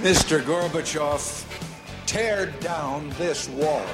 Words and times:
Mr. 0.00 0.40
Gorbachev, 0.40 1.44
tear 2.06 2.46
down 2.46 3.10
this 3.18 3.50
wall. 3.50 3.84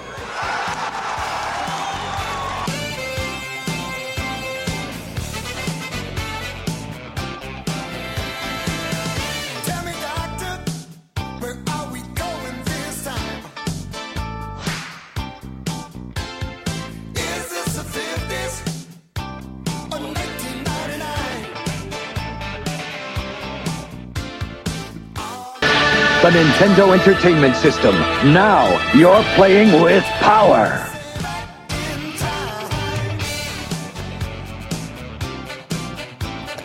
The 26.26 26.32
Nintendo 26.32 26.92
Entertainment 26.92 27.54
System. 27.54 27.94
Now 28.34 28.66
you're 28.94 29.22
playing 29.36 29.80
with 29.80 30.02
power. 30.18 30.64
In 30.64 32.16
time. 32.18 32.68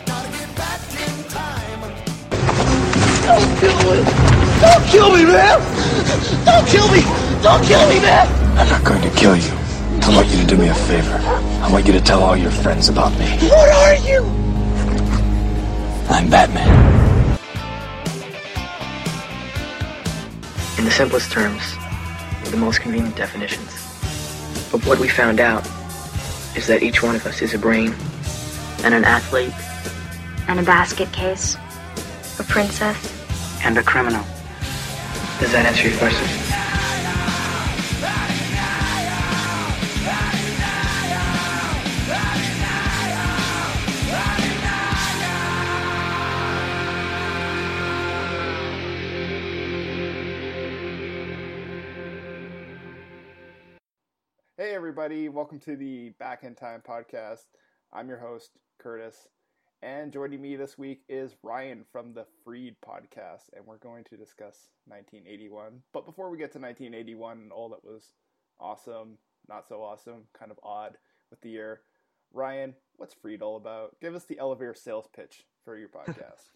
Gotta 0.04 0.30
get 0.32 0.56
back 0.56 0.80
in 0.98 1.14
time. 1.30 1.80
Don't 3.22 3.50
kill 3.60 3.78
me! 3.86 4.02
Don't 4.60 4.84
kill 4.88 5.10
me, 5.16 5.24
man! 5.26 5.60
Don't 6.44 6.66
kill 6.66 6.88
me! 6.90 7.02
Don't 7.40 7.62
kill 7.64 7.88
me, 7.88 8.00
man! 8.00 8.58
I'm 8.58 8.68
not 8.68 8.82
going 8.84 9.02
to 9.02 9.10
kill 9.10 9.36
you. 9.36 9.52
I 10.02 10.12
want 10.12 10.28
you 10.30 10.38
to 10.40 10.44
do 10.44 10.56
me 10.56 10.66
a 10.70 10.74
favor. 10.74 11.20
I 11.62 11.70
want 11.70 11.86
you 11.86 11.92
to 11.92 12.00
tell 12.00 12.24
all 12.24 12.36
your 12.36 12.50
friends 12.50 12.88
about 12.88 13.12
me. 13.16 13.26
What 13.48 13.70
are 13.70 13.94
you? 13.94 14.24
I'm 16.10 16.28
Batman. 16.28 17.01
In 20.82 20.86
the 20.86 20.90
simplest 20.90 21.30
terms, 21.30 21.62
with 22.40 22.50
the 22.50 22.56
most 22.56 22.80
convenient 22.80 23.14
definitions. 23.14 23.70
But 24.72 24.84
what 24.84 24.98
we 24.98 25.06
found 25.06 25.38
out 25.38 25.64
is 26.56 26.66
that 26.66 26.82
each 26.82 27.04
one 27.04 27.14
of 27.14 27.24
us 27.24 27.40
is 27.40 27.54
a 27.54 27.58
brain 27.58 27.94
and 28.82 28.92
an 28.92 29.04
athlete 29.04 29.54
and 30.48 30.58
a 30.58 30.62
basket 30.64 31.12
case, 31.12 31.54
a 32.40 32.42
princess, 32.42 32.98
and 33.62 33.78
a 33.78 33.82
criminal. 33.84 34.24
Does 35.38 35.52
that 35.52 35.66
answer 35.66 35.86
your 35.86 35.98
question? 35.98 36.41
Everybody, 55.12 55.28
welcome 55.28 55.60
to 55.60 55.76
the 55.76 56.08
Back 56.18 56.42
in 56.42 56.54
Time 56.54 56.80
podcast. 56.88 57.44
I'm 57.92 58.08
your 58.08 58.16
host, 58.16 58.52
Curtis, 58.78 59.28
and 59.82 60.10
joining 60.10 60.40
me 60.40 60.56
this 60.56 60.78
week 60.78 61.02
is 61.06 61.36
Ryan 61.42 61.84
from 61.92 62.14
the 62.14 62.24
Freed 62.42 62.76
podcast, 62.82 63.50
and 63.54 63.66
we're 63.66 63.76
going 63.76 64.04
to 64.04 64.16
discuss 64.16 64.70
1981. 64.86 65.82
But 65.92 66.06
before 66.06 66.30
we 66.30 66.38
get 66.38 66.50
to 66.52 66.58
1981 66.58 67.40
and 67.40 67.52
all 67.52 67.68
that 67.68 67.84
was 67.84 68.14
awesome, 68.58 69.18
not 69.50 69.68
so 69.68 69.82
awesome, 69.82 70.22
kind 70.32 70.50
of 70.50 70.58
odd 70.62 70.96
with 71.28 71.42
the 71.42 71.50
year, 71.50 71.82
Ryan, 72.32 72.74
what's 72.96 73.12
Freed 73.12 73.42
all 73.42 73.58
about? 73.58 73.94
Give 74.00 74.14
us 74.14 74.24
the 74.24 74.38
elevator 74.38 74.72
sales 74.72 75.10
pitch 75.14 75.44
for 75.62 75.76
your 75.76 75.88
podcast. 75.90 76.52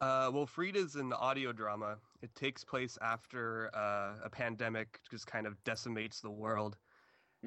Uh, 0.00 0.30
well, 0.32 0.46
Freed 0.46 0.76
is 0.76 0.94
an 0.94 1.12
audio 1.12 1.52
drama. 1.52 1.96
It 2.22 2.32
takes 2.36 2.62
place 2.62 2.96
after 3.02 3.74
uh, 3.74 4.24
a 4.24 4.30
pandemic 4.30 5.00
just 5.10 5.26
kind 5.26 5.48
of 5.48 5.56
decimates 5.64 6.20
the 6.20 6.30
world. 6.30 6.76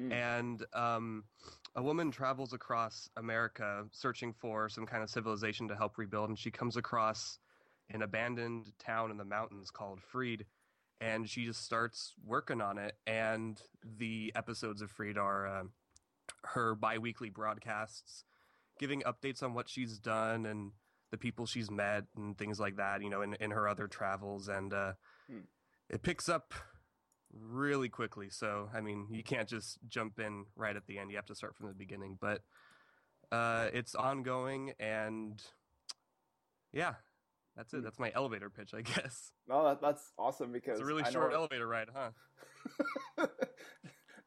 Mm. 0.00 0.12
And 0.12 0.66
um, 0.72 1.24
a 1.74 1.82
woman 1.82 2.10
travels 2.10 2.52
across 2.52 3.08
America 3.16 3.84
searching 3.92 4.32
for 4.32 4.68
some 4.68 4.86
kind 4.86 5.02
of 5.02 5.10
civilization 5.10 5.68
to 5.68 5.76
help 5.76 5.98
rebuild. 5.98 6.28
And 6.30 6.38
she 6.38 6.50
comes 6.50 6.76
across 6.76 7.38
an 7.90 8.02
abandoned 8.02 8.72
town 8.78 9.10
in 9.10 9.16
the 9.16 9.24
mountains 9.24 9.70
called 9.70 10.00
Freed. 10.00 10.46
And 11.00 11.28
she 11.28 11.44
just 11.44 11.64
starts 11.64 12.14
working 12.24 12.60
on 12.60 12.78
it. 12.78 12.96
And 13.06 13.60
the 13.98 14.32
episodes 14.34 14.82
of 14.82 14.90
Freed 14.90 15.18
are 15.18 15.46
uh, 15.46 15.64
her 16.44 16.74
bi 16.74 16.98
weekly 16.98 17.30
broadcasts 17.30 18.24
giving 18.78 19.02
updates 19.02 19.42
on 19.42 19.52
what 19.52 19.68
she's 19.68 19.98
done 19.98 20.46
and 20.46 20.72
the 21.10 21.18
people 21.18 21.44
she's 21.44 21.70
met 21.70 22.04
and 22.16 22.38
things 22.38 22.58
like 22.58 22.76
that, 22.76 23.02
you 23.02 23.10
know, 23.10 23.20
in, 23.20 23.34
in 23.34 23.50
her 23.50 23.68
other 23.68 23.86
travels. 23.88 24.48
And 24.48 24.72
uh, 24.72 24.92
Hmm. 25.28 25.40
it 25.88 26.02
picks 26.02 26.28
up 26.28 26.54
really 27.32 27.88
quickly. 27.88 28.28
So, 28.30 28.68
I 28.74 28.80
mean, 28.80 29.06
you 29.10 29.22
can't 29.22 29.48
just 29.48 29.78
jump 29.88 30.18
in 30.18 30.46
right 30.56 30.76
at 30.76 30.86
the 30.86 30.98
end. 30.98 31.10
You 31.10 31.16
have 31.16 31.26
to 31.26 31.34
start 31.34 31.56
from 31.56 31.68
the 31.68 31.74
beginning. 31.74 32.18
But 32.20 32.42
uh, 33.32 33.68
it's 33.72 33.94
ongoing. 33.94 34.72
And 34.80 35.42
yeah, 36.72 36.94
that's 37.56 37.72
it. 37.72 37.78
Hmm. 37.78 37.84
That's 37.84 37.98
my 37.98 38.12
elevator 38.14 38.50
pitch, 38.50 38.74
I 38.74 38.80
guess. 38.82 39.32
no, 39.48 39.64
that, 39.64 39.80
that's 39.80 40.12
awesome 40.18 40.52
because 40.52 40.80
It's 40.80 40.82
a 40.82 40.84
really 40.84 41.04
I 41.04 41.10
short 41.10 41.32
it- 41.32 41.36
elevator 41.36 41.66
ride, 41.66 41.88
huh? 41.94 42.10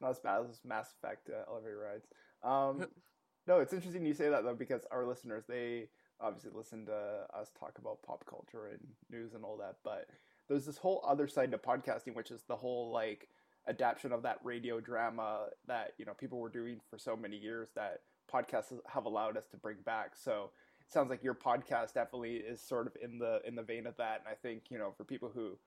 Not 0.02 0.12
as 0.12 0.20
bad 0.20 0.42
as 0.50 0.60
Mass 0.66 0.94
Effect 1.02 1.30
uh, 1.30 1.50
elevator 1.50 1.78
rides. 1.78 2.06
Um, 2.44 2.88
no, 3.48 3.60
it's 3.60 3.74
interesting 3.74 4.06
you 4.06 4.14
say 4.14 4.30
that 4.30 4.44
though 4.44 4.56
because 4.56 4.82
our 4.92 5.06
listeners 5.06 5.44
they 5.48 5.88
obviously 6.20 6.52
listen 6.54 6.86
to 6.88 7.26
us 7.34 7.52
talk 7.58 7.78
about 7.80 8.02
pop 8.04 8.26
culture 8.26 8.68
and 8.68 8.80
news 9.10 9.34
and 9.34 9.44
all 9.46 9.58
that, 9.58 9.76
but 9.84 10.08
there's 10.48 10.66
this 10.66 10.78
whole 10.78 11.04
other 11.08 11.28
side 11.28 11.52
to 11.52 11.58
podcasting, 11.58 12.16
which 12.16 12.32
is 12.32 12.44
the 12.48 12.56
whole 12.56 12.92
like 12.92 13.30
adaptation 13.68 14.12
of 14.12 14.24
that 14.24 14.40
radio 14.44 14.80
drama 14.80 15.46
that 15.68 15.94
you 15.98 16.06
know 16.06 16.14
people 16.14 16.40
were 16.40 16.50
doing 16.50 16.80
for 16.90 16.98
so 16.98 17.16
many 17.16 17.38
years 17.38 17.70
that 17.76 18.02
podcasts 18.32 18.74
have 18.88 19.06
allowed 19.06 19.38
us 19.38 19.48
to 19.52 19.58
bring 19.58 19.78
back. 19.86 20.16
So 20.16 20.52
it 20.86 20.92
sounds 20.92 21.10
like 21.10 21.24
your 21.24 21.36
podcast 21.36 21.94
definitely 21.94 22.36
is 22.36 22.62
sort 22.62 22.88
of 22.88 22.94
in 23.02 23.20
the 23.20 23.42
in 23.46 23.56
the 23.56 23.64
vein 23.64 23.88
of 23.88 23.96
that, 23.98 24.22
and 24.26 24.28
I 24.28 24.36
think 24.36 24.64
you 24.70 24.78
know 24.78 24.94
for 24.98 25.04
people 25.04 25.32
who 25.34 25.58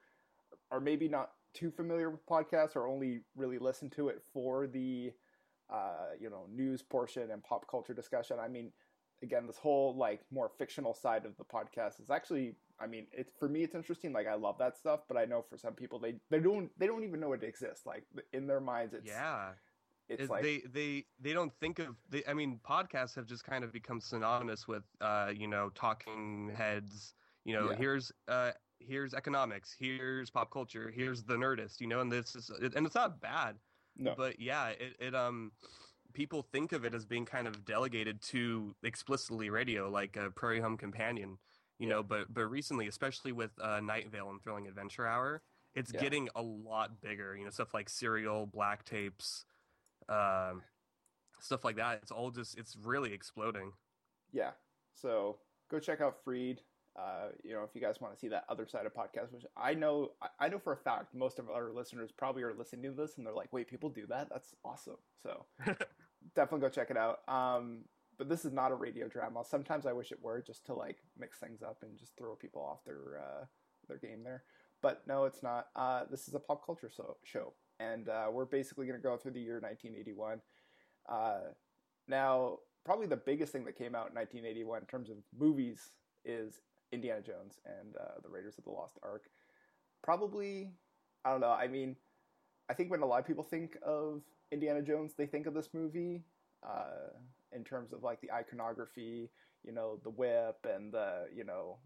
are 0.71 0.79
maybe 0.79 1.07
not 1.07 1.31
too 1.53 1.71
familiar 1.71 2.09
with 2.09 2.25
podcasts 2.27 2.75
or 2.75 2.87
only 2.87 3.21
really 3.35 3.57
listen 3.57 3.89
to 3.89 4.09
it 4.09 4.21
for 4.33 4.67
the 4.67 5.11
uh, 5.69 6.11
you 6.19 6.29
know 6.29 6.45
news 6.53 6.81
portion 6.81 7.31
and 7.31 7.43
pop 7.43 7.69
culture 7.69 7.93
discussion. 7.93 8.37
I 8.39 8.47
mean, 8.47 8.71
again, 9.23 9.47
this 9.47 9.57
whole 9.57 9.95
like 9.95 10.21
more 10.31 10.51
fictional 10.57 10.93
side 10.93 11.25
of 11.25 11.35
the 11.37 11.43
podcast 11.43 12.01
is 12.01 12.09
actually, 12.09 12.55
I 12.79 12.87
mean, 12.87 13.07
it's 13.11 13.31
for 13.39 13.49
me 13.49 13.63
it's 13.63 13.75
interesting. 13.75 14.13
Like 14.13 14.27
I 14.27 14.35
love 14.35 14.57
that 14.59 14.77
stuff, 14.77 15.01
but 15.07 15.17
I 15.17 15.25
know 15.25 15.41
for 15.41 15.57
some 15.57 15.73
people 15.75 15.99
they 15.99 16.19
they 16.29 16.39
don't 16.39 16.69
they 16.77 16.87
don't 16.87 17.03
even 17.03 17.19
know 17.19 17.33
it 17.33 17.43
exists. 17.43 17.85
Like 17.85 18.05
in 18.33 18.47
their 18.47 18.59
minds, 18.61 18.93
it's 18.93 19.07
yeah. 19.07 19.53
it's 20.09 20.23
It- 20.23 20.29
like 20.29 20.43
they 20.43 20.59
they 20.61 21.05
they 21.19 21.33
don't 21.33 21.53
think 21.59 21.79
of 21.79 21.95
they, 22.09 22.23
I 22.25 22.33
mean 22.33 22.59
podcasts 22.59 23.15
have 23.15 23.25
just 23.25 23.43
kind 23.43 23.63
of 23.63 23.71
become 23.71 23.99
synonymous 23.99 24.67
with 24.67 24.83
uh 25.01 25.31
you 25.35 25.47
know 25.47 25.69
talking 25.71 26.49
heads 26.55 27.13
you 27.45 27.53
know 27.53 27.69
Yeah. 27.69 27.75
here's 27.77 28.11
uh 28.27 28.51
here's 28.79 29.13
economics 29.13 29.73
here's 29.77 30.29
pop 30.29 30.51
culture 30.51 30.89
here's 30.91 31.23
the 31.23 31.35
nerdist 31.35 31.81
you 31.81 31.87
know 31.87 31.99
and 31.99 32.11
this 32.11 32.35
is 32.35 32.49
and 32.49 32.85
it's 32.85 32.95
not 32.95 33.19
bad 33.19 33.59
no, 33.95 34.15
but 34.15 34.39
yeah 34.39 34.69
it, 34.69 34.95
it 34.99 35.15
um 35.15 35.51
people 36.13 36.41
think 36.41 36.71
of 36.71 36.85
it 36.85 36.93
as 36.93 37.05
being 37.05 37.25
kind 37.25 37.47
of 37.47 37.65
delegated 37.65 38.21
to 38.21 38.75
explicitly 38.83 39.49
radio 39.49 39.89
like 39.89 40.15
a 40.15 40.31
prairie 40.31 40.59
home 40.61 40.77
companion 40.77 41.37
you 41.79 41.87
Yeah. 41.87 41.95
know 41.95 42.03
but 42.03 42.33
but 42.33 42.45
recently 42.45 42.87
especially 42.87 43.31
with 43.31 43.51
uh 43.61 43.79
night 43.79 44.09
vale 44.11 44.29
and 44.29 44.41
thrilling 44.41 44.67
adventure 44.67 45.05
hour 45.07 45.41
it's 45.75 45.91
Yeah. 45.93 46.01
getting 46.01 46.29
a 46.35 46.41
lot 46.41 47.01
bigger 47.01 47.35
you 47.35 47.43
know 47.45 47.49
stuff 47.51 47.73
like 47.73 47.89
serial 47.89 48.45
black 48.47 48.83
tapes 48.85 49.45
um 50.09 50.63
stuff 51.39 51.63
like 51.63 51.75
that 51.75 51.99
it's 52.01 52.11
all 52.11 52.31
just 52.31 52.57
it's 52.57 52.75
really 52.75 53.13
exploding 53.13 53.71
yeah. 54.33 54.51
So 54.93 55.37
go 55.71 55.79
check 55.79 56.01
out 56.01 56.17
Freed. 56.23 56.61
Uh, 56.99 57.29
you 57.43 57.53
know, 57.53 57.63
if 57.63 57.69
you 57.75 57.79
guys 57.81 58.01
want 58.01 58.13
to 58.13 58.19
see 58.19 58.27
that 58.27 58.43
other 58.49 58.65
side 58.67 58.85
of 58.85 58.93
podcast, 58.93 59.31
which 59.31 59.45
I 59.55 59.73
know, 59.73 60.11
I- 60.39 60.49
know 60.49 60.57
for 60.59 60.73
a 60.73 60.77
fact, 60.77 61.13
most 61.13 61.37
of 61.39 61.49
our 61.49 61.71
listeners 61.71 62.11
probably 62.11 62.41
are 62.43 62.53
listening 62.53 62.91
to 62.91 62.91
this 62.91 63.17
and 63.17 63.25
they're 63.25 63.33
like, 63.33 63.53
"Wait, 63.53 63.67
people 63.67 63.89
do 63.89 64.05
that? 64.07 64.29
That's 64.29 64.53
awesome!" 64.65 64.97
So 65.23 65.45
definitely 66.35 66.61
go 66.61 66.69
check 66.69 66.89
it 66.89 66.97
out. 66.97 67.19
Um, 67.29 67.85
but 68.17 68.29
this 68.29 68.45
is 68.45 68.51
not 68.51 68.71
a 68.71 68.75
radio 68.75 69.07
drama. 69.07 69.43
Sometimes 69.45 69.85
I 69.85 69.93
wish 69.93 70.11
it 70.11 70.21
were, 70.21 70.41
just 70.41 70.65
to 70.67 70.73
like 70.73 70.97
mix 71.17 71.37
things 71.37 71.61
up 71.61 71.77
and 71.83 71.97
just 71.97 72.17
throw 72.17 72.35
people 72.35 72.61
off 72.61 72.83
their 72.85 73.19
uh, 73.19 73.45
their 73.87 73.97
game 73.97 74.23
there. 74.23 74.43
But 74.81 75.03
no, 75.07 75.25
it's 75.25 75.43
not. 75.43 75.67
Uh, 75.75 76.03
this 76.09 76.27
is 76.27 76.33
a 76.33 76.39
pop 76.39 76.65
culture 76.65 76.89
so- 76.93 77.17
show, 77.23 77.53
and 77.79 78.09
uh, 78.09 78.27
we're 78.31 78.45
basically 78.45 78.85
going 78.85 78.99
to 78.99 79.03
go 79.03 79.17
through 79.17 79.31
the 79.31 79.39
year 79.41 79.59
1981. 79.59 80.41
Uh, 81.09 81.51
now, 82.07 82.57
probably 82.85 83.07
the 83.07 83.17
biggest 83.17 83.51
thing 83.51 83.65
that 83.65 83.77
came 83.77 83.95
out 83.95 84.09
in 84.09 84.15
1981 84.15 84.81
in 84.81 84.85
terms 84.85 85.09
of 85.09 85.17
movies 85.37 85.91
is 86.25 86.61
Indiana 86.91 87.21
Jones 87.21 87.59
and 87.65 87.95
uh, 87.97 88.19
the 88.23 88.29
Raiders 88.29 88.57
of 88.57 88.63
the 88.63 88.71
Lost 88.71 88.97
Ark. 89.03 89.29
Probably, 90.03 90.71
I 91.25 91.31
don't 91.31 91.41
know. 91.41 91.51
I 91.51 91.67
mean, 91.67 91.95
I 92.69 92.73
think 92.73 92.91
when 92.91 93.01
a 93.01 93.05
lot 93.05 93.19
of 93.19 93.27
people 93.27 93.43
think 93.43 93.77
of 93.85 94.21
Indiana 94.51 94.81
Jones, 94.81 95.13
they 95.17 95.25
think 95.25 95.47
of 95.47 95.53
this 95.53 95.69
movie 95.73 96.23
uh, 96.67 97.11
in 97.53 97.63
terms 97.63 97.93
of 97.93 98.03
like 98.03 98.21
the 98.21 98.31
iconography, 98.31 99.29
you 99.63 99.71
know, 99.71 99.99
the 100.03 100.09
whip 100.09 100.65
and 100.69 100.93
the, 100.93 101.27
you 101.35 101.43
know, 101.43 101.77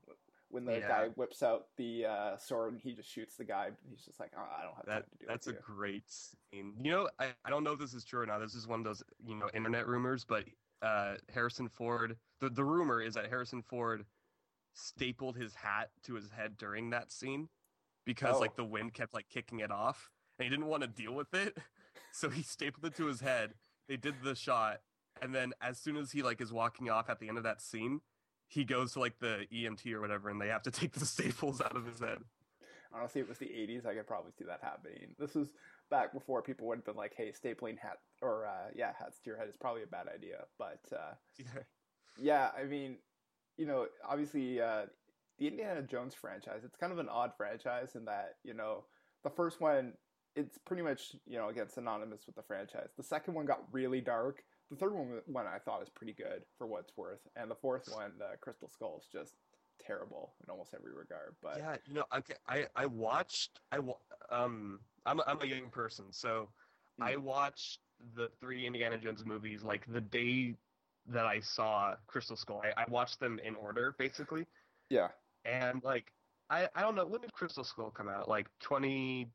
when 0.49 0.65
the 0.65 0.79
Yeah. 0.79 0.87
guy 0.87 1.07
whips 1.15 1.43
out 1.43 1.67
the 1.77 2.05
uh, 2.05 2.37
sword 2.37 2.73
and 2.73 2.81
he 2.81 2.93
just 2.93 3.09
shoots 3.09 3.35
the 3.37 3.43
guy. 3.45 3.69
He's 3.89 4.03
just 4.03 4.19
like, 4.19 4.31
oh, 4.37 4.41
I 4.41 4.63
don't 4.63 4.75
have 4.75 4.85
That 4.85 4.93
time 4.93 5.03
to 5.11 5.17
do 5.19 5.25
that's 5.27 5.47
a 5.47 5.51
you. 5.51 5.57
great 5.61 6.03
scene. 6.09 6.73
You 6.83 6.91
know, 6.91 7.09
I, 7.19 7.33
I 7.45 7.49
don't 7.49 7.63
know 7.63 7.71
if 7.73 7.79
this 7.79 7.93
is 7.93 8.03
true 8.03 8.21
or 8.21 8.25
not. 8.25 8.39
This 8.39 8.55
is 8.55 8.67
one 8.67 8.79
of 8.79 8.85
those 8.85 9.03
you 9.25 9.35
know 9.35 9.49
internet 9.53 9.87
rumors, 9.87 10.25
but 10.25 10.45
uh, 10.81 11.15
Harrison 11.33 11.69
Ford. 11.69 12.17
The 12.39 12.49
the 12.49 12.63
rumor 12.65 13.01
is 13.01 13.13
that 13.13 13.27
Harrison 13.29 13.61
Ford 13.61 14.05
stapled 14.73 15.35
his 15.37 15.53
hat 15.55 15.89
to 16.03 16.15
his 16.15 16.31
head 16.31 16.57
during 16.57 16.89
that 16.89 17.11
scene 17.11 17.49
because 18.05 18.35
Oh. 18.37 18.39
like 18.39 18.55
the 18.55 18.63
wind 18.65 18.93
kept 18.93 19.13
like 19.13 19.29
kicking 19.29 19.59
it 19.59 19.71
off, 19.71 20.09
and 20.39 20.43
he 20.43 20.49
didn't 20.49 20.65
want 20.67 20.81
to 20.81 20.87
deal 20.87 21.13
with 21.13 21.33
it, 21.33 21.57
so 22.11 22.29
he 22.29 22.41
stapled 22.41 22.85
it 22.85 22.95
to 22.95 23.05
his 23.05 23.21
head. 23.21 23.53
They 23.87 23.97
did 23.97 24.15
the 24.23 24.35
shot, 24.35 24.81
and 25.21 25.33
then 25.33 25.53
as 25.61 25.77
soon 25.79 25.97
as 25.97 26.11
he 26.11 26.23
like 26.23 26.41
is 26.41 26.51
walking 26.51 26.89
off 26.89 27.09
at 27.09 27.19
the 27.19 27.29
end 27.29 27.37
of 27.37 27.43
that 27.43 27.61
scene, 27.61 28.01
he 28.47 28.65
goes 28.65 28.93
to 28.93 28.99
like 28.99 29.19
the 29.19 29.45
EMT 29.53 29.91
or 29.93 30.01
whatever, 30.01 30.29
and 30.29 30.41
they 30.41 30.47
have 30.47 30.63
to 30.63 30.71
take 30.71 30.93
the 30.93 31.05
staples 31.05 31.61
out 31.61 31.75
of 31.75 31.85
his 31.85 31.99
head. 31.99 32.19
Honestly, 32.93 33.21
it 33.21 33.29
was 33.29 33.37
the 33.37 33.45
80s. 33.45 33.85
I 33.85 33.93
could 33.93 34.07
probably 34.07 34.31
see 34.37 34.43
that 34.43 34.59
happening. 34.61 35.15
This 35.17 35.33
was 35.33 35.47
back 35.89 36.11
before 36.11 36.41
people 36.41 36.67
would 36.67 36.79
have 36.79 36.85
been 36.85 36.97
like, 36.97 37.13
hey, 37.15 37.31
stapling 37.31 37.77
hat 37.79 37.99
or, 38.21 38.45
uh, 38.45 38.69
yeah, 38.75 38.91
hats 38.99 39.19
to 39.19 39.29
your 39.29 39.37
head 39.37 39.47
is 39.47 39.55
probably 39.55 39.83
a 39.83 39.87
bad 39.87 40.07
idea. 40.13 40.43
But, 40.57 40.81
uh, 40.91 41.13
Yeah. 41.37 41.63
yeah, 42.17 42.51
I 42.57 42.65
mean, 42.65 42.97
you 43.57 43.65
know, 43.65 43.87
obviously, 44.03 44.59
uh, 44.59 44.87
the 45.37 45.47
Indiana 45.47 45.81
Jones 45.81 46.13
franchise, 46.13 46.63
it's 46.65 46.75
kind 46.75 46.91
of 46.91 46.99
an 46.99 47.07
odd 47.07 47.31
franchise 47.37 47.95
in 47.95 48.05
that, 48.05 48.35
you 48.43 48.53
know, 48.53 48.83
the 49.23 49.29
first 49.29 49.61
one, 49.61 49.93
it's 50.35 50.57
pretty 50.57 50.83
much, 50.83 51.15
you 51.25 51.37
know, 51.37 51.47
again, 51.47 51.69
synonymous 51.69 52.25
with 52.25 52.35
the 52.35 52.43
franchise. 52.43 52.89
The 52.97 53.03
second 53.03 53.35
one 53.35 53.45
got 53.45 53.63
really 53.71 54.01
dark. 54.01 54.43
The 54.71 54.77
third 54.77 54.93
one, 54.93 55.21
one 55.27 55.47
I 55.47 55.59
thought 55.59 55.81
was 55.81 55.89
pretty 55.89 56.13
good 56.13 56.47
for 56.57 56.65
what 56.65 56.85
it's 56.85 56.97
worth. 56.97 57.27
And 57.35 57.51
the 57.51 57.55
fourth 57.55 57.87
one, 57.87 58.17
the 58.17 58.37
Crystal 58.41 58.69
Skull, 58.69 58.99
is 58.99 59.07
just 59.07 59.37
terrible 59.79 60.37
in 60.43 60.49
almost 60.49 60.73
every 60.73 60.93
regard. 60.93 61.37
But 61.41 61.57
Yeah, 61.57 61.77
you 61.85 61.93
know, 61.95 62.05
okay, 62.13 62.35
I 62.47 62.69
I 62.75 62.85
watched 62.85 63.59
I 63.71 63.79
um 64.29 64.85
I'm 65.05 65.19
a, 65.19 65.23
I'm 65.27 65.41
a 65.41 65.45
young 65.45 65.69
person, 65.69 66.11
so 66.13 66.53
I 66.99 67.17
Mm. 67.17 67.17
watched 67.17 67.81
the 67.99 68.29
three 68.29 68.65
Indiana 68.65 68.97
Jones 68.97 69.25
movies 69.25 69.63
like 69.63 69.85
the 69.85 70.01
day 70.01 70.57
that 71.05 71.25
I 71.25 71.39
saw 71.41 71.97
Crystal 72.07 72.37
Skull. 72.37 72.61
I, 72.63 72.73
I 72.77 72.89
watched 72.89 73.19
them 73.19 73.39
in 73.39 73.55
order 73.55 73.91
basically, 73.91 74.47
yeah, 74.89 75.13
and 75.45 75.83
like 75.83 76.13
I 76.49 76.69
I 76.75 76.81
don't 76.81 76.95
know 76.95 77.07
when 77.07 77.21
did 77.21 77.33
Crystal 77.33 77.63
Skull 77.65 77.91
come 77.91 78.09
out? 78.09 78.29
Like 78.29 78.57
2010. 78.59 79.33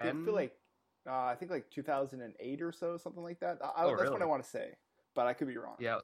I 0.00 0.12
feel 0.14 0.34
like 0.34 0.59
uh, 1.06 1.24
I 1.24 1.34
think 1.34 1.50
like 1.50 1.70
2008 1.70 2.62
or 2.62 2.72
so, 2.72 2.96
something 2.96 3.22
like 3.22 3.40
that. 3.40 3.58
I, 3.62 3.84
Oh, 3.84 3.96
that's 3.96 4.10
what? 4.10 4.22
I 4.22 4.26
want 4.26 4.42
to 4.42 4.48
say, 4.48 4.70
but 5.14 5.26
I 5.26 5.32
could 5.32 5.48
be 5.48 5.56
wrong. 5.56 5.76
Yeah. 5.78 5.98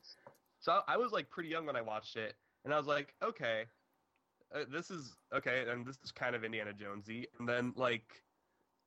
So 0.60 0.80
I 0.88 0.96
was 0.96 1.12
like 1.12 1.30
pretty 1.30 1.48
young 1.48 1.66
when 1.66 1.76
I 1.76 1.82
watched 1.82 2.16
it, 2.16 2.34
and 2.64 2.72
I 2.72 2.78
was 2.78 2.86
like, 2.86 3.14
okay, 3.22 3.64
uh, 4.54 4.64
this 4.70 4.90
is 4.90 5.16
okay, 5.32 5.66
and 5.68 5.84
this 5.86 5.98
is 6.04 6.12
kind 6.12 6.34
of 6.34 6.44
Indiana 6.44 6.72
Jonesy. 6.72 7.26
And 7.38 7.48
then 7.48 7.72
like 7.76 8.22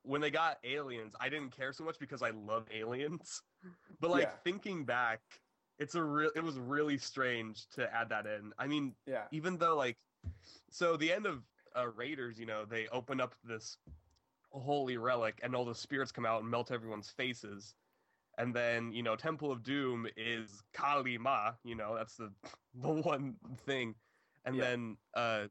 when 0.02 0.20
they 0.20 0.30
got 0.30 0.58
aliens, 0.64 1.14
I 1.20 1.28
didn't 1.28 1.56
care 1.56 1.72
so 1.72 1.84
much 1.84 1.98
because 1.98 2.22
I 2.22 2.30
love 2.30 2.66
aliens. 2.72 3.42
But 4.00 4.10
like 4.10 4.22
Yeah. 4.22 4.30
thinking 4.42 4.86
back, 4.86 5.20
it's 5.78 5.94
a 5.94 6.02
real. 6.02 6.30
It 6.34 6.42
was 6.42 6.58
really 6.58 6.96
strange 6.96 7.68
to 7.70 7.94
add 7.94 8.08
that 8.08 8.26
in. 8.26 8.54
I 8.58 8.66
mean, 8.66 8.94
Yeah, 9.04 9.24
even 9.32 9.58
though 9.58 9.76
like, 9.76 9.98
so 10.70 10.96
the 10.96 11.12
end 11.12 11.26
of 11.26 11.42
uh, 11.76 11.88
Raiders, 11.88 12.38
you 12.38 12.46
know, 12.46 12.64
they 12.64 12.88
open 12.88 13.20
up 13.20 13.34
this 13.44 13.76
holy 14.50 14.96
relic, 14.96 15.40
and 15.42 15.54
all 15.54 15.64
the 15.64 15.74
spirits 15.74 16.12
come 16.12 16.26
out 16.26 16.42
and 16.42 16.50
melt 16.50 16.70
everyone's 16.70 17.10
faces. 17.10 17.74
And 18.38 18.54
then 18.54 18.92
you 18.92 19.02
know, 19.02 19.16
Temple 19.16 19.50
of 19.52 19.62
Doom 19.62 20.06
is 20.16 20.62
Kali 20.72 21.18
Ma. 21.18 21.52
You 21.64 21.74
know, 21.74 21.94
that's 21.96 22.16
the 22.16 22.32
the 22.74 22.88
one 22.88 23.36
thing. 23.66 23.94
And 24.44 24.56
Yeah. 24.56 24.62
then 24.62 24.96
uh, 25.14 25.48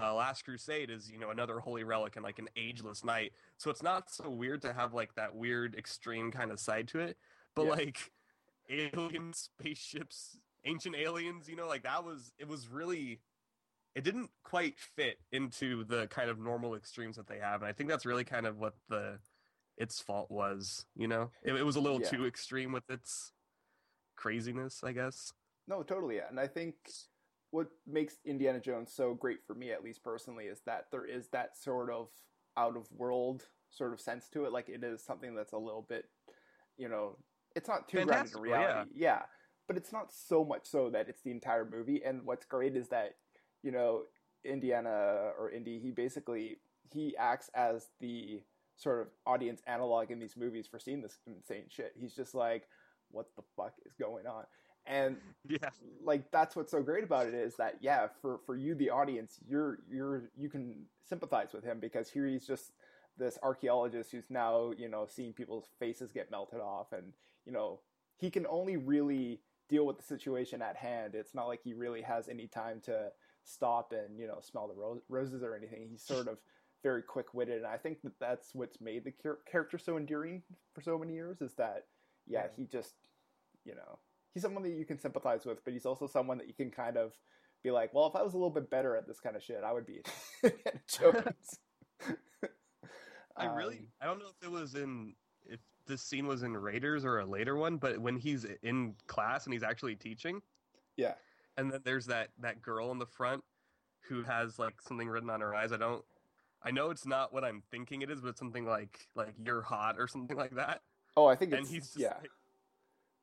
uh, 0.00 0.14
Last 0.14 0.44
Crusade 0.44 0.90
is 0.90 1.10
you 1.10 1.18
know 1.18 1.30
another 1.30 1.60
holy 1.60 1.84
relic 1.84 2.16
and 2.16 2.24
like 2.24 2.38
an 2.38 2.48
ageless 2.56 3.04
knight. 3.04 3.32
So 3.58 3.70
it's 3.70 3.82
not 3.82 4.10
so 4.10 4.30
weird 4.30 4.62
to 4.62 4.72
have 4.72 4.94
like 4.94 5.14
that 5.14 5.34
weird 5.34 5.74
extreme 5.74 6.30
kind 6.30 6.50
of 6.50 6.60
side 6.60 6.88
to 6.88 7.00
it. 7.00 7.16
But 7.54 7.64
Yeah. 7.66 7.70
like 7.70 8.12
alien 8.70 9.32
spaceships, 9.32 10.38
ancient 10.64 10.96
aliens, 10.96 11.48
you 11.48 11.56
know, 11.56 11.68
like 11.68 11.82
that 11.82 12.04
was 12.04 12.32
it 12.38 12.48
was 12.48 12.68
really 12.68 13.20
it 13.94 14.04
didn't 14.04 14.30
quite 14.44 14.78
fit 14.78 15.18
into 15.32 15.84
the 15.84 16.06
kind 16.08 16.30
of 16.30 16.38
normal 16.38 16.74
extremes 16.74 17.16
that 17.16 17.26
they 17.26 17.38
have, 17.38 17.62
and 17.62 17.68
I 17.68 17.72
think 17.72 17.88
that's 17.88 18.06
really 18.06 18.24
kind 18.24 18.46
of 18.46 18.58
what 18.58 18.74
the 18.88 19.18
its 19.76 20.00
fault 20.00 20.30
was. 20.30 20.84
You 20.94 21.08
know, 21.08 21.30
it, 21.42 21.54
it 21.54 21.64
was 21.64 21.76
a 21.76 21.80
little 21.80 22.00
Yeah. 22.00 22.08
too 22.08 22.26
extreme 22.26 22.70
with 22.72 22.88
its 22.90 23.32
craziness, 24.16 24.82
I 24.84 24.92
guess. 24.92 25.32
no, 25.66 25.82
totally. 25.82 26.16
Yeah. 26.16 26.28
And 26.28 26.38
I 26.40 26.46
think 26.48 26.74
what 27.52 27.68
makes 27.86 28.16
Indiana 28.24 28.60
Jones 28.60 28.92
so 28.92 29.14
great 29.14 29.38
for 29.46 29.54
me, 29.54 29.70
at 29.72 29.82
least 29.84 30.02
personally, 30.02 30.46
is 30.46 30.60
that 30.66 30.86
there 30.90 31.04
is 31.04 31.28
that 31.28 31.56
sort 31.56 31.90
of 31.90 32.08
out 32.56 32.76
of 32.76 32.90
world 32.92 33.44
sort 33.70 33.92
of 33.92 34.00
sense 34.00 34.28
to 34.30 34.44
it. 34.44 34.52
Like 34.52 34.68
it 34.68 34.82
is 34.84 35.02
something 35.04 35.34
that's 35.34 35.52
a 35.52 35.58
little 35.58 35.86
bit, 35.88 36.06
you 36.76 36.88
know, 36.88 37.16
it's 37.56 37.68
not 37.68 37.88
too 37.88 38.04
grounded 38.04 38.34
in 38.34 38.42
reality. 38.42 38.90
Yeah. 38.94 39.22
But 39.68 39.76
it's 39.76 39.92
not 39.92 40.12
so 40.12 40.44
much 40.44 40.66
so 40.66 40.90
that 40.90 41.08
it's 41.08 41.22
the 41.22 41.30
entire 41.30 41.64
movie. 41.64 42.02
And 42.04 42.22
what's 42.24 42.44
great 42.44 42.76
is 42.76 42.88
that, 42.88 43.14
you 43.62 43.70
know, 43.72 44.02
Indiana 44.44 45.32
or 45.38 45.50
Indy, 45.50 45.78
he 45.78 45.90
basically 45.90 46.58
he 46.92 47.16
acts 47.16 47.50
as 47.54 47.88
the 48.00 48.42
sort 48.76 49.02
of 49.02 49.08
audience 49.26 49.60
analog 49.66 50.10
in 50.10 50.18
these 50.18 50.36
movies 50.36 50.66
for 50.66 50.78
seeing 50.78 51.02
this 51.02 51.18
insane 51.26 51.64
shit. 51.68 51.92
He's 51.98 52.14
just 52.14 52.34
like, 52.34 52.68
what 53.10 53.26
the 53.36 53.42
fuck 53.56 53.74
is 53.84 53.92
going 53.98 54.26
on? 54.26 54.44
And 54.86 55.16
Yeah, 55.48 55.68
like 56.04 56.30
that's 56.30 56.56
what's 56.56 56.70
so 56.70 56.82
great 56.82 57.04
about 57.04 57.26
it 57.26 57.34
is 57.34 57.56
that 57.56 57.76
yeah 57.80 58.06
for 58.22 58.40
for 58.46 58.56
you 58.56 58.74
the 58.74 58.90
audience 58.90 59.38
you're 59.46 59.80
you're 59.90 60.30
you 60.36 60.48
can 60.48 60.86
sympathize 61.04 61.52
with 61.52 61.64
him 61.64 61.80
because 61.80 62.08
here 62.08 62.26
he's 62.26 62.46
just 62.46 62.72
this 63.18 63.38
archaeologist 63.42 64.12
who's 64.12 64.30
now 64.30 64.72
you 64.78 64.88
know 64.88 65.06
seeing 65.08 65.32
people's 65.32 65.68
faces 65.78 66.12
get 66.12 66.30
melted 66.30 66.60
off 66.60 66.92
and 66.92 67.12
you 67.44 67.52
know 67.52 67.80
he 68.16 68.30
can 68.30 68.46
only 68.48 68.76
really 68.76 69.40
deal 69.68 69.84
with 69.86 69.96
the 69.98 70.02
situation 70.02 70.62
at 70.62 70.76
hand 70.76 71.14
it's 71.14 71.34
not 71.34 71.48
like 71.48 71.60
he 71.62 71.74
really 71.74 72.02
has 72.02 72.28
any 72.28 72.46
time 72.46 72.80
to 72.80 73.10
stop 73.44 73.92
and 73.92 74.18
you 74.18 74.26
know 74.26 74.38
smell 74.40 74.68
the 74.68 74.74
ro- 74.74 75.02
roses 75.08 75.42
or 75.42 75.54
anything 75.56 75.86
he's 75.90 76.02
sort 76.02 76.28
of 76.28 76.38
very 76.82 77.02
quick-witted 77.02 77.58
and 77.58 77.66
i 77.66 77.76
think 77.76 78.00
that 78.02 78.18
that's 78.20 78.54
what's 78.54 78.80
made 78.80 79.04
the 79.04 79.12
char- 79.22 79.38
character 79.50 79.76
so 79.78 79.96
endearing 79.96 80.42
for 80.74 80.80
so 80.80 80.98
many 80.98 81.12
years 81.14 81.40
is 81.40 81.54
that 81.54 81.84
yeah 82.26 82.42
Yeah. 82.42 82.48
he 82.56 82.64
just 82.66 82.94
you 83.64 83.74
know 83.74 83.98
he's 84.32 84.42
someone 84.42 84.62
that 84.62 84.70
you 84.70 84.84
can 84.86 84.96
sympathize 84.98 85.44
with, 85.44 85.64
but 85.64 85.72
he's 85.72 85.84
also 85.84 86.06
someone 86.06 86.38
that 86.38 86.46
you 86.46 86.54
can 86.54 86.70
kind 86.70 86.96
of 86.96 87.12
be 87.64 87.72
like, 87.72 87.92
well, 87.92 88.06
if 88.06 88.14
I 88.14 88.22
was 88.22 88.32
a 88.34 88.36
little 88.36 88.48
bit 88.48 88.70
better 88.70 88.94
at 88.94 89.08
this 89.08 89.18
kind 89.18 89.34
of 89.34 89.42
shit, 89.42 89.60
I 89.66 89.72
would 89.72 89.84
be 89.86 90.02
Jones. 90.88 91.58
I 93.36 93.46
Um, 93.46 93.56
really 93.56 93.88
I 94.00 94.06
don't 94.06 94.18
know 94.20 94.28
if 94.28 94.46
it 94.46 94.50
was 94.50 94.74
in 94.76 95.14
if 95.46 95.58
this 95.86 96.02
scene 96.02 96.26
was 96.28 96.42
in 96.44 96.56
Raiders 96.56 97.04
or 97.04 97.18
a 97.18 97.26
later 97.26 97.56
one, 97.56 97.76
but 97.76 97.98
when 97.98 98.16
he's 98.16 98.46
in 98.62 98.94
class 99.08 99.46
and 99.46 99.52
he's 99.52 99.62
actually 99.64 99.96
teaching, 99.96 100.40
yeah, 100.96 101.14
and 101.60 101.70
then 101.70 101.80
there's 101.84 102.06
that 102.06 102.28
that 102.40 102.62
girl 102.62 102.90
in 102.90 102.98
the 102.98 103.06
front 103.06 103.44
who 104.08 104.22
has 104.22 104.58
like 104.58 104.80
something 104.80 105.08
written 105.08 105.28
on 105.30 105.40
her 105.40 105.54
eyes. 105.54 105.72
I 105.72 105.76
don't. 105.76 106.02
I 106.62 106.70
know 106.70 106.90
it's 106.90 107.06
not 107.06 107.32
what 107.32 107.44
I'm 107.44 107.62
thinking 107.70 108.02
it 108.02 108.10
is, 108.10 108.20
but 108.20 108.38
something 108.38 108.64
like 108.64 109.08
like 109.14 109.34
you're 109.44 109.62
hot 109.62 109.96
or 109.98 110.08
something 110.08 110.36
like 110.36 110.56
that. 110.56 110.80
Oh, 111.16 111.26
I 111.26 111.36
think 111.36 111.52
And 111.52 111.62
it's 111.62 111.70
he's 111.70 111.86
just 111.86 111.98
yeah, 111.98 112.14
like, 112.20 112.30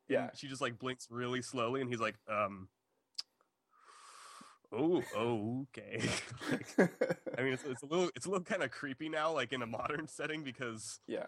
yeah, 0.07 0.29
she 0.35 0.47
just 0.47 0.61
like 0.61 0.77
blinks 0.77 1.07
really 1.09 1.41
slowly, 1.41 1.81
and 1.81 1.89
he's 1.89 1.99
like, 1.99 2.15
um, 2.29 2.67
oh, 4.71 5.01
oh, 5.15 5.67
okay. 5.69 6.07
like, 6.51 6.91
I 7.37 7.41
mean, 7.41 7.53
it's, 7.53 7.63
it's 7.63 7.81
a 7.81 7.85
little 7.87 8.09
it's 8.15 8.25
a 8.27 8.29
little 8.29 8.43
kind 8.43 8.61
of 8.61 8.69
creepy 8.69 9.09
now, 9.09 9.33
like 9.33 9.51
in 9.51 9.63
a 9.63 9.67
modern 9.67 10.07
setting, 10.07 10.43
because 10.43 10.99
yeah, 11.07 11.25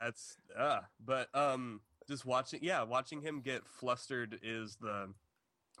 that's 0.00 0.36
uh 0.58 0.80
but 1.04 1.28
um 1.32 1.80
just 2.08 2.26
watching 2.26 2.58
yeah 2.62 2.82
watching 2.82 3.22
him 3.22 3.40
get 3.40 3.62
flustered 3.66 4.38
is 4.42 4.76
the 4.80 5.08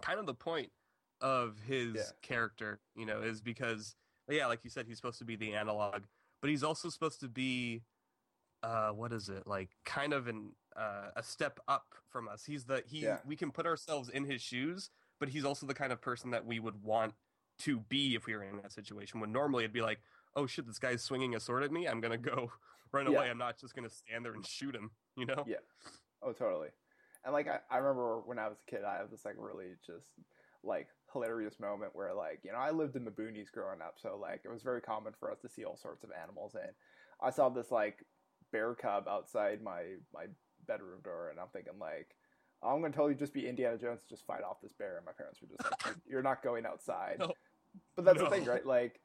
kind 0.04 0.18
of 0.20 0.26
the 0.26 0.34
point 0.34 0.70
of 1.20 1.58
his 1.66 1.94
Yeah. 1.94 2.02
character 2.22 2.80
you 2.94 3.06
know 3.06 3.22
is 3.22 3.40
because 3.40 3.94
yeah 4.28 4.46
like 4.46 4.62
you 4.64 4.70
said 4.70 4.86
he's 4.86 4.96
supposed 4.96 5.18
to 5.18 5.24
be 5.24 5.36
the 5.36 5.54
analog 5.54 6.02
but 6.42 6.50
he's 6.50 6.62
also 6.62 6.90
supposed 6.90 7.20
to 7.20 7.28
be 7.28 7.82
uh 8.62 8.90
what 8.90 9.12
is 9.12 9.28
it 9.28 9.46
like 9.46 9.70
kind 9.84 10.12
of 10.12 10.26
an 10.28 10.52
uh, 10.76 11.10
a 11.16 11.22
step 11.22 11.60
up 11.68 11.94
from 12.10 12.28
us 12.28 12.44
he's 12.44 12.64
the 12.64 12.82
he 12.86 13.00
Yeah. 13.02 13.18
we 13.24 13.36
can 13.36 13.50
put 13.50 13.64
ourselves 13.64 14.08
in 14.10 14.24
his 14.24 14.42
shoes 14.42 14.90
but 15.20 15.28
he's 15.28 15.44
also 15.44 15.66
the 15.66 15.74
kind 15.74 15.92
of 15.92 16.00
person 16.02 16.30
that 16.32 16.44
we 16.44 16.58
would 16.58 16.82
want 16.82 17.14
to 17.60 17.78
be 17.80 18.14
if 18.16 18.26
we 18.26 18.34
were 18.34 18.42
in 18.42 18.56
that 18.62 18.72
situation 18.72 19.20
when 19.20 19.30
normally 19.32 19.62
it'd 19.64 19.72
be 19.72 19.80
like 19.82 20.00
oh 20.36 20.46
shit 20.46 20.66
this 20.66 20.78
guy's 20.80 21.02
swinging 21.02 21.34
a 21.36 21.40
sword 21.40 21.62
at 21.62 21.70
me 21.72 21.86
i'm 21.86 22.00
gonna 22.00 22.18
go 22.18 22.50
run 22.92 23.06
Yeah. 23.10 23.18
away 23.18 23.30
i'm 23.30 23.38
not 23.38 23.56
just 23.58 23.74
gonna 23.74 23.88
stand 23.90 24.24
there 24.24 24.34
and 24.34 24.44
shoot 24.44 24.74
him 24.74 24.90
you 25.16 25.26
know 25.26 25.44
Yeah. 25.46 25.58
oh, 26.22 26.32
totally. 26.32 26.68
And 27.24 27.32
like 27.32 27.48
I, 27.48 27.58
I 27.70 27.78
remember 27.78 28.20
when 28.26 28.38
I 28.38 28.48
was 28.48 28.58
a 28.66 28.70
kid, 28.70 28.84
I 28.84 28.98
had 28.98 29.10
this 29.10 29.24
like 29.24 29.36
really 29.38 29.76
just 29.86 30.06
like 30.62 30.88
hilarious 31.12 31.60
moment 31.60 31.92
where 31.94 32.14
like 32.14 32.40
you 32.44 32.52
know 32.52 32.58
I 32.58 32.70
lived 32.70 32.96
in 32.96 33.04
the 33.04 33.10
boonies 33.10 33.50
growing 33.52 33.80
up, 33.80 33.94
so 33.96 34.18
like 34.20 34.42
it 34.44 34.50
was 34.50 34.62
very 34.62 34.80
common 34.80 35.12
for 35.18 35.30
us 35.30 35.38
to 35.40 35.48
see 35.48 35.64
all 35.64 35.76
sorts 35.76 36.04
of 36.04 36.10
animals, 36.22 36.54
and 36.54 36.72
I 37.22 37.30
saw 37.30 37.48
this 37.48 37.70
like 37.70 38.04
bear 38.52 38.74
cub 38.74 39.08
outside 39.08 39.62
my 39.62 39.82
my 40.12 40.26
bedroom 40.66 41.00
door, 41.02 41.30
and 41.30 41.38
I'm 41.40 41.48
thinking 41.52 41.78
like. 41.80 42.08
I'm 42.62 42.80
gonna 42.80 42.94
totally 42.94 43.14
just 43.14 43.34
be 43.34 43.46
Indiana 43.46 43.76
Jones, 43.76 44.00
and 44.00 44.08
just 44.08 44.24
fight 44.26 44.42
off 44.42 44.62
this 44.62 44.72
bear, 44.72 44.96
and 44.96 45.04
my 45.04 45.12
parents 45.12 45.38
were 45.42 45.48
just 45.48 45.70
like, 45.86 45.96
"You're 46.08 46.22
not 46.22 46.42
going 46.42 46.64
outside." 46.64 47.16
No. 47.18 47.34
But 47.94 48.06
that's 48.06 48.18
No. 48.18 48.24
the 48.24 48.30
thing, 48.30 48.46
right? 48.46 48.64
Like, 48.64 49.00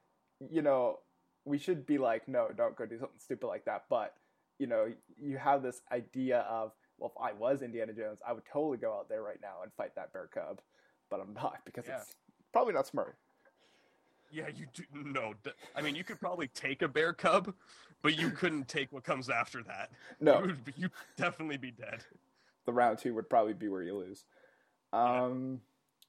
you 0.50 0.62
know, 0.62 1.00
we 1.44 1.58
should 1.58 1.84
be 1.84 1.98
like, 1.98 2.26
no, 2.26 2.48
don't 2.56 2.74
go 2.74 2.86
do 2.86 2.98
something 2.98 3.18
stupid 3.18 3.46
like 3.48 3.66
that. 3.66 3.84
But 3.90 4.14
you 4.58 4.66
know, 4.66 4.86
you 5.20 5.36
have 5.36 5.62
this 5.62 5.82
idea 5.92 6.38
of, 6.48 6.72
well, 7.00 7.12
if 7.16 7.20
I 7.20 7.32
was 7.32 7.62
Indiana 7.62 7.92
Jones, 7.92 8.20
I 8.26 8.32
would 8.32 8.44
totally 8.44 8.76
go 8.78 8.92
out 8.92 9.08
there 9.08 9.22
right 9.22 9.40
now 9.42 9.62
and 9.62 9.72
fight 9.72 9.94
that 9.96 10.12
bear 10.12 10.28
cub. 10.32 10.60
But 11.08 11.20
I'm 11.20 11.34
not 11.34 11.58
because 11.64 11.86
Yeah. 11.88 11.96
it's 12.02 12.14
probably 12.52 12.74
not 12.74 12.86
smart. 12.86 13.16
Yeah, 14.32 14.46
you 14.54 14.66
do. 14.72 14.84
No, 14.94 15.34
I 15.74 15.80
mean 15.82 15.96
you 15.96 16.04
could 16.04 16.20
probably 16.20 16.46
take 16.48 16.82
a 16.82 16.88
bear 16.88 17.12
cub, 17.12 17.52
but 18.00 18.16
you 18.16 18.30
couldn't 18.30 18.68
take 18.68 18.92
what 18.92 19.02
comes 19.02 19.28
after 19.28 19.60
that. 19.64 19.90
No. 20.20 20.38
you 20.40 20.46
would 20.46 20.58
you'd 20.76 20.90
definitely 21.16 21.56
be 21.56 21.72
dead. 21.72 22.04
the 22.64 22.72
round 22.72 22.98
two 22.98 23.12
would 23.14 23.28
probably 23.28 23.54
be 23.54 23.66
where 23.68 23.82
you 23.82 23.96
lose. 23.96 24.24
Um, 24.92 25.60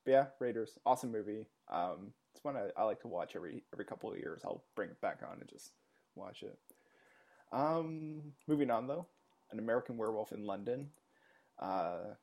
but 0.05 0.11
yeah, 0.11 0.25
Raiders, 0.39 0.77
awesome 0.85 1.11
movie. 1.11 1.47
Um, 1.71 2.13
it's 2.35 2.43
one 2.43 2.55
I, 2.55 2.67
I 2.77 2.83
like 2.83 2.99
to 3.01 3.07
watch 3.07 3.35
every 3.35 3.63
every 3.73 3.85
couple 3.85 4.11
of 4.11 4.17
years. 4.19 4.41
I'll 4.45 4.61
bring 4.75 4.89
it 4.91 5.01
back 5.01 5.21
on 5.27 5.39
and 5.39 5.49
just 5.49 5.71
watch 6.15 6.43
it. 6.43 6.59
Um, 7.51 8.21
moving 8.47 8.69
on 8.69 8.85
though, 8.87 9.07
An 9.51 9.59
American 9.59 9.97
Werewolf 9.97 10.31
in 10.31 10.45
London. 10.45 10.89
Uh, 11.59 12.15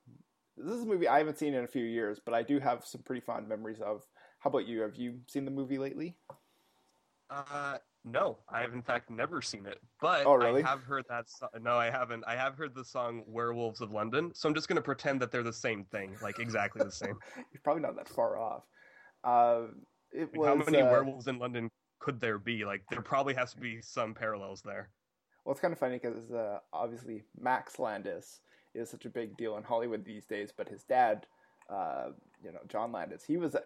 this 0.56 0.75
is 0.75 0.82
a 0.82 0.87
movie 0.87 1.06
I 1.08 1.18
haven't 1.18 1.38
seen 1.38 1.54
in 1.54 1.64
a 1.64 1.68
few 1.68 1.85
years, 1.85 2.20
but 2.25 2.35
I 2.35 2.42
do 2.42 2.58
have 2.58 2.85
some 2.85 3.02
pretty 3.02 3.20
fond 3.20 3.49
memories 3.49 3.80
of. 3.80 4.02
How 4.40 4.50
about 4.50 4.66
you? 4.66 4.80
Have 4.80 4.97
you 4.97 5.20
seen 5.26 5.44
the 5.44 5.50
movie 5.50 5.78
lately? 5.78 6.16
Uh, 7.30 7.78
no, 8.04 8.38
I 8.49 8.61
have 8.62 8.73
in 8.73 8.82
fact 8.82 9.11
never 9.11 9.42
seen 9.42 9.66
it, 9.66 9.78
but 10.00 10.25
Oh, 10.26 10.35
really? 10.35 10.62
I 10.62 10.68
have 10.68 10.82
heard 10.82 11.04
that. 11.11 11.28
So- 11.28 11.49
no, 11.61 11.76
I 11.76 11.90
haven't. 11.90 12.25
I 12.26 12.37
have 12.37 12.54
heard 12.56 12.75
the 12.75 12.85
song 12.85 13.23
"Werewolves 13.26 13.80
of 13.80 13.90
London," 13.90 14.32
so 14.35 14.49
I'm 14.49 14.54
just 14.54 14.68
gonna 14.68 14.80
pretend 14.80 15.20
that 15.20 15.30
they're 15.30 15.42
the 15.42 15.52
same 15.52 15.85
thing, 15.87 16.16
like 16.23 16.38
exactly 16.38 16.82
the 16.85 16.90
same. 16.92 17.18
You're 17.52 17.61
probably 17.62 17.82
not 17.82 17.97
that 17.97 18.08
far 18.08 18.38
off. 18.38 18.62
Uh, 19.25 19.66
it 20.12 20.30
Like, 20.35 20.37
was 20.37 20.47
how 20.49 20.54
many 20.70 20.80
uh, 20.80 20.90
werewolves 20.90 21.26
in 21.26 21.38
London 21.38 21.70
could 21.99 22.20
there 22.20 22.38
be? 22.38 22.64
Like, 22.64 22.82
there 22.88 23.02
probably 23.02 23.35
has 23.35 23.52
to 23.52 23.61
be 23.61 23.82
some 23.82 24.14
parallels 24.14 24.62
there. 24.62 24.90
Well, 25.49 25.55
it's 25.55 25.62
kind 25.62 25.73
of 25.73 25.78
funny 25.78 25.95
because 25.95 26.31
uh, 26.31 26.59
obviously 26.75 27.23
Max 27.40 27.78
Landis 27.78 28.40
is 28.75 28.90
such 28.90 29.07
a 29.07 29.09
big 29.09 29.35
deal 29.38 29.57
in 29.57 29.62
Hollywood 29.62 30.05
these 30.05 30.26
days, 30.26 30.52
but 30.55 30.69
his 30.69 30.83
dad, 30.83 31.26
uh, 31.71 32.09
you 32.45 32.52
know, 32.52 32.59
John 32.69 32.93
Landis, 32.93 33.25
he 33.25 33.38
was, 33.38 33.57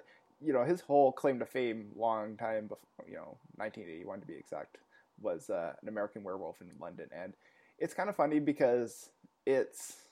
you 0.41 0.53
know, 0.53 0.63
his 0.63 0.81
whole 0.81 1.11
claim 1.11 1.41
to 1.41 1.45
fame, 1.45 1.89
long 1.97 2.37
time 2.37 2.69
before, 2.69 3.05
you 3.09 3.17
know, 3.17 3.37
1981 3.57 4.21
to 4.21 4.27
be 4.29 4.35
exact, 4.35 4.79
was 5.21 5.51
uh, 5.51 5.73
an 5.83 5.89
American 5.89 6.23
Werewolf 6.23 6.61
in 6.61 6.69
London, 6.81 7.09
and 7.11 7.35
it's 7.81 7.95
kind 7.95 8.09
of 8.09 8.15
funny 8.15 8.39
because 8.39 9.11
it's 9.45 10.03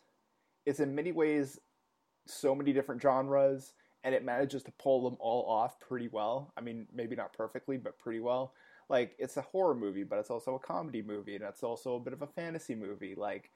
it's 0.66 0.80
in 0.80 0.92
many 0.92 1.12
ways 1.12 1.60
so 2.26 2.52
many 2.52 2.72
different 2.72 3.00
genres, 3.00 3.74
and 4.02 4.12
it 4.12 4.24
manages 4.24 4.64
to 4.64 4.72
pull 4.72 5.08
them 5.08 5.16
all 5.20 5.48
off 5.48 5.78
pretty 5.78 6.08
well. 6.08 6.52
I 6.56 6.62
mean, 6.62 6.88
maybe 6.92 7.14
not 7.14 7.32
perfectly, 7.32 7.76
but 7.76 7.96
pretty 7.96 8.18
well 8.18 8.54
like 8.90 9.14
it's 9.18 9.36
a 9.36 9.42
horror 9.42 9.74
movie, 9.74 10.02
but 10.02 10.18
it's 10.18 10.30
also 10.30 10.56
a 10.56 10.58
comedy 10.58 11.00
movie, 11.00 11.36
and 11.36 11.44
it's 11.44 11.62
also 11.62 11.94
a 11.94 12.00
bit 12.00 12.12
of 12.12 12.22
a 12.22 12.26
fantasy 12.26 12.74
movie. 12.74 13.14
Like 13.16 13.50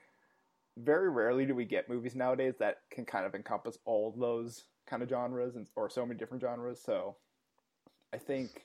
very 0.79 1.11
rarely 1.11 1.45
do 1.45 1.55
we 1.55 1.65
get 1.65 1.89
movies 1.89 2.15
nowadays 2.15 2.55
that 2.61 2.79
can 2.91 3.05
kind 3.05 3.27
of 3.27 3.35
encompass 3.35 3.77
all 3.85 4.09
of 4.09 4.19
those 4.19 4.65
kind 4.87 5.03
of 5.03 5.09
genres 5.09 5.57
and 5.57 5.67
or 5.77 5.91
so 5.91 6.07
many 6.07 6.19
different 6.19 6.41
genres. 6.41 6.81
So 6.81 7.17
I 8.13 8.19
think 8.19 8.65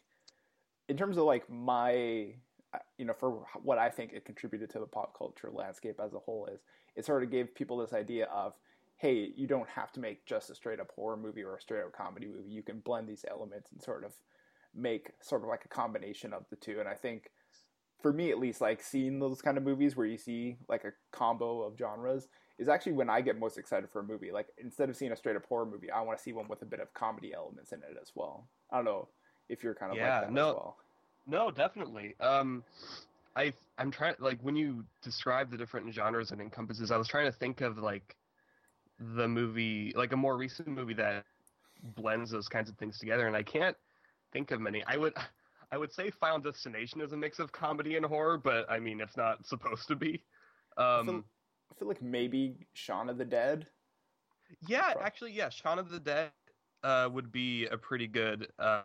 in 0.88 0.96
terms 0.96 1.18
of 1.18 1.24
like 1.24 1.50
my 1.50 2.36
uh, 2.74 2.78
you 3.00 3.06
know 3.06 3.14
for 3.14 3.46
what 3.64 3.80
I 3.80 3.90
think 3.90 4.14
it 4.14 4.24
contributed 4.24 4.70
to 4.72 4.80
the 4.80 4.86
pop 4.86 5.18
culture 5.18 5.50
landscape 5.52 6.00
as 6.00 6.14
a 6.14 6.20
whole 6.20 6.48
is 6.54 6.62
it 6.96 7.04
sort 7.04 7.24
of 7.24 7.32
gave 7.32 7.56
people 7.56 7.78
this 7.78 7.94
idea 7.94 8.26
of 8.26 8.54
hey, 8.98 9.32
you 9.38 9.48
don't 9.48 9.70
have 9.70 9.94
to 9.94 10.00
make 10.02 10.26
just 10.26 10.50
a 10.50 10.56
straight 10.56 10.80
up 10.80 10.92
horror 10.94 11.16
movie 11.16 11.42
or 11.42 11.56
a 11.56 11.62
straight 11.62 11.84
up 11.84 11.94
comedy 11.94 12.28
movie. 12.28 12.50
You 12.50 12.62
can 12.62 12.80
blend 12.80 13.08
these 13.08 13.24
elements 13.32 13.72
and 13.72 13.82
sort 13.82 14.04
of 14.04 14.12
make 14.76 15.12
sort 15.22 15.44
of 15.44 15.50
like 15.50 15.66
a 15.66 15.70
combination 15.70 16.34
of 16.34 16.46
the 16.50 16.56
two. 16.56 16.80
And 16.80 16.88
I 16.88 16.94
think 16.94 17.32
for 18.02 18.14
me 18.14 18.32
at 18.32 18.40
least, 18.40 18.62
like 18.62 18.82
seeing 18.82 19.20
those 19.20 19.42
kind 19.42 19.58
of 19.58 19.64
movies 19.64 19.96
where 19.96 20.06
you 20.06 20.18
see 20.18 20.58
like 20.68 20.84
a 20.86 20.92
combo 21.12 21.62
of 21.62 21.78
genres 21.78 22.28
is 22.58 22.70
actually 22.70 22.94
when 22.94 23.10
I 23.10 23.22
get 23.22 23.40
most 23.40 23.58
excited 23.58 23.90
for 23.90 24.00
a 24.00 24.04
movie. 24.04 24.32
Like 24.32 24.48
instead 24.58 24.90
of 24.90 24.96
seeing 24.96 25.12
a 25.12 25.16
straight 25.16 25.36
up 25.36 25.46
horror 25.48 25.66
movie, 25.66 25.92
I 25.92 26.02
want 26.02 26.18
to 26.18 26.24
see 26.24 26.34
one 26.34 26.48
with 26.48 26.62
a 26.62 26.66
bit 26.66 26.80
of 26.80 26.94
comedy 26.94 27.34
elements 27.34 27.72
in 27.72 27.80
it 27.80 27.98
as 28.02 28.12
well. 28.16 28.48
I 28.72 28.78
don't 28.78 28.86
know 28.86 29.08
if 29.50 29.64
you're 29.64 29.76
kind 29.76 29.92
of 29.92 29.98
Yeah, 29.98 30.20
like 30.20 30.28
that 30.28 30.34
no. 30.34 30.50
as 30.50 30.56
well. 30.56 30.78
No, 31.28 31.52
definitely. 31.52 32.16
Um, 32.20 32.64
I 33.36 33.54
I'm 33.78 33.92
trying 33.92 34.16
like 34.20 34.40
when 34.42 34.56
you 34.56 34.84
describe 35.02 35.52
the 35.52 35.58
different 35.58 35.94
genres 35.94 36.32
it 36.32 36.40
encompasses, 36.40 36.92
I 36.92 36.98
was 36.98 37.08
trying 37.08 37.26
to 37.26 37.32
think 37.32 37.62
of 37.62 37.78
like 37.78 38.16
the 39.16 39.28
movie, 39.28 39.94
like 39.96 40.12
a 40.12 40.18
more 40.18 40.38
recent 40.38 40.68
movie 40.68 40.96
that 40.96 41.26
blends 41.96 42.32
those 42.32 42.48
kinds 42.50 42.70
of 42.70 42.76
things 42.78 43.00
together, 43.00 43.28
and 43.28 43.36
I 43.36 43.44
can't 43.44 43.78
think 44.32 44.52
of 44.52 44.62
many. 44.62 44.84
I 44.86 44.98
would 44.98 45.14
I 45.72 45.78
would 45.78 45.92
say 45.92 46.10
Final 46.12 46.40
Destination 46.40 47.02
is 47.02 47.14
a 47.14 47.18
mix 47.18 47.40
of 47.40 47.52
comedy 47.52 47.96
and 47.98 48.06
horror, 48.06 48.38
but 48.38 48.70
I 48.70 48.80
mean 48.80 49.00
it's 49.02 49.18
not 49.18 49.46
supposed 49.46 49.88
to 49.90 49.96
be. 49.96 50.26
I 50.96 51.00
Um, 51.00 51.06
feel, 51.06 51.24
I 51.72 51.76
feel 51.76 51.88
like 51.88 52.02
maybe 52.02 52.68
Shaun 52.74 53.10
of 53.10 53.18
the 53.18 53.26
Dead. 53.26 53.72
Yeah, 54.62 54.96
actually, 55.00 55.34
yeah, 55.34 55.50
Shaun 55.50 55.80
of 55.80 55.90
the 55.90 56.00
Dead 56.00 56.34
uh, 56.84 57.10
would 57.12 57.32
be 57.32 57.66
a 57.68 57.78
pretty 57.78 58.08
good 58.08 58.52
uh, 58.58 58.84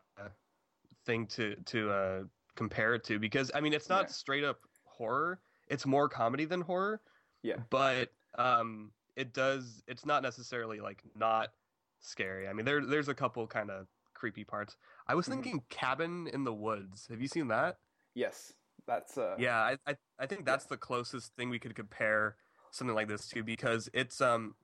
thing 1.04 1.26
to 1.28 1.56
to 1.56 1.90
uh, 1.90 2.24
compare 2.54 2.94
it 2.94 3.04
to 3.04 3.18
because 3.18 3.50
I 3.54 3.60
mean 3.60 3.72
it's 3.72 3.88
not 3.88 4.08
Yeah. 4.08 4.08
straight 4.10 4.44
up 4.44 4.66
horror; 4.84 5.42
it's 5.68 5.86
more 5.86 6.08
comedy 6.08 6.44
than 6.44 6.60
horror. 6.60 7.02
Yeah. 7.42 7.64
but 7.70 8.14
um, 8.34 8.94
it 9.16 9.32
does. 9.34 9.84
It's 9.86 10.06
not 10.06 10.22
necessarily 10.22 10.80
like 10.80 11.04
not 11.14 11.54
scary. 12.00 12.48
I 12.48 12.52
mean, 12.52 12.64
there 12.66 12.84
there's 12.84 13.08
a 13.08 13.14
couple 13.14 13.46
kind 13.46 13.70
of 13.70 13.88
creepy 14.14 14.44
parts. 14.44 14.76
I 15.06 15.14
was 15.14 15.26
Mhm. 15.26 15.30
thinking 15.30 15.60
Cabin 15.68 16.26
in 16.28 16.44
the 16.44 16.54
Woods. 16.54 17.06
Have 17.08 17.20
you 17.20 17.28
seen 17.28 17.48
that? 17.48 17.78
Yes, 18.14 18.54
that's 18.86 19.18
uh 19.18 19.36
Yeah, 19.38 19.58
I, 19.58 19.78
I 19.86 19.96
I 20.18 20.26
think 20.26 20.44
that's 20.44 20.66
the 20.66 20.76
closest 20.76 21.34
thing 21.34 21.50
we 21.50 21.58
could 21.58 21.74
compare 21.74 22.36
something 22.70 22.94
like 22.94 23.08
this 23.08 23.28
to 23.28 23.42
because 23.42 23.88
it's 23.92 24.20
um, 24.20 24.56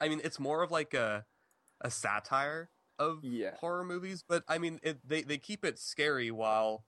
I 0.00 0.08
mean 0.08 0.20
it's 0.24 0.38
more 0.38 0.62
of 0.62 0.70
like 0.70 0.94
a 0.94 1.26
a 1.80 1.90
satire 1.90 2.70
of 2.98 3.24
Yeah. 3.24 3.56
horror 3.56 3.84
movies, 3.84 4.22
but 4.26 4.44
I 4.48 4.58
mean 4.58 4.80
it, 4.82 5.06
they 5.06 5.22
they 5.22 5.38
keep 5.38 5.64
it 5.64 5.78
scary 5.78 6.30
while 6.30 6.86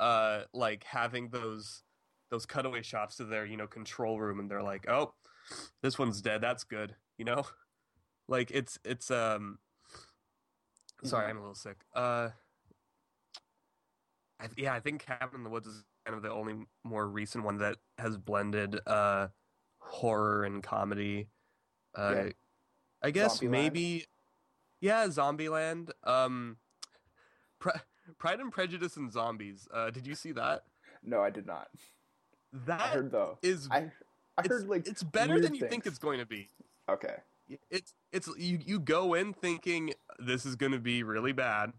uh 0.00 0.44
like 0.52 0.84
having 0.84 1.28
those 1.30 1.84
those 2.30 2.46
cutaway 2.46 2.82
shots 2.82 3.16
to 3.16 3.24
their 3.24 3.44
you 3.44 3.56
know 3.56 3.66
control 3.68 4.18
room 4.18 4.40
and 4.40 4.50
they're 4.50 4.62
like 4.62 4.88
oh 4.88 5.14
this 5.82 5.98
one's 5.98 6.22
dead 6.22 6.40
that's 6.40 6.64
good 6.64 6.96
you 7.18 7.24
know 7.24 7.44
like 8.28 8.50
it's 8.50 8.78
it's 8.84 9.10
um 9.10 9.58
sorry. 11.02 11.28
I'm 11.30 11.36
a 11.36 11.40
little 11.40 11.54
sick 11.54 11.76
uh 11.94 12.28
I, 14.40 14.48
yeah, 14.56 14.74
I 14.74 14.80
think 14.80 15.06
Cabin 15.06 15.36
in 15.36 15.44
the 15.44 15.50
Woods 15.50 15.68
is 15.68 15.84
kind 16.04 16.16
of 16.16 16.22
the 16.22 16.30
only 16.32 16.54
more 16.82 17.06
recent 17.08 17.44
one 17.44 17.58
that 17.58 17.76
has 17.98 18.16
blended 18.18 18.80
uh, 18.88 19.28
horror 19.78 20.44
and 20.44 20.62
comedy. 20.62 21.28
Uh, 21.96 22.14
Yeah. 22.16 22.30
I 23.04 23.10
guess 23.12 23.38
Zombieland? 23.40 23.50
maybe, 23.50 24.06
yeah, 24.80 25.06
Zombieland. 25.06 25.90
Um, 26.02 26.56
Pre- 27.60 27.72
Pride 28.18 28.40
and 28.40 28.50
Prejudice 28.52 28.96
and 28.96 29.12
Zombies. 29.12 29.68
Uh, 29.72 29.90
did 29.90 30.06
you 30.08 30.14
see 30.16 30.32
that? 30.32 30.64
no, 31.04 31.20
I 31.20 31.30
did 31.30 31.46
not. 31.46 31.68
That 32.66 32.80
I 32.80 32.88
heard 32.88 33.10
though. 33.12 33.38
is 33.42 33.68
I 33.70 33.90
I 34.36 34.46
heard 34.48 34.68
like 34.68 34.86
it's 34.88 35.02
better 35.04 35.38
than 35.40 35.54
you 35.54 35.68
think 35.68 35.86
it's 35.86 35.98
going 35.98 36.18
to 36.18 36.26
be. 36.26 36.48
Okay. 36.88 37.14
It's 37.70 37.94
it's 38.12 38.28
you 38.36 38.58
you 38.64 38.78
go 38.80 39.14
in 39.14 39.32
thinking 39.32 39.94
this 40.26 40.44
is 40.46 40.56
going 40.56 40.72
to 40.72 40.78
be 40.78 41.02
really 41.02 41.32
bad, 41.32 41.72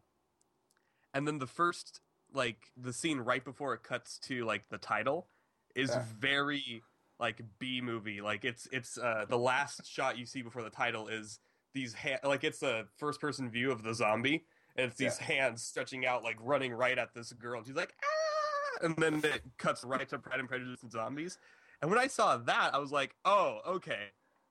and 1.13 1.27
then 1.27 1.39
the 1.39 1.47
first 1.47 2.01
like 2.33 2.71
the 2.75 2.91
scene 2.93 3.19
right 3.19 3.43
before 3.45 3.73
it 3.73 3.83
cuts 3.83 4.17
to 4.17 4.43
like 4.45 4.63
the 4.69 4.77
title 4.77 5.27
is 5.75 5.91
Yeah. 5.91 6.03
very 6.19 6.83
like 7.19 7.41
B 7.59 7.79
movie. 7.81 8.21
Like 8.21 8.43
it's 8.43 8.67
it's 8.71 8.97
uh 8.97 9.25
the 9.29 9.37
last 9.37 9.85
shot 9.89 10.17
you 10.17 10.25
see 10.25 10.41
before 10.41 10.63
the 10.63 10.69
title 10.69 11.07
is 11.07 11.39
these 11.73 11.93
ha- 11.93 12.19
like 12.27 12.43
it's 12.43 12.63
a 12.63 12.85
first 12.97 13.19
person 13.21 13.49
view 13.49 13.71
of 13.71 13.83
the 13.83 13.93
zombie 13.93 14.45
and 14.75 14.87
it's 14.87 14.97
these 14.97 15.17
Yeah. 15.19 15.25
hands 15.25 15.63
stretching 15.63 16.05
out 16.05 16.23
like 16.23 16.37
running 16.39 16.73
right 16.73 16.97
at 16.97 17.13
this 17.13 17.31
girl 17.33 17.57
and 17.59 17.67
she's 17.67 17.75
like 17.75 17.93
ah! 18.03 18.85
and 18.85 18.95
then 18.97 19.15
it 19.23 19.43
cuts 19.57 19.83
right 19.83 20.07
to 20.09 20.17
Pride 20.19 20.39
and 20.39 20.49
Prejudice 20.49 20.81
and 20.83 20.91
Zombies. 20.91 21.37
And 21.81 21.89
when 21.91 21.99
I 21.99 22.07
saw 22.07 22.37
that, 22.37 22.73
I 22.73 22.77
was 22.79 22.91
like, 22.91 23.15
"Oh, 23.25 23.59
okay. 23.67 24.07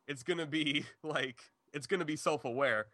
It's 0.06 0.22
going 0.22 0.38
to 0.38 0.46
be 0.46 0.84
like 1.02 1.40
it's 1.72 1.86
going 1.86 2.00
to 2.00 2.06
be 2.06 2.16
self-aware." 2.16 2.86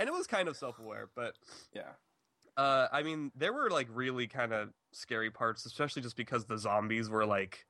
And 0.00 0.08
it 0.08 0.12
was 0.12 0.26
kind 0.26 0.48
of 0.48 0.56
self-aware, 0.56 1.10
but 1.14 1.36
Yeah. 1.72 1.92
uh, 2.56 2.88
I 2.90 3.02
mean, 3.02 3.30
there 3.36 3.52
were 3.52 3.70
like 3.70 3.86
really 3.90 4.26
kind 4.26 4.52
of 4.52 4.70
scary 4.92 5.30
parts, 5.30 5.66
especially 5.66 6.00
just 6.02 6.16
because 6.16 6.46
the 6.46 6.56
zombies 6.58 7.08
were 7.10 7.26
like 7.26 7.66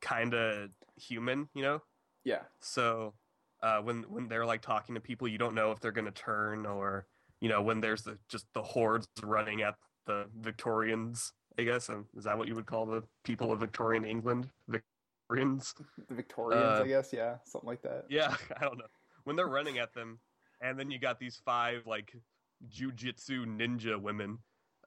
kind 0.00 0.32
of 0.32 0.70
human, 0.96 1.48
you 1.54 1.62
know. 1.62 1.82
Yeah. 2.24 2.42
So 2.60 3.14
uh, 3.62 3.80
when 3.82 4.04
when 4.04 4.28
they're 4.28 4.46
like 4.46 4.62
talking 4.62 4.94
to 4.94 5.00
people, 5.00 5.26
you 5.26 5.38
don't 5.38 5.54
know 5.54 5.72
if 5.72 5.80
they're 5.80 5.92
gonna 5.92 6.10
turn 6.12 6.66
or 6.66 7.06
you 7.40 7.48
know 7.48 7.60
when 7.62 7.80
there's 7.80 8.02
the 8.02 8.16
just 8.28 8.46
the 8.52 8.62
hordes 8.62 9.08
running 9.22 9.62
at 9.62 9.74
the 10.06 10.28
Victorians. 10.40 11.32
I 11.58 11.64
guess 11.64 11.88
um, 11.90 12.06
is 12.16 12.24
that 12.24 12.38
what 12.38 12.46
you 12.48 12.54
would 12.54 12.66
call 12.66 12.86
the 12.86 13.02
people 13.24 13.50
of 13.50 13.58
Victorian 13.60 14.04
England? 14.04 14.48
Victorians. 14.68 15.74
The 16.08 16.14
Victorians, 16.14 16.80
Uh, 16.80 16.82
I 16.84 16.86
guess. 16.86 17.12
Yeah, 17.12 17.38
something 17.44 17.66
like 17.66 17.82
that. 17.82 18.04
Yeah, 18.08 18.36
I 18.56 18.64
don't 18.64 18.78
know. 18.78 18.86
When 19.24 19.34
they're 19.36 19.48
running 19.48 19.78
at 19.78 19.92
them, 19.94 20.20
and 20.66 20.78
then 20.78 20.90
you 20.90 20.98
got 20.98 21.18
these 21.18 21.40
five 21.44 21.86
like 21.86 22.14
jujitsu 22.68 23.46
ninja 23.46 24.00
women 24.00 24.38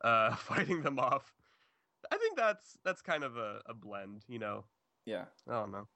uh, 0.04 0.36
fighting 0.36 0.82
them 0.82 1.00
off. 1.00 1.34
I 2.12 2.18
think 2.18 2.38
that's 2.38 2.78
that's 2.84 3.02
kind 3.02 3.24
of 3.24 3.38
a, 3.38 3.62
a 3.68 3.74
blend, 3.74 4.24
you 4.28 4.40
know. 4.40 4.66
Yeah. 5.06 5.26
I 5.48 5.54
don't 5.54 5.72
know. 5.72 5.88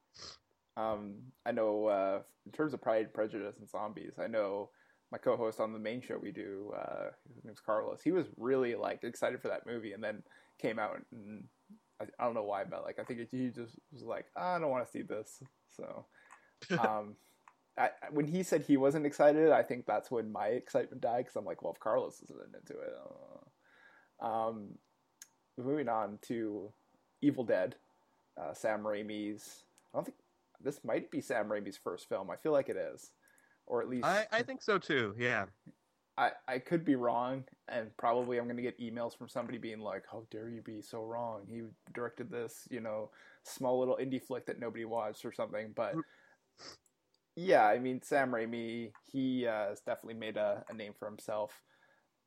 Um, 0.75 1.15
I 1.45 1.51
know 1.51 1.85
uh, 1.87 2.19
in 2.45 2.51
terms 2.51 2.73
of 2.73 2.81
Pride, 2.81 3.13
Prejudice, 3.13 3.57
and 3.59 3.69
Zombies, 3.69 4.13
I 4.19 4.27
know 4.27 4.69
my 5.11 5.17
co-host 5.19 5.59
on 5.59 5.71
the 5.71 5.79
main 5.79 6.01
show 6.01 6.17
we 6.17 6.31
do, 6.31 6.73
uh, 6.75 7.09
his 7.35 7.45
name's 7.45 7.59
Carlos. 7.59 8.01
He 8.03 8.11
was 8.11 8.25
really 8.37 8.73
like 8.73 9.03
excited 9.03 9.41
for 9.41 9.49
that 9.49 9.67
movie, 9.67 9.93
and 9.93 10.03
then 10.03 10.23
came 10.59 10.79
out 10.79 10.99
and 11.11 11.43
I, 12.01 12.05
I 12.19 12.25
don't 12.25 12.33
know 12.33 12.43
why, 12.43 12.63
but 12.63 12.83
like 12.83 12.97
I 12.99 13.03
think 13.03 13.19
he 13.29 13.49
just 13.49 13.77
was 13.91 14.03
like, 14.03 14.25
"Ah, 14.35 14.55
I 14.55 14.59
don't 14.59 14.71
want 14.71 14.85
to 14.85 14.91
see 14.91 15.03
this. 15.03 15.41
So, 15.69 16.05
um, 16.79 17.15
I, 17.77 17.89
when 18.11 18.27
he 18.27 18.43
said 18.43 18.61
he 18.61 18.77
wasn't 18.77 19.05
excited, 19.05 19.51
I 19.51 19.63
think 19.63 19.85
that's 19.85 20.11
when 20.11 20.31
my 20.31 20.47
excitement 20.47 21.01
died 21.01 21.25
because 21.25 21.35
I'm 21.35 21.45
like, 21.45 21.63
well, 21.63 21.73
if 21.73 21.79
Carlos 21.79 22.21
isn't 22.21 22.55
into 22.55 22.79
it, 22.79 22.93
uh, 24.21 24.25
um, 24.25 24.69
moving 25.57 25.89
on 25.89 26.19
to 26.23 26.71
Evil 27.21 27.43
Dead, 27.43 27.75
uh, 28.39 28.53
Sam 28.53 28.81
Raimi's. 28.81 29.63
I 29.93 29.97
don't 29.97 30.05
think 30.05 30.17
this 30.63 30.83
might 30.83 31.09
be 31.09 31.21
Sam 31.21 31.47
Raimi's 31.47 31.77
first 31.77 32.07
film. 32.07 32.29
I 32.29 32.35
feel 32.35 32.51
like 32.51 32.69
it 32.69 32.77
is, 32.77 33.11
or 33.65 33.81
at 33.81 33.89
least 33.89 34.05
I, 34.05 34.27
I 34.31 34.43
think 34.43 34.61
so 34.61 34.77
too. 34.77 35.15
Yeah. 35.17 35.45
I, 36.15 36.31
I 36.47 36.59
could 36.59 36.85
be 36.85 36.93
wrong, 36.93 37.43
and 37.67 37.95
probably 37.97 38.37
I'm 38.37 38.43
going 38.45 38.57
to 38.57 38.61
get 38.61 38.79
emails 38.79 39.17
from 39.17 39.27
somebody 39.29 39.57
being 39.57 39.79
like, 39.79 40.03
"How 40.11 40.25
dare 40.29 40.47
you 40.47 40.61
be 40.61 40.79
so 40.79 41.03
wrong? 41.03 41.41
He 41.49 41.61
directed 41.91 42.29
this, 42.29 42.67
you 42.69 42.81
know, 42.81 43.09
small 43.41 43.79
little 43.79 43.97
indie 43.99 44.21
flick 44.21 44.45
that 44.45 44.59
nobody 44.59 44.85
watched 44.85 45.25
or 45.25 45.33
something." 45.33 45.73
But 45.75 45.95
yeah, 47.35 47.65
I 47.65 47.79
mean, 47.79 48.01
Sam 48.01 48.31
Raimi, 48.31 48.91
he 49.11 49.47
uh, 49.47 49.69
has 49.69 49.81
definitely 49.81 50.19
made 50.19 50.37
a, 50.37 50.63
a 50.69 50.73
name 50.73 50.93
for 50.97 51.07
himself. 51.07 51.51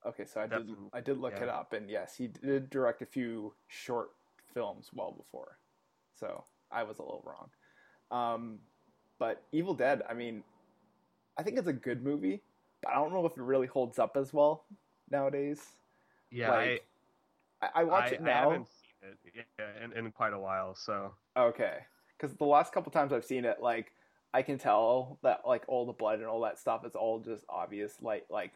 Okay, 0.07 0.25
so 0.25 0.41
I 0.41 0.47
did 0.47 0.71
I 0.93 1.01
did 1.01 1.19
look 1.19 1.35
yeah. 1.37 1.45
it 1.45 1.49
up, 1.49 1.73
and 1.73 1.91
yes, 1.91 2.15
he 2.17 2.29
did 2.29 2.71
direct 2.71 3.03
a 3.03 3.07
few 3.07 3.55
short 3.69 4.11
films 4.55 4.91
well 4.95 5.13
before, 5.13 5.59
so 6.15 6.45
I 6.71 6.85
was 6.85 6.99
a 6.99 7.03
little 7.03 7.25
wrong. 7.25 7.51
Um, 8.11 8.59
but 9.19 9.43
Evil 9.53 9.75
Dead, 9.75 10.03
I 10.09 10.15
mean, 10.15 10.45
I 11.39 11.43
think 11.43 11.59
it's 11.59 11.67
a 11.67 11.73
good 11.73 12.05
movie, 12.05 12.43
but 12.83 12.93
I 12.93 12.97
don't 12.97 13.13
know 13.13 13.27
if 13.27 13.33
it 13.33 13.43
really 13.43 13.67
holds 13.67 13.99
up 13.99 14.17
as 14.17 14.33
well 14.33 14.65
nowadays. 15.11 15.61
Yeah. 16.31 16.51
Like, 16.51 16.87
I, 17.63 17.69
I 17.81 17.85
watch 17.85 18.13
I, 18.13 18.15
it 18.15 18.21
I 18.21 18.25
now. 18.25 18.51
haven't 18.51 18.69
seen 18.69 19.11
it 19.35 19.47
yeah, 19.59 19.85
in, 19.85 19.93
in 19.93 20.13
quite 20.13 20.33
a 20.33 20.39
while, 20.39 20.75
so 20.75 21.15
Okay, 21.37 21.79
because 22.17 22.37
the 22.37 22.45
last 22.45 22.73
couple 22.73 22.93
times 22.93 23.13
I've 23.13 23.25
seen 23.25 23.45
it, 23.45 23.59
like 23.61 23.93
I 24.37 24.43
can 24.43 24.59
tell 24.59 25.19
that 25.23 25.47
like 25.47 25.65
all 25.67 25.87
the 25.87 25.95
blood 25.95 26.19
and 26.19 26.29
all 26.29 26.43
that 26.43 26.59
stuff 26.59 26.85
is 26.85 26.95
all 26.95 27.21
just 27.21 27.45
obvious, 27.49 27.97
like 28.03 28.27
like 28.29 28.53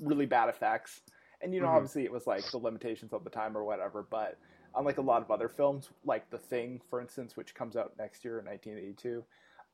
really 0.00 0.24
bad 0.26 0.48
effects. 0.48 1.02
And 1.40 1.52
you 1.52 1.60
know, 1.60 1.66
Mhm. 1.66 1.74
obviously 1.74 2.04
it 2.04 2.12
was 2.12 2.28
like 2.28 2.48
the 2.52 2.58
limitations 2.58 3.12
of 3.12 3.24
the 3.24 3.30
time 3.30 3.56
or 3.56 3.64
whatever. 3.64 4.06
But 4.08 4.38
unlike 4.76 4.98
a 4.98 5.02
lot 5.02 5.20
of 5.20 5.30
other 5.32 5.48
films, 5.48 5.90
like 6.04 6.30
The 6.30 6.38
Thing, 6.38 6.80
for 6.88 7.00
instance, 7.00 7.36
which 7.36 7.56
comes 7.56 7.74
out 7.76 7.98
next 7.98 8.24
year 8.24 8.38
in 8.38 8.44
1982, 8.44 9.24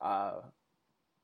uh, 0.00 0.40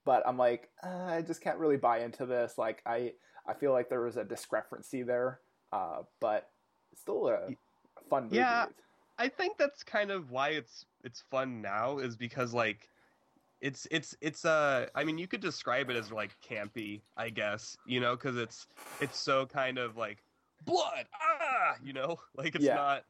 but 0.04 0.22
I'm 0.26 0.36
like, 0.36 0.68
uh, 0.84 1.04
I 1.06 1.22
just 1.22 1.40
can't 1.40 1.58
really 1.58 1.78
buy 1.78 2.00
into 2.00 2.26
this. 2.26 2.58
Like 2.58 2.82
I 2.84 3.14
I 3.46 3.54
feel 3.54 3.72
like 3.72 3.88
there 3.88 4.02
was 4.02 4.18
a 4.18 4.24
discrepancy 4.24 5.02
there, 5.02 5.40
uh, 5.72 6.02
but 6.20 6.50
still 6.94 7.28
a 7.28 7.48
fun 8.10 8.24
movie. 8.24 8.36
Yeah. 8.36 8.66
I 9.16 9.28
think 9.28 9.56
that's 9.56 9.82
kind 9.84 10.10
of 10.10 10.30
why 10.30 10.50
it's 10.50 10.84
it's 11.02 11.22
fun 11.30 11.62
now 11.62 11.98
is 11.98 12.14
because 12.16 12.52
like 12.52 12.90
it's 13.62 13.88
it's 13.92 14.16
it's 14.20 14.44
uh 14.44 14.90
I 14.94 15.04
mean 15.04 15.18
you 15.18 15.28
could 15.28 15.40
describe 15.40 15.90
it 15.90 15.96
as 15.96 16.12
like 16.12 16.40
campy 16.42 17.04
I 17.16 17.30
guess 17.30 17.78
you 17.86 18.00
know 18.00 18.16
because 18.16 18.36
it's 18.36 18.68
it's 19.00 19.18
so 19.18 19.46
kind 19.46 19.78
of 19.78 19.96
like 19.96 20.24
blood 20.62 21.08
ah 21.14 21.78
you 21.82 21.94
know 21.94 22.20
like 22.34 22.56
it's 22.56 22.64
Yeah. 22.64 22.74
not 22.74 23.06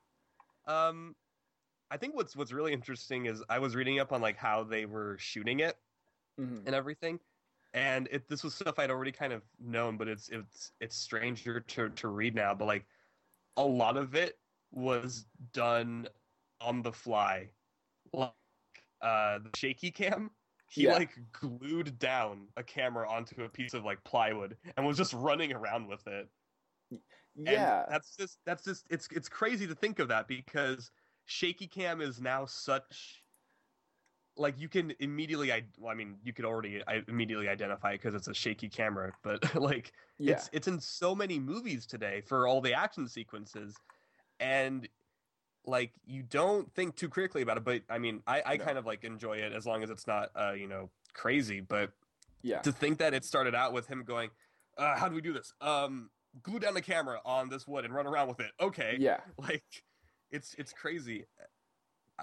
um 0.67 1.17
I 1.91 1.99
think 1.99 2.17
what's 2.17 2.37
what's 2.37 2.53
really 2.53 2.73
interesting 2.73 3.27
is 3.27 3.45
I 3.51 3.61
was 3.61 3.77
reading 3.77 4.01
up 4.01 4.13
on 4.13 4.23
like 4.23 4.37
how 4.37 4.65
they 4.65 4.87
were 4.87 5.19
shooting 5.19 5.61
it 5.61 5.79
Mhm. 6.39 6.67
and 6.67 6.75
everything 6.75 7.21
and 7.75 8.09
it 8.11 8.29
this 8.29 8.45
was 8.45 8.55
stuff 8.55 8.79
I'd 8.79 8.91
already 8.91 9.13
kind 9.13 9.33
of 9.33 9.45
known 9.59 9.97
but 9.99 10.09
it's 10.09 10.29
it's 10.31 10.73
it's 10.81 10.97
stranger 10.97 11.61
to 11.61 11.91
to 11.91 12.09
read 12.09 12.35
now 12.35 12.55
but 12.55 12.67
like 12.67 12.89
a 13.57 13.67
lot 13.67 13.97
of 13.97 14.15
it 14.15 14.41
was 14.71 15.27
done 15.53 16.09
on 16.61 16.83
the 16.83 16.93
fly 16.93 17.53
like 18.13 18.35
uh 19.01 19.39
the 19.41 19.51
shaky 19.57 19.91
cam 19.91 20.37
he 20.73 20.87
Yeah. 20.87 20.93
like 20.93 21.33
glued 21.33 21.99
down 21.99 22.49
a 22.57 22.65
camera 22.65 23.09
onto 23.09 23.45
a 23.45 23.49
piece 23.49 23.75
of 23.75 23.85
like 23.85 24.03
plywood 24.05 24.59
and 24.77 24.87
was 24.87 24.97
just 24.97 25.13
running 25.13 25.53
around 25.53 25.87
with 25.87 26.07
it 26.07 26.29
and 27.47 27.73
Yeah, 27.73 27.87
that's 27.89 28.17
just 28.17 28.39
that's 28.45 28.65
just 28.65 28.87
it's 28.91 29.09
it's 29.11 29.29
crazy 29.29 29.67
to 29.67 29.75
think 29.75 29.99
of 29.99 30.09
that 30.09 30.29
because 30.29 30.91
shaky 31.25 31.67
cam 31.67 32.01
is 32.01 32.21
now 32.21 32.45
such 32.45 33.25
like 34.37 34.59
you 34.59 34.69
can 34.69 34.93
immediately 35.01 35.53
I 35.53 35.69
well, 35.79 35.91
I 35.93 35.95
mean 35.95 36.19
you 36.23 36.33
could 36.33 36.45
already 36.45 36.83
I 36.87 37.03
immediately 37.09 37.49
identify 37.49 37.93
it 37.93 37.99
because 37.99 38.15
it's 38.15 38.29
a 38.29 38.35
shaky 38.35 38.69
camera 38.69 39.13
but 39.23 39.55
like 39.61 39.93
yeah. 40.19 40.33
it's 40.33 40.49
it's 40.53 40.69
in 40.69 40.81
so 40.81 41.15
many 41.15 41.39
movies 41.39 41.87
today 41.87 42.21
for 42.23 42.47
all 42.47 42.61
the 42.61 42.73
action 42.75 43.09
sequences 43.09 43.83
and 44.41 44.89
like 45.65 45.93
you 46.05 46.23
don't 46.23 46.73
think 46.75 46.97
too 46.97 47.09
critically 47.09 47.43
about 47.43 47.57
it 47.57 47.65
but 47.65 47.83
I 47.89 47.99
mean 47.99 48.23
I 48.27 48.43
I 48.45 48.57
No. 48.57 48.65
kind 48.65 48.79
of 48.79 48.87
like 48.87 49.05
enjoy 49.05 49.37
it 49.39 49.53
as 49.53 49.65
long 49.67 49.83
as 49.83 49.91
it's 49.91 50.07
not 50.07 50.31
uh 50.35 50.53
you 50.53 50.67
know 50.67 50.91
crazy 51.13 51.61
but 51.61 51.93
yeah. 52.43 52.61
to 52.63 52.73
think 52.73 52.99
that 52.99 53.15
it 53.15 53.25
started 53.25 53.55
out 53.55 53.73
with 53.73 53.87
him 53.87 54.03
going, 54.03 54.31
uh, 54.77 54.97
"How 54.97 55.09
do 55.09 55.15
we 55.15 55.21
do 55.21 55.33
this? 55.33 55.53
Um, 55.61 56.11
glue 56.43 56.59
down 56.59 56.75
the 56.75 56.83
camera 56.83 57.21
on 57.25 57.49
this 57.49 57.69
wood 57.69 57.85
and 57.85 57.95
run 57.95 58.05
around 58.07 58.27
with 58.27 58.41
it." 58.41 58.51
Okay, 58.61 58.97
Yeah. 58.99 59.21
like 59.39 59.85
it's 60.33 60.53
it's 60.59 60.73
crazy. 60.73 61.27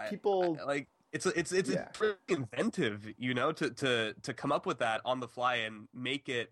People 0.09 0.57
I- 0.61 0.65
like 0.65 0.87
it's 1.13 1.25
it's 1.25 1.51
it's, 1.51 1.69
Yeah. 1.69 1.83
it's 1.87 1.97
pretty 1.97 2.17
inventive, 2.27 3.07
you 3.17 3.33
know, 3.33 3.51
to 3.53 3.69
to 3.69 4.13
to 4.21 4.33
come 4.33 4.51
up 4.51 4.65
with 4.65 4.79
that 4.79 4.99
on 5.05 5.19
the 5.21 5.27
fly 5.27 5.55
and 5.55 5.87
make 5.93 6.27
it 6.27 6.51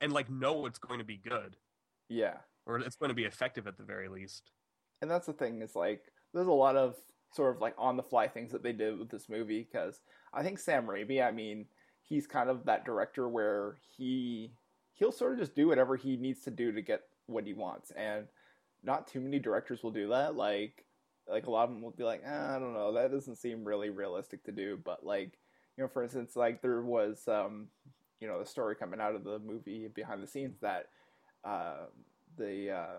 and 0.00 0.12
like 0.12 0.30
know 0.30 0.66
it's 0.66 0.78
going 0.78 0.98
to 0.98 1.04
be 1.04 1.16
good 1.16 1.56
yeah. 2.08 2.38
or 2.66 2.78
it's 2.78 2.96
going 2.96 3.10
to 3.10 3.14
be 3.14 3.24
effective 3.24 3.66
at 3.66 3.76
the 3.76 3.84
very 3.84 4.08
least. 4.08 4.50
And 5.00 5.10
that's 5.10 5.26
the 5.26 5.32
thing 5.32 5.62
is 5.62 5.74
like 5.74 6.02
there's 6.32 6.46
a 6.46 6.52
lot 6.52 6.76
of 6.76 6.96
sort 7.32 7.54
of 7.54 7.60
like 7.60 7.74
on 7.78 7.96
the 7.96 8.02
fly 8.02 8.28
things 8.28 8.52
that 8.52 8.62
they 8.62 8.72
did 8.72 8.98
with 8.98 9.10
this 9.10 9.28
movie 9.28 9.66
because 9.70 10.00
I 10.32 10.42
think 10.42 10.58
Sam 10.58 10.86
Raimi, 10.86 11.26
I 11.26 11.30
mean, 11.30 11.66
he's 12.02 12.26
kind 12.26 12.50
of 12.50 12.64
that 12.64 12.84
director 12.84 13.28
where 13.28 13.76
he 13.96 14.52
he'll 14.94 15.12
sort 15.12 15.34
of 15.34 15.38
just 15.38 15.54
do 15.54 15.68
whatever 15.68 15.96
he 15.96 16.16
needs 16.16 16.42
to 16.42 16.50
do 16.50 16.72
to 16.72 16.82
get 16.82 17.02
what 17.26 17.46
he 17.46 17.52
wants, 17.52 17.90
and 17.92 18.26
not 18.82 19.06
too 19.06 19.20
many 19.20 19.38
directors 19.38 19.82
will 19.82 19.90
do 19.90 20.08
that. 20.08 20.34
Like 20.34 20.84
like 21.28 21.46
a 21.46 21.50
lot 21.50 21.64
of 21.64 21.70
them 21.70 21.82
will 21.82 21.90
be 21.90 22.04
like, 22.04 22.22
eh, 22.24 22.56
I 22.56 22.58
don't 22.58 22.72
know, 22.72 22.94
that 22.94 23.12
doesn't 23.12 23.36
seem 23.36 23.64
really 23.64 23.90
realistic 23.90 24.44
to 24.44 24.52
do, 24.52 24.78
but 24.82 25.04
like 25.04 25.38
you 25.76 25.84
know, 25.84 25.88
for 25.88 26.02
instance, 26.02 26.36
like 26.36 26.62
there 26.62 26.82
was 26.82 27.26
um 27.28 27.68
you 28.20 28.26
know 28.26 28.38
the 28.38 28.46
story 28.46 28.74
coming 28.74 29.00
out 29.00 29.14
of 29.14 29.24
the 29.24 29.38
movie 29.38 29.88
behind 29.94 30.22
the 30.22 30.26
scenes 30.26 30.58
that 30.60 30.86
uh, 31.44 31.86
the 32.36 32.70
uh, 32.70 32.96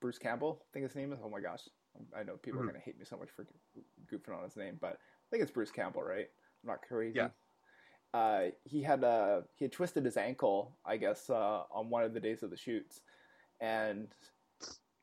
Bruce 0.00 0.18
Campbell, 0.18 0.62
I 0.62 0.66
think 0.72 0.84
his 0.84 0.94
name 0.94 1.12
is. 1.12 1.18
Oh 1.22 1.28
my 1.30 1.40
gosh, 1.40 1.68
I 2.14 2.22
know 2.22 2.36
people 2.36 2.60
Mhm. 2.60 2.64
are 2.64 2.66
gonna 2.72 2.78
hate 2.78 2.98
me 2.98 3.04
so 3.04 3.16
much 3.16 3.30
for 3.30 3.46
goofing 4.06 4.36
on 4.36 4.44
his 4.44 4.56
name, 4.56 4.76
but 4.80 4.94
I 4.94 5.26
think 5.30 5.42
it's 5.42 5.52
Bruce 5.52 5.70
Campbell, 5.72 6.02
right? 6.02 6.30
I'm 6.62 6.68
not 6.68 6.82
crazy. 6.82 7.16
Yeah. 7.16 7.30
Uh, 8.14 8.50
he 8.64 8.82
had 8.82 9.04
uh, 9.04 9.42
he 9.54 9.64
had 9.64 9.72
twisted 9.72 10.04
his 10.04 10.16
ankle, 10.16 10.78
I 10.84 10.96
guess, 10.96 11.28
uh, 11.28 11.64
on 11.70 11.90
one 11.90 12.04
of 12.04 12.14
the 12.14 12.20
days 12.20 12.42
of 12.42 12.50
the 12.50 12.56
shoots, 12.56 13.02
and 13.60 14.14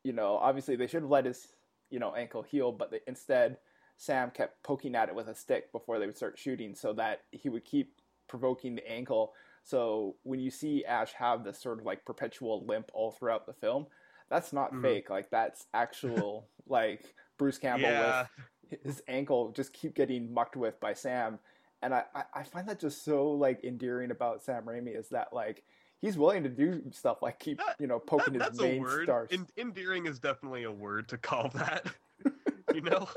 you 0.03 0.13
know, 0.13 0.37
obviously 0.37 0.75
they 0.75 0.87
should 0.87 1.01
have 1.03 1.11
let 1.11 1.25
his 1.25 1.55
you 1.89 1.99
know 1.99 2.15
ankle 2.15 2.41
heal, 2.41 2.71
but 2.71 2.91
they, 2.91 3.01
instead 3.07 3.59
Sam 3.97 4.31
kept 4.31 4.63
poking 4.63 4.95
at 4.95 5.09
it 5.09 5.15
with 5.15 5.29
a 5.29 5.35
stick 5.35 5.71
before 5.71 5.99
they 5.99 6.05
would 6.07 6.17
start 6.17 6.37
shooting, 6.39 6.73
so 6.75 6.93
that 6.93 7.25
he 7.31 7.49
would 7.49 7.65
keep 7.65 8.01
provoking 8.27 8.75
the 8.75 8.89
ankle. 8.89 9.35
So 9.63 10.17
when 10.23 10.39
you 10.39 10.49
see 10.51 10.85
Ash 10.85 11.13
have 11.13 11.43
this 11.43 11.59
sort 11.59 11.79
of 11.79 11.85
like 11.85 12.05
perpetual 12.05 12.65
limp 12.65 12.89
all 12.93 13.11
throughout 13.11 13.45
the 13.45 13.53
film, 13.53 13.87
that's 14.29 14.51
not 14.53 14.73
Mhm. 14.73 14.81
fake. 14.81 15.09
Like 15.09 15.29
that's 15.29 15.67
actual 15.73 16.47
like 16.67 17.13
Bruce 17.37 17.57
Campbell 17.57 17.83
yeah, 17.89 18.25
with 18.71 18.79
his 18.83 19.03
ankle 19.07 19.51
just 19.51 19.73
keep 19.73 19.93
getting 19.95 20.33
mucked 20.33 20.55
with 20.55 20.79
by 20.79 20.93
Sam. 20.93 21.39
And 21.81 21.93
I, 21.93 22.03
I, 22.15 22.23
I 22.33 22.43
find 22.43 22.67
that 22.69 22.79
just 22.79 23.03
so 23.05 23.29
like 23.31 23.63
endearing 23.63 24.11
about 24.11 24.41
Sam 24.43 24.63
Raimi 24.63 24.97
is 24.97 25.09
that 25.09 25.33
like 25.33 25.63
he's 26.01 26.17
willing 26.17 26.43
to 26.43 26.49
do 26.49 26.81
stuff 26.91 27.21
like 27.21 27.37
keep 27.39 27.59
That- 27.59 27.75
you 27.79 27.87
know 27.87 27.99
poking 27.99 28.37
That- 28.39 28.51
his 28.51 28.61
main 28.61 28.85
stars. 29.03 29.29
En- 29.31 29.47
endearing 29.57 30.05
is 30.07 30.19
definitely 30.19 30.63
a 30.63 30.71
word 30.71 31.07
to 31.09 31.17
call 31.17 31.49
that. 31.49 31.85
you 32.73 32.81
know. 32.81 33.07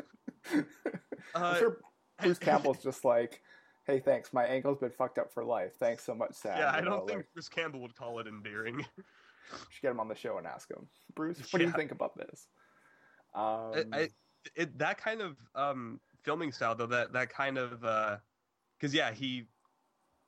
I'm 0.53 0.67
Uh, 1.35 1.55
sure 1.59 1.79
Bruce 2.23 2.39
Campbell's 2.41 2.83
just 2.83 3.05
like, 3.05 3.43
hey, 3.87 4.01
thanks, 4.01 4.33
my 4.33 4.45
ankle's 4.45 4.79
been 4.79 4.91
fucked 4.91 5.19
up 5.19 5.33
for 5.33 5.45
life. 5.45 5.73
Thanks 5.79 6.05
so 6.05 6.15
much, 6.15 6.35
Sam. 6.35 6.59
yeah, 6.59 6.71
I 6.73 6.81
don't 6.81 7.07
think 7.07 7.19
like, 7.19 7.33
Bruce 7.35 7.49
Campbell 7.49 7.81
would 7.81 7.95
call 7.95 8.19
it 8.19 8.27
endearing. 8.27 8.85
Should 9.71 9.83
get 9.83 9.91
him 9.91 10.01
on 10.01 10.09
the 10.09 10.15
show 10.15 10.39
and 10.39 10.47
ask 10.47 10.71
him, 10.71 10.87
Bruce, 11.15 11.41
what 11.53 11.59
do 11.59 11.65
you 11.65 11.73
think 11.73 11.91
about 11.93 12.17
this? 12.17 12.47
Um, 13.35 13.73
I, 13.93 13.99
I 14.01 14.09
it 14.57 14.79
that 14.79 14.99
kind 14.99 15.21
of 15.21 15.37
um 15.55 16.01
filming 16.25 16.53
style 16.53 16.75
though 16.75 16.87
that 16.87 17.13
that 17.13 17.29
kind 17.31 17.59
of 17.59 17.85
uh 17.85 18.17
because 18.79 18.95
yeah 18.95 19.13
he 19.13 19.45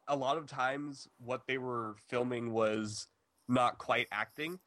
a 0.08 0.16
lot 0.16 0.36
of 0.36 0.46
times 0.46 1.06
what 1.18 1.42
they 1.46 1.56
were 1.58 1.94
filming 2.08 2.52
was 2.52 3.06
not 3.48 3.78
quite 3.78 4.06
acting 4.12 4.58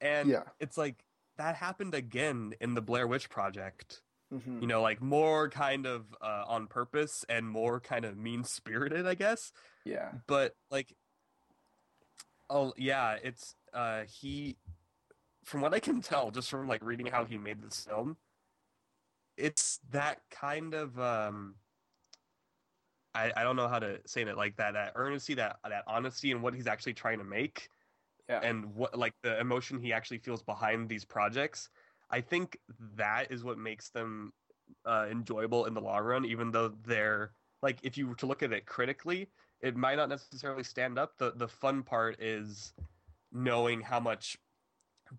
and 0.00 0.28
Yeah. 0.28 0.42
it's 0.60 0.76
like 0.76 1.04
that 1.36 1.54
happened 1.56 1.94
again 1.94 2.54
in 2.60 2.74
the 2.74 2.80
Blair 2.82 3.06
Witch 3.06 3.28
Project. 3.28 4.00
Mhm. 4.32 4.60
You 4.62 4.66
know, 4.66 4.80
like 4.82 5.00
more 5.02 5.48
kind 5.50 5.86
of 5.86 6.06
uh, 6.20 6.44
on 6.46 6.66
purpose 6.66 7.24
and 7.28 7.48
more 7.48 7.78
kind 7.78 8.04
of 8.04 8.16
mean 8.16 8.42
spirited, 8.42 9.06
I 9.06 9.14
guess. 9.14 9.52
Yeah. 9.84 10.12
But 10.26 10.56
like, 10.70 10.96
oh 12.50 12.72
yeah, 12.76 13.16
it's 13.22 13.54
uh 13.76 14.02
he. 14.08 14.56
From 15.44 15.60
what 15.60 15.72
I 15.74 15.78
can 15.78 16.00
tell, 16.00 16.32
just 16.32 16.50
from 16.50 16.66
like 16.66 16.82
reading 16.84 17.06
how 17.06 17.24
he 17.24 17.38
made 17.38 17.62
this 17.62 17.86
film, 17.88 18.16
it's 19.36 19.78
that 19.90 20.20
kind 20.30 20.74
of 20.74 20.98
um. 20.98 21.54
I, 23.14 23.32
I 23.34 23.44
don't 23.44 23.56
know 23.56 23.68
how 23.68 23.78
to 23.78 23.98
say 24.06 24.22
it 24.22 24.36
like 24.36 24.56
that 24.56 24.74
that 24.74 24.92
earnesty 24.94 25.34
that 25.34 25.56
that 25.66 25.84
honesty 25.86 26.32
and 26.32 26.42
what 26.42 26.52
he's 26.54 26.66
actually 26.66 26.92
trying 26.94 27.18
to 27.18 27.24
make 27.24 27.68
Yeah. 28.28 28.40
and 28.42 28.74
what 28.74 28.98
like 28.98 29.14
the 29.22 29.40
emotion 29.40 29.80
he 29.80 29.90
actually 29.92 30.18
feels 30.18 30.42
behind 30.42 30.86
these 30.88 31.04
projects 31.06 31.70
i 32.10 32.20
think 32.20 32.58
that 32.96 33.30
is 33.32 33.42
what 33.42 33.56
makes 33.56 33.88
them 33.88 34.32
uh, 34.84 35.06
enjoyable 35.10 35.64
in 35.64 35.72
the 35.72 35.80
long 35.80 36.02
run 36.04 36.24
even 36.26 36.50
though 36.50 36.68
they're 36.84 37.30
like 37.62 37.78
if 37.82 37.96
you 37.96 38.06
were 38.06 38.16
to 38.16 38.26
look 38.26 38.42
at 38.42 38.52
it 38.52 38.66
critically 38.66 39.28
it 39.62 39.76
might 39.76 39.94
not 39.96 40.10
necessarily 40.10 40.64
stand 40.64 40.98
up 40.98 41.16
the 41.16 41.32
the 41.36 41.48
fun 41.48 41.82
part 41.82 42.20
is 42.20 42.74
knowing 43.32 43.80
how 43.82 44.00
much 44.00 44.36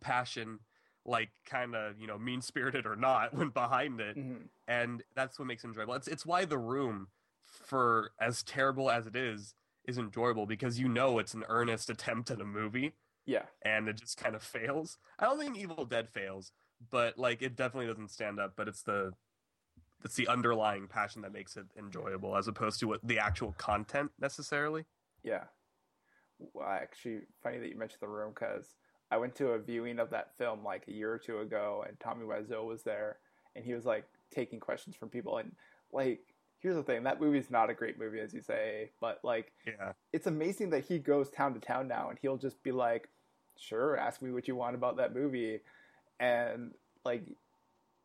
passion 0.01 0.59
like 1.05 1.29
kind 1.45 1.75
of 1.75 1.99
you 1.99 2.07
know 2.07 2.17
mean 2.17 2.41
spirited 2.41 2.85
or 2.85 2.95
not 2.95 3.33
went 3.37 3.53
behind 3.53 3.99
it 4.01 4.17
Mhm. 4.17 4.49
and 4.67 5.03
that's 5.15 5.39
what 5.39 5.47
makes 5.47 5.63
it 5.63 5.67
enjoyable 5.67 5.93
it's, 5.93 6.07
it's 6.07 6.25
why 6.25 6.43
the 6.45 6.57
room 6.57 7.07
for 7.45 8.11
as 8.19 8.43
terrible 8.43 8.91
as 8.91 9.07
it 9.07 9.15
is 9.15 9.55
is 9.85 9.97
enjoyable 9.97 10.45
because 10.45 10.77
you 10.79 10.89
know 10.89 11.17
it's 11.19 11.33
an 11.33 11.45
earnest 11.47 11.89
attempt 11.89 12.29
at 12.29 12.41
a 12.41 12.45
movie 12.45 12.91
Yeah. 13.25 13.45
and 13.63 13.87
it 13.87 13.95
just 13.97 14.17
kind 14.17 14.35
of 14.35 14.43
fails. 14.43 14.97
I 15.17 15.23
don't 15.25 15.39
think 15.39 15.57
Evil 15.57 15.85
Dead 15.85 16.09
fails, 16.09 16.51
but 16.91 17.17
like 17.17 17.41
it 17.41 17.55
definitely 17.55 17.87
doesn't 17.87 18.09
stand 18.11 18.37
up. 18.37 18.53
But 18.57 18.67
it's 18.67 18.83
the 18.83 19.13
it's 20.03 20.15
the 20.15 20.27
underlying 20.27 20.87
passion 20.89 21.21
that 21.21 21.31
makes 21.31 21.55
it 21.55 21.67
enjoyable, 21.77 22.35
as 22.35 22.49
opposed 22.49 22.81
to 22.81 22.87
what 22.87 22.99
the 23.01 23.17
actual 23.19 23.53
content 23.57 24.11
necessarily. 24.19 24.83
Yeah. 25.23 25.45
Well, 26.53 26.67
actually, 26.67 27.21
funny 27.41 27.57
that 27.59 27.69
you 27.69 27.77
mentioned 27.77 28.01
the 28.01 28.07
room 28.07 28.31
because 28.33 28.75
I 29.11 29.17
went 29.17 29.35
to 29.37 29.49
a 29.49 29.59
viewing 29.59 29.99
of 29.99 30.09
that 30.11 30.37
film 30.37 30.63
like 30.63 30.83
a 30.87 30.91
year 30.91 31.11
or 31.11 31.17
two 31.17 31.39
ago, 31.39 31.83
and 31.87 31.99
Tommy 31.99 32.25
Wiseau 32.25 32.65
was 32.65 32.83
there, 32.83 33.17
and 33.55 33.65
he 33.65 33.73
was 33.73 33.85
like 33.85 34.05
taking 34.31 34.59
questions 34.59 34.95
from 34.95 35.09
people. 35.09 35.37
And 35.37 35.53
like, 35.91 36.21
here's 36.59 36.75
the 36.75 36.83
thing: 36.83 37.03
that 37.03 37.21
movie 37.21 37.39
is 37.39 37.49
not 37.49 37.69
a 37.69 37.73
great 37.73 37.97
movie, 37.99 38.19
as 38.19 38.33
you 38.33 38.41
say, 38.41 38.91
but 38.99 39.19
like, 39.23 39.51
Yeah, 39.65 39.93
it's 40.13 40.27
amazing 40.27 40.69
that 40.71 40.85
he 40.85 40.99
goes 40.99 41.29
town 41.29 41.53
to 41.53 41.59
town 41.59 41.87
now, 41.87 42.09
and 42.09 42.19
he'll 42.21 42.37
just 42.37 42.61
be 42.63 42.71
like, 42.71 43.09
"Sure, 43.57 43.97
ask 43.97 44.21
me 44.21 44.31
what 44.31 44.47
you 44.47 44.55
want 44.55 44.75
about 44.75 44.97
that 44.97 45.15
movie," 45.15 45.61
and 46.19 46.73
like, 47.05 47.23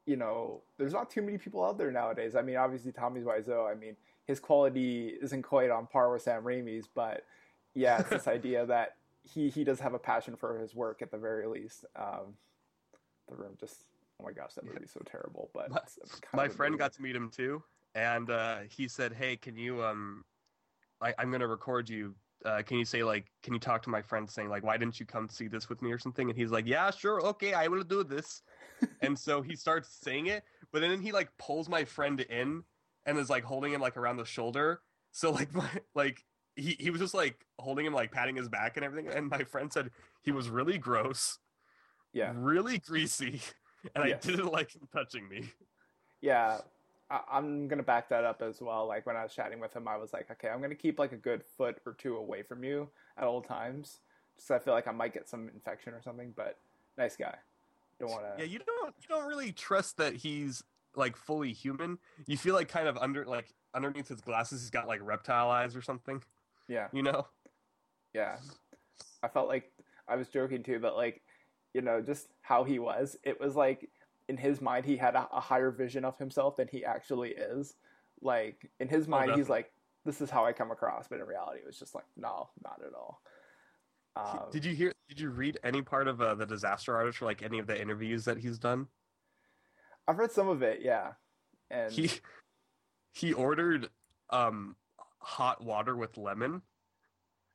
you 0.07 0.17
know, 0.17 0.63
there's 0.79 0.93
not 0.93 1.11
too 1.11 1.23
many 1.23 1.39
people 1.39 1.65
out 1.65 1.79
there 1.79 1.91
nowadays. 1.91 2.37
I 2.37 2.43
mean, 2.43 2.57
obviously 2.57 2.93
Tommy 2.93 3.21
Wiseau. 3.21 3.71
I 3.71 3.75
mean, 3.75 3.97
his 4.27 4.41
quality 4.41 5.09
isn't 5.21 5.43
quite 5.43 5.71
on 5.71 5.87
par 5.87 6.13
with 6.13 6.23
Sam 6.23 6.45
Raimi's, 6.45 6.89
but 6.93 7.25
yeah, 7.75 8.01
it's 8.01 8.11
this 8.11 8.29
idea 8.29 8.67
that 8.67 8.97
he 9.23 9.49
he 9.49 9.65
does 9.65 9.81
have 9.81 9.95
a 9.95 9.99
passion 9.99 10.37
for 10.37 10.59
his 10.59 10.75
work 10.75 11.03
at 11.03 11.11
the 11.11 11.19
very 11.19 11.47
least. 11.47 11.85
Um, 11.97 12.35
the 13.29 13.37
room 13.37 13.55
just 13.59 13.85
oh 14.21 14.25
my 14.25 14.33
gosh, 14.33 14.55
that 14.55 14.65
movie's 14.65 14.91
so 14.93 15.01
terrible. 15.05 15.51
But 15.55 15.71
My- 15.71 15.81
my 16.35 16.49
friend 16.49 16.73
movie. 16.73 16.79
got 16.81 16.93
to 16.95 17.03
meet 17.03 17.17
him 17.17 17.31
too, 17.31 17.63
and 17.95 18.31
uh, 18.31 18.59
he 18.69 18.89
said, 18.89 19.13
"Hey, 19.13 19.37
can 19.37 19.57
you 19.57 19.83
um, 19.83 20.25
I, 21.01 21.15
I'm 21.19 21.31
gonna 21.31 21.49
record 21.49 21.89
you. 21.89 22.15
Uh, 22.45 22.61
can 22.61 22.77
you 22.77 22.85
say 22.85 23.05
like, 23.05 23.31
can 23.45 23.55
you 23.55 23.61
talk 23.61 23.83
to 23.83 23.91
my 23.91 24.03
friend 24.03 24.29
saying 24.29 24.49
like, 24.49 24.65
why 24.65 24.77
didn't 24.77 24.99
you 24.99 25.07
come 25.07 25.29
see 25.29 25.47
this 25.47 25.69
with 25.69 25.81
me 25.81 25.93
or 25.93 25.99
something?" 25.99 26.29
And 26.29 26.37
he's 26.37 26.51
like, 26.51 26.67
"Yeah, 26.67 26.91
sure, 26.91 27.21
okay, 27.27 27.55
I 27.55 27.69
will 27.69 27.85
do 27.85 28.03
this." 28.05 28.43
and 29.01 29.17
so 29.17 29.41
he 29.43 29.55
starts 29.55 29.89
saying 30.03 30.27
it, 30.27 30.43
but 30.73 30.81
then 30.81 31.01
he 31.01 31.13
like 31.13 31.31
pulls 31.39 31.69
my 31.69 31.85
friend 31.85 32.21
in 32.23 32.65
and 33.07 33.19
is 33.19 33.31
like 33.31 33.45
holding 33.45 33.73
him 33.73 33.81
like 33.81 33.97
around 33.97 34.17
the 34.17 34.25
shoulder. 34.25 34.81
So 35.13 35.31
like 35.31 35.55
my 35.63 35.69
like 35.95 36.25
he 36.57 36.77
he 36.79 36.91
was 36.91 37.01
just 37.01 37.15
like 37.15 37.47
holding 37.59 37.87
him 37.87 37.93
like 37.95 38.11
patting 38.13 38.37
his 38.37 38.49
back 38.49 38.77
and 38.77 38.85
everything. 38.85 39.11
And 39.13 39.29
my 39.29 39.45
friend 39.45 39.73
said 39.73 39.91
he 40.23 40.33
was 40.33 40.49
really 40.49 40.79
gross, 40.79 41.39
yeah. 42.13 42.33
really 42.35 42.79
greasy, 42.79 43.41
and 43.95 44.09
Yes. 44.09 44.25
I 44.27 44.31
didn't 44.31 44.53
like 44.53 44.75
him 44.75 44.89
touching 44.93 45.29
me. 45.29 45.51
Yeah, 46.21 46.59
I, 47.11 47.21
I'm 47.31 47.69
gonna 47.69 47.83
back 47.83 48.09
that 48.11 48.25
up 48.25 48.43
as 48.43 48.61
well. 48.61 48.87
Like 48.87 49.07
when 49.07 49.17
I 49.17 49.23
was 49.23 49.35
chatting 49.35 49.61
with 49.61 49.75
him, 49.75 49.89
I 49.89 49.97
was 49.97 50.13
like, 50.13 50.31
okay, 50.31 50.49
I'm 50.49 50.61
gonna 50.61 50.75
keep 50.75 50.99
like 50.99 51.13
a 51.13 51.17
good 51.17 51.43
foot 51.57 51.79
or 51.87 51.95
two 51.95 52.17
away 52.17 52.43
from 52.43 52.65
you 52.65 52.89
at 53.17 53.25
all 53.25 53.43
times, 53.43 54.01
just 54.37 54.49
'cause 54.49 54.61
I 54.61 54.65
feel 54.65 54.75
like 54.75 54.87
I 54.87 54.93
might 54.93 55.13
get 55.15 55.29
some 55.29 55.49
infection 55.49 55.95
or 55.95 56.03
something. 56.03 56.33
But 56.37 56.59
nice 56.97 57.17
guy. 57.17 57.37
Don't 57.99 58.11
want 58.11 58.25
to. 58.25 58.43
Yeah, 58.43 58.51
you 58.51 58.59
don't 58.59 58.95
you 59.01 59.09
don't 59.09 59.27
really 59.27 59.53
trust 59.53 59.97
that 59.99 60.15
he's 60.17 60.63
like 60.95 61.17
fully 61.17 61.53
human. 61.53 61.99
You 62.27 62.37
feel 62.37 62.55
like 62.55 62.69
kind 62.69 62.87
of 62.89 62.97
under 62.99 63.25
like 63.25 63.53
underneath 63.75 64.09
his 64.09 64.21
glasses 64.21 64.61
he's 64.61 64.71
got 64.71 64.87
like 64.87 65.01
reptile 65.03 65.51
eyes 65.51 65.75
or 65.75 65.83
something, 65.83 66.23
yeah, 66.73 66.89
you 66.93 67.03
know? 67.03 67.27
yeah. 68.15 68.37
I 69.23 69.29
felt 69.29 69.49
like 69.49 69.71
I 70.09 70.17
was 70.17 70.29
joking 70.29 70.63
too, 70.63 70.79
but 70.81 70.97
like, 70.97 71.23
you 71.75 71.83
know, 71.83 72.01
just 72.01 72.29
how 72.41 72.65
he 72.65 72.79
was. 72.79 73.17
It 73.23 73.41
was 73.41 73.55
like 73.55 73.89
in 74.29 74.37
his 74.37 74.61
mind 74.61 74.85
he 74.87 74.97
had 74.97 75.15
a, 75.15 75.29
a 75.33 75.41
higher 75.41 75.71
vision 75.71 76.05
of 76.05 76.19
himself 76.19 76.57
than 76.57 76.69
he 76.69 76.85
actually 76.85 77.31
is. 77.31 77.75
Like 78.21 78.71
in 78.81 78.89
his 78.89 79.09
mind, 79.09 79.33
he's 79.35 79.49
like, 79.49 79.73
"This 80.05 80.21
is 80.21 80.31
how 80.31 80.45
I 80.45 80.53
come 80.53 80.71
across," 80.71 81.09
but 81.09 81.19
in 81.19 81.27
reality, 81.27 81.59
it 81.59 81.67
was 81.67 81.79
just 81.79 81.95
like, 81.95 82.05
"No, 82.17 82.49
not 82.63 82.81
at 82.87 82.95
all." 82.95 83.21
Um, 84.15 84.51
did 84.51 84.65
you 84.65 84.75
hear 84.75 84.93
did 85.09 85.19
you 85.19 85.31
read 85.31 85.59
any 85.65 85.83
part 85.83 86.07
of 86.07 86.21
uh, 86.21 86.35
the 86.35 86.47
disaster 86.47 86.95
artist 86.95 87.21
or 87.21 87.25
like 87.25 87.43
any 87.43 87.59
of 87.59 87.67
the 87.67 87.81
interviews 87.81 88.25
that 88.27 88.39
he's 88.39 88.59
done? 88.59 88.87
I've 90.07 90.19
read 90.19 90.31
some 90.31 90.49
of 90.49 90.63
it, 90.63 90.81
yeah. 90.83 91.13
And 91.71 91.93
He 91.93 92.11
he 93.13 93.33
ordered 93.33 93.91
um 94.31 94.77
hot 95.23 95.63
water 95.63 95.97
with 95.97 96.17
lemon. 96.17 96.63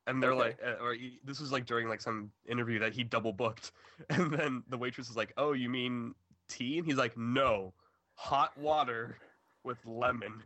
And 0.06 0.22
they're 0.22 0.32
Okay. 0.32 0.56
like 0.56 0.58
uh, 0.66 0.82
or 0.82 0.94
he, 0.94 1.20
this 1.22 1.38
was 1.38 1.52
like 1.52 1.66
during 1.66 1.86
like 1.88 2.00
some 2.00 2.32
interview 2.46 2.78
that 2.80 2.94
he 2.94 3.04
double 3.04 3.32
booked. 3.32 3.72
And 4.10 4.32
then 4.32 4.62
the 4.68 4.78
waitress 4.78 5.10
is 5.10 5.16
like 5.16 5.32
oh 5.36 5.52
you 5.52 5.68
mean 5.68 6.14
tea? 6.48 6.78
And 6.78 6.86
he's 6.86 6.96
like 6.96 7.16
no 7.16 7.74
hot 8.14 8.56
water 8.56 9.18
with 9.64 9.84
lemon. 9.84 10.42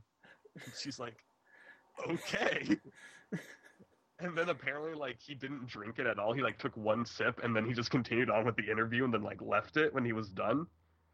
And 0.65 0.75
she's 0.75 0.99
like 0.99 1.25
okay. 2.09 2.77
And 4.19 4.39
then 4.39 4.49
apparently 4.51 4.95
like 4.95 5.19
he 5.21 5.35
didn't 5.35 5.67
drink 5.67 5.99
it 5.99 6.07
at 6.07 6.19
all. 6.19 6.33
He 6.33 6.43
like 6.43 6.57
took 6.59 6.77
one 6.77 7.05
sip 7.05 7.41
and 7.43 7.57
then 7.57 7.65
he 7.67 7.73
just 7.73 7.91
continued 7.91 8.31
on 8.31 8.45
with 8.45 8.55
the 8.57 8.71
interview 8.71 9.05
and 9.05 9.13
then 9.13 9.23
like 9.23 9.43
left 9.43 9.77
it 9.77 9.93
when 9.93 10.05
he 10.05 10.13
was 10.13 10.31
done. 10.31 10.67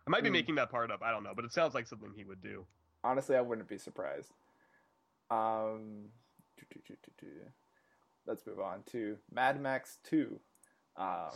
I 0.06 0.10
might 0.10 0.22
be 0.22 0.28
Hmm. 0.28 0.34
making 0.34 0.54
that 0.56 0.70
part 0.70 0.90
up. 0.90 1.02
I 1.02 1.10
don't 1.10 1.22
know 1.22 1.32
but 1.34 1.44
it 1.44 1.52
sounds 1.52 1.74
like 1.74 1.86
something 1.86 2.12
he 2.14 2.24
would 2.24 2.42
do. 2.42 2.66
Honestly, 3.04 3.36
I 3.36 3.40
wouldn't 3.40 3.68
be 3.68 3.78
surprised. 3.78 4.32
Um, 5.30 6.06
let's 8.26 8.46
move 8.46 8.60
on 8.60 8.82
to 8.92 9.16
Mad 9.32 9.60
Max 9.60 9.98
2. 10.04 10.38
Um, 10.96 11.30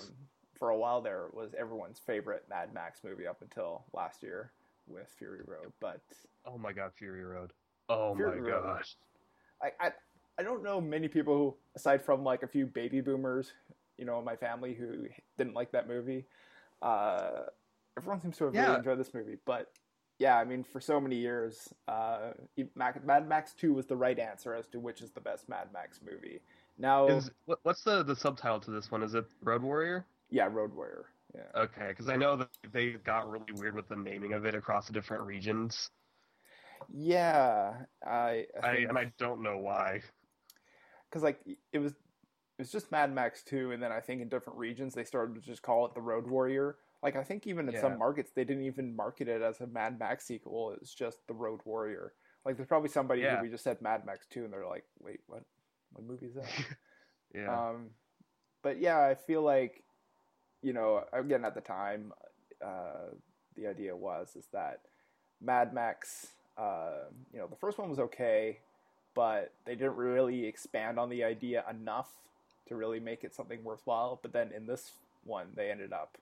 for 0.58 0.70
a 0.70 0.76
while 0.76 1.00
there 1.00 1.26
was 1.32 1.54
everyone's 1.58 1.98
favorite 1.98 2.44
Mad 2.48 2.72
Max 2.74 3.00
movie 3.04 3.26
up 3.26 3.42
until 3.42 3.84
last 3.92 4.22
year 4.22 4.52
with 4.86 5.08
Fury 5.18 5.40
Road, 5.46 5.72
but 5.80 6.00
Oh 6.46 6.58
my 6.58 6.72
god, 6.72 6.92
Fury 6.96 7.24
Road. 7.24 7.52
Oh 7.88 8.14
Fury 8.14 8.40
my 8.40 8.48
Road. 8.48 8.62
gosh. 8.62 8.96
I, 9.62 9.70
I 9.80 9.92
I 10.38 10.42
don't 10.42 10.62
know 10.62 10.80
many 10.80 11.08
people 11.08 11.36
who, 11.36 11.54
aside 11.76 12.02
from 12.04 12.24
like 12.24 12.42
a 12.42 12.46
few 12.48 12.66
baby 12.66 13.00
boomers, 13.00 13.52
you 13.98 14.04
know, 14.04 14.18
in 14.18 14.24
my 14.24 14.36
family 14.36 14.74
who 14.74 15.06
didn't 15.36 15.54
like 15.54 15.72
that 15.72 15.86
movie. 15.86 16.24
Uh, 16.80 17.42
everyone 17.96 18.20
seems 18.20 18.36
to 18.38 18.44
have 18.44 18.54
really 18.54 18.76
enjoyed 18.78 18.98
this 18.98 19.14
movie, 19.14 19.36
but 19.44 19.70
yeah, 20.22 20.38
I 20.38 20.44
mean, 20.44 20.62
for 20.62 20.80
so 20.80 21.00
many 21.00 21.16
years, 21.16 21.74
uh, 21.88 22.30
Mad 22.76 23.28
Max 23.28 23.54
Two 23.54 23.74
was 23.74 23.86
the 23.86 23.96
right 23.96 24.16
answer 24.16 24.54
as 24.54 24.68
to 24.68 24.78
which 24.78 25.02
is 25.02 25.10
the 25.10 25.20
best 25.20 25.48
Mad 25.48 25.66
Max 25.72 25.98
movie. 26.08 26.40
Now, 26.78 27.08
Is 27.08 27.30
what's 27.64 27.82
the 27.82 28.04
the 28.04 28.14
subtitle 28.14 28.60
to 28.60 28.70
this 28.70 28.88
one? 28.88 29.02
Is 29.02 29.14
it 29.14 29.26
Road 29.42 29.62
Warrior? 29.62 30.06
yeah, 30.30 30.48
Road 30.50 30.72
Warrior. 30.74 31.06
Yeah, 31.34 31.62
Okay, 31.62 31.88
because 31.88 32.08
I 32.08 32.14
know 32.16 32.36
that 32.36 32.48
they 32.72 32.90
got 32.92 33.28
really 33.28 33.52
weird 33.54 33.74
with 33.74 33.88
the 33.88 33.96
naming 33.96 34.32
of 34.32 34.46
it 34.46 34.54
across 34.54 34.86
the 34.86 34.92
different 34.92 35.24
regions. 35.24 35.90
yeah, 36.92 37.72
I, 38.06 38.46
I 38.62 38.68
I 38.68 38.72
and 38.88 38.96
I 38.98 39.12
don't 39.18 39.42
know 39.42 39.58
why. 39.58 40.02
because 41.10 41.22
like 41.24 41.40
it 41.72 41.78
was 41.80 41.92
it 41.92 42.62
was 42.62 42.70
just 42.70 42.92
Mad 42.92 43.12
Max 43.12 43.42
2 43.42 43.72
and 43.72 43.82
then 43.82 43.90
I 43.90 43.98
think 44.00 44.22
in 44.22 44.28
different 44.28 44.58
regions 44.58 44.94
they 44.94 45.04
started 45.04 45.34
to 45.34 45.40
just 45.40 45.62
call 45.62 45.84
it 45.86 45.94
the 45.94 46.00
Road 46.00 46.28
Warrior. 46.28 46.76
Like 47.02 47.16
I 47.16 47.24
think 47.24 47.46
even 47.46 47.68
in 47.68 47.74
Yeah. 47.74 47.80
some 47.80 47.98
markets 47.98 48.30
they 48.34 48.44
didn't 48.44 48.64
even 48.64 48.94
market 48.94 49.28
it 49.28 49.42
as 49.42 49.60
a 49.60 49.66
Mad 49.66 49.98
Max 49.98 50.24
sequel. 50.24 50.72
It's 50.80 50.94
just 50.94 51.18
the 51.26 51.34
Road 51.34 51.60
Warrior. 51.64 52.14
Like 52.44 52.56
there's 52.56 52.68
probably 52.68 52.88
somebody 52.90 53.22
Yeah. 53.22 53.36
who 53.36 53.42
we 53.42 53.48
just 53.50 53.64
said 53.64 53.80
Mad 53.82 54.04
Max 54.06 54.26
2 54.26 54.44
and 54.44 54.52
they're 54.52 54.66
like, 54.66 54.84
"Wait, 55.00 55.20
what? 55.26 55.42
What 55.92 56.04
movie 56.04 56.26
is 56.26 56.34
that?" 56.34 56.44
Yeah. 57.34 57.70
Um, 57.70 57.94
but 58.60 58.78
yeah, 58.78 59.00
I 59.00 59.14
feel 59.14 59.40
like, 59.40 59.82
you 60.60 60.74
know, 60.74 61.04
again 61.14 61.46
at 61.46 61.54
the 61.54 61.62
time, 61.62 62.12
uh, 62.62 63.08
the 63.56 63.66
idea 63.66 63.96
was 63.96 64.36
is 64.36 64.46
that 64.52 64.80
Mad 65.40 65.72
Max, 65.72 66.34
uh, 66.58 67.04
you 67.32 67.38
know, 67.38 67.46
the 67.46 67.56
first 67.56 67.78
one 67.78 67.88
was 67.88 67.98
okay, 67.98 68.60
but 69.14 69.54
they 69.64 69.74
didn't 69.74 69.96
really 69.96 70.44
expand 70.44 70.98
on 70.98 71.08
the 71.08 71.24
idea 71.24 71.64
enough 71.70 72.10
to 72.66 72.76
really 72.76 73.00
make 73.00 73.24
it 73.24 73.34
something 73.34 73.64
worthwhile. 73.64 74.20
But 74.22 74.32
then 74.34 74.52
in 74.52 74.66
this 74.66 74.92
one, 75.24 75.48
they 75.54 75.70
ended 75.70 75.92
up, 75.94 76.18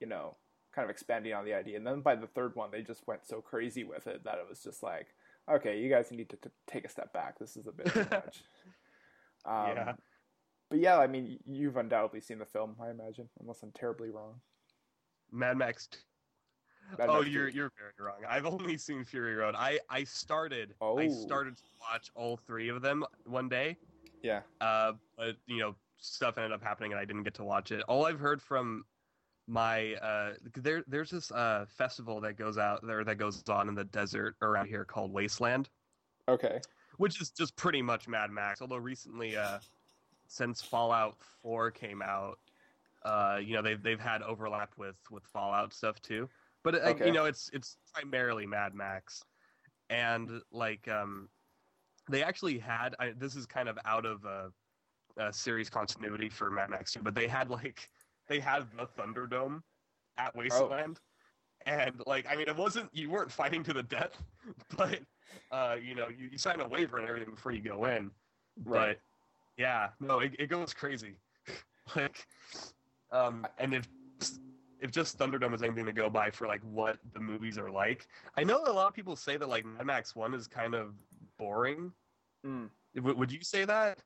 you 0.00 0.06
know, 0.06 0.36
kind 0.74 0.84
of 0.84 0.90
expanding 0.90 1.32
on 1.32 1.44
the 1.44 1.54
idea. 1.54 1.76
And 1.76 1.86
then 1.86 2.00
by 2.00 2.14
the 2.16 2.26
third 2.26 2.54
one, 2.56 2.70
they 2.70 2.82
just 2.82 3.06
went 3.06 3.26
so 3.26 3.40
crazy 3.40 3.84
with 3.84 4.06
it 4.06 4.24
that 4.24 4.34
it 4.38 4.46
was 4.48 4.62
just 4.62 4.82
like, 4.82 5.08
okay, 5.50 5.78
you 5.80 5.90
guys 5.90 6.10
need 6.10 6.28
to 6.30 6.36
t- 6.36 6.50
take 6.66 6.84
a 6.84 6.88
step 6.88 7.12
back. 7.12 7.38
This 7.38 7.56
is 7.56 7.66
a 7.66 7.72
bit 7.72 7.86
too 7.92 8.00
much. 8.10 8.42
Um, 9.44 9.76
Yeah. 9.76 9.92
But 10.70 10.78
yeah, 10.78 10.98
I 10.98 11.08
mean, 11.08 11.38
you've 11.44 11.76
undoubtedly 11.76 12.20
seen 12.20 12.38
the 12.38 12.44
film, 12.46 12.76
I 12.80 12.90
imagine, 12.90 13.28
unless 13.40 13.60
I'm 13.64 13.72
terribly 13.72 14.10
wrong. 14.10 14.34
Mad 15.32 15.56
Max. 15.56 15.88
Mad 16.96 17.08
oh, 17.08 17.18
Max 17.22 17.28
you're 17.28 17.50
2. 17.50 17.56
you're 17.56 17.72
very 17.76 18.08
wrong. 18.08 18.20
I've 18.28 18.46
only 18.46 18.76
seen 18.76 19.02
Fury 19.04 19.34
Road. 19.34 19.56
I 19.58 19.80
I 19.88 20.04
started 20.04 20.74
I 20.80 20.84
Oh. 20.84 21.08
started 21.08 21.56
to 21.56 21.62
watch 21.80 22.10
all 22.14 22.36
three 22.36 22.68
of 22.68 22.82
them 22.82 23.04
one 23.24 23.48
day. 23.48 23.76
Yeah. 24.22 24.42
Uh, 24.60 24.92
but 25.16 25.36
you 25.46 25.58
know, 25.58 25.74
stuff 25.98 26.38
ended 26.38 26.52
up 26.52 26.62
happening 26.62 26.92
and 26.92 27.00
I 27.00 27.04
didn't 27.04 27.24
get 27.24 27.34
to 27.34 27.44
watch 27.44 27.72
it. 27.72 27.82
All 27.88 28.06
I've 28.06 28.20
heard 28.20 28.40
from 28.40 28.84
my 29.50 29.94
uh 29.96 30.34
there 30.54 30.84
there's 30.86 31.10
this 31.10 31.32
uh 31.32 31.66
festival 31.68 32.20
that 32.20 32.34
goes 32.34 32.56
out 32.56 32.86
there 32.86 33.02
that 33.02 33.16
goes 33.16 33.42
on 33.48 33.68
in 33.68 33.74
the 33.74 33.84
desert 33.84 34.36
around 34.42 34.68
here 34.68 34.84
called 34.84 35.12
Wasteland, 35.12 35.68
Okay. 36.28 36.60
which 36.98 37.20
is 37.20 37.32
just 37.32 37.56
pretty 37.56 37.82
much 37.82 38.06
Mad 38.06 38.30
Max. 38.30 38.62
Although 38.62 38.76
recently 38.76 39.36
uh 39.36 39.58
since 40.28 40.62
Fallout 40.62 41.20
4 41.42 41.72
came 41.72 42.00
out, 42.00 42.38
uh 43.02 43.40
you 43.42 43.54
know, 43.54 43.62
they've 43.62 43.82
they've 43.82 43.98
had 44.00 44.22
overlap 44.22 44.78
with 44.78 44.96
with 45.10 45.24
Fallout 45.26 45.72
stuff 45.72 46.00
too. 46.00 46.28
But 46.62 46.76
uh, 46.76 46.78
Okay. 46.90 47.06
you 47.06 47.12
know, 47.12 47.24
it's 47.24 47.50
it's 47.52 47.76
primarily 47.92 48.46
Mad 48.46 48.72
Max. 48.74 49.24
And 49.88 50.42
like 50.52 50.86
um 50.86 51.28
they 52.08 52.22
actually 52.22 52.58
had 52.60 52.94
I, 53.00 53.10
this 53.10 53.34
is 53.34 53.46
kind 53.46 53.68
of 53.68 53.78
out 53.84 54.06
of 54.06 54.24
a, 54.24 54.52
a 55.16 55.32
series 55.32 55.68
continuity 55.68 56.28
for 56.28 56.52
Mad 56.52 56.70
Max 56.70 56.92
2, 56.92 57.00
but 57.02 57.16
they 57.16 57.26
had 57.26 57.50
like 57.50 57.90
they 58.30 58.40
had 58.40 58.64
the 58.78 58.86
Thunderdome 58.86 59.60
at 60.16 60.34
Wasteland. 60.34 61.00
And 61.66 62.00
like 62.06 62.26
I 62.30 62.36
mean 62.36 62.48
it 62.48 62.56
wasn't 62.56 62.88
you 62.94 63.10
weren't 63.10 63.30
fighting 63.30 63.62
to 63.64 63.74
the 63.74 63.82
death, 63.82 64.22
but 64.78 65.00
uh 65.52 65.76
you 65.82 65.94
know, 65.94 66.08
you, 66.08 66.30
you 66.32 66.38
sign 66.38 66.60
a 66.60 66.66
waiver 66.66 66.96
and 66.96 67.06
everything 67.06 67.34
before 67.34 67.52
you 67.52 67.60
go 67.60 67.84
in. 67.84 68.10
Right. 68.64 68.96
But 68.96 69.00
yeah, 69.58 69.88
no, 70.00 70.20
it, 70.20 70.34
it 70.38 70.46
goes 70.46 70.72
crazy. 70.72 71.16
like 71.96 72.26
um 73.12 73.46
and 73.58 73.74
if 73.74 73.86
if 74.80 74.90
just 74.90 75.18
Thunderdome 75.18 75.54
is 75.54 75.62
anything 75.62 75.84
to 75.84 75.92
go 75.92 76.08
by 76.08 76.30
for 76.30 76.46
like 76.46 76.62
what 76.62 76.98
the 77.12 77.20
movies 77.20 77.58
are 77.58 77.70
like. 77.70 78.06
I 78.38 78.44
know 78.44 78.64
a 78.64 78.72
lot 78.72 78.88
of 78.88 78.94
people 78.94 79.14
say 79.14 79.36
that 79.36 79.46
like 79.46 79.66
Mad 79.66 79.84
Max 79.84 80.16
1 80.16 80.32
is 80.32 80.46
kind 80.46 80.74
of 80.74 80.94
boring. 81.38 81.92
Mm. 82.46 82.70
W- 82.96 83.14
would 83.14 83.30
you 83.30 83.42
say 83.42 83.66
that? 83.66 83.98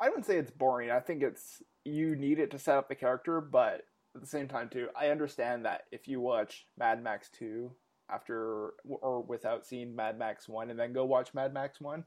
I 0.00 0.08
wouldn't 0.08 0.26
say 0.26 0.38
it's 0.38 0.50
boring. 0.50 0.90
I 0.90 1.00
think 1.00 1.22
it's 1.22 1.62
you 1.84 2.16
need 2.16 2.38
it 2.38 2.50
to 2.50 2.58
set 2.58 2.76
up 2.76 2.88
the 2.88 2.94
character, 2.94 3.40
but 3.40 3.82
at 4.14 4.20
the 4.20 4.26
same 4.26 4.48
time 4.48 4.68
too, 4.68 4.88
I 4.98 5.08
understand 5.08 5.64
that 5.64 5.82
if 5.92 6.08
you 6.08 6.20
watch 6.20 6.66
Mad 6.78 7.02
Max 7.02 7.28
2 7.38 7.70
after 8.10 8.74
or 8.84 9.22
without 9.22 9.66
seeing 9.66 9.94
Mad 9.94 10.18
Max 10.18 10.48
1 10.48 10.70
and 10.70 10.78
then 10.78 10.92
go 10.92 11.04
watch 11.04 11.34
Mad 11.34 11.54
Max 11.54 11.80
1, 11.80 12.04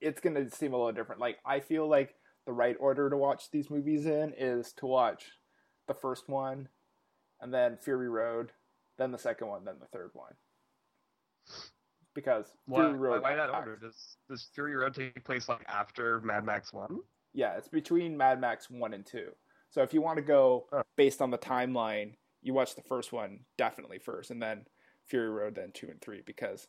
it's 0.00 0.20
going 0.20 0.34
to 0.34 0.50
seem 0.50 0.72
a 0.72 0.76
little 0.76 0.92
different. 0.92 1.20
Like 1.20 1.38
I 1.44 1.60
feel 1.60 1.88
like 1.88 2.14
the 2.46 2.52
right 2.52 2.76
order 2.78 3.10
to 3.10 3.16
watch 3.16 3.50
these 3.50 3.70
movies 3.70 4.06
in 4.06 4.32
is 4.36 4.72
to 4.74 4.86
watch 4.86 5.24
the 5.88 5.94
first 5.94 6.28
one 6.28 6.68
and 7.40 7.52
then 7.52 7.78
Fury 7.82 8.08
Road, 8.08 8.52
then 8.98 9.12
the 9.12 9.18
second 9.18 9.48
one, 9.48 9.64
then 9.64 9.76
the 9.80 9.86
third 9.86 10.10
one. 10.14 10.32
Because 12.14 12.46
Why, 12.64 12.80
Fury 12.80 12.98
Road 12.98 13.22
why 13.22 13.34
that 13.34 13.50
order? 13.50 13.76
Does 13.76 14.16
does 14.28 14.48
Fury 14.54 14.74
Road 14.74 14.94
take 14.94 15.22
place 15.24 15.48
like 15.48 15.64
after 15.68 16.20
Mad 16.22 16.44
Max 16.44 16.72
1? 16.72 16.98
Yeah, 17.36 17.52
it's 17.58 17.68
between 17.68 18.16
Mad 18.16 18.40
Max 18.40 18.70
1 18.70 18.94
and 18.94 19.04
2. 19.04 19.28
So 19.70 19.82
if 19.82 19.92
you 19.92 20.00
want 20.00 20.16
to 20.16 20.22
go 20.22 20.64
based 20.96 21.20
on 21.20 21.30
the 21.30 21.36
timeline, 21.38 22.14
you 22.42 22.54
watch 22.54 22.74
the 22.74 22.82
first 22.82 23.12
one 23.12 23.40
definitely 23.58 23.98
first 23.98 24.30
and 24.30 24.40
then 24.42 24.64
Fury 25.04 25.28
Road 25.28 25.54
then 25.54 25.70
2 25.74 25.88
and 25.90 26.00
3 26.00 26.22
because 26.24 26.66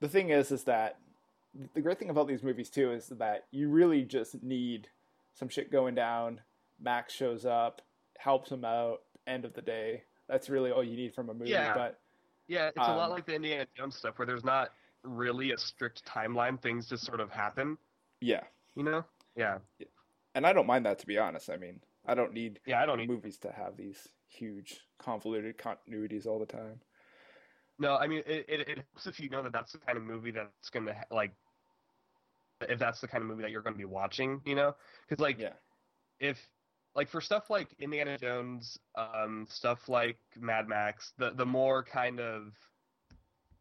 the 0.00 0.08
thing 0.08 0.30
is 0.30 0.52
is 0.52 0.62
that 0.64 0.98
the 1.74 1.80
great 1.80 1.98
thing 1.98 2.10
about 2.10 2.28
these 2.28 2.44
movies 2.44 2.70
too 2.70 2.92
is 2.92 3.08
that 3.08 3.46
you 3.50 3.68
really 3.68 4.02
just 4.02 4.40
need 4.42 4.88
some 5.34 5.48
shit 5.48 5.72
going 5.72 5.96
down. 5.96 6.40
Max 6.80 7.12
shows 7.12 7.44
up, 7.44 7.82
helps 8.18 8.52
him 8.52 8.64
out, 8.64 8.98
end 9.26 9.44
of 9.44 9.52
the 9.54 9.62
day. 9.62 10.04
That's 10.28 10.48
really 10.48 10.70
all 10.70 10.84
you 10.84 10.96
need 10.96 11.12
from 11.14 11.28
a 11.30 11.34
movie, 11.34 11.50
Yeah. 11.50 11.74
but 11.74 11.98
Yeah, 12.46 12.68
it's 12.68 12.76
a 12.78 12.80
lot 12.80 13.06
Um, 13.06 13.10
like 13.10 13.26
the 13.26 13.34
Indiana 13.34 13.66
Jones 13.76 13.96
stuff 13.96 14.18
where 14.18 14.26
there's 14.26 14.44
not 14.44 14.72
really 15.02 15.50
a 15.50 15.58
strict 15.58 16.04
timeline. 16.04 16.60
Things 16.62 16.88
just 16.88 17.04
sort 17.04 17.20
of 17.20 17.30
happen, 17.30 17.76
yeah. 18.20 18.44
you 18.76 18.84
know? 18.84 19.04
Yeah. 19.38 19.60
And 20.34 20.46
I 20.46 20.52
don't 20.52 20.66
mind 20.66 20.86
that 20.86 20.98
to 21.00 21.06
be 21.06 21.18
honest. 21.18 21.50
I 21.50 21.56
mean, 21.56 21.82
I 22.06 22.14
don't 22.14 22.32
need 22.32 22.60
Yeah, 22.66 22.82
I 22.82 22.86
don't 22.86 22.98
need 22.98 23.08
movies 23.08 23.38
to 23.40 23.52
have 23.52 23.76
these 23.76 24.08
huge 24.28 24.86
convoluted 24.98 25.58
continuities 25.58 26.26
all 26.26 26.38
the 26.40 26.46
time. 26.46 26.82
No, 27.78 27.96
I 27.96 28.06
mean 28.08 28.22
it, 28.26 28.46
it. 28.48 28.60
It 28.68 28.78
helps 28.78 29.06
if 29.06 29.20
you 29.20 29.30
know 29.30 29.42
that 29.42 29.52
that's 29.52 29.72
the 29.72 29.78
kind 29.78 29.96
of 29.98 30.04
movie 30.04 30.32
that's 30.32 30.70
gonna 30.70 30.94
ha- 30.94 31.04
like. 31.10 31.34
If 32.60 32.80
that's 32.80 33.00
the 33.00 33.08
kind 33.08 33.22
of 33.22 33.28
movie 33.28 33.42
that 33.42 33.52
you're 33.52 33.62
going 33.62 33.74
to 33.74 33.78
be 33.78 33.84
watching, 33.84 34.42
you 34.44 34.56
know, 34.56 34.76
because 35.08 35.20
like 35.22 35.38
Yeah. 35.38 35.54
if 36.18 36.50
like 36.96 37.08
for 37.08 37.20
stuff 37.20 37.50
like 37.50 37.72
Indiana 37.78 38.18
Jones, 38.18 38.78
um, 38.96 39.46
stuff 39.48 39.88
like 39.88 40.18
Mad 40.36 40.68
Max, 40.68 41.12
the 41.18 41.30
the 41.30 41.46
more 41.46 41.84
kind 41.84 42.20
of, 42.20 42.54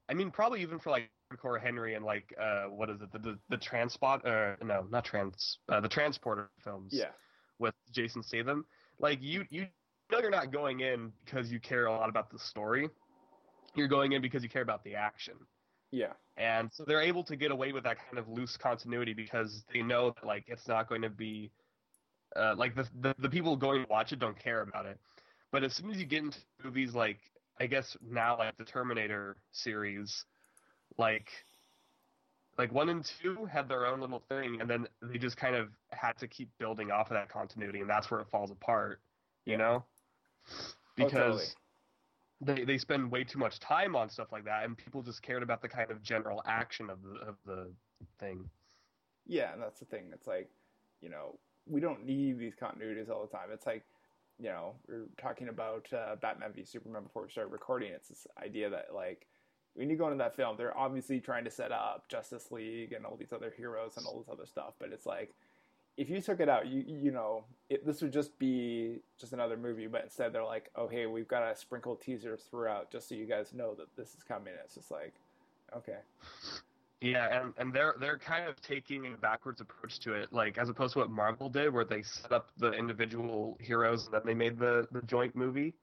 I 0.09 0.15
mean, 0.15 0.31
probably 0.31 0.61
even 0.61 0.79
for 0.79 0.89
like 0.89 1.11
hardcore 1.31 1.59
Henry 1.61 1.95
and 1.95 2.05
like 2.05 2.33
uh, 2.39 2.65
what 2.65 2.89
is 2.89 3.01
it, 3.01 3.11
the 3.11 3.19
the, 3.19 3.39
the 3.49 3.57
transport, 3.57 4.25
uh, 4.25 4.55
no, 4.63 4.85
not 4.89 5.05
trans, 5.05 5.59
uh, 5.69 5.79
the 5.79 5.89
transporter 5.89 6.49
films, 6.63 6.93
Yeah. 6.93 7.11
with 7.59 7.73
Jason 7.91 8.23
Statham, 8.23 8.65
like 8.99 9.19
you 9.21 9.45
you 9.49 9.67
know 10.11 10.19
you're 10.19 10.29
not 10.31 10.51
going 10.51 10.81
in 10.81 11.11
because 11.25 11.51
you 11.51 11.59
care 11.59 11.85
a 11.85 11.91
lot 11.91 12.09
about 12.09 12.29
the 12.31 12.39
story, 12.39 12.89
you're 13.75 13.87
going 13.87 14.13
in 14.13 14.21
because 14.21 14.43
you 14.43 14.49
care 14.49 14.61
about 14.61 14.83
the 14.83 14.95
action. 14.95 15.35
Yeah. 15.91 16.13
And 16.35 16.69
so 16.73 16.83
they're 16.85 17.01
able 17.01 17.23
to 17.23 17.35
get 17.35 17.51
away 17.51 17.71
with 17.71 17.83
that 17.85 17.97
kind 18.05 18.17
of 18.17 18.27
loose 18.27 18.57
continuity 18.57 19.13
because 19.13 19.63
they 19.73 19.81
know 19.81 20.11
that 20.11 20.25
like 20.25 20.43
it's 20.47 20.67
not 20.67 20.87
going 20.89 21.01
to 21.01 21.09
be 21.09 21.51
uh, 22.35 22.55
like 22.57 22.75
the, 22.75 22.87
the 23.01 23.15
the 23.19 23.29
people 23.29 23.55
going 23.55 23.83
to 23.83 23.89
watch 23.89 24.11
it 24.11 24.19
don't 24.19 24.37
care 24.37 24.61
about 24.61 24.85
it. 24.85 24.99
But 25.51 25.63
as 25.63 25.73
soon 25.73 25.89
as 25.91 25.97
you 25.97 26.05
get 26.05 26.23
into 26.23 26.39
movies 26.63 26.93
like 26.93 27.19
I 27.59 27.65
guess 27.67 27.97
now 28.07 28.37
like 28.37 28.55
the 28.57 28.65
Terminator 28.65 29.37
series, 29.51 30.25
like 30.97 31.45
like 32.57 32.71
one 32.71 32.89
and 32.89 33.05
two 33.05 33.45
had 33.45 33.69
their 33.69 33.86
own 33.86 34.01
little 34.01 34.19
thing, 34.19 34.62
and 34.62 34.69
then 34.69 34.88
they 35.01 35.17
just 35.17 35.38
kind 35.38 35.55
of 35.55 35.69
had 35.91 36.17
to 36.17 36.27
keep 36.27 36.49
building 36.57 36.91
off 36.91 37.12
of 37.12 37.15
that 37.15 37.29
continuity, 37.29 37.81
and 37.81 37.89
that's 37.89 38.10
where 38.10 38.19
it 38.19 38.29
falls 38.29 38.51
apart. 38.51 39.01
You 39.45 39.53
Yeah. 39.53 39.57
know, 39.57 39.86
Oh, 40.99 41.10
because 41.10 41.10
totally. 41.10 41.45
they 42.41 42.63
they 42.65 42.77
spend 42.77 43.12
way 43.12 43.23
too 43.23 43.39
much 43.39 43.60
time 43.60 43.95
on 43.95 44.10
stuff 44.10 44.31
like 44.31 44.45
that, 44.45 44.65
and 44.65 44.77
people 44.77 45.01
just 45.03 45.21
cared 45.21 45.43
about 45.43 45.62
the 45.62 45.69
kind 45.69 45.91
of 45.91 46.01
general 46.01 46.41
action 46.45 46.89
of 46.89 47.01
the 47.03 47.15
of 47.19 47.36
the 47.45 47.75
thing. 48.19 48.49
Yeah, 49.25 49.53
and 49.53 49.62
that's 49.62 49.79
the 49.79 49.86
thing. 49.86 50.12
It's 50.13 50.27
like, 50.27 50.49
you 51.01 51.10
know, 51.10 51.39
we 51.65 51.81
don't 51.81 52.05
need 52.05 52.39
these 52.39 52.55
continuities 52.55 53.10
all 53.10 53.21
the 53.25 53.31
time. 53.38 53.49
It's 53.51 53.65
like, 53.65 53.86
you 54.39 54.45
know, 54.45 54.75
we 54.88 54.95
are 54.95 55.07
talking 55.17 55.49
about 55.49 55.91
uh, 55.93 56.15
Batman 56.15 56.53
v 56.53 56.63
Superman 56.63 57.03
before 57.03 57.23
we 57.23 57.29
started 57.29 57.51
recording. 57.51 57.91
It's 57.91 58.10
this 58.10 58.27
idea 58.38 58.69
that 58.69 58.93
like 58.93 59.27
when 59.77 59.89
you 59.89 59.95
go 59.95 60.05
into 60.05 60.17
that 60.17 60.35
film, 60.35 60.57
they're 60.57 60.75
obviously 60.75 61.19
trying 61.19 61.43
to 61.43 61.51
set 61.51 61.71
up 61.71 62.05
Justice 62.09 62.51
League 62.51 62.93
and 62.93 63.05
all 63.05 63.15
these 63.15 63.31
other 63.31 63.53
heroes 63.55 63.95
and 63.95 64.05
all 64.07 64.17
this 64.17 64.27
other 64.29 64.45
stuff. 64.47 64.73
But 64.79 64.91
it's 64.91 65.05
like, 65.05 65.33
if 65.97 66.09
you 66.09 66.19
took 66.19 66.39
it 66.39 66.49
out, 66.49 66.67
you 66.67 66.83
you 66.87 67.11
know, 67.11 67.43
it, 67.69 67.85
this 67.85 68.01
would 68.01 68.11
just 68.11 68.37
be 68.39 68.99
just 69.19 69.33
another 69.33 69.55
movie. 69.55 69.87
But 69.87 70.03
instead, 70.03 70.33
they're 70.33 70.43
like, 70.43 70.69
oh 70.75 70.87
hey, 70.87 71.05
we've 71.05 71.27
got 71.27 71.47
to 71.47 71.55
sprinkle 71.59 71.95
teasers 71.95 72.41
throughout 72.49 72.91
just 72.91 73.07
so 73.09 73.15
you 73.15 73.25
guys 73.25 73.53
know 73.53 73.75
that 73.75 73.87
this 73.95 74.09
is 74.15 74.23
coming. 74.23 74.53
It's 74.63 74.75
just 74.75 74.89
like, 74.91 75.13
okay, 75.75 75.97
Yeah, 77.01 77.41
and, 77.41 77.53
and 77.57 77.71
they're 77.73 77.95
they're 77.99 78.17
kind 78.17 78.47
of 78.47 78.59
taking 78.61 79.05
a 79.13 79.17
backwards 79.17 79.61
approach 79.61 79.99
to 79.99 80.13
it, 80.13 80.33
like 80.33 80.57
as 80.57 80.69
opposed 80.69 80.93
to 80.93 80.99
what 80.99 81.11
Marvel 81.11 81.49
did, 81.49 81.71
where 81.71 81.85
they 81.85 82.01
set 82.01 82.31
up 82.31 82.49
the 82.57 82.71
individual 82.71 83.57
heroes 83.61 84.05
and 84.05 84.13
then 84.15 84.21
they 84.25 84.33
made 84.33 84.57
the, 84.57 84.87
the 84.91 85.01
joint 85.03 85.35
movie. 85.35 85.75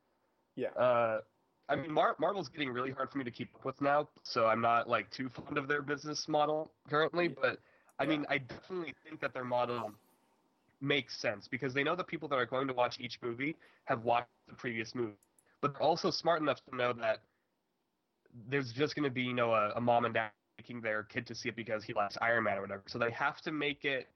yeah, 0.57 0.71
Uh, 0.71 1.21
I 1.69 1.77
mean, 1.77 1.93
Mar- 1.93 2.17
Marvel's 2.19 2.49
getting 2.49 2.71
really 2.71 2.91
hard 2.91 3.11
for 3.11 3.19
me 3.19 3.25
to 3.25 3.31
keep 3.31 3.55
up 3.55 3.65
with 3.65 3.81
now, 3.81 4.09
so 4.23 4.47
I'm 4.47 4.61
not 4.61 4.89
like 4.89 5.11
too 5.11 5.31
fond 5.31 5.57
of 5.57 5.67
their 5.67 5.81
business 5.83 6.29
model 6.29 6.71
currently. 6.89 7.29
But 7.29 7.59
I 7.99 8.07
mean, 8.07 8.27
I 8.29 8.39
definitely 8.39 8.95
think 9.07 9.21
that 9.21 9.33
their 9.33 9.45
model 9.45 9.93
makes 10.81 11.19
sense 11.19 11.49
because 11.49 11.73
they 11.73 11.83
know 11.83 11.97
the 11.97 12.05
people 12.05 12.29
that 12.29 12.37
are 12.37 12.45
going 12.47 12.69
to 12.69 12.75
watch 12.75 13.01
each 13.01 13.19
movie 13.23 13.57
have 13.85 14.05
watched 14.05 14.29
the 14.49 14.55
previous 14.55 14.95
movie, 14.95 15.15
but 15.63 15.73
they're 15.73 15.83
also 15.83 16.11
smart 16.11 16.43
enough 16.43 16.61
to 16.69 16.77
know 16.77 16.93
that 16.93 17.21
there's 18.49 18.73
just 18.73 18.95
going 18.95 19.05
to 19.05 19.11
be 19.15 19.23
you 19.23 19.35
know 19.35 19.53
a, 19.55 19.73
a 19.77 19.81
mom 19.81 20.05
and 20.05 20.15
dad 20.15 20.31
taking 20.59 20.81
their 20.81 21.05
kid 21.05 21.27
to 21.27 21.35
see 21.35 21.49
it 21.49 21.57
because 21.57 21.83
he 21.83 21.95
likes 21.95 22.19
Iron 22.21 22.45
Man 22.45 22.59
or 22.59 22.63
whatever. 22.63 22.83
So 22.87 22.99
they 22.99 23.11
have 23.11 23.41
to 23.43 23.53
make 23.53 23.85
it 23.85 24.09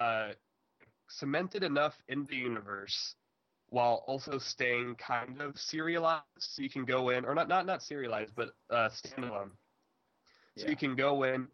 uh, 0.00 0.28
cemented 1.08 1.62
enough 1.64 1.94
in 2.08 2.24
the 2.24 2.36
universe 2.36 3.16
while 3.68 4.04
also 4.06 4.38
staying 4.38 4.94
kind 4.96 5.40
of 5.40 5.58
serialized, 5.58 6.22
so 6.38 6.62
you 6.62 6.70
can 6.70 6.84
go 6.84 7.10
in 7.10 7.24
or 7.24 7.34
not 7.34 7.48
not 7.48 7.66
not 7.66 7.82
serialized, 7.82 8.34
but 8.34 8.50
uh, 8.70 8.88
standalone. 8.88 9.50
So 10.56 10.64
Yeah. 10.64 10.70
you 10.70 10.76
can 10.76 10.94
go 10.94 11.24
in, 11.24 11.48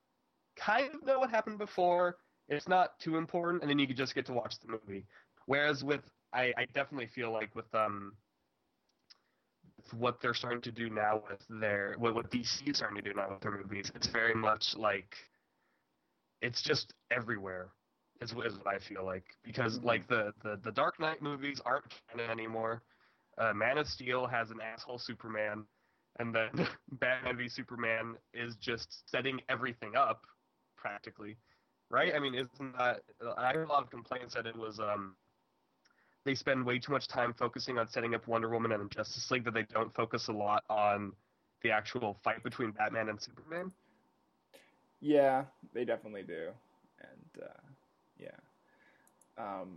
kind 0.57 0.95
of 0.95 1.03
know 1.05 1.19
what 1.21 1.31
happened 1.31 1.59
before. 1.59 2.19
It's 2.49 2.69
not 2.69 2.99
too 2.99 3.17
important, 3.17 3.63
and 3.63 3.71
then 3.71 3.79
you 3.79 3.87
can 3.87 3.97
just 3.97 4.15
get 4.15 4.27
to 4.27 4.33
watch 4.33 4.59
the 4.61 4.69
movie. 4.69 5.07
Whereas 5.47 5.83
with 5.85 6.03
I, 6.33 6.53
I 6.57 6.67
definitely 6.67 7.07
feel 7.09 7.33
like 7.33 7.55
with 7.55 7.73
um 7.75 8.17
what 9.93 10.21
they're 10.21 10.35
starting 10.35 10.61
to 10.63 10.73
do 10.73 10.89
now 10.89 11.23
with 11.29 11.45
their 11.49 11.95
what 11.99 12.15
what 12.15 12.31
DC 12.31 12.69
is 12.69 12.77
starting 12.79 12.97
to 12.97 13.03
do 13.03 13.15
now 13.15 13.31
with 13.31 13.41
their 13.41 13.53
movies. 13.53 13.91
It's 13.95 14.07
very 14.07 14.35
much 14.35 14.77
like 14.77 15.17
it's 16.41 16.63
just 16.63 16.95
everywhere. 17.11 17.71
Is, 18.23 18.35
what- 18.35 18.47
is 18.47 18.59
what 18.59 18.69
I 18.69 18.79
feel 18.79 19.05
like 19.05 19.25
because 19.45 19.79
Mhm. 19.79 19.85
like 19.85 20.07
the, 20.09 20.33
the 20.43 20.57
the 20.63 20.73
Dark 20.73 21.01
Knight 21.01 21.23
movies 21.23 21.61
aren't 21.65 21.85
canon 22.09 22.31
anymore. 22.31 22.83
Uh, 23.39 23.53
Man 23.55 23.79
of 23.79 23.87
Steel 23.89 24.27
has 24.27 24.51
an 24.51 24.61
asshole 24.61 24.99
Superman, 24.99 25.67
and 26.19 26.35
then 26.35 26.51
Batman 26.93 27.37
v 27.37 27.49
Superman 27.49 28.17
is 28.35 28.57
just 28.57 29.09
setting 29.11 29.41
everything 29.49 29.97
up, 29.97 30.27
practically, 30.77 31.37
right? 31.91 32.15
I 32.15 32.21
mean, 32.21 32.35
isn't 32.35 32.77
that? 32.79 33.03
I 33.37 33.53
heard 33.53 33.69
a 33.69 33.73
lot 33.73 33.83
of 33.83 33.91
complaints 33.91 34.35
that 34.35 34.47
it 34.47 34.57
was 34.57 34.79
um 34.81 35.17
they 36.25 36.35
spend 36.35 36.65
way 36.65 36.79
too 36.79 36.93
much 36.93 37.09
time 37.09 37.33
focusing 37.35 37.79
on 37.79 37.89
setting 37.89 38.15
up 38.15 38.27
Wonder 38.29 38.49
Woman 38.51 38.73
and 38.73 38.91
Justice 38.91 39.31
League 39.31 39.45
that 39.45 39.55
they 39.55 39.65
don't 39.65 39.95
focus 39.95 40.29
a 40.29 40.33
lot 40.33 40.65
on 40.69 41.17
the 41.63 41.71
actual 41.71 42.15
fight 42.23 42.43
between 42.45 42.73
Batman 42.73 43.09
and 43.09 43.21
Superman. 43.21 43.73
Yeah, 45.01 45.45
they 45.75 45.85
definitely 45.85 46.23
do, 46.23 46.51
and 47.01 47.43
uh. 47.43 47.72
Um, 49.43 49.69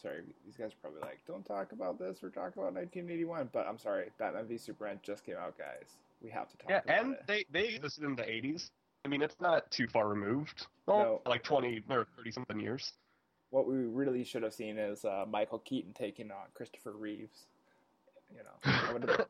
sorry, 0.00 0.22
these 0.44 0.56
guys 0.56 0.72
are 0.72 0.80
probably 0.82 1.00
like, 1.00 1.20
"Don't 1.26 1.44
talk 1.46 1.72
about 1.72 1.98
this. 1.98 2.18
We're 2.22 2.30
talking 2.30 2.62
about 2.62 2.74
1981." 2.74 3.50
But 3.52 3.66
I'm 3.66 3.78
sorry, 3.78 4.10
Batman 4.18 4.46
v 4.46 4.58
Superman 4.58 4.98
just 5.02 5.24
came 5.24 5.36
out, 5.36 5.56
guys. 5.56 5.96
We 6.22 6.30
have 6.30 6.48
to 6.50 6.56
talk. 6.56 6.70
Yeah, 6.70 6.80
and 6.86 7.14
it. 7.14 7.20
they 7.26 7.44
they 7.52 7.68
existed 7.74 8.04
in 8.04 8.16
the 8.16 8.22
'80s. 8.22 8.70
I 9.04 9.08
mean, 9.08 9.22
it's 9.22 9.40
not 9.40 9.70
too 9.70 9.86
far 9.88 10.08
removed. 10.08 10.66
Well, 10.86 10.98
No. 10.98 11.30
like 11.30 11.42
20 11.42 11.82
or 11.88 12.06
30 12.18 12.32
something 12.32 12.60
years. 12.60 12.92
What 13.48 13.66
we 13.66 13.76
really 13.76 14.24
should 14.24 14.42
have 14.42 14.52
seen 14.52 14.76
is 14.78 15.06
uh, 15.06 15.24
Michael 15.26 15.60
Keaton 15.60 15.94
taking 15.94 16.30
on 16.30 16.48
Christopher 16.52 16.92
Reeves. 16.92 17.46
You 18.30 18.42
know, 18.42 18.72
that 18.82 18.92
would 18.92 19.08
have 19.08 19.28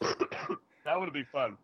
been, 0.00 0.56
that 0.84 1.00
would 1.00 1.12
be 1.12 1.24
fun. 1.24 1.56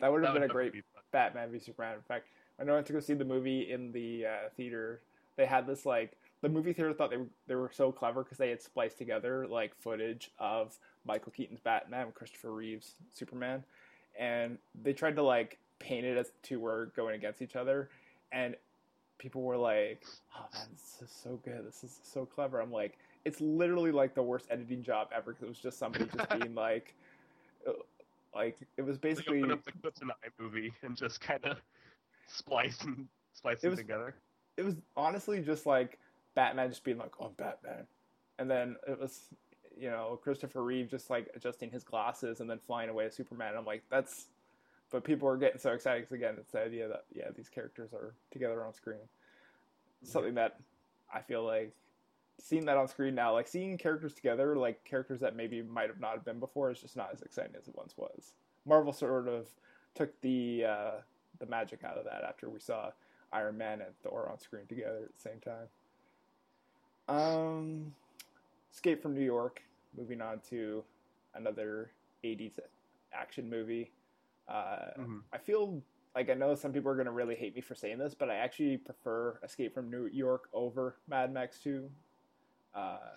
that 0.00 0.12
would 0.12 0.22
have 0.24 0.34
been 0.34 0.42
a 0.44 0.48
great 0.48 0.72
be. 0.74 0.82
Batman 1.12 1.50
v 1.50 1.58
Superman. 1.58 1.94
In 1.96 2.02
fact, 2.02 2.26
when 2.56 2.68
I 2.68 2.72
went 2.72 2.86
to 2.88 2.92
go 2.92 3.00
see 3.00 3.14
the 3.14 3.24
movie 3.24 3.72
in 3.72 3.90
the 3.92 4.26
uh, 4.26 4.48
theater, 4.56 5.00
they 5.36 5.46
had 5.46 5.66
this 5.66 5.86
like 5.86 6.12
the 6.44 6.48
movie 6.50 6.72
theater 6.72 6.92
thought 6.92 7.10
they 7.10 7.16
were 7.16 7.26
they 7.48 7.54
were 7.56 7.70
so 7.72 7.90
clever 7.90 8.22
because 8.22 8.38
they 8.38 8.50
had 8.50 8.62
spliced 8.62 8.98
together 8.98 9.46
like 9.48 9.74
footage 9.74 10.30
of 10.38 10.78
Michael 11.04 11.32
Keaton's 11.32 11.60
Batman 11.60 12.12
Christopher 12.14 12.52
Reeve's 12.52 12.94
Superman, 13.12 13.64
and 14.18 14.58
they 14.82 14.92
tried 14.92 15.16
to 15.16 15.22
like 15.22 15.58
paint 15.78 16.04
it 16.06 16.16
as 16.16 16.28
the 16.28 16.38
two 16.42 16.60
were 16.60 16.92
going 16.94 17.14
against 17.16 17.42
each 17.42 17.56
other, 17.56 17.88
and 18.30 18.54
people 19.18 19.42
were 19.42 19.56
like, 19.56 20.04
"Oh 20.36 20.46
man, 20.54 20.66
this 20.72 21.00
is 21.02 21.14
so 21.14 21.40
good. 21.44 21.66
This 21.66 21.82
is 21.82 21.98
so 22.04 22.24
clever." 22.26 22.60
I'm 22.60 22.70
like, 22.72 22.98
it's 23.24 23.40
literally 23.40 23.90
like 23.92 24.14
the 24.14 24.22
worst 24.22 24.46
editing 24.50 24.82
job 24.82 25.08
ever 25.14 25.32
because 25.32 25.42
it 25.44 25.48
was 25.48 25.58
just 25.58 25.78
somebody 25.78 26.06
just 26.14 26.28
being 26.38 26.54
like. 26.54 26.94
uh, 27.66 27.72
Like 28.34 28.58
it 28.76 28.82
was 28.82 28.98
basically 28.98 29.38
open 29.38 29.52
up 29.52 29.64
the 29.64 29.72
clips 29.72 30.00
in 30.02 30.08
the 30.08 30.14
iMovie 30.28 30.72
and 30.82 30.96
just 30.96 31.20
kind 31.20 31.44
of 31.44 31.58
splice 32.26 32.82
and 32.82 33.06
splice 33.32 33.62
It 33.62 33.68
was- 33.68 33.78
together. 33.78 34.14
it 34.56 34.64
was 34.64 34.74
honestly 34.96 35.40
just 35.40 35.66
like 35.66 35.98
Batman 36.34 36.68
just 36.68 36.84
being 36.84 36.98
like, 36.98 37.12
"Oh, 37.20 37.26
I'm 37.26 37.32
Batman," 37.32 37.86
and 38.38 38.50
then 38.50 38.76
it 38.86 38.98
was, 38.98 39.34
you 39.76 39.90
know, 39.90 40.18
Christopher 40.22 40.62
Reeve 40.62 40.88
just 40.88 41.10
like 41.10 41.28
adjusting 41.34 41.70
his 41.70 41.84
glasses 41.84 42.40
and 42.40 42.48
then 42.48 42.58
flying 42.66 42.88
away 42.90 43.06
as 43.06 43.14
Superman. 43.14 43.50
And 43.50 43.58
I'm 43.58 43.64
like, 43.64 43.82
that's, 43.90 44.26
but 44.90 45.04
people 45.04 45.28
are 45.28 45.36
getting 45.36 45.58
so 45.58 45.72
excited 45.72 46.02
'cause, 46.04 46.12
again, 46.12 46.36
it's 46.38 46.52
the 46.52 46.60
idea 46.62 46.88
that 46.88 47.04
yeah, 47.14 47.30
these 47.34 47.48
characters 47.48 47.92
are 47.92 48.14
together 48.30 48.64
on 48.64 48.72
screen. 48.74 49.08
Something 50.02 50.34
that 50.34 50.60
I 51.12 51.20
feel 51.22 51.44
like 51.44 51.72
seeing 52.38 52.64
that 52.66 52.76
on 52.76 52.88
screen 52.88 53.14
now, 53.14 53.32
like 53.32 53.48
seeing 53.48 53.78
characters 53.78 54.14
together, 54.14 54.56
like 54.56 54.84
characters 54.84 55.20
that 55.20 55.34
maybe 55.36 55.62
might 55.62 55.88
have 55.88 56.00
not 56.00 56.12
have 56.14 56.24
been 56.24 56.40
before, 56.40 56.70
is 56.70 56.80
just 56.80 56.96
not 56.96 57.10
as 57.12 57.22
exciting 57.22 57.54
as 57.56 57.68
it 57.68 57.76
once 57.76 57.96
was. 57.96 58.32
Marvel 58.66 58.92
sort 58.92 59.28
of 59.28 59.48
took 59.94 60.20
the 60.20 60.64
uh, 60.64 60.90
the 61.38 61.46
magic 61.46 61.84
out 61.84 61.96
of 61.96 62.04
that 62.04 62.22
after 62.24 62.50
we 62.50 62.58
saw 62.60 62.90
Iron 63.32 63.56
Man 63.56 63.80
and 63.80 63.96
Thor 64.02 64.28
on 64.30 64.38
screen 64.38 64.66
together 64.66 65.04
at 65.04 65.14
the 65.14 65.20
same 65.20 65.40
time. 65.40 65.68
Um, 67.08 67.94
Escape 68.72 69.02
from 69.02 69.14
New 69.14 69.24
York. 69.24 69.62
Moving 69.96 70.20
on 70.20 70.40
to 70.50 70.82
another 71.34 71.90
'80s 72.24 72.58
action 73.12 73.48
movie. 73.48 73.90
Uh, 74.48 74.90
Mhm. 74.98 75.22
I 75.32 75.38
feel 75.38 75.82
like 76.14 76.30
I 76.30 76.34
know 76.34 76.54
some 76.54 76.72
people 76.72 76.90
are 76.90 76.94
going 76.94 77.06
to 77.06 77.12
really 77.12 77.34
hate 77.34 77.54
me 77.54 77.60
for 77.60 77.74
saying 77.74 77.98
this, 77.98 78.14
but 78.14 78.30
I 78.30 78.36
actually 78.36 78.76
prefer 78.78 79.38
Escape 79.42 79.74
from 79.74 79.90
New 79.90 80.06
York 80.06 80.48
over 80.52 80.96
Mad 81.06 81.32
Max 81.32 81.60
2. 81.60 81.90
Uh, 82.74 83.16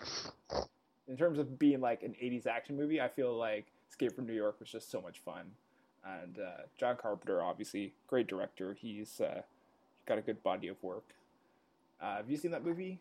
in 1.08 1.18
terms 1.18 1.40
of 1.40 1.58
being 1.60 1.80
like 1.80 2.04
an 2.04 2.16
80s 2.20 2.46
action 2.48 2.76
movie, 2.76 3.00
I 3.02 3.08
feel 3.08 3.36
like 3.36 3.72
Escape 3.90 4.14
from 4.14 4.26
New 4.26 4.34
York 4.34 4.60
was 4.60 4.70
just 4.70 4.90
so 4.90 5.02
much 5.02 5.20
fun. 5.20 5.56
And 6.04 6.40
uh, 6.40 6.62
John 6.78 6.96
Carpenter, 6.98 7.42
obviously, 7.42 7.94
great 8.08 8.28
director. 8.28 8.74
He's 8.74 9.20
uh, 9.20 9.42
got 10.06 10.18
a 10.18 10.22
good 10.22 10.42
body 10.44 10.68
of 10.68 10.82
work. 10.84 11.14
Uh, 12.00 12.18
have 12.18 12.30
you 12.30 12.38
seen 12.38 12.52
that 12.52 12.64
movie, 12.64 13.00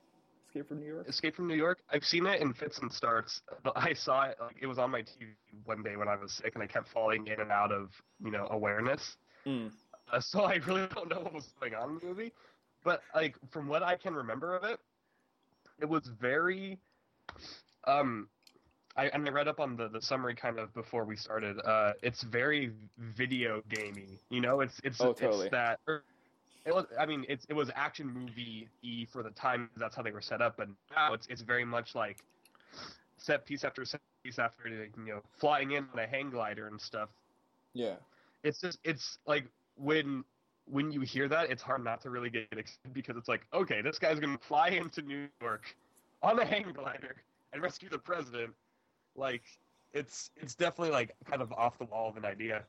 Escape 0.57 0.69
from 0.69 0.81
New 0.81 0.87
York? 0.87 1.09
Escape 1.09 1.37
from 1.37 1.47
New 1.49 1.55
York. 1.55 1.79
I've 1.91 2.05
seen 2.05 2.27
it 2.27 2.41
in 2.41 2.55
fits 2.55 2.79
and 2.79 2.91
starts. 2.91 3.43
But 3.63 3.75
I 3.77 3.93
saw 3.93 4.23
it 4.25 4.37
like 4.41 4.57
it 4.61 4.67
was 4.67 4.79
on 4.79 4.91
my 4.91 5.03
TV 5.03 5.35
one 5.65 5.83
day 5.83 5.97
when 5.97 6.09
I 6.09 6.17
was 6.17 6.33
sick, 6.33 6.55
and 6.55 6.63
I 6.63 6.67
kept 6.67 6.89
falling 6.89 7.27
in 7.27 7.41
and 7.41 7.51
out 7.53 7.73
of 7.73 7.91
you 8.25 8.31
know 8.31 8.47
awareness. 8.51 9.17
Mm. 9.47 9.71
Uh, 10.11 10.21
so 10.21 10.45
I 10.45 10.55
really 10.67 10.87
don't 10.95 11.11
know 11.11 11.21
what 11.21 11.35
was 11.35 11.53
going 11.61 11.75
on 11.75 11.91
in 11.91 11.99
the 11.99 12.07
movie. 12.07 12.33
But 12.85 13.03
like 13.15 13.37
from 13.51 13.69
what 13.69 13.83
I 13.83 13.97
can 13.97 14.15
remember 14.15 14.55
of 14.57 14.65
it, 14.65 14.79
it 15.81 15.89
was 15.89 16.09
very. 16.21 16.79
Um, 17.87 18.29
I 18.97 19.09
and 19.09 19.29
I 19.29 19.31
read 19.31 19.49
up 19.49 19.61
on 19.61 19.77
the 19.77 19.89
the 19.89 20.01
summary 20.01 20.35
kind 20.35 20.59
of 20.59 20.73
before 20.73 21.05
we 21.05 21.17
started. 21.17 21.59
Uh, 21.65 21.93
it's 22.03 22.23
very 22.23 22.73
video 22.99 23.63
gamey. 23.69 24.21
You 24.31 24.41
know, 24.41 24.61
it's 24.61 24.81
it's 24.85 25.01
Oh, 25.03 25.13
totally. 25.13 25.47
it's 25.47 25.51
that. 25.53 25.81
It 26.67 26.75
was. 26.75 26.85
I 26.99 27.07
mean, 27.07 27.25
it's 27.29 27.47
it 27.49 27.55
was 27.55 27.71
action 27.75 28.09
movie 28.13 28.69
e 28.83 29.07
for 29.07 29.23
the 29.23 29.31
time 29.31 29.71
That's 29.77 29.95
how 29.97 30.03
they 30.03 30.11
were 30.11 30.21
set 30.21 30.43
up. 30.43 30.57
But 30.57 30.69
now 30.95 31.15
it's 31.15 31.27
it's 31.29 31.43
very 31.43 31.65
much 31.65 31.95
like 31.95 32.19
set 33.17 33.47
piece 33.47 33.65
after 33.65 33.85
set 33.85 34.01
piece 34.25 34.39
after 34.39 34.69
you 34.69 34.91
know 35.07 35.23
flying 35.39 35.73
in 35.73 35.87
on 35.93 35.99
a 35.99 36.07
hang 36.07 36.31
glider 36.31 36.67
and 36.67 36.81
stuff 36.81 37.09
Yeah. 37.73 37.95
it's 38.43 38.61
just 38.61 38.79
it's 38.85 39.19
like 39.27 39.47
when 39.77 40.25
when 40.67 40.91
you 40.91 41.01
hear 41.01 41.29
that 41.29 41.51
it's 41.51 41.63
hard 41.63 41.83
not 41.85 42.01
to 42.03 42.11
really 42.11 42.29
get 42.29 42.47
excited 42.53 42.93
because 42.93 43.17
it's 43.17 43.29
like 43.29 43.47
okay 43.55 43.81
this 43.81 43.99
guy's 43.99 44.19
gonna 44.21 44.37
fly 44.39 44.69
into 44.69 45.01
new 45.03 45.29
york 45.41 45.75
on 46.23 46.39
a 46.39 46.45
hang 46.45 46.73
glider 46.73 47.17
and 47.53 47.63
rescue 47.63 47.89
the 47.89 47.99
president 47.99 48.53
like 49.17 49.43
it's 49.95 50.31
it's 50.37 50.55
definitely 50.55 50.93
like 50.93 51.15
kind 51.25 51.41
of 51.41 51.53
off 51.53 51.79
the 51.79 51.85
wall 51.87 52.09
of 52.09 52.17
an 52.17 52.25
idea 52.25 52.65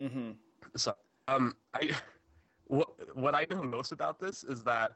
Mm-hmm. 0.00 0.30
so 0.76 0.94
um 1.26 1.54
i 1.74 1.90
what 2.68 3.16
what 3.16 3.34
i 3.34 3.46
know 3.50 3.62
most 3.62 3.92
about 3.92 4.18
this 4.18 4.44
is 4.44 4.62
that 4.62 4.92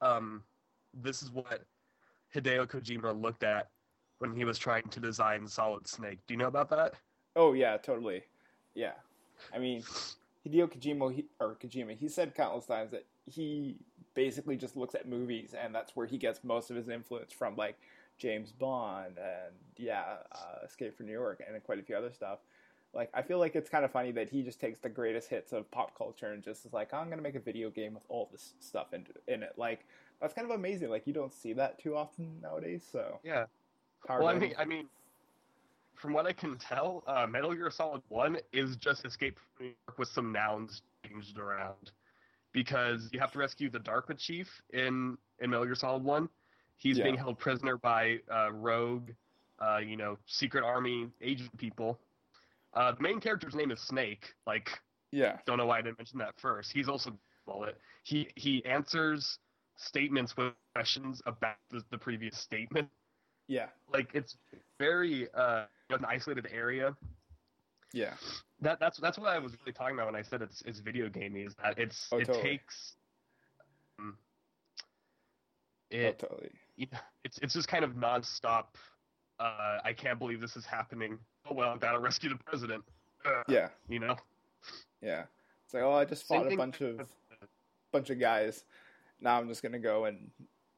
um 0.00 0.42
this 0.94 1.22
is 1.22 1.30
what 1.30 1.64
hideo 2.34 2.66
kojima 2.66 3.20
looked 3.20 3.42
at 3.42 3.68
when 4.18 4.34
he 4.34 4.44
was 4.44 4.58
trying 4.58 4.88
to 4.88 5.00
design 5.00 5.46
solid 5.46 5.86
snake 5.86 6.18
do 6.26 6.34
you 6.34 6.38
know 6.38 6.46
about 6.46 6.68
that 6.68 6.94
Oh 7.38 7.52
yeah, 7.52 7.76
totally. 7.76 8.22
Yeah, 8.74 8.94
I 9.54 9.58
mean, 9.58 9.82
Hideo 10.44 10.68
Kojima 10.68 11.14
he, 11.14 11.26
or 11.38 11.54
Kojima, 11.54 11.96
he 11.96 12.08
said 12.08 12.34
countless 12.34 12.66
times 12.66 12.90
that 12.90 13.06
he 13.26 13.76
basically 14.14 14.56
just 14.56 14.76
looks 14.76 14.96
at 14.96 15.08
movies 15.08 15.54
and 15.54 15.72
that's 15.72 15.94
where 15.94 16.06
he 16.06 16.18
gets 16.18 16.42
most 16.42 16.70
of 16.70 16.76
his 16.76 16.88
influence 16.88 17.32
from, 17.32 17.54
like 17.54 17.76
James 18.18 18.50
Bond 18.50 19.18
and 19.18 19.54
yeah, 19.76 20.02
uh, 20.32 20.64
Escape 20.64 20.96
from 20.96 21.06
New 21.06 21.12
York 21.12 21.40
and 21.46 21.62
quite 21.62 21.78
a 21.78 21.82
few 21.82 21.96
other 21.96 22.10
stuff. 22.10 22.40
Like 22.94 23.10
I 23.14 23.22
feel 23.22 23.38
like 23.38 23.54
it's 23.54 23.68
kind 23.68 23.84
of 23.84 23.92
funny 23.92 24.12
that 24.12 24.30
he 24.30 24.42
just 24.42 24.60
takes 24.60 24.78
the 24.78 24.88
greatest 24.88 25.28
hits 25.28 25.52
of 25.52 25.70
pop 25.70 25.96
culture 25.96 26.32
and 26.32 26.42
just 26.42 26.64
is 26.66 26.72
like, 26.72 26.92
I'm 26.94 27.10
gonna 27.10 27.22
make 27.22 27.34
a 27.36 27.40
video 27.40 27.70
game 27.70 27.94
with 27.94 28.04
all 28.08 28.28
this 28.32 28.54
stuff 28.60 28.92
in, 28.92 29.06
in 29.26 29.42
it. 29.42 29.54
Like 29.56 29.86
that's 30.20 30.34
kind 30.34 30.50
of 30.50 30.56
amazing. 30.56 30.88
Like 30.88 31.06
you 31.06 31.12
don't 31.12 31.32
see 31.32 31.52
that 31.54 31.78
too 31.78 31.96
often 31.96 32.40
nowadays. 32.42 32.84
So 32.90 33.20
yeah 33.22 33.44
power 34.06 34.20
Well, 34.20 34.28
I 34.28 34.38
mean. 34.38 34.54
I 34.58 34.64
mean, 34.64 34.88
from 35.94 36.12
what 36.12 36.26
I 36.26 36.32
can 36.32 36.56
tell, 36.56 37.02
uh, 37.06 37.26
Metal 37.26 37.52
Gear 37.52 37.70
Solid 37.70 38.02
One 38.08 38.38
is 38.52 38.76
just 38.76 39.04
Escape 39.04 39.38
from 39.38 39.66
New 39.66 39.72
York 39.86 39.98
with 39.98 40.08
some 40.08 40.32
nouns 40.32 40.82
changed 41.04 41.38
around, 41.38 41.90
because 42.52 43.08
you 43.12 43.18
have 43.18 43.32
to 43.32 43.38
rescue 43.38 43.68
the 43.68 43.80
DARPA 43.80 44.16
chief 44.16 44.62
in 44.72 45.18
in 45.40 45.50
Metal 45.50 45.66
Gear 45.66 45.74
Solid 45.74 46.04
One. 46.04 46.28
He's 46.76 46.98
Yeah. 46.98 47.04
being 47.04 47.16
held 47.16 47.38
prisoner 47.38 47.76
by 47.76 48.20
uh, 48.32 48.52
rogue, 48.52 49.10
uh, 49.58 49.78
you 49.78 49.96
know, 49.96 50.16
secret 50.26 50.62
army 50.62 51.08
agent 51.20 51.56
people. 51.58 51.98
Uh, 52.74 52.92
the 52.92 53.02
main 53.02 53.20
character's 53.20 53.54
name 53.54 53.70
is 53.70 53.80
Snake. 53.80 54.34
Like, 54.46 54.68
yeah, 55.12 55.38
don't 55.46 55.58
know 55.58 55.66
why 55.66 55.78
I 55.78 55.82
didn't 55.82 55.98
mention 55.98 56.18
that 56.18 56.34
first. 56.40 56.72
He's 56.72 56.88
also 56.88 57.12
bullet. 57.46 57.78
He 58.04 58.28
he 58.36 58.64
answers 58.64 59.38
statements 59.76 60.36
with 60.36 60.52
questions 60.74 61.22
about 61.26 61.56
the, 61.70 61.82
the 61.90 61.98
previous 61.98 62.36
statement 62.38 62.88
yeah, 63.48 63.66
like 63.92 64.10
it's 64.14 64.36
very 64.78 65.28
uh 65.34 65.64
an 65.90 66.04
isolated 66.04 66.46
area. 66.52 66.94
yeah. 67.92 68.14
That 68.60 68.78
that's 68.80 68.98
that's 68.98 69.18
what 69.18 69.28
I 69.28 69.38
was 69.38 69.52
really 69.60 69.72
talking 69.72 69.94
about 69.94 70.06
when 70.06 70.16
I 70.16 70.22
said 70.22 70.42
it's 70.42 70.62
it's 70.66 70.80
video 70.80 71.08
gamey. 71.08 71.42
Is 71.42 71.54
that 71.62 71.78
it's 71.78 72.08
Oh, 72.12 72.18
it 72.18 72.26
totally. 72.26 72.42
takes 72.42 72.96
um, 73.98 74.18
Oh, 75.92 75.96
it 75.96 76.18
totally. 76.18 76.50
it's 77.24 77.38
it's 77.38 77.54
just 77.54 77.68
kind 77.68 77.84
of 77.84 77.92
nonstop 77.92 78.66
uh, 79.40 79.78
I 79.84 79.92
can't 79.92 80.18
believe 80.18 80.40
this 80.40 80.56
is 80.56 80.66
happening. 80.66 81.18
Oh 81.48 81.54
well, 81.54 81.70
I've 81.70 81.80
got 81.80 81.92
to 81.92 81.98
rescue 81.98 82.30
the 82.30 82.36
president. 82.36 82.84
Uh, 83.24 83.42
Yeah, 83.48 83.68
you 83.88 83.98
know. 83.98 84.16
yeah. 85.00 85.24
It's 85.64 85.74
like, 85.74 85.82
oh, 85.82 85.92
I 85.92 86.04
just 86.04 86.26
Same 86.26 86.42
fought 86.42 86.52
a 86.52 86.56
bunch 86.56 86.80
of 86.80 87.08
bunch 87.92 88.10
of 88.10 88.18
guys. 88.20 88.64
Now 89.20 89.38
I'm 89.38 89.48
just 89.48 89.62
gonna 89.62 89.78
go 89.78 90.04
and 90.06 90.30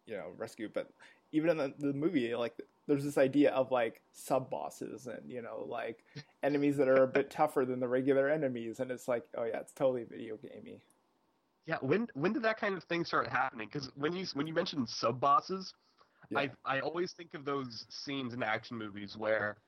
you 0.06 0.16
know 0.16 0.32
rescue. 0.36 0.68
But 0.72 0.90
even 1.32 1.50
in 1.50 1.56
the, 1.58 1.74
the 1.78 1.92
movie, 1.92 2.34
like 2.34 2.54
there's 2.86 3.04
this 3.04 3.18
idea 3.18 3.50
of 3.52 3.70
like 3.70 4.00
sub 4.12 4.50
bosses 4.50 5.06
and 5.06 5.30
you 5.30 5.42
know 5.42 5.64
like 5.68 6.04
enemies 6.42 6.76
that 6.76 6.88
are 6.88 7.04
a 7.04 7.08
bit 7.08 7.30
tougher 7.30 7.64
than 7.64 7.78
the 7.80 7.88
regular 7.88 8.28
enemies, 8.28 8.80
and 8.80 8.90
it's 8.90 9.06
like, 9.08 9.24
oh 9.36 9.44
yeah, 9.44 9.60
it's 9.60 9.72
totally 9.72 10.04
video 10.04 10.36
gamey. 10.36 10.80
Yeah, 11.66 11.76
when 11.82 12.08
when 12.14 12.32
did 12.32 12.42
that 12.42 12.58
kind 12.58 12.76
of 12.76 12.82
thing 12.84 13.04
start 13.04 13.28
happening? 13.28 13.68
Because 13.72 13.90
when 13.94 14.14
you 14.14 14.26
when 14.34 14.46
you 14.46 14.54
mentioned 14.54 14.88
sub 14.88 15.20
bosses, 15.20 15.74
Yeah. 16.30 16.40
I 16.40 16.50
I 16.64 16.80
always 16.80 17.12
think 17.12 17.34
of 17.34 17.44
those 17.44 17.86
scenes 17.90 18.34
in 18.34 18.42
action 18.42 18.76
movies 18.76 19.16
where, 19.16 19.58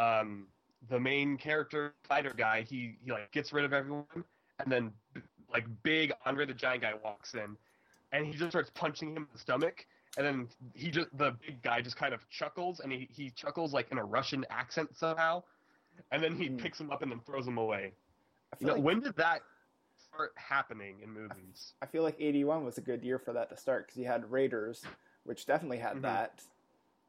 um, 0.00 0.46
the 0.88 0.98
main 0.98 1.36
character 1.36 1.94
fighter 2.04 2.32
guy 2.36 2.62
he 2.62 2.96
he 3.04 3.12
like 3.12 3.30
gets 3.32 3.52
rid 3.52 3.64
of 3.64 3.72
everyone, 3.72 4.06
and 4.58 4.72
then 4.72 4.92
like 5.52 5.66
big 5.82 6.12
Andre 6.24 6.46
the 6.46 6.54
Giant 6.54 6.82
guy 6.82 6.94
walks 7.04 7.34
in, 7.34 7.56
and 8.12 8.26
he 8.26 8.32
just 8.32 8.50
starts 8.50 8.70
punching 8.74 9.10
him 9.10 9.24
in 9.24 9.28
the 9.32 9.38
stomach, 9.38 9.86
and 10.16 10.26
then 10.26 10.48
he 10.74 10.90
just 10.90 11.08
the 11.18 11.32
big 11.46 11.62
guy 11.62 11.80
just 11.82 11.96
kind 11.96 12.14
of 12.14 12.28
chuckles, 12.30 12.80
and 12.80 12.90
he 12.92 13.08
he 13.10 13.30
chuckles 13.30 13.72
like 13.72 13.90
in 13.92 13.98
a 13.98 14.04
Russian 14.04 14.44
accent 14.48 14.96
somehow, 14.96 15.42
and 16.10 16.22
then 16.22 16.34
he 16.34 16.48
Hmm. 16.48 16.56
picks 16.56 16.80
him 16.80 16.90
up 16.90 17.02
and 17.02 17.12
then 17.12 17.20
throws 17.20 17.46
him 17.46 17.58
away. 17.58 17.92
You 18.58 18.66
know, 18.68 18.74
like 18.74 18.82
when 18.82 19.00
did 19.00 19.16
that 19.16 19.42
start 19.98 20.32
happening 20.36 21.00
in 21.02 21.10
movies? 21.12 21.74
I 21.82 21.86
feel 21.86 22.02
like 22.02 22.16
'81 22.18 22.64
was 22.64 22.78
a 22.78 22.80
good 22.80 23.02
year 23.04 23.18
for 23.18 23.32
that 23.34 23.50
to 23.50 23.56
start 23.56 23.86
because 23.86 23.98
you 23.98 24.06
had 24.06 24.30
Raiders, 24.30 24.84
which 25.24 25.46
definitely 25.46 25.78
had 25.78 25.96
Mhm. 25.98 26.02
that. 26.02 26.42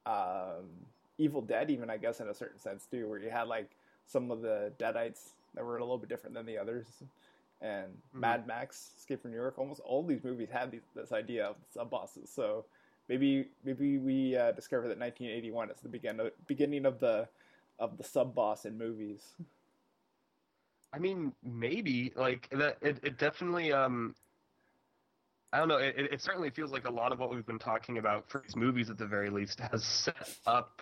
Um, 0.06 0.86
Evil 1.22 1.42
Dead, 1.42 1.70
even 1.70 1.90
I 1.90 1.98
guess 1.98 2.20
in 2.20 2.28
a 2.28 2.34
certain 2.34 2.60
sense 2.60 2.86
too, 2.90 3.08
where 3.08 3.20
you 3.20 3.30
had 3.30 3.48
like 3.48 3.70
some 4.08 4.32
of 4.32 4.42
the 4.42 4.72
Deadites 4.80 5.30
that 5.56 5.64
were 5.64 5.78
a 5.78 5.82
little 5.82 5.98
bit 5.98 6.10
different 6.10 6.36
than 6.36 6.46
the 6.46 6.58
others, 6.58 6.88
and 7.62 7.88
Mad 8.14 8.48
Max, 8.48 8.92
Escape 8.98 9.22
from 9.22 9.32
New 9.32 9.38
York. 9.38 9.58
Almost 9.58 9.82
all 9.82 10.04
these 10.04 10.24
movies 10.24 10.50
had 10.52 10.72
these, 10.72 10.82
this 10.96 11.12
idea 11.12 11.46
of 11.46 11.56
sub 11.74 11.90
bosses. 11.90 12.30
So 12.34 12.66
maybe 13.08 13.48
maybe 13.64 13.98
we 13.98 14.36
uh, 14.36 14.52
discovered 14.54 14.90
that 14.90 15.00
1981 15.00 15.70
is 15.70 15.78
the 15.82 15.90
begin 15.90 16.20
beginning 16.48 16.86
of 16.86 17.00
the 17.00 17.28
of 17.80 17.98
the 17.98 18.04
sub 18.04 18.34
boss 18.34 18.66
in 18.66 18.78
movies. 18.78 19.22
I 20.94 21.00
mean, 21.00 21.32
maybe 21.44 22.12
like 22.16 22.50
that. 22.52 22.78
It, 22.82 23.00
it 23.04 23.18
definitely. 23.18 23.72
Um, 23.72 24.16
I 25.54 25.58
don't 25.60 25.68
know. 25.68 25.78
It, 25.78 25.96
it 25.98 26.22
certainly 26.22 26.50
feels 26.50 26.72
like 26.72 26.88
a 26.88 26.92
lot 26.92 27.12
of 27.12 27.20
what 27.20 27.30
we've 27.30 27.46
been 27.46 27.60
talking 27.60 27.98
about 27.98 28.30
for 28.30 28.42
these 28.46 28.56
movies, 28.56 28.90
at 28.90 28.98
the 28.98 29.06
very 29.06 29.30
least, 29.30 29.60
has 29.60 29.84
set 29.84 30.16
up 30.48 30.82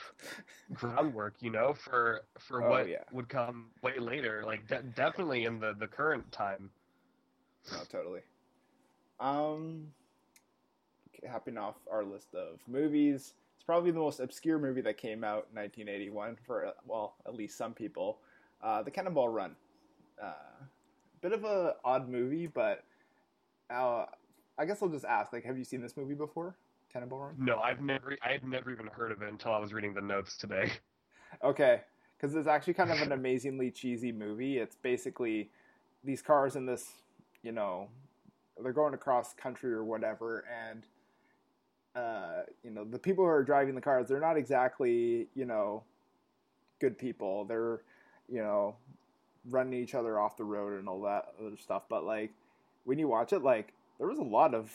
groundwork. 0.73 1.35
You 1.39 1.49
know, 1.51 1.73
for 1.73 2.21
for 2.37 2.63
Oh, 2.63 2.69
what 2.69 2.87
yeah. 2.87 3.03
would 3.11 3.29
come 3.29 3.67
way 3.81 3.97
later. 3.97 4.43
Like 4.45 4.67
de- 4.67 4.83
definitely 4.83 5.45
in 5.45 5.59
the 5.59 5.73
the 5.79 5.87
current 5.87 6.31
time. 6.31 6.69
No, 7.71 7.79
totally. 7.91 8.21
Um, 9.19 9.87
capping 11.21 11.57
off 11.57 11.75
our 11.91 12.03
list 12.03 12.33
of 12.35 12.59
movies, 12.67 13.33
it's 13.55 13.63
probably 13.65 13.91
the 13.91 13.99
most 13.99 14.19
obscure 14.19 14.59
movie 14.59 14.81
that 14.81 14.97
came 14.97 15.23
out 15.23 15.47
in 15.51 15.59
1981 15.59 16.37
for 16.45 16.71
well, 16.87 17.15
at 17.25 17.33
least 17.35 17.57
some 17.57 17.73
people. 17.73 18.19
Uh, 18.61 18.83
the 18.83 18.91
Cannonball 18.91 19.29
Run. 19.29 19.55
Uh, 20.21 20.33
bit 21.21 21.33
of 21.33 21.43
a 21.43 21.75
odd 21.83 22.07
movie, 22.07 22.45
but 22.47 22.83
uh, 23.69 24.05
I 24.59 24.65
guess 24.65 24.83
I'll 24.83 24.89
just 24.89 25.05
ask: 25.05 25.33
like, 25.33 25.45
have 25.45 25.57
you 25.57 25.63
seen 25.63 25.81
this 25.81 25.97
movie 25.97 26.13
before? 26.13 26.55
Run. 26.93 27.35
No, 27.37 27.59
I've 27.59 27.81
never. 27.81 28.17
I 28.23 28.31
had 28.31 28.43
never 28.43 28.71
even 28.71 28.87
heard 28.87 29.11
of 29.11 29.21
it 29.21 29.29
until 29.29 29.53
I 29.53 29.59
was 29.59 29.73
reading 29.73 29.93
the 29.93 30.01
notes 30.01 30.37
today. 30.37 30.71
Okay, 31.43 31.81
because 32.17 32.35
it's 32.35 32.47
actually 32.47 32.73
kind 32.73 32.89
of 32.89 32.99
an 33.03 33.11
amazingly 33.11 33.69
cheesy 33.69 34.11
movie. 34.11 34.57
It's 34.57 34.75
basically 34.75 35.51
these 36.03 36.23
cars 36.23 36.55
in 36.55 36.65
this, 36.65 36.89
you 37.43 37.51
know, 37.51 37.87
they're 38.59 38.73
going 38.73 38.95
across 38.95 39.35
country 39.35 39.71
or 39.71 39.83
whatever, 39.83 40.43
and 40.67 40.87
uh, 41.95 42.43
you 42.63 42.71
know, 42.71 42.83
the 42.83 42.99
people 42.99 43.23
who 43.23 43.29
are 43.29 43.43
driving 43.43 43.75
the 43.75 43.81
cars, 43.81 44.07
they're 44.07 44.19
not 44.19 44.37
exactly, 44.37 45.27
you 45.35 45.45
know, 45.45 45.83
good 46.79 46.97
people. 46.97 47.45
They're, 47.45 47.81
you 48.27 48.41
know, 48.41 48.75
running 49.49 49.73
each 49.73 49.95
other 49.95 50.19
off 50.19 50.37
the 50.37 50.43
road 50.43 50.79
and 50.79 50.87
all 50.87 51.01
that 51.01 51.33
other 51.39 51.57
stuff. 51.57 51.83
But 51.89 52.05
like, 52.05 52.31
when 52.85 52.99
you 52.99 53.07
watch 53.07 53.33
it, 53.33 53.43
like, 53.43 53.73
there 53.99 54.07
was 54.07 54.17
a 54.17 54.23
lot 54.23 54.53
of 54.53 54.71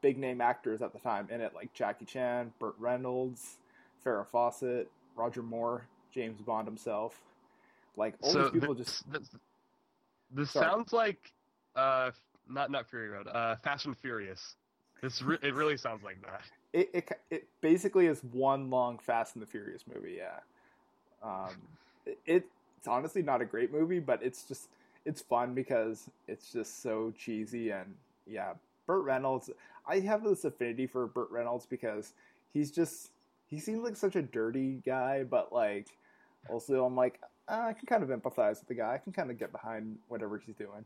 big 0.00 0.18
name 0.18 0.40
actors 0.40 0.82
at 0.82 0.92
the 0.92 0.98
time 0.98 1.28
in 1.30 1.40
it, 1.40 1.52
like 1.54 1.72
Jackie 1.74 2.04
Chan, 2.04 2.52
Burt 2.58 2.74
Reynolds, 2.78 3.58
Farrah 4.04 4.26
Fawcett, 4.26 4.90
Roger 5.14 5.42
Moore, 5.42 5.86
James 6.12 6.40
Bond 6.40 6.66
himself. 6.66 7.20
Like 7.96 8.14
all 8.22 8.32
so 8.32 8.42
these 8.44 8.50
people 8.50 8.74
this, 8.74 8.86
just 8.86 9.12
this, 9.12 9.30
this 10.34 10.50
sounds 10.50 10.92
like 10.92 11.32
uh 11.76 12.10
not 12.48 12.70
not 12.70 12.88
Fury 12.88 13.08
Road, 13.08 13.28
uh 13.28 13.56
Fast 13.56 13.86
and 13.86 13.96
Furious. 13.96 14.56
This 15.02 15.20
re- 15.20 15.38
it 15.42 15.54
really 15.54 15.76
sounds 15.76 16.02
like 16.02 16.20
that. 16.22 16.42
it, 16.72 16.90
it 16.94 17.20
it 17.30 17.48
basically 17.60 18.06
is 18.06 18.22
one 18.32 18.70
long 18.70 18.98
Fast 18.98 19.36
and 19.36 19.42
the 19.42 19.46
Furious 19.46 19.84
movie. 19.92 20.16
Yeah, 20.18 20.38
um, 21.22 21.54
it, 22.06 22.46
it's 22.78 22.88
honestly 22.88 23.22
not 23.22 23.42
a 23.42 23.44
great 23.44 23.72
movie, 23.72 24.00
but 24.00 24.22
it's 24.22 24.44
just 24.44 24.68
it's 25.04 25.20
fun 25.20 25.54
because 25.54 26.08
it's 26.28 26.52
just 26.52 26.82
so 26.82 27.12
cheesy 27.18 27.70
and 27.70 27.94
yeah. 28.26 28.54
Burt 28.86 29.04
Reynolds, 29.04 29.50
I 29.86 30.00
have 30.00 30.24
this 30.24 30.44
affinity 30.44 30.86
for 30.86 31.06
Burt 31.06 31.30
Reynolds 31.30 31.66
because 31.66 32.14
he's 32.52 32.70
just 32.70 33.10
he 33.46 33.60
seems 33.60 33.82
like 33.82 33.96
such 33.96 34.16
a 34.16 34.22
dirty 34.22 34.82
guy, 34.84 35.22
but 35.24 35.52
like 35.52 35.88
also 36.48 36.84
I'm 36.84 36.96
like 36.96 37.20
uh, 37.48 37.66
I 37.68 37.72
can 37.72 37.86
kind 37.86 38.02
of 38.02 38.08
empathize 38.08 38.58
with 38.60 38.68
the 38.68 38.74
guy. 38.74 38.94
I 38.94 38.98
can 38.98 39.12
kind 39.12 39.30
of 39.30 39.38
get 39.38 39.52
behind 39.52 39.98
whatever 40.08 40.38
he's 40.38 40.56
doing. 40.56 40.84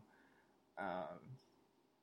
Um, 0.79 1.19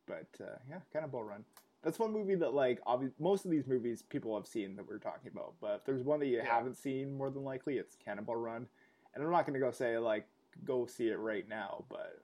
but 0.08 0.28
uh, 0.42 0.58
yeah, 0.70 0.80
Cannonball 0.92 1.24
Run. 1.24 1.44
That's 1.84 2.00
one 2.00 2.12
movie 2.14 2.36
that 2.36 2.54
like 2.54 2.84
obvi- 2.86 3.12
most 3.20 3.46
of 3.46 3.52
these 3.52 3.68
movies 3.68 4.02
people 4.02 4.36
have 4.36 4.48
seen 4.48 4.76
that 4.78 4.88
we're 4.88 5.00
talking 5.00 5.32
about. 5.34 5.54
But 5.62 5.76
if 5.76 5.86
there's 5.86 6.04
one 6.04 6.20
that 6.22 6.28
you 6.28 6.38
Yeah. 6.38 6.46
haven't 6.46 6.76
seen, 6.78 7.14
more 7.18 7.30
than 7.30 7.44
likely 7.44 7.78
it's 7.78 7.96
Cannonball 8.04 8.38
Run. 8.38 8.68
And 9.14 9.24
I'm 9.24 9.32
not 9.32 9.46
going 9.46 9.54
to 9.54 9.60
go 9.60 9.72
say 9.72 9.98
like 9.98 10.26
go 10.66 10.86
see 10.86 11.10
it 11.10 11.18
right 11.20 11.48
now, 11.48 11.84
but 11.90 12.22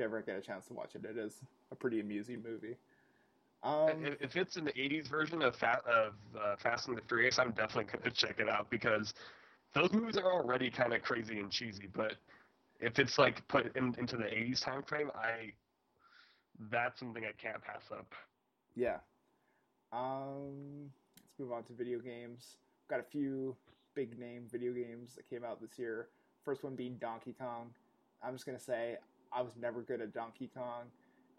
you 0.00 0.06
ever 0.06 0.22
get 0.22 0.36
a 0.36 0.40
chance 0.40 0.66
to 0.66 0.74
watch 0.74 0.94
it, 0.94 1.04
it 1.04 1.16
is 1.16 1.42
a 1.70 1.74
pretty 1.76 2.00
amusing 2.00 2.42
movie. 2.42 2.76
Um, 3.62 4.06
if, 4.20 4.36
it's 4.36 4.56
an 4.56 4.70
'80s 4.76 5.06
version 5.06 5.42
of 5.42 5.54
of 5.62 6.14
uh, 6.38 6.56
Fast 6.56 6.88
and 6.88 6.96
the 6.96 7.02
Furious, 7.06 7.38
I'm 7.38 7.50
definitely 7.50 7.92
gonna 7.92 8.10
check 8.14 8.40
it 8.40 8.48
out 8.48 8.70
because 8.70 9.12
those 9.74 9.92
movies 9.92 10.16
are 10.16 10.32
already 10.32 10.70
kind 10.70 10.94
of 10.94 11.02
crazy 11.02 11.38
and 11.38 11.50
cheesy. 11.50 11.88
But 11.92 12.14
if 12.80 12.98
it's 12.98 13.18
like 13.18 13.46
put 13.48 13.76
in, 13.76 13.94
into 13.98 14.16
the 14.16 14.24
'80s 14.24 14.64
time 14.64 14.82
frame, 14.82 15.10
I 15.14 15.52
that's 16.70 16.98
something 16.98 17.24
I 17.24 17.32
can't 17.40 17.62
pass 17.62 17.84
up. 17.92 18.14
Yeah. 18.74 18.96
Um, 19.92 20.90
let's 21.18 21.38
move 21.38 21.52
on 21.52 21.64
to 21.64 21.72
video 21.74 21.98
games. 21.98 22.56
Got 22.88 23.00
a 23.00 23.04
few 23.04 23.54
big 23.94 24.18
name 24.18 24.46
video 24.50 24.72
games 24.72 25.14
that 25.16 25.28
came 25.28 25.44
out 25.44 25.60
this 25.60 25.78
year. 25.78 26.08
First 26.44 26.64
one 26.64 26.76
being 26.76 26.94
Donkey 26.94 27.34
Kong. 27.38 27.74
I'm 28.22 28.34
just 28.34 28.46
gonna 28.46 28.58
say 28.58 28.96
I 29.32 29.42
was 29.42 29.52
never 29.60 29.82
good 29.82 30.00
at 30.00 30.12
Donkey 30.12 30.50
Kong. 30.54 30.84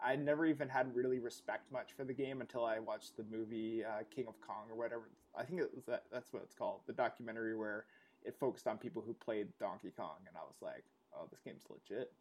I 0.04 0.16
never 0.16 0.46
even 0.46 0.68
had 0.68 0.94
really 0.94 1.20
respect 1.20 1.70
much 1.72 1.92
for 1.96 2.04
the 2.04 2.12
game 2.12 2.40
until 2.40 2.64
I 2.64 2.80
watched 2.80 3.16
the 3.16 3.24
movie 3.30 3.84
uh, 3.84 4.02
King 4.14 4.26
of 4.28 4.40
Kong 4.40 4.64
or 4.70 4.76
whatever. 4.76 5.02
I 5.36 5.44
think 5.44 5.60
it 5.60 5.70
was 5.74 5.84
that, 5.86 6.04
that's 6.12 6.32
what 6.32 6.42
it's 6.42 6.54
called, 6.54 6.80
the 6.86 6.92
documentary 6.92 7.56
where 7.56 7.84
it 8.24 8.34
focused 8.38 8.66
on 8.66 8.78
people 8.78 9.02
who 9.06 9.14
played 9.14 9.48
Donkey 9.60 9.92
Kong, 9.96 10.16
and 10.26 10.36
I 10.36 10.40
was 10.40 10.56
like, 10.60 10.84
oh, 11.16 11.26
this 11.30 11.40
game's 11.44 11.64
legit. 11.70 12.12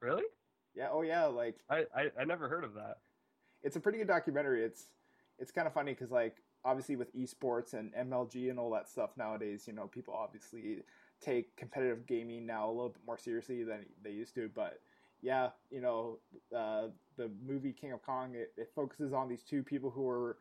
Really? 0.00 0.24
Yeah, 0.74 0.88
oh 0.92 1.02
yeah, 1.02 1.24
like 1.26 1.56
I, 1.68 1.84
I, 1.94 2.10
I 2.18 2.24
never 2.24 2.48
heard 2.48 2.64
of 2.64 2.74
that. 2.74 2.98
it's 3.62 3.76
a 3.76 3.80
pretty 3.80 3.98
good 3.98 4.08
documentary. 4.08 4.62
It's 4.64 4.86
it's 5.38 5.50
kind 5.50 5.66
of 5.66 5.74
funny 5.74 5.92
because 5.92 6.10
like 6.10 6.36
obviously 6.64 6.96
with 6.96 7.14
esports 7.14 7.74
and 7.74 7.92
MLG 7.94 8.50
and 8.50 8.58
all 8.58 8.70
that 8.70 8.88
stuff 8.88 9.10
nowadays, 9.16 9.64
you 9.66 9.72
know, 9.72 9.86
people 9.86 10.14
obviously 10.14 10.78
take 11.20 11.54
competitive 11.56 12.06
gaming 12.06 12.46
now 12.46 12.68
a 12.68 12.72
little 12.72 12.90
bit 12.90 13.02
more 13.06 13.18
seriously 13.18 13.62
than 13.64 13.86
they 14.02 14.10
used 14.10 14.34
to. 14.34 14.50
But 14.54 14.80
yeah, 15.22 15.50
you 15.70 15.80
know, 15.80 16.18
uh, 16.56 16.88
the 17.16 17.30
movie 17.46 17.72
King 17.72 17.92
of 17.92 18.02
Kong 18.02 18.34
it, 18.34 18.52
it 18.56 18.70
focuses 18.74 19.12
on 19.12 19.28
these 19.28 19.42
two 19.42 19.62
people 19.62 19.90
who 19.90 20.08
are 20.08 20.36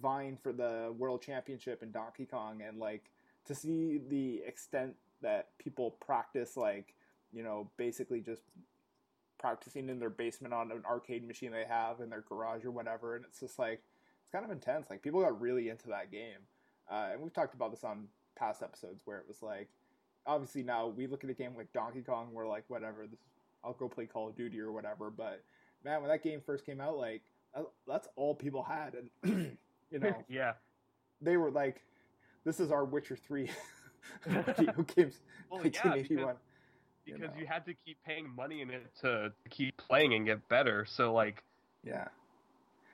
vying 0.00 0.36
for 0.42 0.52
the 0.52 0.92
world 0.96 1.22
championship 1.22 1.82
in 1.82 1.90
Donkey 1.90 2.26
Kong, 2.26 2.62
and 2.66 2.78
like 2.78 3.10
to 3.46 3.54
see 3.54 4.00
the 4.08 4.42
extent 4.46 4.94
that 5.22 5.48
people 5.58 5.92
practice, 6.04 6.56
like 6.56 6.94
you 7.32 7.42
know, 7.42 7.68
basically 7.76 8.20
just 8.20 8.42
practicing 9.38 9.88
in 9.88 9.98
their 9.98 10.10
basement 10.10 10.54
on 10.54 10.70
an 10.70 10.82
arcade 10.88 11.26
machine 11.26 11.50
they 11.50 11.64
have 11.68 12.00
in 12.00 12.10
their 12.10 12.24
garage 12.28 12.64
or 12.64 12.70
whatever, 12.70 13.16
and 13.16 13.24
it's 13.24 13.40
just 13.40 13.58
like 13.58 13.82
kind 14.34 14.44
of 14.44 14.50
intense. 14.50 14.86
Like 14.90 15.02
people 15.02 15.20
got 15.20 15.40
really 15.40 15.68
into 15.68 15.88
that 15.88 16.10
game, 16.10 16.42
uh, 16.90 17.10
and 17.12 17.20
we've 17.20 17.32
talked 17.32 17.54
about 17.54 17.70
this 17.70 17.84
on 17.84 18.08
past 18.36 18.62
episodes 18.62 19.00
where 19.04 19.18
it 19.18 19.24
was 19.28 19.42
like, 19.42 19.68
obviously 20.26 20.62
now 20.62 20.88
we 20.88 21.06
look 21.06 21.22
at 21.22 21.30
a 21.30 21.34
game 21.34 21.52
like 21.56 21.72
Donkey 21.72 22.02
Kong, 22.02 22.28
we're 22.32 22.48
like, 22.48 22.64
whatever, 22.68 23.06
this, 23.06 23.20
I'll 23.62 23.74
go 23.74 23.88
play 23.88 24.06
Call 24.06 24.28
of 24.28 24.36
Duty 24.36 24.58
or 24.60 24.72
whatever. 24.72 25.10
But 25.10 25.42
man, 25.84 26.00
when 26.00 26.10
that 26.10 26.22
game 26.24 26.40
first 26.44 26.66
came 26.66 26.80
out, 26.80 26.96
like 26.96 27.22
that's 27.86 28.08
all 28.16 28.34
people 28.34 28.64
had, 28.64 28.96
and 29.22 29.56
you 29.90 29.98
know 30.00 30.16
yeah. 30.28 30.54
they 31.20 31.36
were 31.36 31.50
like 31.50 31.82
this 32.44 32.60
is 32.60 32.72
our 32.72 32.84
Witcher 32.84 33.16
Three 33.16 33.48
video 34.26 34.72
games, 34.96 35.20
Well, 35.50 35.60
yeah, 35.64 35.80
1981. 35.84 36.34
you 37.06 37.14
because 37.14 37.28
know. 37.34 37.40
you 37.40 37.46
had 37.46 37.64
to 37.66 37.74
keep 37.86 37.98
paying 38.04 38.28
money 38.34 38.60
in 38.62 38.70
it 38.70 38.86
to 39.02 39.32
keep 39.48 39.76
playing 39.76 40.14
and 40.14 40.26
get 40.26 40.46
better. 40.48 40.84
So 40.84 41.12
like, 41.12 41.42
Yeah, 41.84 42.08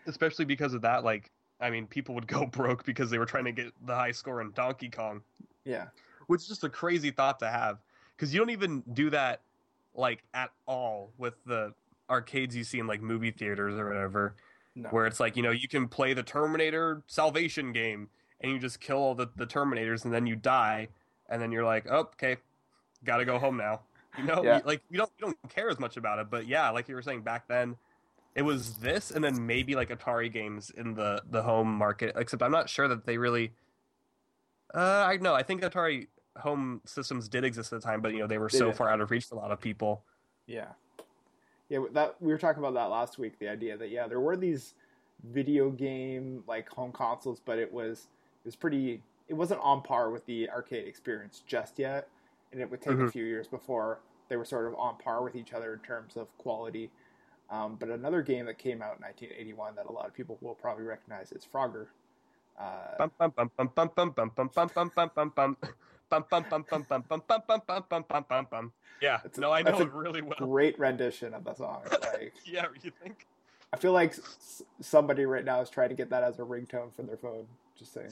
especially 0.07 0.45
because 0.45 0.75
of 0.75 0.83
that, 0.83 1.05
like, 1.05 1.31
I 1.61 1.71
mean, 1.71 1.87
people 1.87 2.15
would 2.15 2.27
go 2.27 2.47
broke 2.47 2.85
because 2.85 3.11
they 3.11 3.19
were 3.19 3.27
trying 3.27 3.45
to 3.45 3.53
get 3.53 3.73
the 3.87 3.95
high 3.95 4.13
score 4.13 4.41
in 4.41 4.53
Donkey 4.53 4.89
Kong, 4.89 5.23
yeah, 5.65 5.87
which 6.27 6.43
is 6.43 6.49
just 6.49 6.65
a 6.65 6.69
crazy 6.69 7.11
thought 7.11 7.39
to 7.41 7.49
have. 7.49 7.79
Because 8.17 8.35
you 8.35 8.41
don't 8.41 8.51
even 8.51 8.83
do 8.93 9.11
that 9.11 9.41
like 9.95 10.23
at 10.35 10.51
all 10.67 11.11
with 11.19 11.35
the 11.47 11.73
arcades 12.09 12.55
you 12.55 12.65
see 12.65 12.79
in 12.79 12.87
like 12.87 13.01
movie 13.01 13.31
theaters 13.31 13.79
or 13.79 13.87
whatever, 13.89 14.35
no, 14.75 14.89
where 14.91 15.07
it's 15.07 15.21
like 15.21 15.37
you 15.37 15.43
know 15.43 15.51
you 15.51 15.69
can 15.69 15.89
play 15.89 16.13
the 16.15 16.23
Terminator 16.23 17.03
Salvation 17.07 17.73
game 17.73 18.09
and 18.41 18.53
you 18.53 18.59
just 18.59 18.81
kill 18.81 18.97
all 18.99 19.15
the, 19.15 19.29
the 19.37 19.47
Terminators 19.47 20.05
and 20.05 20.13
then 20.15 20.27
you 20.27 20.37
die 20.37 20.89
and 21.29 21.41
then 21.41 21.53
you're 21.53 21.65
like, 21.65 21.87
oh, 21.91 22.01
okay, 22.01 22.37
gotta 23.05 23.25
go 23.25 23.39
home 23.39 23.57
now. 23.57 23.81
You 24.19 24.25
know, 24.25 24.43
Yeah. 24.45 24.57
You- 24.59 24.63
like 24.65 24.83
you 24.91 24.99
don't 24.99 25.11
you 25.19 25.27
don't 25.27 25.39
care 25.49 25.71
as 25.71 25.79
much 25.79 25.97
about 25.97 26.19
it, 26.19 26.29
but 26.31 26.47
yeah, 26.47 26.69
like 26.71 26.89
you 26.89 26.95
were 26.95 27.03
saying 27.03 27.23
back 27.23 27.49
then, 27.49 27.77
it 28.35 28.43
was 28.43 28.77
this 28.77 29.11
and 29.11 29.25
then 29.25 29.47
maybe 29.47 29.75
like 29.75 29.89
Atari 29.91 30.33
games 30.33 30.71
in 30.71 30.95
the 30.95 31.23
the 31.31 31.43
home 31.43 31.73
market. 31.73 32.13
Except 32.17 32.43
I'm 32.43 32.53
not 32.53 32.69
sure 32.69 32.89
that 32.89 33.05
they 33.07 33.19
really. 33.19 33.53
Uh, 34.75 35.05
I 35.09 35.17
know. 35.17 35.35
I 35.35 35.43
think 35.43 35.63
Atari 35.63 36.07
home 36.39 36.81
systems 36.85 37.29
did 37.29 37.45
exist 37.45 37.73
at 37.73 37.81
the 37.81 37.87
time, 37.87 38.01
but 38.01 38.13
you 38.13 38.21
know 38.21 38.27
they 38.27 38.39
were 38.39 38.49
They 38.49 38.59
so 38.59 38.67
did. 38.69 38.77
far 38.77 38.89
out 38.89 39.01
of 39.01 39.11
reach 39.11 39.27
for 39.27 39.35
a 39.35 39.39
lot 39.39 39.51
of 39.51 39.61
people. 39.61 40.05
yeah, 40.47 40.69
yeah. 41.69 41.81
That 41.93 42.17
we 42.21 42.33
were 42.33 42.39
talking 42.39 42.61
about 42.63 42.75
that 42.75 42.85
last 42.91 43.19
week. 43.19 43.39
The 43.39 43.49
idea 43.49 43.77
that 43.77 43.91
yeah, 43.91 44.07
there 44.07 44.21
were 44.21 44.37
these 44.37 44.75
video 45.33 45.71
game 45.71 46.45
like 46.47 46.69
home 46.69 46.93
consoles, 46.93 47.41
but 47.45 47.59
it 47.59 47.73
was 47.73 48.09
it 48.45 48.47
was 48.49 48.57
pretty. 48.57 49.03
It 49.29 49.35
wasn't 49.35 49.61
on 49.61 49.83
par 49.83 50.11
with 50.11 50.25
the 50.27 50.49
arcade 50.51 50.89
experience 50.89 51.43
just 51.47 51.79
yet, 51.79 52.09
and 52.53 52.61
it 52.61 52.71
would 52.71 52.81
take 52.81 52.95
a 52.95 52.97
Mhm. 52.97 53.13
few 53.13 53.25
years 53.25 53.47
before 53.47 54.01
they 54.29 54.37
were 54.37 54.45
sort 54.45 54.67
of 54.67 54.75
on 54.77 54.97
par 54.99 55.23
with 55.23 55.35
each 55.37 55.53
other 55.53 55.73
in 55.73 55.79
terms 55.81 56.17
of 56.17 56.27
quality. 56.39 56.91
Um, 57.51 57.77
but 57.81 57.89
another 57.89 58.23
game 58.23 58.47
that 58.47 58.59
came 58.59 58.81
out 58.81 58.97
in 58.97 59.03
1981 59.03 59.75
that 59.75 59.87
a 59.87 59.93
lot 59.93 60.07
of 60.07 60.15
people 60.15 60.39
will 60.41 60.55
probably 60.55 60.85
recognize 60.85 61.33
is 61.33 61.47
Frogger. 61.53 61.87
Yeah, 69.01 69.19
no, 69.39 69.51
I 69.51 69.63
know 69.63 69.79
it 69.81 69.93
really 69.93 70.23
well. 70.23 70.37
Great 70.39 70.79
rendition 70.79 71.35
of 71.35 71.45
the 71.45 71.55
song. 71.55 71.83
Yeah, 72.45 72.67
you 72.83 72.93
think? 73.03 73.27
I 73.73 73.77
feel 73.77 73.93
like 73.93 74.15
somebody 74.81 75.25
right 75.25 75.45
now 75.45 75.61
is 75.61 75.71
trying 75.71 75.89
to 75.91 75.95
get 75.95 76.11
that 76.11 76.23
as 76.23 76.39
a 76.39 76.43
ringtone 76.43 76.93
for 76.95 77.03
their 77.03 77.17
phone. 77.17 77.47
Just 77.79 77.95
saying. 77.95 78.11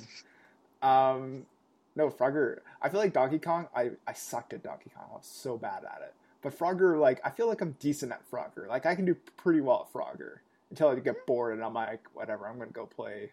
No, 1.97 2.09
Frogger. 2.11 2.59
I 2.81 2.89
feel 2.89 3.01
like 3.01 3.13
Donkey 3.13 3.39
Kong. 3.41 3.67
I, 3.75 3.91
I 4.07 4.13
sucked 4.13 4.53
at 4.53 4.63
Donkey 4.63 4.91
Kong. 4.95 5.05
I 5.11 5.17
was 5.17 5.27
so 5.27 5.59
bad 5.59 5.83
at 5.85 6.01
it. 6.03 6.15
But 6.43 6.57
Frogger, 6.57 6.99
like, 6.99 7.21
I 7.25 7.31
feel 7.31 7.49
like 7.49 7.61
I'm 7.61 7.73
decent 7.81 8.13
at 8.13 8.23
Frogger. 8.31 8.69
Like, 8.69 8.87
I 8.87 8.95
can 8.95 9.05
do 9.05 9.15
pretty 9.37 9.61
well 9.61 9.87
at 9.89 9.93
Frogger 9.93 10.37
until 10.71 10.89
I 10.89 10.95
get 10.97 11.27
bored 11.27 11.55
and 11.55 11.65
I'm 11.65 11.75
like, 11.75 12.01
whatever. 12.15 12.47
I'm 12.47 12.59
gonna 12.59 12.71
go 12.71 12.87
play 12.87 13.31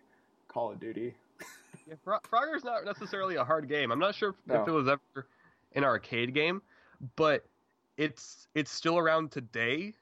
Call 0.48 0.72
of 0.72 0.80
Duty. 0.80 1.14
Yeah, 1.88 1.96
Fro- 2.04 2.20
Frogger's 2.28 2.64
not 2.64 2.84
necessarily 2.84 3.36
a 3.36 3.44
hard 3.44 3.68
game. 3.70 3.92
I'm 3.92 4.00
not 4.00 4.16
sure 4.16 4.30
if, 4.30 4.36
No. 4.48 4.62
if 4.64 4.68
it 4.68 4.72
was 4.72 4.88
ever 4.88 5.28
an 5.76 5.84
arcade 5.84 6.34
game, 6.34 6.62
but 7.16 7.46
it's 7.98 8.48
it's 8.56 8.72
still 8.72 8.98
around 8.98 9.32
today. 9.32 9.94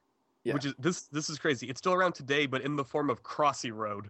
Yeah. 0.45 0.54
Which 0.54 0.66
is 0.66 0.74
this 0.80 1.01
this 1.04 1.30
is 1.30 1.38
crazy. 1.39 1.68
It's 1.70 1.80
still 1.80 1.93
around 1.93 2.14
today, 2.14 2.45
but 2.45 2.62
in 2.62 2.76
the 2.78 2.84
form 2.86 3.10
of 3.10 3.22
Crossy 3.24 3.72
Road. 3.76 4.10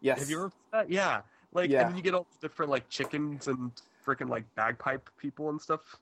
Yes. 0.00 0.18
Have 0.20 0.30
you 0.30 0.38
ever 0.38 0.52
that? 0.72 0.90
Yeah. 0.90 1.22
Like 1.52 1.70
Yeah. 1.70 1.80
and 1.82 1.90
then 1.90 1.96
you 1.96 2.02
get 2.02 2.14
all 2.14 2.26
different 2.42 2.70
like 2.70 2.88
chickens 2.90 3.48
and 3.48 3.72
freaking 4.06 4.28
like 4.28 4.44
bagpipe 4.54 5.08
people 5.18 5.48
and 5.50 5.60
stuff. 5.60 5.96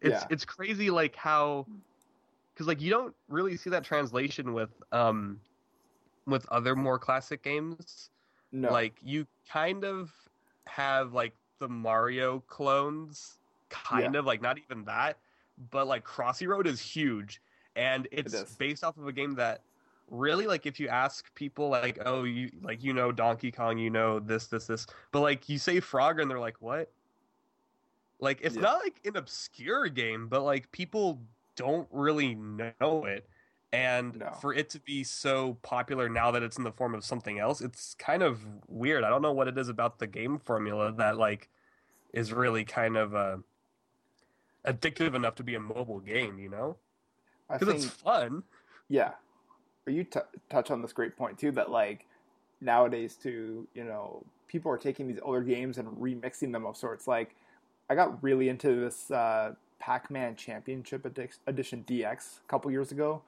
It's 0.00 0.22
Yeah. 0.22 0.26
it's 0.30 0.44
crazy 0.44 0.90
like 0.90 1.16
how 1.16 1.66
cuz 2.54 2.66
like 2.66 2.80
you 2.80 2.90
don't 2.90 3.14
really 3.28 3.56
see 3.56 3.70
that 3.70 3.84
translation 3.84 4.52
with 4.52 4.70
um 4.92 5.40
with 6.26 6.46
other 6.48 6.74
more 6.76 6.98
classic 6.98 7.42
games. 7.42 8.10
No. 8.52 8.70
Like 8.72 8.98
you 9.02 9.26
kind 9.48 9.84
of 9.84 10.12
have 10.66 11.12
like 11.12 11.34
the 11.58 11.68
Mario 11.68 12.40
clones 12.40 13.38
kind 13.68 14.14
Yeah. 14.14 14.20
of 14.20 14.26
like 14.26 14.42
not 14.42 14.58
even 14.58 14.84
that, 14.84 15.18
but 15.70 15.86
like 15.86 16.04
Crossy 16.04 16.46
Road 16.46 16.66
is 16.66 16.80
huge 16.80 17.40
and 17.74 18.08
it's 18.10 18.34
is. 18.34 18.56
based 18.56 18.84
off 18.84 18.96
of 18.96 19.06
a 19.06 19.12
game 19.12 19.34
that 19.36 19.62
really 20.08 20.46
like 20.46 20.66
if 20.66 20.78
you 20.78 20.88
ask 20.88 21.34
people 21.34 21.68
like 21.68 21.98
oh 22.06 22.22
you 22.24 22.50
like 22.62 22.82
you 22.82 22.92
know 22.92 23.10
Donkey 23.10 23.50
Kong 23.50 23.76
you 23.76 23.90
know 23.90 24.20
this 24.20 24.46
this 24.46 24.66
this 24.66 24.86
but 25.10 25.20
like 25.20 25.48
you 25.48 25.58
say 25.58 25.80
Frogger 25.80 26.22
and 26.22 26.30
they're 26.30 26.38
like 26.38 26.60
what 26.60 26.92
like 28.20 28.40
it's 28.42 28.56
Yeah. 28.56 28.62
not 28.62 28.80
like 28.82 29.00
an 29.04 29.16
obscure 29.16 29.88
game 29.88 30.28
but 30.28 30.42
like 30.42 30.70
people 30.72 31.22
don't 31.56 31.88
really 31.90 32.34
know 32.34 33.04
it 33.04 33.28
and 33.72 34.16
No. 34.16 34.30
for 34.30 34.54
it 34.54 34.70
to 34.70 34.80
be 34.80 35.04
so 35.04 35.54
popular 35.62 36.08
now 36.08 36.30
that 36.30 36.42
it's 36.42 36.56
in 36.58 36.64
the 36.64 36.72
form 36.72 36.94
of 36.94 37.04
something 37.04 37.38
else 37.38 37.60
it's 37.60 37.94
kind 37.94 38.22
of 38.22 38.40
weird 38.68 39.04
i 39.04 39.08
don't 39.08 39.22
know 39.22 39.32
what 39.32 39.48
it 39.48 39.58
is 39.58 39.68
about 39.68 39.98
the 39.98 40.06
game 40.06 40.38
formula 40.38 40.92
that 40.92 41.16
like 41.18 41.50
is 42.14 42.32
really 42.32 42.64
kind 42.64 42.96
of 42.96 43.14
uh 43.14 43.38
addictive 44.66 45.14
enough 45.14 45.34
to 45.36 45.42
be 45.44 45.54
a 45.54 45.60
mobile 45.60 46.00
game 46.00 46.38
you 46.38 46.48
know 46.48 46.76
because 47.58 47.74
it's 47.74 47.86
fun 47.86 48.44
Yeah, 48.88 49.12
you 49.86 50.04
t- 50.04 50.20
touch 50.50 50.70
on 50.70 50.82
this 50.82 50.92
great 50.92 51.16
point 51.16 51.38
too 51.38 51.52
that 51.52 51.70
like 51.70 52.06
nowadays 52.60 53.16
too, 53.16 53.68
you 53.74 53.84
know, 53.84 54.24
people 54.48 54.70
are 54.72 54.78
taking 54.78 55.08
these 55.08 55.20
older 55.22 55.42
games 55.42 55.78
and 55.78 55.88
remixing 55.98 56.52
them 56.52 56.66
of 56.66 56.76
sorts. 56.76 57.06
Like, 57.08 57.36
I 57.88 57.94
got 57.94 58.22
really 58.22 58.48
into 58.48 58.80
this 58.80 59.10
uh, 59.10 59.54
Pac-Man 59.78 60.36
Championship 60.36 61.04
Edition 61.04 61.84
DX 61.86 62.38
a 62.44 62.48
couple 62.48 62.70
years 62.70 62.90
ago, 62.92 63.22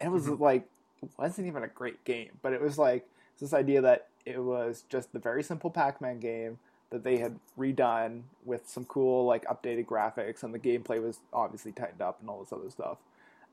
and 0.00 0.08
it 0.08 0.12
was 0.12 0.28
like 0.28 0.68
it 1.02 1.10
wasn't 1.18 1.46
even 1.46 1.62
a 1.62 1.68
great 1.68 2.04
game, 2.04 2.30
but 2.42 2.52
it 2.52 2.60
was 2.60 2.78
like 2.78 3.06
this 3.38 3.52
idea 3.52 3.80
that 3.80 4.08
it 4.26 4.42
was 4.42 4.84
just 4.88 5.12
the 5.12 5.18
very 5.18 5.42
simple 5.42 5.70
Pac-Man 5.70 6.18
game 6.20 6.58
that 6.90 7.04
they 7.04 7.18
had 7.18 7.38
redone 7.58 8.22
with 8.44 8.68
some 8.68 8.84
cool 8.86 9.26
like 9.26 9.44
updated 9.46 9.86
graphics, 9.86 10.42
and 10.42 10.54
the 10.54 10.58
gameplay 10.58 11.02
was 11.02 11.20
obviously 11.32 11.72
tightened 11.72 12.02
up 12.02 12.18
and 12.20 12.30
all 12.30 12.40
this 12.40 12.52
other 12.52 12.70
stuff 12.70 12.98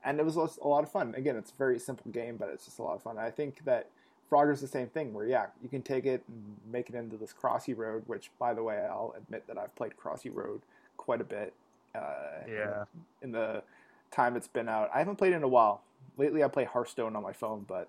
and 0.06 0.20
it 0.20 0.24
was 0.24 0.36
a 0.36 0.68
lot 0.68 0.84
of 0.84 0.90
fun. 0.90 1.14
Again, 1.16 1.36
it's 1.36 1.50
a 1.50 1.56
very 1.56 1.80
simple 1.80 2.10
game, 2.12 2.36
but 2.36 2.48
it's 2.48 2.64
just 2.64 2.78
a 2.78 2.82
lot 2.82 2.94
of 2.94 3.02
fun. 3.02 3.18
I 3.18 3.30
think 3.30 3.64
that 3.64 3.88
Frogger's 4.28 4.60
the 4.60 4.66
same 4.66 4.88
thing, 4.88 5.12
where 5.14 5.26
yeah, 5.26 5.46
you 5.62 5.68
can 5.68 5.82
take 5.82 6.04
it 6.04 6.22
and 6.28 6.56
make 6.72 6.88
it 6.88 6.94
into 6.94 7.16
this 7.16 7.32
Crossy 7.32 7.76
Road. 7.76 8.02
Which, 8.06 8.30
by 8.38 8.54
the 8.54 8.62
way, 8.62 8.78
I'll 8.78 9.14
admit 9.16 9.46
that 9.46 9.58
I've 9.58 9.74
played 9.76 9.92
Crossy 9.96 10.30
Road 10.34 10.60
quite 10.96 11.20
a 11.20 11.24
bit. 11.24 11.54
Uh, 11.94 12.44
Yeah. 12.48 12.84
In 13.22 13.32
the 13.32 13.62
time 14.10 14.36
it's 14.36 14.48
been 14.48 14.68
out, 14.68 14.90
I 14.94 14.98
haven't 14.98 15.16
played 15.16 15.32
it 15.32 15.36
in 15.36 15.42
a 15.42 15.48
while. 15.48 15.82
Lately, 16.16 16.42
I 16.42 16.48
play 16.48 16.64
Hearthstone 16.64 17.14
on 17.14 17.22
my 17.22 17.32
phone, 17.32 17.64
but 17.68 17.88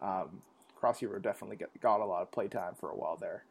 um, 0.00 0.42
Crossy 0.80 1.10
Road 1.10 1.22
definitely 1.22 1.56
get, 1.56 1.68
got 1.80 2.00
a 2.00 2.04
lot 2.04 2.22
of 2.22 2.30
playtime 2.30 2.74
for 2.74 2.90
a 2.90 2.94
while 2.94 3.16
there. 3.16 3.44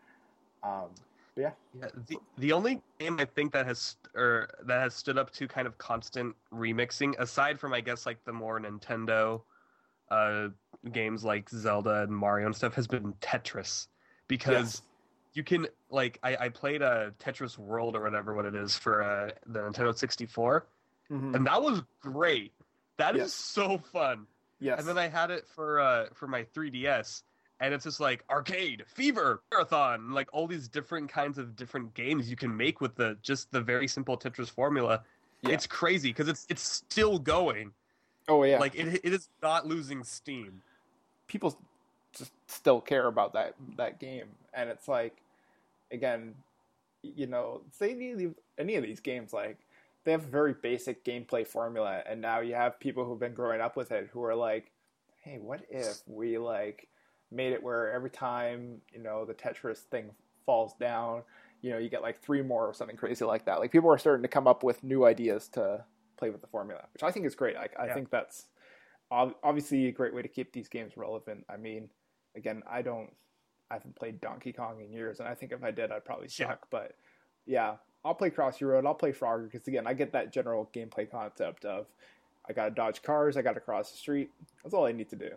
Um, 0.63 0.89
but 1.35 1.41
yeah, 1.41 1.51
Yeah, 1.79 1.87
the 2.07 2.17
the 2.37 2.51
only 2.51 2.81
game 2.99 3.17
I 3.19 3.25
think 3.25 3.53
that 3.53 3.65
has 3.65 3.95
or 4.15 4.49
that 4.65 4.81
has 4.81 4.93
stood 4.93 5.17
up 5.17 5.31
to 5.31 5.47
kind 5.47 5.65
of 5.65 5.77
constant 5.77 6.35
remixing, 6.53 7.17
aside 7.19 7.59
from 7.59 7.73
I 7.73 7.81
guess 7.81 8.05
like 8.05 8.23
the 8.25 8.33
more 8.33 8.59
Nintendo 8.59 9.41
uh, 10.09 10.49
games 10.91 11.23
like 11.23 11.49
Zelda 11.49 12.03
and 12.03 12.11
Mario 12.15 12.47
and 12.47 12.55
stuff, 12.55 12.73
has 12.75 12.87
been 12.87 13.13
Tetris, 13.21 13.87
because 14.27 14.53
Yes. 14.75 14.81
you 15.33 15.43
can 15.43 15.67
like 15.89 16.19
I, 16.23 16.35
I 16.45 16.49
played 16.49 16.81
a 16.81 17.13
Tetris 17.19 17.57
World 17.57 17.95
or 17.95 18.01
whatever 18.01 18.33
what 18.33 18.45
it 18.45 18.55
is 18.55 18.77
for 18.77 19.03
uh, 19.03 19.31
the 19.47 19.59
Nintendo 19.59 19.95
sixty 19.97 20.25
four, 20.25 20.65
Mhm. 21.11 21.35
and 21.35 21.45
that 21.45 21.61
was 21.61 21.81
great. 22.01 22.51
That 22.97 23.15
is 23.15 23.21
Yes. 23.23 23.33
so 23.33 23.77
fun. 23.77 24.25
yes, 24.59 24.79
And 24.79 24.87
then 24.87 24.97
I 24.97 25.07
had 25.07 25.31
it 25.31 25.47
for 25.47 25.79
uh 25.79 26.07
for 26.13 26.27
my 26.27 26.43
3DS, 26.45 27.23
and 27.59 27.73
it's 27.73 27.83
just 27.83 27.99
like 27.99 28.23
arcade, 28.29 28.83
fever, 28.87 29.41
marathon, 29.51 30.11
like 30.11 30.29
all 30.33 30.47
these 30.47 30.67
different 30.67 31.09
kinds 31.11 31.37
of 31.37 31.55
different 31.55 31.93
games 31.93 32.29
you 32.29 32.35
can 32.35 32.55
make 32.55 32.79
with 32.81 32.95
the 32.95 33.17
just 33.21 33.51
the 33.51 33.61
very 33.61 33.87
simple 33.87 34.17
Tetris 34.17 34.49
formula. 34.49 35.03
Yeah. 35.41 35.51
It's 35.51 35.65
crazy 35.67 36.09
because 36.09 36.27
it's 36.27 36.45
it's 36.49 36.61
still 36.61 37.17
going. 37.19 37.73
oh 38.27 38.43
yeah, 38.43 38.59
Like 38.59 38.75
it 38.75 39.01
it 39.03 39.13
is 39.13 39.29
not 39.41 39.65
losing 39.67 40.03
steam. 40.03 40.61
People 41.31 41.57
just 42.17 42.33
still 42.47 42.81
care 42.81 43.07
about 43.07 43.33
that 43.33 43.55
that 43.77 43.99
game. 43.99 44.27
And 44.53 44.69
it's 44.69 44.87
like 44.87 45.15
again 45.91 46.35
you 47.03 47.25
know 47.25 47.61
say 47.71 47.91
any 47.91 48.11
of 48.11 48.19
these, 48.19 48.31
any 48.57 48.75
of 48.75 48.83
these 48.83 48.99
games 48.99 49.33
like 49.33 49.57
they 50.03 50.11
have 50.11 50.25
a 50.25 50.29
very 50.29 50.53
basic 50.53 51.05
gameplay 51.05 51.47
formula. 51.47 52.01
And 52.05 52.21
now 52.21 52.41
you 52.41 52.53
have 52.55 52.79
people 52.79 53.05
who've 53.05 53.19
been 53.19 53.33
growing 53.33 53.61
up 53.61 53.77
with 53.77 53.91
it 53.91 54.09
who 54.11 54.23
are 54.23 54.35
like 54.35 54.71
hey 55.23 55.37
what 55.39 55.61
if 55.69 55.99
we 56.05 56.37
like 56.37 56.87
made 57.31 57.53
it 57.53 57.63
where 57.63 57.91
every 57.93 58.09
time 58.09 58.81
you 58.93 59.01
know 59.01 59.23
the 59.23 59.33
tetris 59.33 59.77
thing 59.77 60.09
falls 60.45 60.73
down 60.79 61.21
you 61.61 61.69
know 61.69 61.77
you 61.77 61.87
get 61.87 62.01
like 62.01 62.19
three 62.21 62.41
more 62.41 62.67
or 62.67 62.73
something 62.73 62.97
crazy 62.97 63.23
like 63.23 63.45
that. 63.45 63.59
Like 63.59 63.71
people 63.71 63.89
are 63.89 63.97
starting 63.97 64.23
to 64.23 64.27
come 64.27 64.47
up 64.47 64.63
with 64.63 64.83
new 64.83 65.05
ideas 65.05 65.47
to 65.49 65.85
play 66.17 66.29
with 66.29 66.41
the 66.41 66.47
formula 66.47 66.81
which 66.93 67.03
i 67.03 67.09
think 67.11 67.25
is 67.25 67.35
great. 67.35 67.55
I, 67.55 67.69
I 67.79 67.87
Yeah. 67.87 67.93
think 67.93 68.09
that's 68.09 68.45
obviously 69.11 69.87
a 69.87 69.91
great 69.91 70.13
way 70.13 70.21
to 70.21 70.27
keep 70.27 70.53
these 70.53 70.69
games 70.69 70.95
relevant. 70.95 71.45
I 71.49 71.57
mean, 71.57 71.89
again, 72.35 72.63
I 72.69 72.81
don't, 72.81 73.09
I 73.69 73.75
haven't 73.75 73.95
played 73.95 74.21
Donkey 74.21 74.53
Kong 74.53 74.81
in 74.81 74.91
years, 74.91 75.19
and 75.19 75.27
I 75.27 75.35
think 75.35 75.51
if 75.51 75.63
I 75.63 75.71
did, 75.71 75.91
I'd 75.91 76.05
probably 76.05 76.27
Yeah. 76.37 76.47
suck. 76.47 76.67
But 76.69 76.95
yeah, 77.45 77.77
I'll 78.03 78.15
play 78.15 78.29
Crossy 78.29 78.65
Road. 78.67 78.85
I'll 78.85 78.95
play 78.95 79.11
Frogger 79.11 79.51
because 79.51 79.67
again, 79.67 79.85
I 79.85 79.93
get 79.93 80.11
that 80.13 80.31
general 80.31 80.69
gameplay 80.73 81.09
concept 81.09 81.65
of 81.65 81.87
I 82.49 82.53
gotta 82.53 82.71
dodge 82.71 83.01
cars, 83.03 83.37
I 83.37 83.41
gotta 83.41 83.59
cross 83.59 83.91
the 83.91 83.97
street. 83.97 84.31
That's 84.63 84.73
all 84.73 84.85
I 84.85 84.91
need 84.91 85.09
to 85.09 85.15
do. 85.15 85.31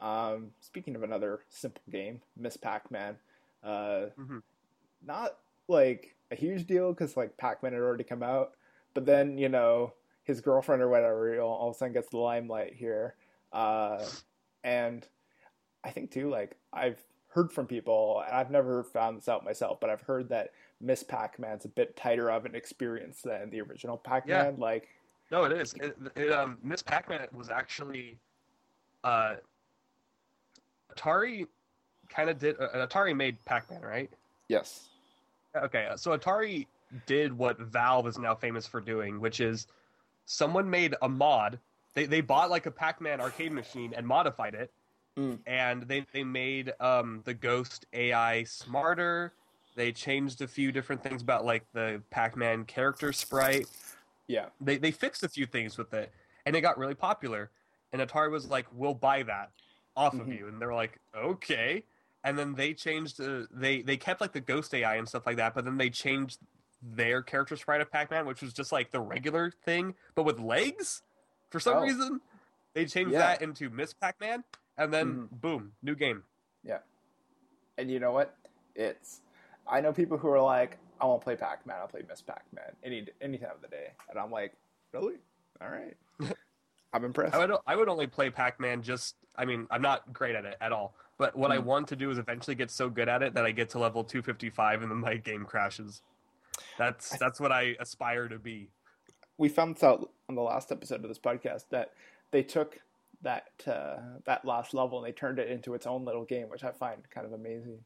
Um, 0.00 0.50
speaking 0.60 0.96
of 0.96 1.02
another 1.02 1.40
simple 1.48 1.82
game, 1.90 2.20
Miss 2.36 2.56
Pac-Man, 2.56 3.16
uh, 3.62 4.06
Mhm. 4.18 4.42
not 5.02 5.38
like 5.68 6.16
a 6.30 6.34
huge 6.34 6.66
deal 6.66 6.92
because 6.92 7.16
like 7.16 7.36
Pac-Man 7.36 7.72
had 7.72 7.82
already 7.82 8.04
come 8.04 8.22
out, 8.22 8.56
but 8.94 9.06
then 9.06 9.38
you 9.38 9.48
know 9.48 9.92
his 10.24 10.40
girlfriend 10.40 10.82
or 10.82 10.88
whatever 10.88 11.40
all, 11.40 11.54
all 11.54 11.68
of 11.70 11.76
a 11.76 11.78
sudden 11.78 11.94
gets 11.94 12.10
the 12.10 12.18
limelight 12.18 12.74
here, 12.74 13.14
uh, 13.52 14.04
and 14.64 15.06
I 15.84 15.90
think 15.90 16.10
too 16.10 16.28
like 16.30 16.56
I've 16.72 17.00
heard 17.28 17.52
from 17.52 17.66
people 17.66 18.22
and 18.26 18.34
I've 18.34 18.50
never 18.50 18.84
found 18.84 19.18
this 19.18 19.28
out 19.28 19.44
myself, 19.44 19.80
but 19.80 19.90
I've 19.90 20.00
heard 20.00 20.28
that 20.30 20.52
Miss 20.80 21.02
Pac-Man's 21.02 21.64
a 21.64 21.68
bit 21.68 21.96
tighter 21.96 22.30
of 22.30 22.46
an 22.46 22.54
experience 22.54 23.22
than 23.22 23.50
the 23.50 23.60
original 23.60 23.96
Pac-Man. 23.96 24.54
Yeah. 24.56 24.64
Like, 24.64 24.88
No, 25.30 25.44
it 25.44 25.52
is. 25.52 25.74
It, 25.74 25.96
it, 26.14 26.32
um, 26.32 26.58
Miss 26.62 26.82
Pac-Man 26.82 27.26
was 27.32 27.50
actually, 27.50 28.18
uh, 29.02 29.34
Atari 30.94 31.46
kind 32.08 32.30
of 32.30 32.38
did. 32.38 32.56
Uh, 32.60 32.86
Atari 32.86 33.16
made 33.16 33.42
Pac-Man, 33.44 33.82
right? 33.82 34.10
yes, 34.48 34.88
Okay, 35.56 35.88
so 35.96 36.16
Atari 36.16 36.66
did 37.06 37.36
what 37.36 37.58
Valve 37.58 38.06
is 38.08 38.18
now 38.18 38.34
famous 38.34 38.66
for 38.66 38.80
doing, 38.80 39.20
which 39.20 39.40
is 39.40 39.66
someone 40.26 40.68
made 40.68 40.94
a 41.02 41.08
mod. 41.08 41.58
They 41.94 42.06
they 42.06 42.20
bought 42.20 42.50
like 42.50 42.66
a 42.66 42.70
Pac-Man 42.70 43.20
arcade 43.20 43.52
machine 43.52 43.92
and 43.96 44.06
modified 44.06 44.54
it, 44.54 44.72
Mm. 45.16 45.38
and 45.46 45.82
they 45.84 46.04
they 46.12 46.24
made 46.24 46.72
um, 46.80 47.22
the 47.24 47.34
Ghost 47.34 47.86
AI 47.92 48.42
smarter. 48.44 49.32
They 49.76 49.92
changed 49.92 50.40
a 50.42 50.48
few 50.48 50.72
different 50.72 51.02
things 51.02 51.22
about 51.22 51.44
like 51.44 51.64
the 51.72 52.02
Pac-Man 52.10 52.64
character 52.64 53.12
sprite. 53.12 53.66
yeah, 54.26 54.46
They 54.60 54.76
they 54.78 54.90
fixed 54.90 55.22
a 55.22 55.28
few 55.28 55.46
things 55.46 55.78
with 55.78 55.94
it, 55.94 56.12
and 56.46 56.56
it 56.56 56.62
got 56.62 56.78
really 56.78 56.94
popular. 56.94 57.50
And 57.92 58.02
Atari 58.02 58.30
was 58.30 58.48
like, 58.48 58.66
"We'll 58.72 58.94
buy 58.94 59.22
that 59.22 59.52
off 59.96 60.14
of 60.14 60.26
Mhm. 60.26 60.38
you," 60.38 60.48
and 60.48 60.60
they 60.60 60.66
were 60.66 60.74
like, 60.74 60.98
"Okay." 61.14 61.84
And 62.24 62.36
then 62.38 62.54
they 62.54 62.74
changed. 62.74 63.20
Uh, 63.20 63.46
they 63.52 63.82
they 63.82 63.96
kept 63.96 64.20
like 64.20 64.32
the 64.32 64.40
Ghost 64.40 64.74
AI 64.74 64.96
and 64.96 65.08
stuff 65.08 65.26
like 65.26 65.36
that, 65.36 65.54
but 65.54 65.64
then 65.64 65.76
they 65.76 65.90
changed 65.90 66.40
their 66.92 67.22
character 67.22 67.56
sprite 67.56 67.80
of 67.80 67.90
Pac-Man, 67.90 68.26
which 68.26 68.42
was 68.42 68.52
just 68.52 68.72
like 68.72 68.90
the 68.90 69.00
regular 69.00 69.50
thing, 69.64 69.94
but 70.14 70.24
with 70.24 70.38
legs. 70.38 71.02
For 71.50 71.60
some 71.60 71.78
Oh. 71.78 71.82
reason, 71.82 72.20
they 72.74 72.84
changed 72.84 73.12
Yeah. 73.12 73.20
that 73.20 73.42
into 73.42 73.70
Miss 73.70 73.94
Pac-Man, 73.94 74.44
and 74.76 74.92
then 74.92 75.28
Mhm. 75.28 75.40
boom, 75.40 75.72
new 75.82 75.94
game. 75.94 76.24
Yeah, 76.62 76.80
and 77.78 77.90
you 77.90 78.00
know 78.00 78.12
what? 78.12 78.36
It's 78.74 79.20
I 79.66 79.80
know 79.80 79.94
people 79.94 80.18
who 80.18 80.28
are 80.28 80.40
like, 80.42 80.78
I 81.00 81.06
won't 81.06 81.22
play 81.22 81.36
Pac-Man. 81.36 81.76
I'll 81.80 81.88
play 81.88 82.02
Miss 82.06 82.20
Pac-Man 82.20 82.76
any 82.82 83.08
any 83.22 83.38
time 83.38 83.52
of 83.52 83.62
the 83.62 83.68
day, 83.68 83.92
and 84.10 84.18
I'm 84.18 84.30
like, 84.30 84.54
really? 84.92 85.16
All 85.60 85.68
right, 85.70 85.96
I'm 86.92 87.04
impressed. 87.04 87.34
I 87.34 87.38
would 87.38 87.56
I 87.66 87.76
would 87.76 87.88
only 87.88 88.06
play 88.06 88.28
Pac-Man 88.30 88.82
just 88.82 89.16
I 89.36 89.44
mean, 89.46 89.66
I'm 89.70 89.82
not 89.82 90.12
great 90.12 90.34
at 90.36 90.44
it 90.44 90.56
at 90.60 90.70
all. 90.72 90.94
But 91.16 91.34
what 91.36 91.50
I 91.52 91.58
Mm. 91.58 91.64
want 91.64 91.88
to 91.88 91.96
do 91.96 92.10
is 92.10 92.18
eventually 92.18 92.54
get 92.56 92.70
so 92.70 92.90
good 92.90 93.08
at 93.08 93.22
it 93.22 93.34
that 93.34 93.44
I 93.46 93.52
get 93.52 93.68
to 93.70 93.78
level 93.78 94.02
255 94.04 94.82
and 94.82 94.90
then 94.90 94.98
my 94.98 95.16
game 95.30 95.44
crashes. 95.44 96.02
That's 96.78 97.16
that's 97.18 97.40
what 97.40 97.52
I 97.52 97.76
aspire 97.80 98.28
to 98.28 98.38
be. 98.38 98.70
we 99.38 99.48
found 99.48 99.76
this 99.76 99.82
out 99.82 100.10
on 100.28 100.34
the 100.34 100.42
last 100.42 100.70
episode 100.72 101.02
of 101.02 101.08
this 101.08 101.18
podcast 101.18 101.68
that 101.70 101.92
they 102.30 102.42
took 102.42 102.80
that 103.22 103.46
uh, 103.66 103.96
that 104.26 104.44
last 104.44 104.74
level 104.74 104.98
and 104.98 105.06
they 105.06 105.12
turned 105.12 105.38
it 105.38 105.48
into 105.48 105.74
its 105.74 105.86
own 105.86 106.04
little 106.04 106.24
game, 106.24 106.48
which 106.48 106.64
I 106.64 106.72
find 106.72 106.98
kind 107.10 107.26
of 107.26 107.32
amazing. 107.32 107.78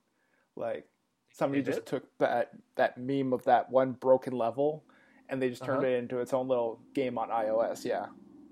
Like 0.56 0.86
somebody 1.32 1.62
just 1.62 1.86
took 1.86 2.04
that 2.18 2.50
that 2.76 2.98
meme 2.98 3.32
of 3.32 3.44
that 3.44 3.70
one 3.70 3.92
broken 3.92 4.32
level 4.32 4.82
and 5.28 5.40
they 5.40 5.50
just 5.50 5.62
turned 5.64 5.78
Uh-huh. 5.84 5.88
it 5.88 5.98
into 5.98 6.18
its 6.20 6.32
own 6.32 6.48
little 6.48 6.80
game 6.94 7.18
on 7.18 7.28
iOS. 7.28 7.84
Yeah, 7.84 8.06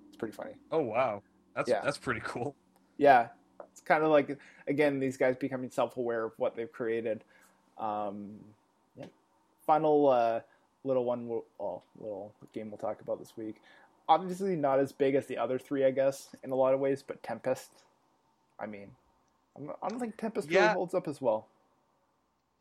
it's 0.08 0.16
pretty 0.16 0.34
funny. 0.34 0.52
Oh 0.70 0.82
wow. 0.82 1.22
That's 1.54 1.68
Yeah. 1.70 1.80
that's 1.82 1.98
pretty 1.98 2.20
cool. 2.22 2.54
Yeah, 2.98 3.28
it's 3.72 3.80
kind 3.80 4.04
of 4.04 4.10
like 4.10 4.38
again 4.68 5.00
these 5.00 5.16
guys 5.16 5.36
becoming 5.36 5.70
self-aware 5.70 6.24
of 6.24 6.32
what 6.36 6.54
they've 6.56 6.70
created. 6.70 7.24
Um. 7.78 8.38
Final 9.66 10.08
uh, 10.08 10.40
little 10.84 11.04
one, 11.04 11.28
we'll, 11.28 11.44
oh, 11.60 11.82
little 11.98 12.32
game 12.52 12.70
we'll 12.70 12.78
talk 12.78 13.00
about 13.00 13.18
this 13.18 13.36
week. 13.36 13.56
Obviously, 14.08 14.54
not 14.54 14.78
as 14.78 14.92
big 14.92 15.16
as 15.16 15.26
the 15.26 15.36
other 15.36 15.58
three, 15.58 15.84
I 15.84 15.90
guess, 15.90 16.28
in 16.44 16.52
a 16.52 16.54
lot 16.54 16.74
of 16.74 16.80
ways. 16.80 17.02
But 17.02 17.22
Tempest, 17.22 17.70
I 18.60 18.66
mean, 18.66 18.88
I 19.82 19.88
don't 19.88 19.98
think 19.98 20.16
Tempest 20.16 20.48
really 20.48 20.66
holds 20.68 20.94
up 20.94 21.08
as 21.08 21.20
well. 21.20 21.48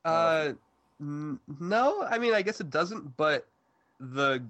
Uh 0.03 0.53
no, 0.99 2.03
I 2.09 2.17
mean 2.17 2.33
I 2.33 2.41
guess 2.41 2.61
it 2.61 2.69
doesn't, 2.69 3.17
but 3.17 3.47
the 3.99 4.43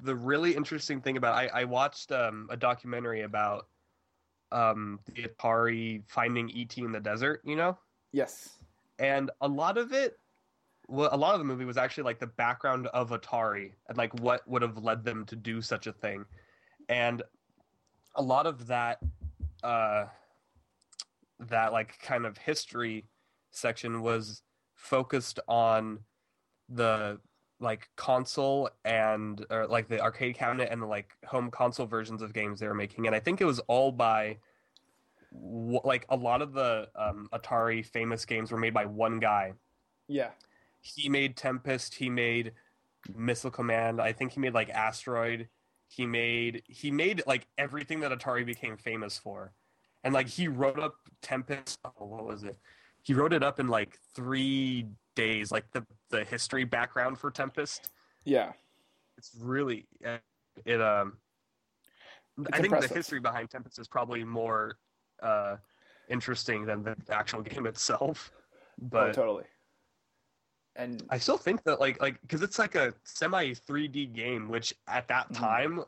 the 0.00 0.14
really 0.14 0.54
interesting 0.54 1.00
thing 1.00 1.16
about 1.16 1.34
I, 1.34 1.46
I 1.48 1.64
watched 1.64 2.12
um, 2.12 2.48
a 2.50 2.56
documentary 2.56 3.22
about 3.22 3.66
um, 4.52 5.00
the 5.06 5.22
Atari 5.22 6.02
finding 6.06 6.50
ET 6.56 6.76
in 6.78 6.92
the 6.92 7.00
desert, 7.00 7.42
you 7.44 7.56
know? 7.56 7.76
Yes. 8.12 8.54
and 8.98 9.30
a 9.40 9.48
lot 9.48 9.76
of 9.76 9.92
it 9.92 10.18
a 10.90 11.16
lot 11.16 11.34
of 11.34 11.38
the 11.38 11.44
movie 11.44 11.64
was 11.64 11.76
actually 11.76 12.04
like 12.04 12.18
the 12.18 12.26
background 12.26 12.86
of 12.88 13.10
atari 13.10 13.72
and 13.88 13.98
like 13.98 14.18
what 14.20 14.46
would 14.48 14.62
have 14.62 14.78
led 14.78 15.04
them 15.04 15.24
to 15.26 15.36
do 15.36 15.60
such 15.60 15.86
a 15.86 15.92
thing. 15.92 16.24
And 16.88 17.22
a 18.14 18.22
lot 18.22 18.46
of 18.46 18.66
that 18.68 18.98
uh 19.62 20.06
that 21.40 21.72
like 21.72 21.98
kind 22.00 22.26
of 22.26 22.38
history 22.38 23.04
section 23.50 24.02
was 24.02 24.42
focused 24.74 25.40
on 25.46 25.98
the 26.68 27.18
like 27.60 27.88
console 27.96 28.70
and 28.84 29.44
or 29.50 29.66
like 29.66 29.88
the 29.88 30.00
arcade 30.00 30.36
cabinet 30.36 30.68
and 30.70 30.80
the 30.80 30.86
like 30.86 31.10
home 31.26 31.50
console 31.50 31.86
versions 31.86 32.22
of 32.22 32.32
games 32.32 32.60
they 32.60 32.68
were 32.68 32.74
making. 32.74 33.06
And 33.06 33.14
i 33.14 33.20
think 33.20 33.40
it 33.40 33.44
was 33.44 33.58
all 33.60 33.92
by 33.92 34.38
like 35.32 36.06
a 36.08 36.16
lot 36.16 36.40
of 36.42 36.52
the 36.52 36.88
um, 36.96 37.28
atari 37.32 37.84
famous 37.84 38.24
games 38.24 38.50
were 38.50 38.58
made 38.58 38.74
by 38.74 38.86
one 38.86 39.18
guy. 39.18 39.52
Yeah. 40.08 40.30
He 40.80 41.08
made 41.08 41.36
tempest 41.36 41.94
he 41.94 42.08
made 42.08 42.52
missile 43.14 43.50
command 43.50 44.00
i 44.00 44.12
think 44.12 44.32
he 44.32 44.40
made 44.40 44.54
like 44.54 44.68
asteroid 44.70 45.48
he 45.88 46.04
made 46.06 46.62
he 46.66 46.90
made 46.90 47.22
like 47.26 47.46
everything 47.56 48.00
that 48.00 48.10
atari 48.12 48.44
became 48.44 48.76
famous 48.76 49.18
for 49.18 49.52
and 50.04 50.12
like 50.14 50.28
he 50.28 50.48
wrote 50.48 50.78
up 50.78 50.94
tempest 51.22 51.78
oh 51.84 52.06
what 52.06 52.24
was 52.24 52.44
it 52.44 52.58
he 53.02 53.14
wrote 53.14 53.32
it 53.32 53.42
up 53.42 53.58
in 53.60 53.68
like 53.68 53.98
three 54.14 54.86
days 55.14 55.50
like 55.50 55.70
the 55.72 55.84
the 56.10 56.24
history 56.24 56.64
background 56.64 57.18
for 57.18 57.30
tempest 57.30 57.90
Yeah. 58.24 58.52
it's 59.16 59.30
really 59.40 59.86
uh, 60.04 60.18
it 60.64 60.80
um 60.80 61.16
It's 62.38 62.48
i 62.52 62.56
think 62.56 62.66
impressive. 62.66 62.90
the 62.90 62.94
history 62.96 63.20
behind 63.20 63.50
tempest 63.50 63.78
is 63.78 63.88
probably 63.88 64.24
more 64.24 64.78
uh 65.22 65.56
interesting 66.08 66.64
than 66.66 66.82
the 66.82 66.96
actual 67.10 67.42
game 67.42 67.66
itself 67.72 68.30
oh, 68.34 68.88
but 68.90 69.12
totally. 69.14 69.44
And 70.78 71.04
I 71.10 71.18
still 71.18 71.36
think 71.36 71.64
that 71.64 71.80
like 71.80 72.00
like 72.00 72.20
because 72.22 72.40
it's 72.40 72.58
like 72.58 72.76
a 72.76 72.94
semi 73.04 73.50
3D 73.52 74.14
game, 74.14 74.48
which 74.48 74.72
at 74.86 75.08
that 75.08 75.28
Mhm. 75.28 75.34
time 75.34 75.84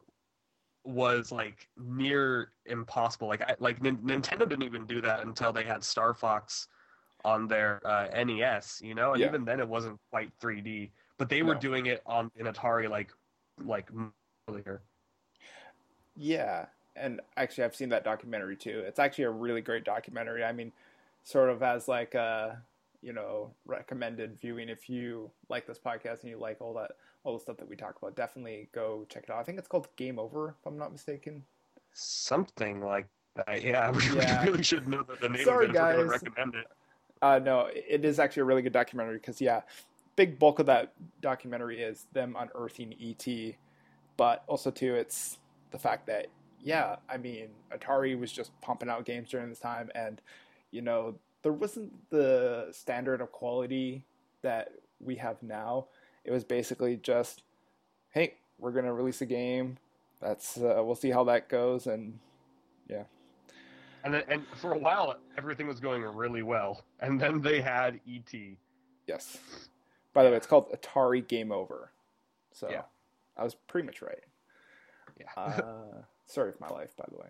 was 0.84 1.30
like 1.30 1.68
near 1.76 2.53
impossible. 2.66 3.28
Like 3.28 3.43
I, 3.43 3.55
like 3.61 3.80
Nin- 3.80 3.99
Nintendo 3.99 4.41
didn't 4.41 4.64
even 4.64 4.86
do 4.86 5.01
that 5.03 5.20
until 5.20 5.53
they 5.53 5.62
had 5.62 5.84
Star 5.84 6.12
Fox 6.12 6.68
on 7.24 7.47
their 7.47 7.80
uh, 7.86 8.09
NES, 8.12 8.80
you 8.82 8.95
know, 8.95 9.12
and 9.12 9.20
Yeah. 9.20 9.28
even 9.28 9.45
then 9.45 9.61
it 9.61 9.68
wasn't 9.68 10.01
quite 10.11 10.32
3D. 10.41 10.91
But 11.18 11.28
they 11.28 11.43
were 11.43 11.55
No. 11.55 11.61
doing 11.61 11.86
it 11.86 12.03
on 12.05 12.30
in 12.34 12.47
Atari 12.47 12.88
like 12.91 13.12
like 13.64 13.91
earlier. 14.49 14.82
Yeah, 16.16 16.66
and 16.97 17.20
actually, 17.36 17.64
I've 17.64 17.76
seen 17.76 17.91
that 17.91 18.05
documentary 18.05 18.57
too. 18.57 18.80
It's 18.80 18.99
actually 18.99 19.24
a 19.24 19.30
really 19.30 19.61
great 19.61 19.84
documentary. 19.84 20.43
I 20.43 20.53
mean, 20.53 20.72
sort 21.22 21.51
of 21.51 21.62
as 21.62 21.86
like 21.88 22.14
a 22.14 22.62
you 23.03 23.12
know 23.12 23.51
recommended 23.64 24.38
viewing 24.40 24.68
if 24.68 24.88
you 24.88 25.30
like 25.48 25.66
this 25.66 25.78
podcast 25.78 26.20
and 26.22 26.30
you 26.30 26.38
like 26.38 26.61
all 26.61 26.74
that 26.74 26.92
all 27.24 27.34
the 27.34 27.40
stuff 27.40 27.57
that 27.59 27.68
we 27.68 27.76
talk 27.76 27.96
about. 28.01 28.16
Definitely 28.16 28.68
go 28.72 29.07
check 29.09 29.24
it 29.24 29.30
out. 29.30 29.38
I 29.38 29.42
think 29.42 29.59
it's 29.59 29.68
called 29.68 29.88
Game 29.96 30.18
Over, 30.18 30.55
if 30.61 30.66
I'm 30.66 30.78
not 30.78 30.92
mistaken. 30.92 31.42
Something 31.92 32.80
like 32.80 33.07
that. 33.36 33.62
Yeah, 33.62 33.90
we 33.90 34.03
Yeah. 34.16 34.42
really 34.44 34.62
should 34.62 34.88
know 34.88 35.03
the, 35.03 35.16
the 35.16 35.28
name 35.28 35.44
Sorry, 35.44 35.66
of 35.66 35.70
it 35.70 35.76
if 35.76 35.82
we're 35.82 35.92
gonna 35.92 36.09
guys. 36.09 36.22
recommend 36.22 36.55
it. 36.55 36.66
Uh, 37.22 37.38
no, 37.42 37.68
it 37.74 38.05
is 38.05 38.18
actually 38.18 38.40
a 38.42 38.44
really 38.44 38.62
good 38.62 38.72
documentary 38.72 39.16
because 39.16 39.40
yeah, 39.40 39.61
big 40.16 40.38
bulk 40.38 40.59
of 40.59 40.66
that 40.66 40.92
documentary 41.20 41.80
is 41.80 42.07
them 42.12 42.36
unearthing 42.38 42.94
ET, 43.01 43.55
but 44.16 44.44
also 44.46 44.70
too 44.70 44.94
it's 44.94 45.38
the 45.70 45.78
fact 45.78 46.07
that 46.07 46.26
yeah, 46.62 46.96
I 47.09 47.16
mean 47.16 47.48
Atari 47.74 48.18
was 48.18 48.32
just 48.32 48.59
pumping 48.61 48.88
out 48.88 49.05
games 49.05 49.30
during 49.30 49.48
this 49.48 49.59
time, 49.61 49.90
and 49.94 50.20
you 50.70 50.82
know 50.82 51.14
there 51.43 51.53
wasn't 51.53 51.93
the 52.11 52.68
standard 52.72 53.20
of 53.20 53.32
quality 53.32 54.05
that 54.43 54.72
we 55.01 55.16
have 55.16 55.43
now. 55.43 55.86
It 56.24 56.30
was 56.30 56.45
basically 56.45 56.97
just, 56.97 57.43
hey, 58.11 58.34
we're 58.59 58.72
gonna 58.72 58.93
release 58.93 59.20
a 59.22 59.26
game. 59.26 59.78
That's 60.20 60.59
uh, 60.59 60.82
we'll 60.84 60.95
see 60.95 61.11
how 61.11 61.24
that 61.24 61.49
goes, 61.49 61.86
and 61.86 62.18
yeah. 62.88 63.05
And 64.05 64.14
then, 64.14 64.22
and 64.28 64.43
for 64.57 64.72
a 64.72 64.78
while, 64.78 65.16
everything 65.36 65.66
was 65.66 65.80
going 65.80 66.03
really 66.03 66.43
well, 66.43 66.84
and 67.01 67.20
then 67.20 67.41
they 67.41 67.61
had 67.61 68.01
ET. 68.09 68.32
Yes. 69.07 69.38
By 70.12 70.24
the 70.24 70.30
way, 70.30 70.36
it's 70.36 70.47
called 70.47 70.70
Atari 70.72 71.26
Game 71.26 71.53
Over. 71.53 71.93
So 72.53 72.68
Yeah. 72.70 72.82
I 73.36 73.45
was 73.45 73.55
pretty 73.55 73.86
much 73.86 74.03
right. 74.03 74.24
Yeah. 75.18 75.43
Uh, 75.43 76.03
story 76.26 76.51
of 76.51 76.61
my 76.61 76.68
life, 76.68 76.97
by 76.97 77.05
the 77.11 77.16
way. 77.18 77.28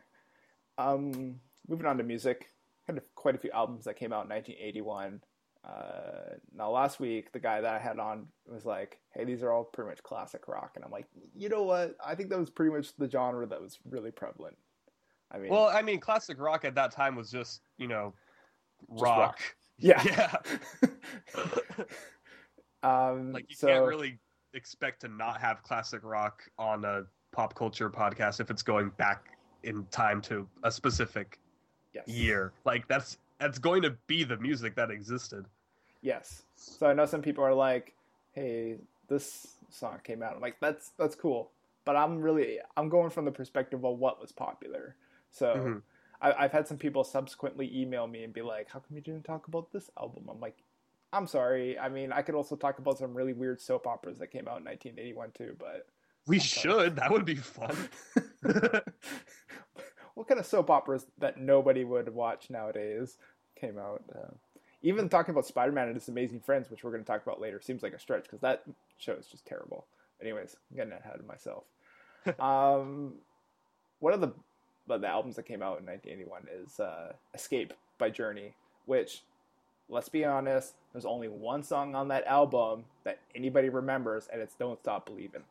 Um, 0.78 1.40
moving 1.68 1.86
on 1.86 1.98
to 1.98 2.04
music, 2.04 2.48
had 2.94 2.98
a- 2.98 3.06
quite 3.14 3.34
a 3.34 3.38
few 3.38 3.50
albums 3.52 3.84
that 3.84 3.96
came 3.96 4.12
out 4.12 4.24
in 4.24 4.30
1981. 4.30 5.20
Uh, 5.62 6.36
now, 6.54 6.70
last 6.70 7.00
week, 7.00 7.32
the 7.32 7.38
guy 7.38 7.60
that 7.60 7.74
I 7.74 7.78
had 7.78 7.98
on 7.98 8.26
was 8.46 8.64
like, 8.64 8.98
"Hey, 9.10 9.24
these 9.24 9.42
are 9.42 9.52
all 9.52 9.64
pretty 9.64 9.90
much 9.90 10.02
classic 10.02 10.48
rock," 10.48 10.72
and 10.76 10.84
I'm 10.84 10.90
like, 10.90 11.06
"You 11.34 11.48
know 11.50 11.62
what? 11.64 11.96
I 12.04 12.14
think 12.14 12.30
that 12.30 12.38
was 12.38 12.48
pretty 12.50 12.74
much 12.74 12.96
the 12.96 13.10
genre 13.10 13.46
that 13.46 13.60
was 13.60 13.78
really 13.84 14.10
prevalent." 14.10 14.56
I 15.30 15.38
mean, 15.38 15.50
Well, 15.50 15.68
I 15.68 15.82
mean, 15.82 16.00
classic 16.00 16.38
rock 16.40 16.64
at 16.64 16.74
that 16.76 16.92
time 16.92 17.14
was 17.14 17.30
just 17.30 17.60
you 17.76 17.88
know, 17.88 18.14
rock. 18.88 19.18
rock. 19.18 19.40
yeah, 19.78 20.02
Yeah. 20.04 20.36
um, 22.82 23.32
Like 23.32 23.48
you 23.50 23.56
so, 23.56 23.68
can't 23.68 23.86
really 23.86 24.18
expect 24.54 25.02
to 25.02 25.08
not 25.08 25.40
have 25.40 25.62
classic 25.62 26.02
rock 26.02 26.42
on 26.58 26.84
a 26.84 27.02
pop 27.32 27.54
culture 27.54 27.88
podcast 27.90 28.40
if 28.40 28.50
it's 28.50 28.62
going 28.62 28.90
back 28.96 29.36
in 29.62 29.84
time 29.86 30.20
to 30.22 30.48
a 30.64 30.70
specific 30.72 31.38
yes. 31.94 32.08
year. 32.08 32.52
Like 32.64 32.86
that's 32.88 33.18
that's 33.38 33.58
going 33.58 33.82
to 33.82 33.90
be 34.06 34.24
the 34.24 34.36
music 34.36 34.74
that 34.76 34.90
existed. 34.90 35.46
Yes. 36.02 36.42
So 36.56 36.86
I 36.86 36.92
know 36.92 37.06
some 37.06 37.22
people 37.22 37.44
are 37.44 37.54
like, 37.54 37.94
"Hey, 38.32 38.76
this 39.08 39.54
song 39.70 40.00
came 40.04 40.22
out." 40.22 40.34
I'm 40.34 40.40
like, 40.40 40.60
"That's 40.60 40.90
that's 40.98 41.14
cool," 41.14 41.50
but 41.84 41.96
I'm 41.96 42.20
really 42.20 42.58
I'm 42.76 42.88
going 42.88 43.10
from 43.10 43.24
the 43.24 43.32
perspective 43.32 43.84
of 43.84 43.98
what 43.98 44.20
was 44.20 44.32
popular. 44.32 44.96
So 45.30 45.54
Mhm. 45.54 45.82
I, 46.22 46.44
I've 46.44 46.52
had 46.52 46.66
some 46.68 46.76
people 46.78 47.04
subsequently 47.04 47.70
email 47.80 48.06
me 48.06 48.24
and 48.24 48.32
be 48.32 48.42
like, 48.42 48.68
"How 48.70 48.80
come 48.80 48.96
you 48.96 49.02
didn't 49.02 49.24
talk 49.24 49.48
about 49.48 49.72
this 49.72 49.90
album?" 49.98 50.28
I'm 50.30 50.40
like, 50.40 50.62
"I'm 51.12 51.26
sorry. 51.26 51.78
I 51.78 51.88
mean, 51.88 52.12
I 52.12 52.22
could 52.22 52.34
also 52.34 52.56
talk 52.56 52.78
about 52.78 52.98
some 52.98 53.14
really 53.14 53.32
weird 53.32 53.60
soap 53.60 53.86
operas 53.86 54.18
that 54.18 54.28
came 54.28 54.48
out 54.48 54.58
in 54.58 54.64
1981 54.64 55.32
too, 55.32 55.56
but." 55.58 55.86
We 56.26 56.38
should. 56.38 56.96
That 56.96 57.10
would 57.10 57.24
be 57.24 57.34
fun. 57.36 57.74
what 60.20 60.28
kind 60.28 60.38
of 60.38 60.44
soap 60.44 60.68
operas 60.68 61.06
that 61.16 61.38
nobody 61.38 61.82
would 61.82 62.14
watch 62.14 62.50
nowadays 62.50 63.16
came 63.58 63.78
out? 63.78 64.02
Uh, 64.14 64.34
even 64.82 65.08
talking 65.08 65.32
about 65.32 65.46
Spider-Man 65.46 65.86
and 65.86 65.96
His 65.96 66.08
Amazing 66.08 66.40
Friends, 66.40 66.70
which 66.70 66.84
we're 66.84 66.90
going 66.90 67.02
to 67.02 67.06
talk 67.06 67.22
about 67.22 67.40
later, 67.40 67.58
seems 67.58 67.82
like 67.82 67.94
a 67.94 67.98
stretch 67.98 68.24
because 68.24 68.40
that 68.40 68.62
show 68.98 69.14
is 69.14 69.28
just 69.28 69.46
terrible. 69.46 69.86
Anyways, 70.20 70.56
I'm 70.70 70.76
getting 70.76 70.92
ahead 70.92 71.18
of 71.18 71.26
myself. 71.26 71.64
um, 72.38 73.14
one 74.00 74.12
of 74.12 74.20
the 74.20 74.32
the 74.88 75.06
albums 75.06 75.36
that 75.36 75.46
came 75.46 75.62
out 75.62 75.78
in 75.80 75.86
1981 75.86 76.48
is 76.52 76.78
uh, 76.80 77.12
"Escape" 77.32 77.72
by 77.96 78.10
Journey, 78.10 78.52
which, 78.84 79.22
let's 79.88 80.10
be 80.10 80.26
honest, 80.26 80.74
there's 80.92 81.06
only 81.06 81.28
one 81.28 81.62
song 81.62 81.94
on 81.94 82.08
that 82.08 82.26
album 82.26 82.84
that 83.04 83.20
anybody 83.34 83.70
remembers, 83.70 84.28
and 84.30 84.42
it's 84.42 84.54
"Don't 84.54 84.78
Stop 84.80 85.06
Believing." 85.06 85.44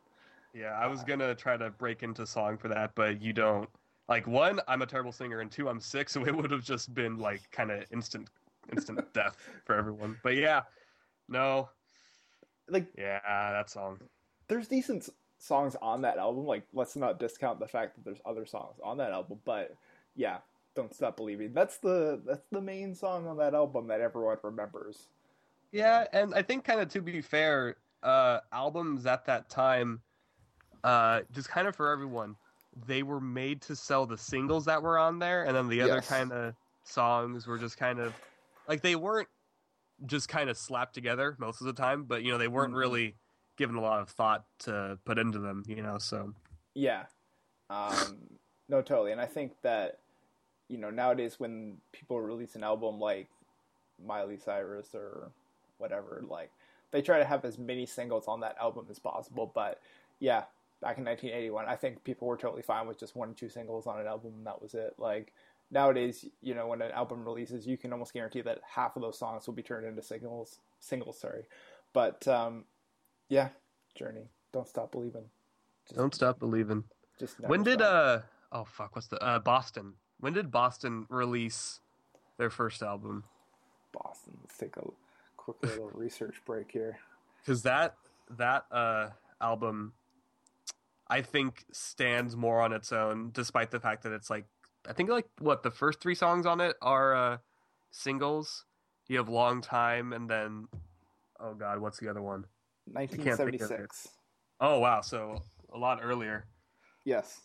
Yeah, 0.54 0.78
I 0.80 0.86
was 0.86 1.04
gonna 1.04 1.34
try 1.34 1.58
to 1.58 1.72
break 1.72 2.04
into 2.04 2.28
song 2.28 2.58
for 2.58 2.68
that, 2.68 2.94
but 2.94 3.20
you 3.20 3.34
don't. 3.34 3.68
Like 4.10 4.28
one, 4.28 4.60
I'm 4.68 4.82
a 4.82 4.88
terrible 4.88 5.14
singer, 5.14 5.40
and 5.42 5.52
two, 5.52 5.70
I'm 5.70 5.80
sick, 5.80 6.10
so 6.10 6.26
it 6.26 6.36
would 6.36 6.52
have 6.52 6.64
just 6.66 6.94
been 6.96 7.18
like 7.18 7.52
kind 7.52 7.72
of 7.72 7.86
instant, 7.92 8.30
instant 8.72 9.02
death 9.14 9.38
for 9.66 9.76
everyone. 9.76 10.20
But 10.24 10.36
yeah, 10.38 10.64
no, 11.30 11.72
Like 12.68 12.88
yeah, 12.98 13.20
that 13.26 13.70
song. 13.70 14.02
there's 14.48 14.68
decent 14.68 15.10
songs 15.38 15.76
on 15.82 16.02
that 16.02 16.18
album. 16.18 16.46
Like, 16.46 16.68
let's 16.74 16.96
not 16.96 17.20
discount 17.20 17.60
the 17.60 17.68
fact 17.68 17.96
that 17.96 18.06
there's 18.06 18.22
other 18.26 18.46
songs 18.46 18.80
on 18.84 18.98
that 18.98 19.12
album. 19.12 19.42
But 19.46 19.78
yeah, 20.16 20.42
don't 20.76 20.94
stop 20.94 21.18
believing. 21.18 21.54
That's 21.54 21.78
the 21.80 22.22
that's 22.26 22.48
the 22.52 22.62
main 22.62 22.96
song 22.96 23.28
on 23.28 23.38
that 23.38 23.54
album 23.56 23.88
that 23.88 24.02
everyone 24.02 24.38
remembers. 24.44 25.10
Yeah, 25.72 26.08
and 26.14 26.34
I 26.34 26.42
think 26.42 26.64
kind 26.66 26.82
of 26.82 26.90
to 26.90 27.02
be 27.02 27.22
fair, 27.22 27.78
uh, 28.04 28.42
albums 28.52 29.06
at 29.06 29.26
that 29.26 29.50
time, 29.50 30.04
uh, 30.84 31.24
just 31.32 31.50
kind 31.50 31.68
of 31.68 31.76
for 31.76 31.92
everyone, 31.92 32.38
they 32.88 33.04
were 33.04 33.20
made 33.20 33.62
to 33.64 33.76
sell 33.76 34.06
the 34.06 34.18
singles 34.18 34.66
that 34.66 34.82
were 34.82 34.98
on 34.98 35.20
there, 35.20 35.44
and 35.46 35.56
then 35.56 35.68
the 35.68 35.82
other 35.82 35.96
Yes. 35.96 36.08
kind 36.08 36.32
of 36.32 36.56
songs 36.84 37.48
were 37.48 37.58
just 37.58 37.78
kind 37.78 38.00
of 38.00 38.14
like 38.68 38.82
they 38.82 38.96
weren't 38.96 39.28
just 40.06 40.30
kind 40.30 40.50
of 40.50 40.58
slapped 40.58 40.94
together 40.94 41.36
most 41.40 41.62
of 41.62 41.68
the 41.68 41.74
time, 41.74 42.04
but 42.06 42.24
you 42.24 42.32
know 42.32 42.38
they 42.38 42.48
weren't 42.48 42.74
Mhm. 42.74 42.78
really 42.78 43.16
given 43.58 43.76
a 43.76 43.82
lot 43.82 44.02
of 44.02 44.10
thought 44.10 44.46
to 44.60 44.98
put 45.04 45.18
into 45.18 45.40
them, 45.40 45.64
you 45.68 45.82
know. 45.82 45.98
So 45.98 46.34
Yeah, 46.76 47.06
um, 47.70 48.40
no, 48.70 48.82
totally. 48.82 49.12
And 49.12 49.20
I 49.20 49.26
think 49.26 49.60
that 49.62 50.00
you 50.70 50.78
know 50.78 50.90
nowadays 50.90 51.40
when 51.40 51.82
people 51.92 52.22
release 52.22 52.56
an 52.56 52.64
album 52.64 53.00
like 53.00 53.28
Miley 54.02 54.38
Cyrus 54.38 54.96
or 54.96 55.32
whatever, 55.78 56.24
like 56.28 56.52
they 56.92 57.02
try 57.02 57.20
to 57.20 57.26
have 57.26 57.44
as 57.46 57.58
many 57.58 57.86
singles 57.86 58.28
on 58.28 58.40
that 58.40 58.58
album 58.58 58.88
as 58.90 59.00
possible. 59.00 59.52
But 59.54 59.82
yeah, 60.20 60.46
back 60.82 60.98
in 60.98 61.04
1981, 61.06 61.66
I 61.68 61.76
think 61.76 62.04
people 62.04 62.28
were 62.28 62.38
totally 62.38 62.62
fine 62.62 62.88
with 62.88 63.00
just 63.00 63.16
one 63.16 63.30
or 63.30 63.34
two 63.34 63.50
singles 63.50 63.88
on 63.88 64.00
an 64.00 64.08
album, 64.08 64.34
and 64.38 64.46
that 64.48 64.62
was 64.62 64.74
it. 64.74 64.96
Like 64.98 65.34
nowadays, 65.72 66.26
you 66.42 66.56
know, 66.56 66.68
when 66.68 66.82
an 66.82 66.92
album 66.92 67.24
releases, 67.26 67.68
you 67.68 67.78
can 67.78 67.92
almost 67.94 68.14
guarantee 68.14 68.42
that 68.42 68.60
half 68.68 68.96
of 68.96 69.02
those 69.02 69.18
songs 69.20 69.46
will 69.48 69.54
be 69.54 69.64
turned 69.64 69.86
into 69.86 70.02
singles. 70.02 70.60
Singles, 70.80 71.20
sorry. 71.20 71.44
But 71.94 72.28
um, 72.28 72.66
yeah, 73.30 73.50
Journey, 73.96 74.30
don't 74.54 74.68
stop 74.68 74.92
believing. 74.92 75.26
Just, 75.88 75.98
don't 75.98 76.14
stop 76.16 76.40
believing. 76.40 76.84
Just 77.20 77.40
When 77.42 77.64
did 77.64 77.80
stop. 77.80 77.92
uh 77.92 78.20
oh 78.52 78.64
fuck 78.66 78.96
what's 78.96 79.08
the 79.08 79.22
uh 79.24 79.40
Boston? 79.40 79.94
When 80.20 80.34
did 80.34 80.52
Boston 80.52 81.06
release 81.10 81.80
their 82.38 82.50
first 82.50 82.82
album? 82.82 83.24
Boston? 83.92 84.38
Let's 84.44 84.58
take 84.58 84.78
a 84.78 84.84
quick 85.36 85.58
little 85.64 85.90
research 85.94 86.42
break 86.46 86.72
here. 86.72 87.00
because 87.42 87.64
that 87.64 87.96
that 88.38 88.66
uh 88.72 89.10
album 89.42 89.94
i 91.10 91.22
think 91.22 91.66
stands 91.72 92.36
more 92.36 92.62
on 92.62 92.72
its 92.74 92.92
own 92.92 93.32
despite 93.34 93.72
the 93.72 93.80
fact 93.80 94.04
that 94.04 94.12
it's 94.12 94.30
like 94.30 94.46
i 94.88 94.94
think 94.94 95.10
like 95.10 95.26
what 95.40 95.64
the 95.64 95.72
first 95.72 96.00
three 96.00 96.16
songs 96.16 96.46
on 96.46 96.62
it 96.62 96.76
are 96.82 97.16
uh 97.16 97.38
singles 97.92 98.66
you 99.08 99.18
have 99.18 99.28
long 99.30 99.62
time 99.62 100.14
and 100.14 100.30
then 100.30 100.68
oh 101.40 101.54
god 101.54 101.80
what's 101.80 101.98
the 102.00 102.10
other 102.10 102.22
one 102.22 102.40
of 102.40 102.44
it. 102.44 102.94
1976. 102.94 104.08
oh 104.62 104.80
wow 104.80 105.02
so 105.02 105.42
a 105.74 105.78
lot 105.78 106.00
earlier 106.02 106.46
Yes. 107.06 107.42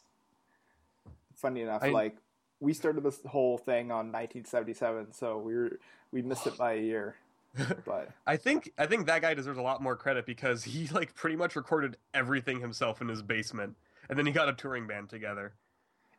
Funny 1.37 1.63
enough, 1.63 1.83
I- 1.83 1.89
like 1.91 2.17
we 2.61 2.73
started 2.73 3.03
this 3.03 3.21
whole 3.27 3.59
thing 3.59 3.91
on 3.91 4.13
1977, 4.13 5.13
so 5.13 5.39
we 5.39 5.55
were 5.55 5.79
we 6.13 6.23
missed 6.23 6.47
it 6.47 6.57
by 6.57 6.75
a 6.75 6.81
year. 6.81 7.17
But 7.85 8.11
i 8.27 8.37
think 8.37 8.73
i 8.79 8.87
think 8.87 9.07
that 9.07 9.23
guy 9.23 9.35
deserves 9.35 9.59
a 9.59 9.63
lot 9.63 9.81
more 9.83 9.97
credit 9.97 10.27
because 10.27 10.65
he 10.65 10.89
like 10.89 11.15
pretty 11.15 11.37
much 11.37 11.55
recorded 11.57 11.97
everything 12.13 12.61
himself 12.61 13.01
in 13.01 13.09
his 13.09 13.23
basement 13.23 13.77
and 14.09 14.19
then 14.19 14.27
he 14.27 14.33
got 14.33 14.49
a 14.49 14.53
touring 14.53 14.87
band 14.87 15.09
together 15.09 15.53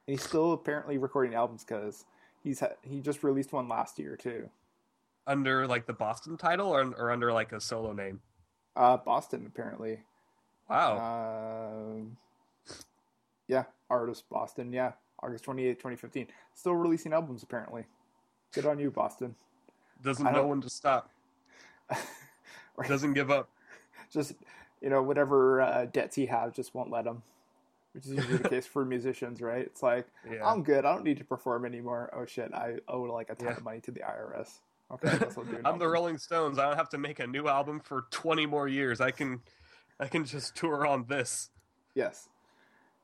And 0.08 0.18
he's 0.18 0.24
still 0.24 0.54
apparently 0.54 0.98
recording 0.98 1.34
albums 1.36 1.64
because 1.64 2.06
he's 2.42 2.60
ha- 2.62 2.76
he 2.84 3.02
just 3.02 3.24
released 3.24 3.52
one 3.54 3.68
last 3.68 4.00
year 4.00 4.16
too. 4.16 4.50
under 5.28 5.68
like 5.68 5.86
the 5.88 5.94
boston 5.94 6.38
title 6.38 6.68
or, 6.74 6.86
or 6.98 7.12
under 7.12 7.34
like 7.34 7.52
a 7.52 7.60
solo 7.60 7.92
name 7.94 8.22
Uh, 8.76 8.98
Boston 8.98 9.46
apparently. 9.46 10.00
wow 10.70 10.98
Um, 11.92 12.18
yeah, 13.48 13.66
artist 13.90 14.24
Boston. 14.30 14.72
Yeah, 14.74 14.94
August 15.22 15.44
28, 15.44 15.74
2015. 15.76 16.28
Still 16.56 16.74
releasing 16.76 17.14
albums 17.14 17.44
apparently. 17.44 17.84
Good 18.54 18.66
on 18.66 18.80
you, 18.80 18.90
Boston. 18.90 19.36
doesn't 20.02 20.26
know 20.32 20.48
when 20.48 20.62
to 20.62 20.70
stop 20.70 21.10
doesn't 22.88 23.14
give 23.14 23.32
up 23.32 23.50
just 24.12 24.34
you 24.82 24.90
know 24.90 25.02
whatever 25.02 25.62
uh, 25.62 25.86
debts 25.86 26.16
he 26.16 26.26
has 26.26 26.54
just 26.54 26.74
won't 26.76 26.92
let 26.92 27.06
him 27.06 27.22
which 27.94 28.06
is 28.06 28.12
usually 28.12 28.38
the 28.38 28.50
case 28.56 28.66
for 28.68 28.84
musicians 28.86 29.42
right 29.42 29.66
it's 29.66 29.82
like 29.82 30.06
Yeah. 30.30 30.46
i'm 30.46 30.64
good 30.64 30.86
i 30.86 30.94
don't 30.94 31.04
need 31.04 31.18
to 31.18 31.24
perform 31.24 31.66
anymore 31.66 32.10
oh 32.14 32.26
shit 32.26 32.54
i 32.54 32.76
owe 32.88 33.02
like 33.04 33.30
a 33.30 33.36
ton 33.36 33.48
Yeah. 33.50 33.58
of 33.58 33.64
money 33.64 33.80
to 33.82 33.92
the 33.92 34.02
irs 34.02 34.50
okay 34.92 35.10
I 35.10 35.18
guess 35.18 35.38
I'll 35.38 35.44
do 35.46 35.58
I'm 35.66 35.80
the. 35.80 35.88
Rolling 35.88 36.18
Stones. 36.20 36.60
I 36.60 36.68
don't 36.68 36.78
have 36.78 36.90
to 36.90 36.98
make 37.00 37.20
a 37.20 37.26
new 37.28 37.48
album 37.48 37.80
for 37.80 38.06
20 38.12 38.46
more 38.46 38.68
years. 38.68 39.02
I 39.02 39.10
can, 39.10 39.42
I 40.00 40.06
can 40.08 40.26
just 40.26 40.56
tour 40.56 40.86
on 40.86 41.06
this. 41.08 41.50
yes 41.96 42.30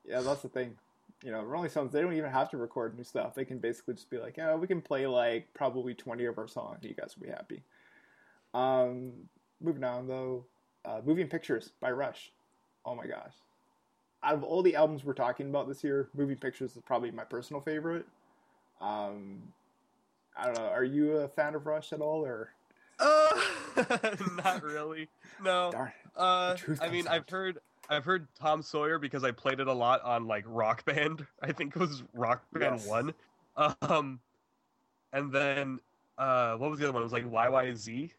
yeah 0.06 0.20
that's 0.20 0.42
the 0.42 0.48
thing 0.48 0.76
you 1.24 1.30
know 1.32 1.42
rolling 1.42 1.70
stones 1.70 1.92
they 1.92 2.00
don't 2.00 2.12
even 2.14 2.30
have 2.30 2.50
to 2.50 2.56
record 2.56 2.96
new 2.96 3.04
stuff 3.04 3.34
they 3.34 3.44
can 3.44 3.58
basically 3.58 3.94
just 3.94 4.10
be 4.10 4.18
like 4.18 4.36
yeah 4.36 4.54
we 4.56 4.66
can 4.66 4.80
play 4.80 5.06
like 5.06 5.46
probably 5.54 5.94
20 5.94 6.24
of 6.26 6.36
our 6.38 6.48
songs 6.48 6.78
you 6.82 6.92
guys 6.94 7.14
will 7.16 7.26
be 7.26 7.30
happy 7.32 7.62
um 8.54 9.12
moving 9.60 9.84
on 9.84 10.06
though 10.06 10.44
uh, 10.84 11.00
moving 11.04 11.28
pictures 11.28 11.72
by 11.80 11.90
rush 11.90 12.32
oh 12.84 12.94
my 12.94 13.06
gosh 13.06 13.34
out 14.24 14.34
of 14.34 14.42
all 14.42 14.62
the 14.62 14.74
albums 14.76 15.04
we're 15.04 15.12
talking 15.12 15.48
about 15.48 15.68
this 15.68 15.82
year 15.82 16.08
moving 16.14 16.36
pictures 16.36 16.76
is 16.76 16.82
probably 16.84 17.10
my 17.10 17.24
personal 17.24 17.60
favorite 17.60 18.06
um 18.80 19.42
i 20.36 20.44
don't 20.46 20.54
know 20.54 20.66
are 20.66 20.84
you 20.84 21.12
a 21.18 21.28
fan 21.28 21.54
of 21.54 21.66
rush 21.66 21.92
at 21.92 22.00
all 22.00 22.24
or 22.24 22.50
Uh, 23.00 23.40
not 24.44 24.62
really. 24.62 25.08
No. 25.42 25.70
darn 25.72 25.88
it 25.88 26.10
Uh, 26.16 26.56
I 26.80 26.88
mean, 26.88 27.04
comes 27.04 27.06
I've 27.16 27.28
heard, 27.28 27.58
I've 27.88 28.04
heard 28.04 28.28
Tom 28.38 28.62
Sawyer 28.62 28.98
because 28.98 29.24
I 29.24 29.30
played 29.32 29.58
it 29.60 29.66
a 29.66 29.72
lot 29.72 30.02
on 30.02 30.26
like 30.26 30.44
Rock 30.46 30.84
Band. 30.84 31.26
I 31.42 31.52
think 31.52 31.74
it 31.74 31.78
was 31.80 32.02
Rock 32.12 32.44
Band 32.52 32.76
Yes. 32.76 32.86
One. 32.86 33.14
Um, 33.56 34.20
and 35.12 35.32
then 35.32 35.80
uh, 36.18 36.54
what 36.56 36.70
was 36.70 36.78
the 36.78 36.84
other 36.84 36.92
one? 36.92 37.02
It 37.02 37.04
was 37.04 37.12
like 37.12 37.24
YYZ. 37.30 38.10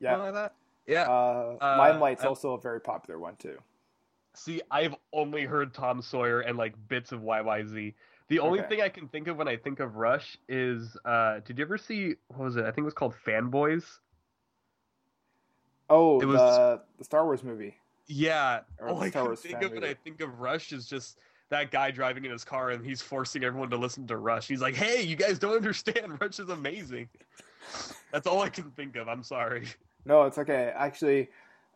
Yeah. 0.00 0.12
Something 0.14 0.34
like 0.34 0.34
that. 0.34 0.54
Yeah. 0.86 1.02
Uh, 1.08 1.56
Uh, 1.60 1.78
Limelight's 1.78 2.24
I- 2.24 2.28
also 2.28 2.54
a 2.54 2.60
very 2.60 2.80
popular 2.80 3.18
one 3.20 3.36
too. 3.36 3.58
See, 4.34 4.62
I've 4.70 4.94
only 5.12 5.44
heard 5.44 5.74
Tom 5.74 6.00
Sawyer 6.00 6.40
and 6.40 6.56
like 6.56 6.74
bits 6.88 7.12
of 7.12 7.20
YYZ. 7.20 7.94
The 8.28 8.38
only 8.38 8.60
Okay. 8.60 8.68
thing 8.68 8.80
I 8.80 8.88
can 8.88 9.08
think 9.08 9.26
of 9.26 9.36
when 9.36 9.48
I 9.48 9.56
think 9.56 9.80
of 9.80 9.96
Rush 9.96 10.38
is, 10.48 10.96
uh, 11.04 11.40
did 11.40 11.58
you 11.58 11.64
ever 11.64 11.76
see 11.76 12.14
what 12.28 12.38
was 12.40 12.56
it? 12.56 12.62
I 12.62 12.66
think 12.66 12.78
it 12.78 12.82
was 12.84 12.94
called 12.94 13.14
Fanboys. 13.26 13.98
Oh, 15.88 16.20
It 16.20 16.26
was- 16.26 16.38
the 16.38 16.82
the 16.98 17.04
Star 17.04 17.24
Wars 17.24 17.42
movie. 17.42 17.76
Yeah. 18.06 18.60
Or 18.78 18.88
All 18.88 18.94
the 18.96 19.06
I 19.06 19.10
Star 19.10 19.22
can 19.22 19.28
Wars 19.30 19.40
think 19.42 19.54
fan 19.54 19.64
of 19.64 19.72
when. 19.72 19.84
I 19.84 19.94
think 19.94 20.20
of 20.20 20.40
Rush 20.40 20.72
is 20.72 20.86
just 20.86 21.18
that 21.48 21.70
guy 21.72 21.90
driving 21.90 22.24
in 22.24 22.30
his 22.30 22.44
car 22.44 22.70
and 22.70 22.84
he's 22.84 23.02
forcing 23.02 23.42
everyone 23.42 23.70
to 23.70 23.76
listen 23.76 24.06
to 24.06 24.16
Rush. 24.16 24.46
He's 24.46 24.60
like, 24.62 24.74
"Hey, 24.76 25.02
you 25.02 25.16
guys 25.16 25.38
don't 25.38 25.56
understand. 25.56 26.16
Rush 26.20 26.38
is 26.38 26.48
amazing." 26.48 27.08
That's 28.12 28.26
all 28.26 28.40
I 28.42 28.48
can 28.48 28.70
think 28.72 28.94
of. 28.96 29.08
I'm 29.08 29.22
sorry. 29.24 29.66
No, 30.04 30.22
it's 30.24 30.38
okay. 30.38 30.72
Actually, 30.76 31.28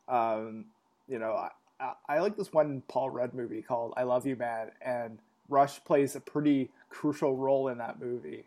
um, 0.09 0.67
you 1.09 1.19
know, 1.19 1.33
I, 1.81 1.93
I, 2.09 2.21
like 2.21 2.37
this 2.37 2.53
one 2.53 2.83
Paul 2.89 3.11
Rudd 3.11 3.35
movie 3.35 3.63
called 3.63 3.95
"I 3.97 4.05
Love 4.05 4.27
You, 4.27 4.37
Man," 4.37 4.71
and 4.83 5.19
Rush 5.49 5.83
plays 5.85 6.17
a 6.17 6.21
pretty 6.21 6.71
crucial 6.91 7.37
role 7.37 7.69
in 7.69 7.79
that 7.79 8.01
movie. 8.01 8.45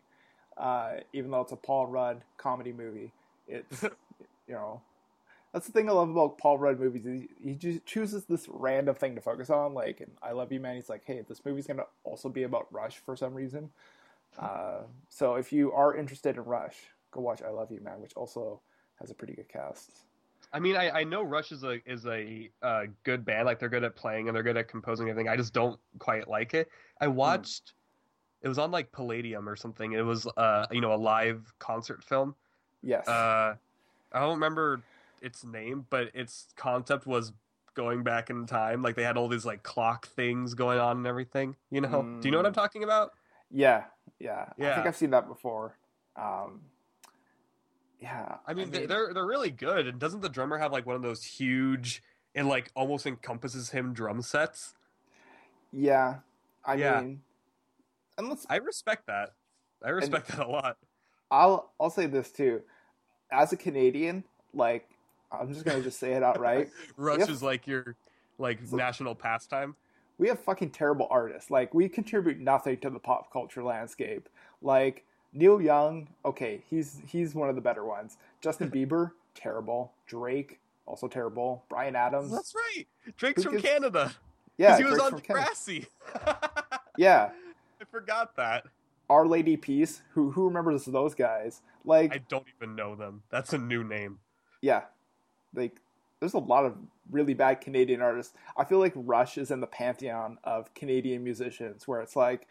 Uh, 0.56 0.94
even 1.12 1.30
though 1.30 1.42
it's 1.42 1.52
a 1.52 1.56
Paul 1.56 1.86
Rudd 1.86 2.22
comedy 2.36 2.72
movie, 2.72 3.12
it's 3.46 3.82
you 4.48 4.54
know, 4.54 4.80
that's 5.52 5.66
the 5.66 5.72
thing 5.72 5.88
I 5.88 5.92
love 5.92 6.10
about 6.10 6.38
Paul 6.38 6.58
Rudd 6.58 6.80
movies. 6.80 7.04
He, 7.04 7.28
he 7.50 7.54
just 7.56 7.86
chooses 7.86 8.24
this 8.26 8.46
random 8.48 8.94
thing 8.96 9.14
to 9.16 9.20
focus 9.20 9.50
on. 9.50 9.74
Like 9.74 10.00
in 10.00 10.10
"I 10.22 10.32
Love 10.32 10.52
You, 10.52 10.60
Man," 10.60 10.76
he's 10.76 10.88
like, 10.90 11.02
"Hey, 11.06 11.22
this 11.28 11.44
movie's 11.44 11.66
gonna 11.66 11.86
also 12.04 12.28
be 12.28 12.44
about 12.44 12.72
Rush 12.72 12.98
for 12.98 13.16
some 13.16 13.34
reason." 13.34 13.70
Uh, 14.38 14.82
so 15.10 15.34
if 15.36 15.52
you 15.52 15.72
are 15.72 15.96
interested 15.96 16.36
in 16.36 16.44
Rush, 16.44 16.76
go 17.12 17.20
watch 17.20 17.42
"I 17.42 17.50
Love 17.50 17.72
You, 17.72 17.80
Man," 17.80 18.00
which 18.00 18.14
also 18.16 18.60
has 19.00 19.10
a 19.10 19.14
pretty 19.14 19.34
good 19.34 19.48
cast. 19.48 19.90
I 20.52 20.60
mean, 20.60 20.76
I, 20.76 20.90
I 20.90 21.04
know 21.04 21.22
Rush 21.22 21.52
is 21.52 21.62
a 21.62 21.78
is 21.84 22.06
a 22.06 22.50
uh, 22.62 22.84
good 23.04 23.24
band. 23.24 23.46
Like 23.46 23.58
they're 23.58 23.68
good 23.68 23.84
at 23.84 23.94
playing 23.94 24.28
and 24.28 24.36
they're 24.36 24.42
good 24.42 24.56
at 24.56 24.68
composing 24.68 25.08
everything. 25.08 25.28
I 25.28 25.36
just 25.36 25.52
don't 25.52 25.78
quite 25.98 26.28
like 26.28 26.54
it. 26.54 26.70
I 27.00 27.08
watched. 27.08 27.74
It 28.40 28.48
was 28.48 28.58
on 28.58 28.70
like 28.70 28.90
Palladium 28.92 29.48
or 29.48 29.56
something. 29.56 29.92
It 29.92 30.02
was 30.02 30.26
uh 30.36 30.66
you 30.70 30.80
know 30.80 30.94
a 30.94 30.96
live 30.96 31.52
concert 31.58 32.02
film. 32.02 32.34
Yes. 32.82 33.06
Uh, 33.08 33.56
I 34.12 34.20
don't 34.20 34.34
remember 34.34 34.80
its 35.20 35.44
name, 35.44 35.86
but 35.90 36.10
its 36.14 36.46
concept 36.56 37.06
was 37.06 37.32
going 37.74 38.02
back 38.02 38.30
in 38.30 38.46
time. 38.46 38.82
Like 38.82 38.94
they 38.96 39.02
had 39.02 39.16
all 39.16 39.28
these 39.28 39.44
like 39.44 39.62
clock 39.62 40.08
things 40.08 40.54
going 40.54 40.78
on 40.78 40.98
and 40.98 41.06
everything. 41.06 41.56
You 41.70 41.82
know? 41.82 42.02
Do 42.20 42.26
you 42.26 42.32
know 42.32 42.38
what 42.38 42.46
I'm 42.46 42.54
talking 42.54 42.84
about? 42.84 43.12
yeah, 44.18 44.46
yeah. 44.56 44.72
I 44.72 44.74
think 44.74 44.86
I've 44.86 44.96
seen 44.96 45.10
that 45.10 45.28
before. 45.28 45.76
Um, 46.16 46.60
yeah. 48.00 48.36
I 48.46 48.54
mean, 48.54 48.70
they 48.70 48.86
they're 48.86 49.12
they're 49.12 49.26
really 49.26 49.50
good. 49.50 49.86
And 49.86 49.98
doesn't 49.98 50.20
the 50.20 50.28
drummer 50.28 50.58
have 50.58 50.72
like 50.72 50.86
one 50.86 50.96
of 50.96 51.02
those 51.02 51.24
huge 51.24 52.02
and 52.34 52.48
like 52.48 52.70
almost 52.74 53.06
encompasses 53.06 53.70
him 53.70 53.92
drum 53.92 54.22
sets? 54.22 54.74
yeah. 55.72 56.16
I 56.64 56.74
Yeah. 56.74 57.00
mean, 57.00 57.22
and 58.18 58.28
let's. 58.28 58.46
I 58.50 58.56
respect 58.56 59.06
that. 59.06 59.30
I 59.82 59.90
respect 59.90 60.28
that 60.28 60.46
a 60.46 60.50
lot. 60.50 60.76
I'll 61.30 61.70
I'll 61.80 61.90
say 61.90 62.06
this 62.06 62.30
too. 62.30 62.62
As 63.30 63.52
a 63.52 63.56
Canadian, 63.56 64.24
like 64.54 64.88
I'm 65.32 65.52
just 65.52 65.64
gonna 65.64 65.82
just 65.82 65.98
say 65.98 66.12
it 66.12 66.22
outright. 66.22 66.68
Rush 66.96 67.20
Yep. 67.20 67.28
is 67.30 67.42
like 67.42 67.66
your 67.66 67.96
like 68.38 68.70
national 68.72 69.14
pastime. 69.14 69.74
we 70.18 70.28
have 70.28 70.38
fucking 70.40 70.70
terrible 70.70 71.06
artists. 71.10 71.50
Like 71.50 71.72
we 71.74 71.88
contribute 71.88 72.38
nothing 72.38 72.78
to 72.78 72.90
the 72.90 72.98
pop 72.98 73.32
culture 73.32 73.62
landscape. 73.62 74.28
Like 74.62 75.04
Neil 75.32 75.60
Young, 75.60 76.08
okay, 76.24 76.62
he's 76.68 77.00
he's 77.06 77.34
one 77.34 77.48
of 77.48 77.54
the 77.54 77.60
better 77.60 77.84
ones. 77.84 78.16
Justin 78.40 78.70
Bieber, 78.74 79.12
terrible. 79.34 79.92
Drake, 80.06 80.58
also 80.86 81.06
terrible. 81.08 81.64
Bryan 81.68 81.96
Adams, 81.96 82.30
That's 82.30 82.54
right. 82.54 82.86
Drake's 83.16 83.42
from 83.44 83.52
gives- 83.52 83.64
Canada. 83.64 84.12
yeah, 84.56 84.76
he 84.78 84.84
was 84.84 84.98
Drake's 84.98 85.12
on 85.12 85.20
Degrassi. 85.20 85.86
Yeah, 86.96 87.30
I 87.80 87.84
forgot 87.84 88.34
that. 88.36 88.64
Our 89.08 89.24
Lady 89.26 89.56
Peace. 89.56 90.02
Who 90.14 90.32
who 90.32 90.46
remembers 90.48 90.84
those 90.84 91.14
guys? 91.14 91.62
Like 91.84 92.12
I 92.12 92.18
don't 92.28 92.46
even 92.60 92.74
know 92.74 92.96
them. 92.96 93.22
That's 93.30 93.52
a 93.52 93.58
new 93.58 93.84
name. 93.84 94.18
yeah, 94.60 94.82
like 95.54 95.76
there's 96.20 96.34
a 96.34 96.38
lot 96.38 96.64
of 96.64 96.74
really 97.12 97.34
bad 97.34 97.60
Canadian 97.60 98.02
artists. 98.02 98.34
I 98.56 98.64
feel 98.64 98.80
like 98.80 98.92
Rush 98.96 99.38
is 99.38 99.52
in 99.52 99.60
the 99.60 99.68
pantheon 99.68 100.38
of 100.42 100.74
Canadian 100.74 101.22
musicians, 101.22 101.86
where 101.86 102.00
it's 102.00 102.16
like, 102.16 102.48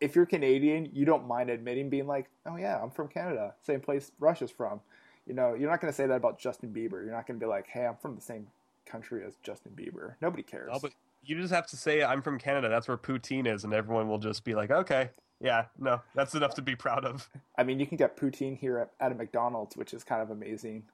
if 0.00 0.14
you're 0.14 0.26
Canadian, 0.26 0.90
you 0.92 1.04
don't 1.04 1.26
mind 1.26 1.50
admitting 1.50 1.88
being 1.88 2.06
like, 2.06 2.26
oh 2.44 2.56
yeah, 2.56 2.80
I'm 2.82 2.90
from 2.90 3.08
Canada, 3.08 3.54
same 3.62 3.80
place 3.80 4.12
Rush's 4.18 4.50
from. 4.50 4.80
You 5.26 5.34
know, 5.34 5.54
you're 5.54 5.70
not 5.70 5.80
going 5.80 5.92
to 5.92 5.96
say 5.96 6.06
that 6.06 6.14
about 6.14 6.38
Justin 6.38 6.70
Bieber. 6.70 7.04
You're 7.04 7.12
not 7.12 7.26
going 7.26 7.38
to 7.40 7.44
be 7.44 7.48
like, 7.48 7.66
hey, 7.66 7.84
I'm 7.86 7.96
from 7.96 8.14
the 8.14 8.20
same 8.20 8.46
country 8.84 9.24
as 9.26 9.34
Justin 9.42 9.72
Bieber. 9.74 10.14
Nobody 10.20 10.42
cares. 10.42 10.70
Oh, 10.72 10.78
but 10.80 10.92
you 11.24 11.36
just 11.40 11.52
have 11.52 11.66
to 11.68 11.76
say 11.76 12.04
I'm 12.04 12.22
from 12.22 12.38
Canada. 12.38 12.68
That's 12.68 12.86
where 12.86 12.96
poutine 12.96 13.52
is, 13.52 13.64
and 13.64 13.74
everyone 13.74 14.08
will 14.08 14.18
just 14.18 14.44
be 14.44 14.54
like, 14.54 14.70
okay, 14.70 15.10
yeah, 15.40 15.64
no, 15.78 16.00
that's 16.14 16.34
enough 16.34 16.54
to 16.54 16.62
be 16.62 16.76
proud 16.76 17.04
of. 17.04 17.28
I 17.58 17.64
mean, 17.64 17.80
you 17.80 17.86
can 17.86 17.96
get 17.96 18.16
poutine 18.16 18.56
here 18.56 18.78
at, 18.78 18.90
at 19.00 19.12
a 19.12 19.14
McDonald's, 19.14 19.76
which 19.76 19.92
is 19.92 20.04
kind 20.04 20.22
of 20.22 20.30
amazing. 20.30 20.84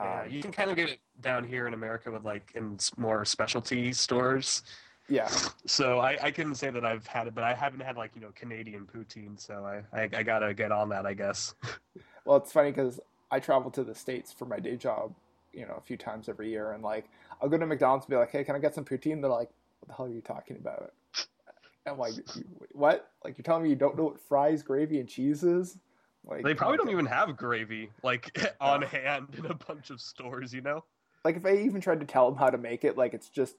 Yeah, 0.00 0.22
Um, 0.22 0.30
you 0.30 0.42
can 0.42 0.52
kind 0.52 0.70
of 0.70 0.76
get 0.76 0.90
it 0.90 0.98
down 1.22 1.44
here 1.44 1.66
in 1.66 1.74
America 1.74 2.10
with 2.10 2.24
like 2.24 2.50
in 2.54 2.78
more 2.96 3.24
specialty 3.24 3.92
stores. 3.92 4.62
Yeah, 5.08 5.28
So 5.66 6.00
I, 6.00 6.18
I 6.20 6.30
couldn't 6.32 6.56
say 6.56 6.70
that 6.70 6.84
I've 6.84 7.06
had 7.06 7.28
it, 7.28 7.34
but 7.34 7.44
I 7.44 7.54
haven't 7.54 7.80
had 7.80 7.96
like 7.96 8.10
you 8.14 8.20
know 8.20 8.32
Canadian 8.34 8.86
poutine. 8.86 9.38
So 9.38 9.64
I, 9.64 9.82
I, 9.96 10.08
I 10.12 10.22
gotta 10.22 10.52
get 10.52 10.72
on 10.72 10.88
that, 10.90 11.06
I 11.06 11.14
guess. 11.14 11.54
Well, 12.24 12.38
it's 12.38 12.50
funny 12.50 12.72
because 12.72 12.98
I 13.30 13.38
travel 13.38 13.70
to 13.70 13.84
the 13.84 13.94
states 13.94 14.32
for 14.32 14.46
my 14.46 14.58
day 14.58 14.74
job, 14.74 15.14
you 15.52 15.64
know, 15.64 15.74
a 15.78 15.80
few 15.80 15.96
times 15.96 16.28
every 16.28 16.50
year, 16.50 16.72
and 16.72 16.82
like 16.82 17.08
I'll 17.40 17.48
go 17.48 17.56
to 17.56 17.66
McDonald's 17.66 18.06
and 18.06 18.10
be 18.10 18.16
like, 18.16 18.32
"Hey, 18.32 18.42
can 18.42 18.56
I 18.56 18.58
get 18.58 18.74
some 18.74 18.84
poutine?" 18.84 19.20
They're 19.20 19.30
like, 19.30 19.50
"What 19.78 19.88
the 19.88 19.94
hell 19.94 20.06
are 20.06 20.10
you 20.10 20.20
talking 20.20 20.56
about?" 20.56 20.92
I'm 21.86 21.98
like, 21.98 22.14
"What? 22.72 23.10
Like 23.24 23.38
you're 23.38 23.44
telling 23.44 23.62
me 23.62 23.68
you 23.70 23.76
don't 23.76 23.96
know 23.96 24.04
what 24.04 24.20
fries, 24.20 24.64
gravy, 24.64 24.98
and 24.98 25.08
cheese 25.08 25.44
is?" 25.44 25.78
Like 26.28 26.42
They 26.42 26.54
probably 26.54 26.78
don't 26.78 26.90
even 26.90 27.06
have 27.06 27.36
gravy 27.36 27.90
like 28.02 28.36
on 28.60 28.82
hand 28.82 29.28
in 29.38 29.46
a 29.46 29.54
bunch 29.54 29.90
of 29.90 30.00
stores, 30.00 30.52
you 30.52 30.62
know. 30.62 30.82
like 31.24 31.36
if 31.36 31.46
I 31.46 31.58
even 31.58 31.80
tried 31.80 32.00
to 32.00 32.06
tell 32.06 32.28
them 32.28 32.36
how 32.38 32.50
to 32.50 32.58
make 32.58 32.84
it, 32.84 32.96
like 32.96 33.14
it's 33.14 33.28
just 33.28 33.54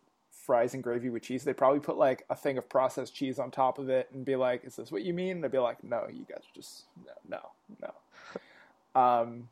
fries 0.46 0.74
and 0.74 0.84
gravy 0.84 1.10
with 1.10 1.24
cheese. 1.24 1.44
They 1.44 1.54
probably 1.54 1.80
put 1.80 1.98
like 1.98 2.26
a 2.30 2.36
thing 2.36 2.58
of 2.58 2.70
processed 2.70 3.14
cheese 3.16 3.40
on 3.40 3.52
top 3.52 3.80
of 3.80 3.90
it 3.90 4.10
and 4.14 4.24
be 4.24 4.36
like, 4.36 4.64
"Is 4.64 4.76
this 4.76 4.92
what 4.92 5.04
you 5.04 5.14
mean?" 5.14 5.38
And 5.38 5.46
I'd 5.46 5.52
be 5.52 5.58
like, 5.58 5.84
"No, 5.84 6.08
you 6.12 6.26
guys 6.30 6.44
just 6.54 6.86
no, 7.06 7.14
no, 7.28 7.92
no." 8.96 9.00
Um, 9.02 9.50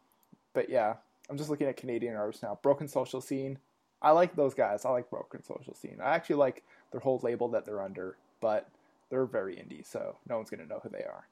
but 0.53 0.69
yeah, 0.69 0.95
I'm 1.29 1.37
just 1.37 1.49
looking 1.49 1.67
at 1.67 1.77
Canadian 1.77 2.15
artists 2.15 2.43
now. 2.43 2.59
Broken 2.61 2.87
Social 2.87 3.21
Scene. 3.21 3.57
I 4.01 4.11
like 4.11 4.35
those 4.35 4.53
guys. 4.53 4.85
I 4.85 4.89
like 4.89 5.09
Broken 5.09 5.43
Social 5.43 5.73
Scene. 5.73 5.97
I 6.01 6.15
actually 6.15 6.35
like 6.37 6.63
their 6.91 7.01
whole 7.01 7.19
label 7.23 7.47
that 7.49 7.65
they're 7.65 7.81
under, 7.81 8.17
but 8.39 8.69
they're 9.09 9.25
very 9.25 9.55
indie, 9.55 9.85
so 9.85 10.15
no 10.29 10.37
one's 10.37 10.49
gonna 10.49 10.65
know 10.65 10.79
who 10.81 10.89
they 10.89 11.03
are. 11.03 11.27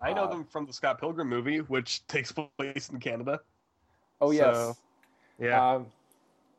I 0.00 0.12
know 0.12 0.24
Uh, 0.24 0.28
them 0.28 0.44
from 0.44 0.66
the 0.66 0.72
Scott 0.72 0.98
Pilgrim 0.98 1.28
movie, 1.28 1.58
which 1.58 2.06
takes 2.06 2.32
place 2.58 2.88
in 2.88 2.98
Canada. 2.98 3.40
Oh 4.20 4.30
yes. 4.30 4.54
So, 4.54 4.76
Yeah, 5.38 5.74
Um, 5.74 5.86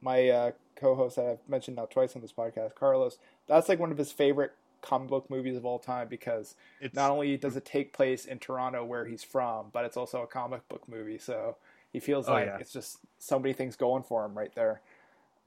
my 0.01 0.29
uh, 0.29 0.51
co-host 0.75 1.15
that 1.17 1.25
I've 1.25 1.49
mentioned 1.49 1.77
now 1.77 1.85
twice 1.85 2.15
on 2.15 2.21
this 2.21 2.31
podcast, 2.33 2.75
Carlos, 2.75 3.17
that's 3.47 3.69
like 3.69 3.79
one 3.79 3.91
of 3.91 3.97
his 3.97 4.11
favorite 4.11 4.53
comic 4.81 5.09
book 5.09 5.29
movies 5.29 5.55
of 5.55 5.65
all 5.65 5.79
time 5.79 6.07
because 6.09 6.55
it's 6.81 6.93
not 6.95 7.09
only 7.09 7.37
does 7.37 7.55
it 7.55 7.63
take 7.65 7.93
place 7.93 8.25
in 8.25 8.37
Toronto 8.39 8.83
where 8.83 9.05
he's 9.05 9.23
from, 9.23 9.67
but 9.71 9.85
it's 9.85 9.95
also 9.97 10.21
a 10.23 10.27
comic 10.27 10.67
book 10.67 10.87
movie. 10.89 11.17
So 11.17 11.55
he 11.93 11.99
feels 11.99 12.27
Oh, 12.27 12.33
like 12.33 12.47
yeah. 12.47 12.57
it's 12.59 12.73
just 12.73 12.97
so 13.17 13.39
many 13.39 13.53
things 13.53 13.75
going 13.77 14.03
for 14.03 14.25
him 14.25 14.37
right 14.37 14.53
there. 14.55 14.81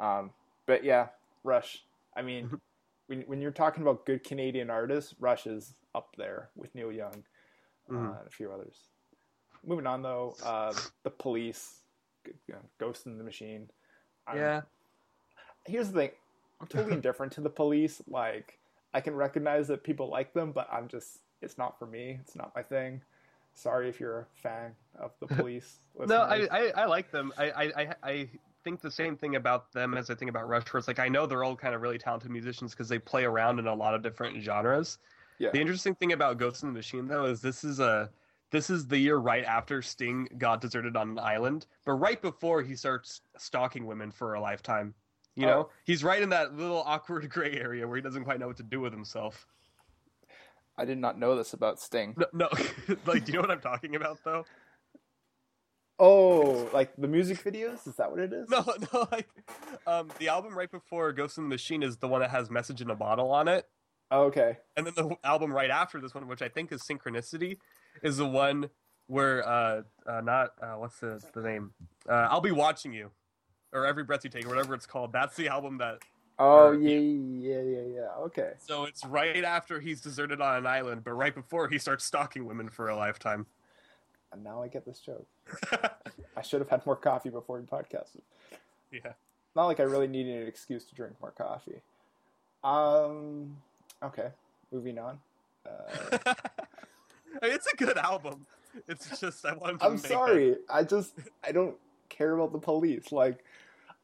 Um, 0.00 0.30
but 0.64 0.84
yeah, 0.84 1.08
Rush. 1.44 1.82
I 2.16 2.22
mean, 2.22 2.58
when 3.08 3.22
when 3.22 3.40
you're 3.42 3.50
talking 3.50 3.82
about 3.82 4.06
good 4.06 4.24
Canadian 4.24 4.70
artists, 4.70 5.14
Rush 5.20 5.46
is 5.46 5.74
up 5.94 6.14
there 6.16 6.48
with 6.56 6.74
Neil 6.74 6.90
Young 6.92 7.24
uh, 7.90 7.92
Mhm. 7.92 8.18
and 8.18 8.26
a 8.26 8.30
few 8.30 8.50
others. 8.50 8.84
Moving 9.64 9.86
on 9.86 10.00
though, 10.02 10.34
uh, 10.44 10.72
the 11.02 11.10
Police, 11.10 11.82
you 12.26 12.32
know, 12.54 12.60
Ghost 12.78 13.04
in 13.06 13.18
the 13.18 13.24
Machine. 13.24 13.68
I'm- 14.26 14.36
yeah. 14.38 14.62
Here's 15.66 15.88
the 15.88 16.00
thing 16.00 16.10
i'm 16.60 16.66
totally 16.66 16.94
indifferent 17.00 17.32
to 17.32 17.40
the 17.40 17.50
police 17.50 18.02
like 18.08 18.58
i 18.94 19.00
can 19.00 19.14
recognize 19.14 19.68
that 19.68 19.82
people 19.82 20.08
like 20.08 20.32
them 20.32 20.52
but 20.52 20.68
i'm 20.72 20.88
just 20.88 21.18
it's 21.42 21.58
not 21.58 21.78
for 21.78 21.86
me 21.86 22.18
it's 22.20 22.36
not 22.36 22.52
my 22.54 22.62
thing 22.62 23.00
sorry 23.54 23.88
if 23.88 23.98
you're 23.98 24.20
a 24.20 24.26
fan 24.40 24.72
of 24.98 25.12
the 25.20 25.26
police 25.34 25.80
No, 26.06 26.22
I. 26.22 26.46
I, 26.50 26.72
I 26.76 26.84
like 26.84 27.10
them. 27.10 27.32
I, 27.38 27.50
I, 27.50 27.62
I, 27.64 27.94
I 28.02 28.28
think 28.64 28.82
the 28.82 28.90
same 28.90 29.16
thing 29.16 29.36
about 29.36 29.72
them 29.72 29.96
as 29.96 30.10
I 30.10 30.14
think 30.14 30.28
about 30.28 30.48
Rush. 30.48 30.72
Where 30.72 30.78
it's 30.78 30.88
like 30.88 30.98
I 30.98 31.08
know 31.08 31.26
they're 31.26 31.44
all 31.44 31.56
kind 31.56 31.74
of 31.74 31.80
really 31.80 31.98
talented 31.98 32.30
musicians 32.30 32.72
because 32.72 32.88
they 32.88 32.98
play 32.98 33.24
around 33.24 33.58
in 33.58 33.66
a 33.66 33.74
lot 33.74 33.94
of 33.94 34.02
different 34.02 34.42
genres. 34.42 34.98
yeah 35.38 35.50
The 35.52 35.60
interesting 35.60 35.94
thing 35.94 36.12
about 36.12 36.36
Ghost 36.38 36.62
in 36.62 36.68
the 36.68 36.74
Machine 36.74 37.06
though 37.08 37.24
is 37.24 37.40
this 37.40 37.64
is 37.64 37.80
a 37.80 38.10
this 38.50 38.70
is 38.70 38.86
the 38.86 38.98
year 38.98 39.16
right 39.16 39.44
after 39.44 39.82
Sting 39.82 40.28
got 40.38 40.60
deserted 40.60 40.96
on 40.96 41.10
an 41.10 41.18
island, 41.18 41.66
but 41.84 41.92
right 41.92 42.20
before 42.20 42.62
he 42.62 42.76
starts 42.76 43.22
stalking 43.36 43.86
women 43.86 44.10
for 44.10 44.34
a 44.34 44.40
lifetime. 44.40 44.94
You 45.36 45.46
know, 45.46 45.58
Oh. 45.60 45.70
he's 45.84 46.02
right 46.02 46.20
in 46.22 46.30
that 46.30 46.54
little 46.56 46.82
awkward 46.82 47.28
gray 47.30 47.52
area 47.52 47.86
where 47.86 47.96
he 47.96 48.02
doesn't 48.02 48.24
quite 48.24 48.40
know 48.40 48.46
what 48.48 48.56
to 48.56 48.62
do 48.62 48.80
with 48.80 48.92
himself. 48.92 49.46
I 50.78 50.84
did 50.84 50.98
not 50.98 51.18
know 51.18 51.36
this 51.36 51.52
about 51.52 51.78
Sting. 51.80 52.14
No, 52.18 52.26
no. 52.32 52.48
like, 53.06 53.24
do 53.24 53.32
you 53.32 53.34
know 53.34 53.42
what 53.42 53.50
I'm 53.50 53.60
talking 53.60 53.96
about 53.96 54.18
though? 54.24 54.44
Oh, 55.98 56.68
like 56.74 56.94
the 56.96 57.08
music 57.08 57.42
videos? 57.42 57.86
Is 57.86 57.96
that 57.96 58.10
what 58.10 58.20
it 58.20 58.32
is? 58.32 58.48
No, 58.50 58.64
no. 58.92 59.08
Like, 59.10 59.28
um, 59.86 60.10
the 60.18 60.28
album 60.28 60.56
right 60.56 60.70
before 60.70 61.12
Ghost 61.12 61.38
in 61.38 61.44
the 61.44 61.48
Machine 61.48 61.82
is 61.82 61.96
the 61.96 62.08
one 62.08 62.20
that 62.20 62.30
has 62.30 62.50
"Message 62.50 62.82
in 62.82 62.90
a 62.90 62.94
Bottle" 62.94 63.30
on 63.30 63.48
it, 63.48 63.66
Oh, 64.10 64.24
okay. 64.24 64.58
and 64.76 64.86
then 64.86 64.92
the 64.94 65.16
album 65.24 65.52
right 65.52 65.70
after 65.70 66.00
this 66.00 66.14
one, 66.14 66.28
which 66.28 66.42
I 66.42 66.48
think 66.48 66.70
is 66.72 66.82
Synchronicity, 66.82 67.58
is 68.02 68.18
the 68.18 68.26
one 68.26 68.68
where 69.06 69.46
uh, 69.48 69.82
uh 70.06 70.20
not 70.20 70.50
uh, 70.60 70.74
what's 70.74 70.98
the 71.00 71.22
the 71.32 71.40
name? 71.40 71.72
Uh, 72.06 72.28
I'll 72.30 72.42
be 72.42 72.52
watching 72.52 72.92
you, 72.92 73.10
or 73.72 73.86
Every 73.86 74.04
Breath 74.04 74.24
You 74.24 74.30
Take, 74.30 74.46
or 74.46 74.48
whatever 74.48 74.74
it's 74.74 74.86
called. 74.86 75.12
That's 75.12 75.36
the 75.36 75.48
album 75.48 75.78
that. 75.78 75.98
Oh 76.38 76.68
Or- 76.68 76.74
yeah, 76.74 76.98
yeah, 76.98 77.62
yeah, 77.62 77.82
yeah. 77.94 78.08
Okay. 78.18 78.52
So 78.58 78.84
it's 78.84 79.04
right 79.06 79.42
after 79.44 79.80
he's 79.80 80.00
deserted 80.02 80.40
on 80.40 80.56
an 80.56 80.66
island, 80.66 81.02
but 81.04 81.12
right 81.12 81.34
before 81.34 81.68
he 81.68 81.78
starts 81.78 82.04
stalking 82.04 82.44
women 82.46 82.68
for 82.68 82.88
a 82.88 82.96
lifetime. 82.96 83.46
And 84.32 84.44
now 84.44 84.62
I 84.62 84.68
get 84.68 84.84
this 84.84 85.00
joke. 85.00 85.26
I 86.36 86.42
should 86.42 86.60
have 86.60 86.68
had 86.68 86.84
more 86.84 86.96
coffee 86.96 87.30
before 87.30 87.58
we 87.58 87.64
podcasted. 87.64 88.20
yeah. 88.92 89.12
Not 89.54 89.64
like 89.66 89.80
I 89.80 89.84
really 89.84 90.08
needed 90.08 90.42
an 90.42 90.46
excuse 90.48 90.84
to 90.84 90.94
drink 90.94 91.14
more 91.22 91.30
coffee. 91.30 91.80
Um. 92.62 93.56
Okay. 94.02 94.28
Moving 94.72 94.98
on. 94.98 95.18
Uh, 95.64 95.70
I 96.26 96.26
mean, 97.42 97.52
it's 97.54 97.66
a 97.72 97.76
good 97.76 97.96
album. 97.96 98.46
It's 98.88 99.18
just 99.20 99.46
I 99.46 99.54
wanted 99.54 99.80
to. 99.80 99.86
I'm 99.86 99.96
sorry. 99.98 100.56
I 100.68 100.82
just 100.82 101.14
I 101.42 101.52
don't 101.52 101.76
care 102.10 102.34
about 102.34 102.52
the 102.52 102.58
police. 102.58 103.10
Like, 103.12 103.42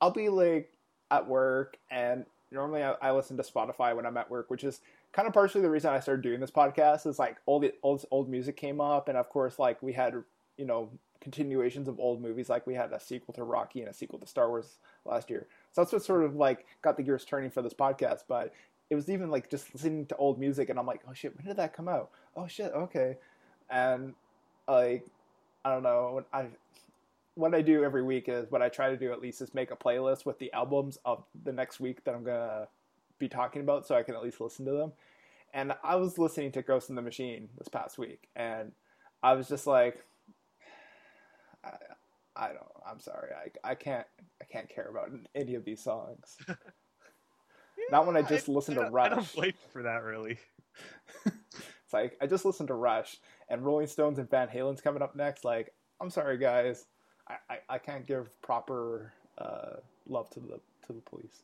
I'll 0.02 0.10
be 0.10 0.28
like 0.28 0.68
at 1.12 1.28
work, 1.28 1.78
and 1.90 2.26
normally 2.50 2.82
I, 2.82 2.94
I 3.00 3.12
listen 3.12 3.36
to 3.36 3.42
Spotify 3.44 3.94
when 3.94 4.04
I'm 4.04 4.16
at 4.16 4.28
work, 4.28 4.50
which 4.50 4.64
is 4.64 4.80
kind 5.12 5.28
of 5.28 5.32
partially 5.32 5.62
the 5.62 5.70
reason 5.70 5.92
I 5.92 6.00
started 6.00 6.22
doing 6.22 6.40
this 6.40 6.50
podcast. 6.50 7.06
Is 7.06 7.20
like 7.20 7.36
all 7.46 7.60
the 7.60 7.72
old 7.84 8.04
old 8.10 8.28
music 8.28 8.56
came 8.56 8.80
up, 8.80 9.08
and 9.08 9.16
of 9.16 9.28
course, 9.28 9.60
like 9.60 9.80
we 9.80 9.92
had 9.92 10.14
you 10.58 10.66
know 10.66 10.90
continuations 11.20 11.86
of 11.86 12.00
old 12.00 12.20
movies. 12.20 12.50
Like 12.50 12.66
we 12.66 12.74
had 12.74 12.92
a 12.92 12.98
sequel 12.98 13.32
to 13.34 13.44
Rocky 13.44 13.80
and 13.80 13.88
a 13.88 13.94
sequel 13.94 14.18
to 14.18 14.26
Star 14.26 14.48
Wars 14.48 14.78
last 15.04 15.30
year. 15.30 15.46
So 15.70 15.80
that's 15.80 15.92
what 15.92 16.02
sort 16.02 16.24
of 16.24 16.34
like 16.34 16.66
got 16.82 16.96
the 16.96 17.04
gears 17.04 17.24
turning 17.24 17.52
for 17.52 17.62
this 17.62 17.72
podcast. 17.72 18.24
But 18.26 18.52
it 18.90 18.96
was 18.96 19.08
even 19.08 19.30
like 19.30 19.48
just 19.48 19.72
listening 19.72 20.06
to 20.06 20.16
old 20.16 20.40
music, 20.40 20.68
and 20.68 20.80
I'm 20.80 20.86
like, 20.86 21.02
oh 21.08 21.14
shit, 21.14 21.36
when 21.36 21.46
did 21.46 21.58
that 21.58 21.76
come 21.76 21.88
out? 21.88 22.10
Oh 22.36 22.48
shit, 22.48 22.72
okay, 22.74 23.18
and 23.70 24.14
like 24.66 25.06
I 25.64 25.70
don't 25.70 25.84
know 25.84 26.24
I 26.32 26.46
what 27.34 27.54
I 27.54 27.62
do 27.62 27.82
every 27.84 28.02
week 28.02 28.28
is 28.28 28.50
what 28.50 28.62
I 28.62 28.68
try 28.68 28.90
to 28.90 28.96
do 28.96 29.12
at 29.12 29.20
least 29.20 29.40
is 29.40 29.54
make 29.54 29.70
a 29.70 29.76
playlist 29.76 30.26
with 30.26 30.38
the 30.38 30.52
albums 30.52 30.98
of 31.04 31.24
the 31.44 31.52
next 31.52 31.80
week 31.80 32.04
that 32.04 32.14
I'm 32.14 32.24
gonna 32.24 32.68
be 33.18 33.28
talking 33.28 33.62
about, 33.62 33.86
so 33.86 33.94
I 33.94 34.02
can 34.02 34.14
at 34.14 34.22
least 34.22 34.40
listen 34.40 34.64
to 34.66 34.72
them. 34.72 34.92
And 35.54 35.72
I 35.82 35.96
was 35.96 36.18
listening 36.18 36.52
to 36.52 36.62
Ghost 36.62 36.88
in 36.90 36.96
the 36.96 37.02
Machine 37.02 37.48
this 37.58 37.68
past 37.68 37.98
week, 37.98 38.28
and 38.36 38.72
I 39.22 39.34
was 39.34 39.48
just 39.48 39.66
like, 39.66 40.02
I, 41.64 41.70
I 42.36 42.48
don't. 42.48 42.66
I'm 42.86 43.00
sorry. 43.00 43.28
I 43.64 43.70
I 43.70 43.74
can't 43.74 44.06
I 44.40 44.44
can't 44.46 44.68
care 44.68 44.88
about 44.90 45.10
any 45.34 45.54
of 45.54 45.64
these 45.64 45.82
songs. 45.82 46.36
Not 47.90 48.06
when 48.06 48.16
I 48.16 48.22
just 48.22 48.48
listen 48.48 48.74
to 48.76 48.80
I 48.80 48.84
don't- 48.84 48.92
Rush. 48.92 49.06
I 49.10 49.14
don't 49.14 49.34
blame 49.34 49.52
for 49.72 49.82
that, 49.82 50.02
really. 50.02 50.38
It's 51.84 51.92
like 51.92 52.16
I 52.22 52.26
just 52.26 52.46
listened 52.46 52.68
to 52.68 52.74
Rush 52.74 53.18
and 53.50 53.62
Rolling 53.66 53.86
Stones 53.86 54.18
and 54.18 54.30
Van 54.30 54.48
Halen's 54.48 54.80
coming 54.80 55.02
up 55.02 55.14
next. 55.14 55.44
Like, 55.44 55.74
I'm 56.00 56.08
sorry 56.08 56.38
guys, 56.38 56.86
I, 57.50 57.58
I, 57.68 57.78
can't 57.78 58.06
give 58.06 58.28
proper 58.42 59.12
uh, 59.38 59.76
love 60.08 60.30
to 60.30 60.40
the 60.40 60.60
to 60.86 60.92
the 60.92 61.00
police. 61.00 61.42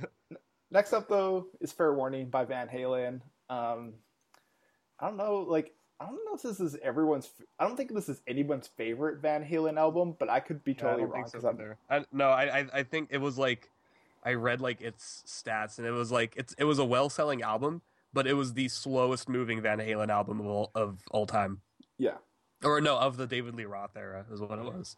next 0.70 0.92
up 0.92 1.08
though 1.08 1.46
is 1.60 1.72
Fair 1.72 1.94
Warning 1.94 2.28
by 2.28 2.44
Van 2.44 2.68
Halen. 2.68 3.20
Um, 3.50 3.94
I 4.98 5.08
don't 5.08 5.16
know, 5.16 5.44
like 5.48 5.74
I 6.00 6.06
don't 6.06 6.24
know 6.24 6.34
if 6.34 6.42
this 6.42 6.58
is 6.58 6.76
everyone's. 6.82 7.30
I 7.58 7.66
don't 7.66 7.76
think 7.76 7.94
this 7.94 8.08
is 8.08 8.20
anyone's 8.26 8.66
favorite 8.66 9.20
Van 9.20 9.44
Halen 9.44 9.78
album, 9.78 10.16
but 10.18 10.28
I 10.28 10.40
could 10.40 10.64
be 10.64 10.72
Yeah, 10.72 10.78
totally 10.78 11.02
don't 11.02 11.10
wrong 11.12 11.26
so 11.28 11.48
either. 11.48 11.78
I, 11.88 12.04
no, 12.12 12.28
I, 12.30 12.60
I 12.60 12.66
I 12.74 12.82
think 12.82 13.10
it 13.12 13.18
was 13.18 13.38
like 13.38 13.70
I 14.24 14.34
read 14.34 14.60
like 14.60 14.80
its 14.80 15.22
stats 15.26 15.78
and 15.78 15.86
it 15.86 15.92
was 15.92 16.10
like 16.10 16.34
it's 16.36 16.54
it 16.54 16.64
was 16.64 16.78
a 16.78 16.84
well 16.84 17.08
selling 17.08 17.42
album, 17.42 17.82
but 18.12 18.26
it 18.26 18.34
was 18.34 18.54
the 18.54 18.68
slowest 18.68 19.28
moving 19.28 19.60
Van 19.60 19.78
Halen 19.78 20.08
album 20.08 20.40
of 20.40 20.46
all 20.46 20.70
of 20.74 20.98
all 21.10 21.26
time. 21.26 21.60
yeah. 21.98 22.16
Or 22.64 22.80
no, 22.80 22.98
of 22.98 23.16
the 23.16 23.26
David 23.26 23.54
Lee 23.54 23.64
Roth 23.64 23.96
era 23.96 24.24
is 24.32 24.40
what 24.40 24.58
it 24.58 24.64
was. 24.64 24.96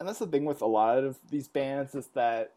and 0.00 0.08
that's 0.08 0.18
the 0.18 0.26
thing 0.26 0.44
with 0.44 0.62
a 0.62 0.66
lot 0.66 0.98
of 0.98 1.18
these 1.30 1.48
bands 1.48 1.94
is 1.94 2.06
that 2.14 2.52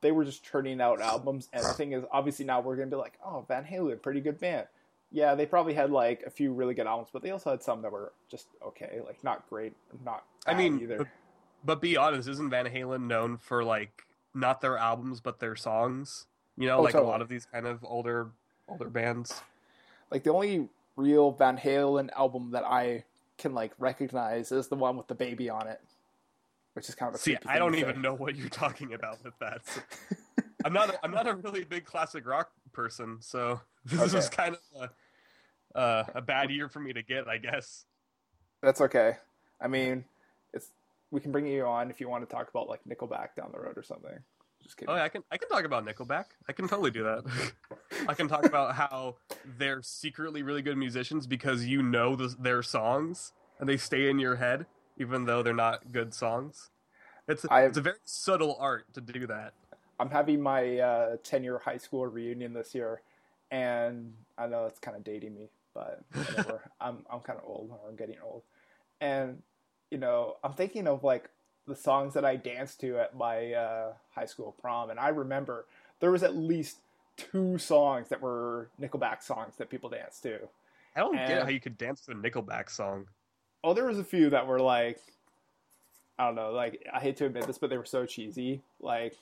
they 0.00 0.12
were 0.12 0.24
just 0.24 0.44
churning 0.44 0.80
out 0.80 1.00
albums 1.00 1.48
and 1.52 1.64
the 1.64 1.72
thing 1.72 1.92
is 1.92 2.04
obviously 2.12 2.44
now 2.44 2.60
we're 2.60 2.76
gonna 2.76 2.90
be 2.90 2.96
like 2.96 3.18
oh 3.24 3.44
van 3.48 3.64
halen 3.64 4.00
pretty 4.02 4.20
good 4.20 4.38
band 4.38 4.66
yeah 5.10 5.34
they 5.34 5.46
probably 5.46 5.72
had 5.74 5.90
like 5.90 6.22
a 6.26 6.30
few 6.30 6.52
really 6.52 6.74
good 6.74 6.86
albums 6.86 7.08
but 7.12 7.22
they 7.22 7.30
also 7.30 7.50
had 7.50 7.62
some 7.62 7.80
that 7.82 7.90
were 7.90 8.12
just 8.30 8.48
okay 8.64 9.00
like 9.06 9.22
not 9.24 9.48
great 9.48 9.72
not 10.04 10.24
I 10.46 10.54
mean, 10.54 10.78
either 10.80 10.98
but, 10.98 11.08
but 11.64 11.80
be 11.80 11.96
honest, 11.96 12.28
isn't 12.28 12.50
Van 12.50 12.66
Halen 12.66 13.06
known 13.06 13.38
for 13.38 13.64
like 13.64 14.04
not 14.34 14.60
their 14.60 14.76
albums 14.76 15.20
but 15.20 15.40
their 15.40 15.56
songs? 15.56 16.26
You 16.58 16.66
know, 16.68 16.78
Oh, 16.78 16.82
like 16.82 16.94
a 16.94 17.00
lot 17.00 17.22
of 17.22 17.28
these 17.30 17.46
kind 17.46 17.66
of 17.66 17.82
older 17.82 18.28
older 18.68 18.90
bands. 18.90 19.40
like 20.10 20.22
the 20.24 20.32
only 20.32 20.68
real 20.96 21.32
van 21.32 21.56
halen 21.56 22.08
album 22.16 22.50
that 22.52 22.62
i 22.64 23.02
can 23.38 23.54
like 23.54 23.72
recognize 23.78 24.52
is 24.52 24.68
the 24.68 24.76
one 24.76 24.96
with 24.96 25.06
the 25.08 25.14
baby 25.14 25.48
on 25.50 25.66
it 25.66 25.80
which 26.74 26.88
is 26.88 26.94
kind 26.96 27.08
of 27.10 27.14
a 27.14 27.18
See, 27.18 27.36
I 27.46 27.58
don't 27.58 27.76
even 27.76 28.02
know 28.02 28.14
what 28.14 28.34
you're 28.34 28.48
talking 28.48 28.94
about 28.94 29.22
with 29.24 29.38
that. 29.38 29.60
So- 29.66 29.80
I'm 30.64 30.72
not. 30.72 30.90
A, 30.90 30.98
I'm 31.04 31.12
not 31.12 31.28
a 31.28 31.34
really 31.34 31.62
big 31.62 31.84
classic 31.84 32.26
rock 32.26 32.50
person, 32.72 33.18
so 33.20 33.60
this 33.84 34.00
Okay. 34.00 34.16
was 34.16 34.28
kind 34.28 34.56
of 34.74 34.90
a, 35.74 35.78
uh, 35.78 36.04
a 36.16 36.20
bad 36.22 36.50
year 36.50 36.68
for 36.68 36.80
me 36.80 36.92
to 36.92 37.02
get, 37.02 37.28
I 37.28 37.38
guess. 37.38 37.84
That's 38.62 38.80
okay. 38.80 39.12
I 39.60 39.68
mean, 39.68 40.04
it's 40.52 40.68
we 41.12 41.20
can 41.20 41.30
bring 41.32 41.46
you 41.46 41.64
on 41.64 41.90
if 41.90 42.00
you 42.00 42.08
want 42.08 42.28
to 42.28 42.34
talk 42.34 42.48
about 42.48 42.68
like 42.68 42.80
Nickelback 42.88 43.36
down 43.36 43.50
the 43.52 43.60
road 43.60 43.76
or 43.78 43.82
something. 43.84 44.18
Just 44.64 44.78
kidding. 44.78 44.92
Oh, 44.92 44.96
yeah, 44.96 45.04
I 45.04 45.08
can. 45.10 45.22
I 45.30 45.36
can 45.36 45.48
talk 45.50 45.64
about 45.64 45.84
Nickelback. 45.84 46.24
I 46.48 46.52
can 46.52 46.66
totally 46.66 46.90
do 46.90 47.04
that. 47.04 47.24
I 48.08 48.14
can 48.14 48.28
talk 48.28 48.46
about 48.46 48.74
how 48.74 49.16
they're 49.58 49.82
secretly 49.82 50.42
really 50.42 50.62
good 50.62 50.78
musicians 50.78 51.26
because 51.26 51.66
you 51.66 51.82
know 51.82 52.16
the, 52.16 52.34
their 52.40 52.62
songs 52.62 53.32
and 53.58 53.68
they 53.68 53.76
stay 53.76 54.08
in 54.08 54.18
your 54.18 54.36
head, 54.36 54.64
even 54.98 55.26
though 55.26 55.42
they're 55.42 55.52
not 55.52 55.92
good 55.92 56.14
songs. 56.14 56.70
It's 57.28 57.44
a, 57.44 57.66
it's 57.66 57.78
a 57.78 57.82
very 57.82 57.96
subtle 58.04 58.56
art 58.58 58.86
to 58.94 59.00
do 59.00 59.26
that. 59.26 59.52
I'm 60.00 60.10
having 60.10 60.40
my 60.40 60.78
uh, 60.78 61.16
10 61.22 61.44
year 61.44 61.58
high 61.58 61.78
school 61.78 62.06
reunion 62.06 62.54
this 62.54 62.74
year, 62.74 63.02
and 63.50 64.14
I 64.36 64.46
know 64.46 64.64
it's 64.66 64.78
kind 64.78 64.96
of 64.96 65.04
dating 65.04 65.34
me, 65.34 65.50
but 65.74 66.00
whatever. 66.12 66.70
I'm 66.80 67.04
I'm 67.10 67.20
kind 67.20 67.38
of 67.38 67.44
old, 67.46 67.70
or 67.70 67.88
I'm 67.88 67.96
getting 67.96 68.16
old, 68.24 68.42
and 69.00 69.42
you 69.90 69.98
know 69.98 70.36
I'm 70.42 70.54
thinking 70.54 70.86
of 70.88 71.04
like 71.04 71.28
the 71.66 71.76
songs 71.76 72.14
that 72.14 72.24
I 72.24 72.36
danced 72.36 72.80
to 72.80 72.98
at 72.98 73.16
my 73.16 73.52
uh, 73.52 73.92
high 74.14 74.26
school 74.26 74.54
prom, 74.60 74.90
and 74.90 75.00
I 75.00 75.08
remember 75.08 75.66
there 76.00 76.10
was 76.10 76.22
at 76.22 76.36
least 76.36 76.78
two 77.16 77.58
songs 77.58 78.08
that 78.08 78.20
were 78.20 78.68
Nickelback 78.80 79.22
songs 79.22 79.54
that 79.56 79.70
people 79.70 79.88
danced 79.88 80.22
to. 80.24 80.40
I 80.96 81.00
don't 81.00 81.14
get 81.26 81.42
how 81.42 81.48
you 81.48 81.60
could 81.60 81.78
dance 81.78 82.02
to 82.02 82.12
a 82.12 82.14
Nickelback 82.14 82.70
song. 82.70 83.06
Oh, 83.62 83.72
there 83.74 83.86
was 83.86 83.98
a 83.98 84.04
few 84.04 84.30
that 84.30 84.46
were 84.46 84.60
like, 84.60 85.00
I 86.18 86.26
don't 86.26 86.34
know, 86.34 86.52
like 86.52 86.86
I 86.92 87.00
hate 87.00 87.16
to 87.18 87.26
admit 87.26 87.46
this, 87.46 87.58
but 87.58 87.70
they 87.70 87.78
were 87.78 87.84
so 87.84 88.04
cheesy, 88.06 88.62
like 88.80 89.16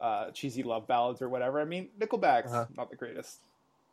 uh, 0.00 0.30
cheesy 0.32 0.62
love 0.62 0.86
ballads 0.86 1.22
or 1.22 1.28
whatever. 1.28 1.60
I 1.60 1.64
mean, 1.64 1.88
Nickelback's 1.98 2.52
Uh-huh. 2.52 2.66
not 2.76 2.90
the 2.90 2.96
greatest 2.96 3.38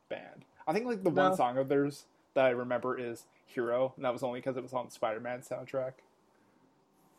band. 0.09 0.45
I 0.67 0.73
think 0.73 0.85
like 0.85 1.03
the 1.03 1.09
No. 1.09 1.23
one 1.23 1.35
song 1.35 1.57
of 1.57 1.69
theirs 1.69 2.05
that 2.33 2.45
I 2.45 2.49
remember 2.49 2.99
is 2.99 3.25
"Hero," 3.45 3.93
and 3.95 4.03
that 4.05 4.11
was 4.13 4.21
only 4.23 4.39
because 4.39 4.57
it 4.57 4.63
was 4.63 4.73
on 4.73 4.85
the 4.85 4.91
Spider-Man 4.91 5.41
soundtrack. 5.41 5.93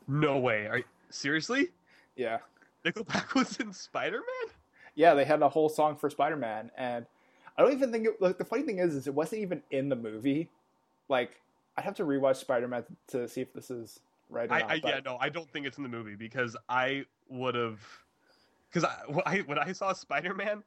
No 0.06 0.38
way. 0.38 0.66
Are 0.66 0.78
you, 0.78 0.84
seriously? 1.10 1.68
Yeah, 2.16 2.38
Nickelback 2.84 3.34
was 3.34 3.58
in 3.58 3.72
Spider 3.72 4.18
Man? 4.18 4.54
yeah, 4.96 5.14
they 5.14 5.24
had 5.24 5.42
a 5.42 5.48
whole 5.48 5.68
song 5.68 5.96
for 5.96 6.08
Spider-Man, 6.08 6.70
and 6.76 7.04
I 7.58 7.62
don't 7.62 7.72
even 7.72 7.90
think 7.90 8.06
it. 8.06 8.20
Like 8.20 8.38
the 8.38 8.44
funny 8.44 8.62
thing 8.62 8.78
is, 8.78 8.94
is 8.94 9.06
it 9.08 9.14
wasn't 9.14 9.42
even 9.42 9.62
in 9.70 9.88
the 9.88 9.96
movie. 9.96 10.48
Like 11.08 11.40
I'd 11.76 11.84
have 11.84 11.96
to 11.96 12.04
rewatch 12.04 12.36
Spider-Man 12.36 12.84
to 13.08 13.26
see 13.28 13.40
if 13.40 13.52
this 13.52 13.70
is 13.70 13.98
right. 14.30 14.48
Or 14.48 14.54
I, 14.54 14.60
not, 14.60 14.70
I 14.70 14.74
yeah 14.84 15.00
no, 15.04 15.16
I 15.20 15.28
don't 15.28 15.50
think 15.50 15.66
it's 15.66 15.78
in 15.78 15.82
the 15.82 15.88
movie 15.88 16.14
because 16.14 16.56
I 16.68 17.06
would 17.28 17.56
have 17.56 17.80
because 18.70 18.84
I, 18.84 19.10
when 19.10 19.22
I 19.26 19.38
when 19.40 19.58
I 19.58 19.72
saw 19.72 19.92
Spider 19.92 20.34
Man, 20.34 20.62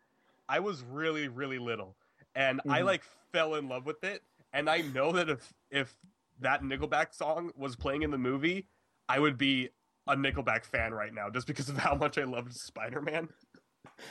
I 0.50 0.60
was 0.60 0.84
really 0.84 1.30
really 1.30 1.60
little, 1.60 1.96
and 2.36 2.60
I 2.68 2.82
Mhm. 2.82 2.86
like 2.86 3.04
fell 3.32 3.56
in 3.56 3.70
love 3.70 3.86
with 3.86 4.04
it, 4.04 4.24
and 4.52 4.70
I 4.70 4.80
know 4.80 5.14
that 5.14 5.30
if 5.30 5.54
if 5.72 5.96
that 6.42 6.64
Nickelback 6.64 7.14
song 7.14 7.52
was 7.56 7.76
playing 7.78 8.04
in 8.04 8.12
the 8.12 8.18
movie, 8.18 8.68
I 9.10 9.20
would 9.20 9.38
be 9.38 9.70
a 10.08 10.16
Nickelback 10.16 10.66
fan 10.66 10.94
right 10.94 11.14
now 11.14 11.30
just 11.30 11.48
because 11.48 11.70
of 11.70 11.78
how 11.78 11.96
much 11.96 12.18
I 12.18 12.24
loved 12.24 12.54
Spider 12.54 13.02
Man. 13.02 13.30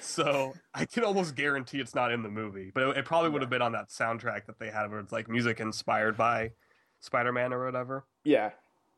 So 0.00 0.52
I 0.74 0.84
can 0.84 1.04
almost 1.04 1.36
guarantee 1.36 1.78
it's 1.78 1.94
not 1.94 2.10
in 2.10 2.22
the 2.22 2.28
movie, 2.28 2.72
but 2.74 2.82
it, 2.82 2.96
it 2.98 3.04
probably 3.04 3.30
would 3.30 3.42
have 3.42 3.50
been 3.50 3.62
on 3.62 3.72
that 3.72 3.88
soundtrack 3.88 4.46
that 4.46 4.58
they 4.58 4.70
had, 4.70 4.90
where 4.90 4.98
it's 4.98 5.12
like 5.12 5.28
music 5.28 5.60
inspired 5.60 6.16
by 6.16 6.52
Spider 7.00 7.32
Man 7.32 7.52
or 7.52 7.64
whatever. 7.64 8.04
Yeah. 8.24 8.50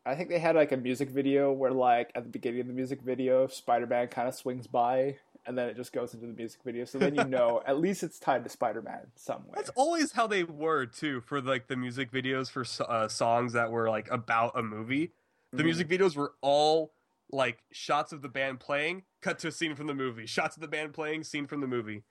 I 0.06 0.14
think 0.14 0.30
they 0.30 0.38
had 0.38 0.56
like 0.56 0.72
a 0.72 0.76
music 0.78 1.10
video 1.10 1.52
where 1.52 1.70
like 1.70 2.10
at 2.14 2.22
the 2.22 2.30
beginning 2.30 2.62
of 2.62 2.66
the 2.66 2.72
music 2.72 3.02
video, 3.02 3.46
Spider-Man 3.46 4.08
kind 4.08 4.26
of 4.26 4.34
swings 4.34 4.66
by 4.66 5.16
and 5.48 5.56
then 5.56 5.68
it 5.68 5.76
just 5.76 5.92
goes 5.92 6.14
into 6.14 6.26
the 6.26 6.32
music 6.34 6.60
video. 6.64 6.84
So 6.84 6.98
then 6.98 7.14
you 7.14 7.24
know 7.28 7.62
at 7.66 7.80
least 7.80 8.02
it's 8.02 8.18
tied 8.18 8.44
to 8.44 8.50
Spider 8.50 8.82
Man 8.82 9.08
somewhere. 9.16 9.54
That's 9.54 9.70
always 9.70 10.12
how 10.12 10.26
they 10.26 10.44
were 10.44 10.86
too 10.86 11.22
for 11.22 11.40
like 11.40 11.66
the 11.66 11.76
music 11.76 12.12
videos 12.12 12.50
for 12.50 12.64
uh, 12.84 13.08
songs 13.08 13.54
that 13.54 13.70
were 13.70 13.88
like 13.88 14.10
about 14.10 14.52
a 14.56 14.62
movie. 14.62 15.12
The 15.52 15.62
Mhm. 15.62 15.66
music 15.66 15.88
videos 15.88 16.16
were 16.16 16.34
all 16.40 16.94
like 17.30 17.62
shots 17.72 18.12
of 18.12 18.22
the 18.22 18.28
band 18.28 18.60
playing, 18.60 19.04
cut 19.22 19.38
to 19.40 19.48
a 19.48 19.52
scene 19.52 19.74
from 19.74 19.86
the 19.86 19.94
movie. 19.94 20.26
Shots 20.26 20.56
of 20.56 20.62
the 20.62 20.68
band 20.68 20.94
playing, 20.94 21.24
scene 21.24 21.46
from 21.46 21.60
the 21.60 21.66
movie. 21.66 22.04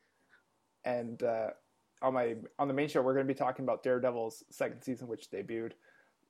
and 0.84 1.22
uh, 1.24 1.50
on 2.02 2.14
my 2.14 2.36
on 2.60 2.68
the 2.68 2.74
main 2.74 2.88
show, 2.88 3.02
we're 3.02 3.14
going 3.14 3.28
to 3.28 3.34
be 3.34 3.38
talking 3.38 3.64
about 3.66 3.84
Daredevil's 3.84 4.44
second 4.52 4.82
season, 4.84 5.08
which 5.08 5.30
debuted 5.32 5.74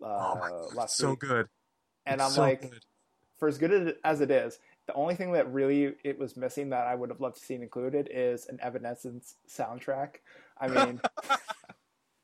uh, 0.04 0.68
last 0.74 0.98
so 0.98 1.12
week. 1.12 1.20
good. 1.20 1.48
And 2.06 2.22
It's 2.22 2.24
I'm 2.30 2.32
so 2.36 2.42
like, 2.42 2.62
good. 2.62 2.86
for 3.38 3.48
as 3.48 3.58
good 3.58 3.98
as 4.04 4.22
it 4.22 4.32
is, 4.32 4.60
the 4.88 4.94
only 4.94 5.16
thing 5.16 5.34
that 5.34 5.52
really 5.52 5.96
it 6.04 6.18
was 6.18 6.38
missing 6.38 6.70
that 6.70 6.88
I 6.88 6.96
would 6.96 7.10
have 7.10 7.20
loved 7.20 7.36
to 7.38 7.46
see 7.46 7.56
included 7.56 8.10
is 8.12 8.48
an 8.48 8.60
Evanescence 8.62 9.36
soundtrack. 9.50 10.16
I 10.60 10.68
mean, 10.70 11.02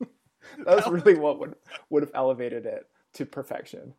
that 0.00 0.76
was 0.76 0.86
really 0.88 1.14
what 1.14 1.38
would 1.38 1.54
would 1.90 2.02
have 2.02 2.12
elevated 2.14 2.64
it 2.66 2.88
to 3.14 3.26
perfection. 3.26 3.94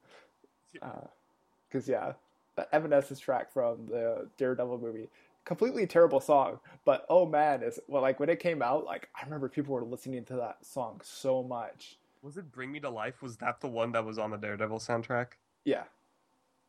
Because 1.70 1.88
yeah, 1.88 2.14
the 2.56 2.74
Evanescence 2.74 3.20
track 3.20 3.52
from 3.52 3.88
the 3.88 4.30
Daredevil 4.38 4.80
movie, 4.80 5.10
completely 5.46 5.86
terrible 5.88 6.20
song, 6.20 6.60
but 6.86 7.06
oh 7.10 7.26
man, 7.26 7.64
is 7.64 7.80
well 7.88 8.02
like 8.02 8.20
when 8.20 8.30
it 8.30 8.40
came 8.40 8.62
out, 8.62 8.86
like 8.86 9.10
I 9.20 9.24
remember 9.24 9.50
people 9.50 9.74
were 9.76 9.84
listening 9.84 10.26
to 10.26 10.36
that 10.36 10.66
song 10.66 11.02
so 11.04 11.44
much. 11.44 11.98
Was 12.22 12.38
it 12.38 12.52
Bring 12.52 12.72
Me 12.72 12.80
to 12.80 12.90
Life? 12.90 13.22
Was 13.22 13.38
that 13.38 13.62
the 13.62 13.68
one 13.68 13.92
that 13.92 14.04
was 14.04 14.18
on 14.18 14.32
the 14.32 14.38
Daredevil 14.38 14.80
soundtrack? 14.80 15.28
Yeah, 15.64 15.84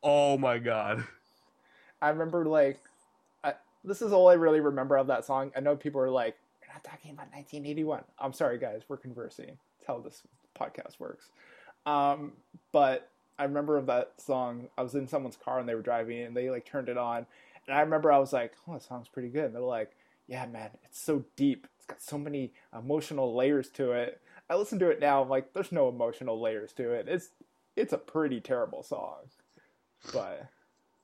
Oh 0.03 0.37
my 0.37 0.57
god. 0.57 1.03
I 2.01 2.09
remember 2.09 2.45
like, 2.45 2.79
I, 3.43 3.53
this 3.83 4.01
is 4.01 4.13
all 4.13 4.29
I 4.29 4.33
really 4.33 4.59
remember 4.59 4.97
of 4.97 5.07
that 5.07 5.25
song. 5.25 5.51
I 5.55 5.59
know 5.59 5.75
people 5.75 5.99
are 6.01 6.09
like, 6.09 6.37
"You're 6.61 6.73
not 6.73 6.83
talking 6.83 7.11
about 7.11 7.27
1981." 7.33 8.03
I'm 8.19 8.33
sorry, 8.33 8.59
guys. 8.59 8.83
We're 8.87 8.97
conversing. 8.97 9.47
That's 9.47 9.87
how 9.87 9.99
this 9.99 10.21
podcast 10.57 10.99
works. 10.99 11.29
Um, 11.85 12.33
but 12.71 13.09
I 13.39 13.43
remember 13.43 13.77
of 13.77 13.85
that 13.87 14.13
song. 14.17 14.69
I 14.77 14.83
was 14.83 14.95
in 14.95 15.07
someone's 15.07 15.37
car 15.37 15.59
and 15.59 15.67
they 15.69 15.75
were 15.75 15.81
driving, 15.81 16.21
and 16.21 16.35
they 16.35 16.49
like 16.49 16.65
turned 16.65 16.89
it 16.89 16.97
on, 16.97 17.25
and 17.67 17.75
I 17.75 17.81
remember 17.81 18.11
I 18.11 18.17
was 18.19 18.33
like, 18.33 18.53
"Oh, 18.67 18.73
that 18.73 18.83
song's 18.83 19.09
pretty 19.09 19.29
good." 19.29 19.45
And 19.45 19.55
they're 19.55 19.61
like, 19.61 19.91
"Yeah, 20.27 20.45
man, 20.45 20.71
it's 20.83 20.99
so 20.99 21.25
deep. 21.35 21.67
It's 21.77 21.85
got 21.85 22.01
so 22.01 22.17
many 22.17 22.53
emotional 22.77 23.35
layers 23.35 23.69
to 23.71 23.91
it." 23.91 24.21
I 24.49 24.55
listen 24.55 24.79
to 24.79 24.89
it 24.89 24.99
now. 24.99 25.21
I'm 25.21 25.29
like, 25.29 25.53
"There's 25.53 25.71
no 25.71 25.89
emotional 25.89 26.39
layers 26.39 26.73
to 26.73 26.91
it. 26.91 27.07
It's 27.07 27.29
it's 27.75 27.93
a 27.93 27.97
pretty 27.97 28.41
terrible 28.41 28.83
song." 28.83 29.29
But 30.13 30.47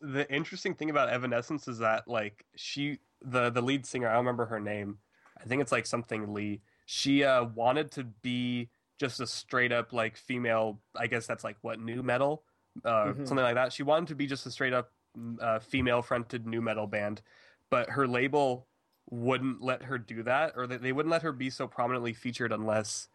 the 0.02 0.30
interesting 0.32 0.76
thing 0.76 0.90
about 0.90 1.10
Evanescence 1.10 1.68
is 1.68 1.80
that 1.80 2.08
like 2.08 2.46
she 2.56 3.00
the 3.22 3.50
the 3.50 3.62
lead 3.62 3.86
singer, 3.86 4.08
I 4.08 4.14
don't 4.14 4.26
remember 4.26 4.46
her 4.46 4.60
name. 4.60 5.00
I 5.40 5.46
think 5.46 5.62
it's 5.62 5.72
like 5.72 5.86
something 5.86 6.34
Lee. 6.34 6.62
She 6.86 7.24
uh 7.24 7.46
wanted 7.46 7.92
to 7.92 8.04
be 8.04 8.70
just 9.04 9.20
a 9.20 9.28
straight 9.28 9.72
up 9.72 9.93
like 9.93 10.18
female, 10.18 10.80
I 10.95 11.08
guess 11.08 11.28
that's 11.28 11.43
like 11.43 11.58
what 11.62 11.80
nu 11.80 12.01
metal 12.04 12.43
uh 12.86 13.14
Mhm. 13.14 13.28
something 13.28 13.43
like 13.43 13.56
that. 13.56 13.74
She 13.74 13.84
wanted 13.84 14.08
to 14.08 14.16
be 14.16 14.26
just 14.28 14.45
a 14.45 14.51
straight 14.51 14.74
up 14.74 14.91
uh, 15.39 15.60
female 15.60 16.01
fronted 16.01 16.47
nu 16.47 16.62
metal 16.62 16.88
band, 16.88 17.22
but 17.70 17.89
her 17.91 18.08
label 18.08 18.68
wouldn't 19.12 19.62
let 19.62 19.84
her 19.84 19.97
do 19.99 20.24
that 20.24 20.54
or 20.56 20.66
they, 20.66 20.78
they 20.78 20.91
wouldn't 20.91 21.12
let 21.12 21.22
her 21.22 21.32
be 21.34 21.49
so 21.49 21.68
prominently 21.68 22.14
featured 22.14 22.51
unless 22.51 23.10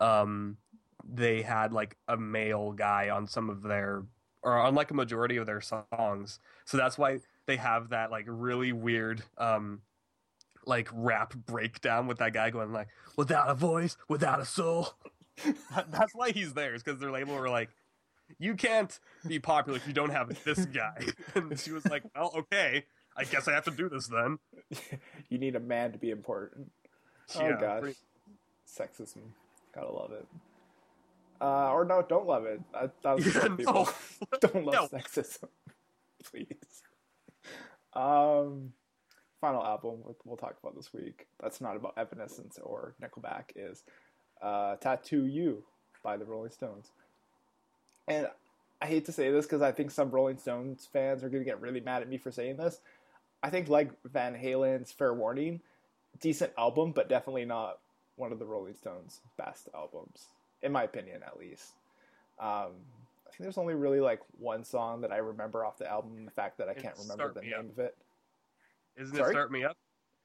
um 0.00 0.58
they 1.04 1.42
had 1.42 1.72
like 1.72 1.96
a 2.08 2.16
male 2.16 2.72
guy 2.72 3.10
on 3.10 3.26
some 3.26 3.50
of 3.50 3.62
their 3.62 4.04
or 4.42 4.58
on 4.58 4.74
like 4.74 4.90
a 4.90 4.94
majority 4.94 5.36
of 5.36 5.46
their 5.46 5.60
songs. 5.60 6.38
So 6.64 6.76
that's 6.76 6.98
why 6.98 7.20
they 7.46 7.56
have 7.56 7.88
that 7.90 8.10
like 8.10 8.26
really 8.28 8.72
weird 8.72 9.24
um 9.38 9.82
like 10.66 10.88
rap 10.92 11.34
breakdown 11.34 12.06
with 12.06 12.18
that 12.18 12.32
guy 12.32 12.50
going 12.50 12.72
like 12.72 12.88
without 13.16 13.48
a 13.48 13.54
voice, 13.54 13.96
without 14.08 14.40
a 14.40 14.44
soul. 14.44 14.88
That- 15.74 15.90
that's 15.90 16.14
why 16.14 16.30
he's 16.32 16.52
there, 16.54 16.74
is 16.74 16.82
because 16.82 17.00
their 17.00 17.10
label 17.10 17.34
were 17.34 17.48
like, 17.50 17.70
you 18.38 18.54
can't 18.54 18.98
be 19.26 19.38
popular 19.38 19.76
if 19.78 19.86
you 19.86 19.92
don't 19.92 20.10
have 20.10 20.42
this 20.44 20.64
guy. 20.66 21.06
And 21.34 21.58
she 21.58 21.72
was 21.72 21.84
like, 21.86 22.02
well, 22.14 22.32
okay, 22.36 22.84
I 23.16 23.24
guess 23.24 23.46
I 23.48 23.52
have 23.52 23.64
to 23.64 23.70
do 23.70 23.88
this 23.88 24.08
then. 24.08 24.38
you 25.28 25.38
need 25.38 25.56
a 25.56 25.60
man 25.60 25.92
to 25.92 25.98
be 25.98 26.10
important. 26.10 26.70
Oh 27.36 27.40
Yeah, 27.48 27.56
gosh, 27.60 27.80
pretty- 27.82 27.98
sexism. 28.66 29.20
Gotta 29.74 29.92
love 29.92 30.12
it. 30.12 30.26
Uh, 31.40 31.72
or 31.72 31.84
no, 31.84 32.02
don't 32.02 32.26
love 32.26 32.44
it. 32.44 32.60
That, 32.72 32.92
that 33.02 33.16
was 33.16 33.26
Yeah, 33.34 33.48
no. 33.58 33.88
don't 34.40 34.64
love 34.64 34.92
No. 34.92 34.98
sexism, 34.98 35.48
please. 36.24 36.82
Um, 37.94 38.72
final 39.40 39.62
album 39.64 39.98
we'll 40.24 40.36
talk 40.36 40.56
about 40.62 40.76
this 40.76 40.92
week. 40.92 41.26
That's 41.40 41.60
not 41.60 41.76
about 41.76 41.94
Evanescence 41.98 42.58
or 42.62 42.94
Nickelback. 43.02 43.44
Is 43.56 43.82
uh, 44.42 44.76
"Tattoo 44.76 45.26
You" 45.26 45.62
by 46.02 46.16
the 46.16 46.24
Rolling 46.24 46.50
Stones. 46.50 46.90
And 48.08 48.26
I 48.80 48.86
hate 48.86 49.04
to 49.06 49.12
say 49.12 49.30
this 49.30 49.46
because 49.46 49.62
I 49.62 49.72
think 49.72 49.90
some 49.90 50.10
Rolling 50.10 50.38
Stones 50.38 50.88
fans 50.92 51.22
are 51.22 51.28
going 51.28 51.42
to 51.42 51.48
get 51.48 51.60
really 51.60 51.80
mad 51.80 52.02
at 52.02 52.08
me 52.08 52.18
for 52.18 52.30
saying 52.32 52.56
this. 52.56 52.80
I 53.42 53.50
think 53.50 53.68
like 53.68 53.90
Van 54.04 54.34
Halen's 54.34 54.92
"Fair 54.92 55.14
Warning," 55.14 55.60
decent 56.20 56.52
album, 56.58 56.92
but 56.92 57.08
definitely 57.08 57.44
not 57.44 57.78
one 58.16 58.32
of 58.32 58.38
the 58.38 58.44
Rolling 58.44 58.74
Stones' 58.74 59.20
best 59.36 59.68
albums, 59.74 60.26
in 60.62 60.72
my 60.72 60.82
opinion, 60.82 61.22
at 61.26 61.38
least. 61.38 61.72
Um, 62.38 62.72
I 63.26 63.30
think 63.30 63.40
there's 63.40 63.58
only 63.58 63.74
really 63.74 64.00
like 64.00 64.20
one 64.38 64.64
song 64.64 65.00
that 65.02 65.12
I 65.12 65.18
remember 65.18 65.64
off 65.64 65.78
the 65.78 65.90
album, 65.90 66.16
and 66.18 66.26
the 66.26 66.32
fact 66.32 66.58
that 66.58 66.68
I 66.68 66.74
can't 66.74 66.96
remember 66.98 67.32
the 67.32 67.40
name 67.42 67.54
Up. 67.58 67.70
of 67.70 67.78
it. 67.78 67.96
Isn't 68.96 69.16
Sorry? 69.16 69.30
it 69.30 69.32
Start 69.32 69.50
Me 69.52 69.64
Up? 69.64 69.76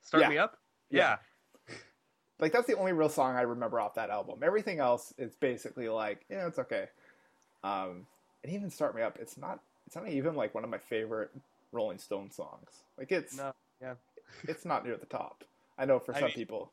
Start 0.01 0.23
Yeah. 0.23 0.29
Me 0.29 0.37
Up? 0.37 0.57
Yeah. 0.89 0.99
Yeah. 0.99 1.17
Like 2.39 2.51
that's 2.51 2.67
the 2.67 2.75
only 2.77 2.93
real 2.93 3.09
song 3.09 3.35
I 3.35 3.41
remember 3.41 3.79
off 3.79 3.95
that 3.95 4.09
album. 4.09 4.39
Everything 4.43 4.79
else 4.79 5.13
is 5.17 5.35
basically 5.35 5.89
like, 5.89 6.25
yeah, 6.29 6.47
it's 6.47 6.59
okay. 6.59 6.85
Um, 7.63 8.05
and 8.43 8.53
even 8.53 8.69
"Start 8.69 8.95
Me 8.95 9.01
Up," 9.01 9.17
it's 9.19 9.37
not. 9.37 9.59
It's 9.87 9.95
not 9.95 10.07
even 10.09 10.35
like 10.35 10.53
one 10.53 10.63
of 10.63 10.69
my 10.69 10.77
favorite 10.77 11.31
Rolling 11.71 11.97
Stone 11.97 12.31
songs. 12.31 12.69
Like 12.97 13.11
it's 13.11 13.35
No, 13.37 13.53
yeah. 13.81 13.93
it's 14.47 14.65
not 14.65 14.85
near 14.85 14.97
the 14.97 15.05
top. 15.07 15.43
I 15.79 15.85
know 15.85 15.99
for 15.99 16.13
I 16.15 16.19
some 16.19 16.25
mean- 16.27 16.35
people. 16.35 16.71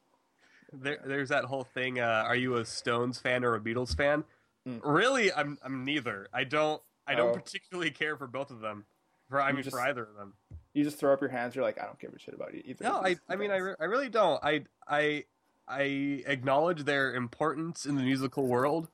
There, 0.73 0.99
there's 1.05 1.29
that 1.29 1.45
whole 1.45 1.62
thing. 1.62 2.01
Uh, 2.01 2.25
are 2.27 2.35
you 2.35 2.57
a 2.57 2.65
Stones 2.65 3.21
fan 3.21 3.45
or 3.45 3.55
a 3.55 3.61
Beatles 3.61 3.97
fan? 3.97 4.25
Mm. 4.69 4.81
Really, 4.83 5.33
I'm. 5.33 5.57
I'm 5.62 5.85
neither. 5.85 6.27
I 6.33 6.43
don't. 6.45 6.83
I 7.07 7.15
don't 7.15 7.31
Oh. 7.31 7.35
particularly 7.35 7.91
care 7.93 8.17
for 8.17 8.27
both 8.27 8.51
of 8.51 8.61
them. 8.61 8.85
For 9.30 9.41
I 9.41 9.51
You 9.51 9.55
mean, 9.55 9.63
just- 9.63 9.76
for 9.76 9.80
either 9.83 10.03
of 10.03 10.17
them. 10.17 10.33
You 10.72 10.83
just 10.83 10.99
throw 10.99 11.13
up 11.13 11.21
your 11.21 11.30
hands. 11.30 11.55
You're 11.55 11.64
like, 11.64 11.80
I 11.80 11.84
don't 11.84 11.99
give 12.01 12.13
a 12.13 12.18
shit 12.18 12.34
about 12.34 12.53
you 12.55 12.63
either. 12.64 12.83
No, 12.84 12.97
I. 12.97 13.17
I 13.29 13.37
mean, 13.37 13.53
I, 13.53 13.57
re- 13.59 13.75
I 13.79 13.84
really 13.84 14.09
don't. 14.09 14.43
I. 14.43 14.64
I. 14.88 15.25
I 15.68 16.22
acknowledge 16.26 16.84
their 16.84 17.14
importance 17.14 17.86
in 17.86 17.96
the 17.96 18.03
musical 18.03 18.46
world, 18.46 18.88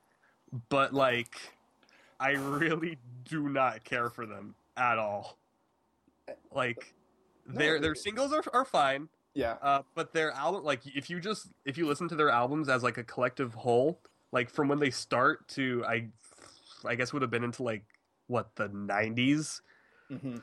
but 0.69 0.93
like, 0.95 1.41
I 2.19 2.33
really 2.33 2.99
do 3.25 3.49
not 3.49 3.85
care 3.85 4.11
for 4.11 4.27
them 4.27 4.55
at 4.77 4.99
all. 4.99 5.39
Like, 6.53 6.95
their 7.47 7.81
their 7.81 7.95
singles 7.95 8.33
are 8.33 8.45
are 8.53 8.65
fine. 8.65 9.09
yeah. 9.35 9.57
Uh, 9.63 9.83
but 9.95 10.13
their 10.13 10.33
album, 10.33 10.65
like, 10.65 10.81
if 10.87 11.11
you 11.11 11.21
just 11.21 11.49
if 11.65 11.77
you 11.77 11.87
listen 11.87 12.09
to 12.09 12.15
their 12.15 12.31
albums 12.31 12.69
as 12.69 12.83
like 12.83 12.99
a 12.99 13.05
collective 13.05 13.55
whole, 13.55 13.99
like 14.33 14.51
from 14.51 14.69
when 14.69 14.79
they 14.79 14.91
start 14.91 15.47
to 15.49 15.85
I, 15.87 16.09
I 16.85 16.95
guess 16.95 17.13
would 17.13 17.23
have 17.23 17.31
been 17.31 17.45
into 17.45 17.63
like 17.63 17.85
what 18.27 18.55
the 18.57 18.69
'90s, 18.69 19.61
hmm 20.09 20.39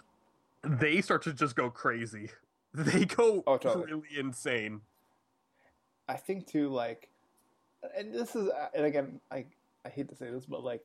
they 0.63 1.01
start 1.01 1.23
to 1.23 1.33
just 1.33 1.55
go 1.55 1.69
crazy. 1.69 2.29
They 2.73 3.05
go 3.05 3.43
Oh, 3.47 3.57
totally. 3.57 3.85
really 3.93 4.19
insane. 4.19 4.81
I 6.07 6.15
think 6.15 6.47
too, 6.47 6.69
like, 6.69 7.09
and 7.97 8.13
this 8.13 8.35
is, 8.35 8.49
and 8.73 8.85
again, 8.85 9.19
I 9.31 9.45
I 9.85 9.89
hate 9.89 10.09
to 10.09 10.15
say 10.15 10.29
this, 10.29 10.45
but 10.45 10.63
like, 10.63 10.83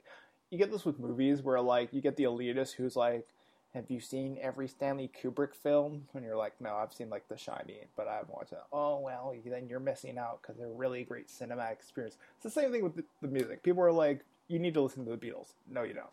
you 0.50 0.58
get 0.58 0.70
this 0.70 0.84
with 0.84 0.98
movies 0.98 1.42
where 1.42 1.60
like 1.60 1.92
you 1.92 2.00
get 2.00 2.16
the 2.16 2.24
elitist 2.24 2.74
who's 2.74 2.94
like, 2.94 3.26
"Have 3.74 3.90
you 3.90 4.00
seen 4.00 4.38
every 4.40 4.68
Stanley 4.68 5.10
Kubrick 5.10 5.54
film?" 5.54 6.06
And 6.14 6.24
you're 6.24 6.36
like, 6.36 6.60
"No, 6.60 6.74
I've 6.74 6.92
seen 6.92 7.08
like 7.10 7.26
The 7.28 7.36
Shining, 7.36 7.86
but 7.96 8.06
I 8.06 8.16
haven't 8.16 8.34
watched 8.34 8.52
it." 8.52 8.58
Oh 8.72 8.98
well, 8.98 9.34
then 9.44 9.68
you're 9.68 9.80
missing 9.80 10.18
out 10.18 10.40
because 10.42 10.58
they're 10.58 10.68
really 10.68 11.04
great 11.04 11.28
cinematic 11.28 11.72
experience. 11.72 12.16
It's 12.36 12.44
the 12.54 12.60
same 12.60 12.70
thing 12.70 12.84
with 12.84 12.96
the, 12.96 13.04
the 13.22 13.28
music. 13.28 13.62
People 13.62 13.82
are 13.82 13.92
like, 13.92 14.24
"You 14.48 14.58
need 14.58 14.74
to 14.74 14.82
listen 14.82 15.04
to 15.06 15.10
the 15.10 15.16
Beatles." 15.16 15.54
No, 15.70 15.82
you 15.82 15.94
don't. 15.94 16.10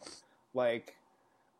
Like, 0.53 0.95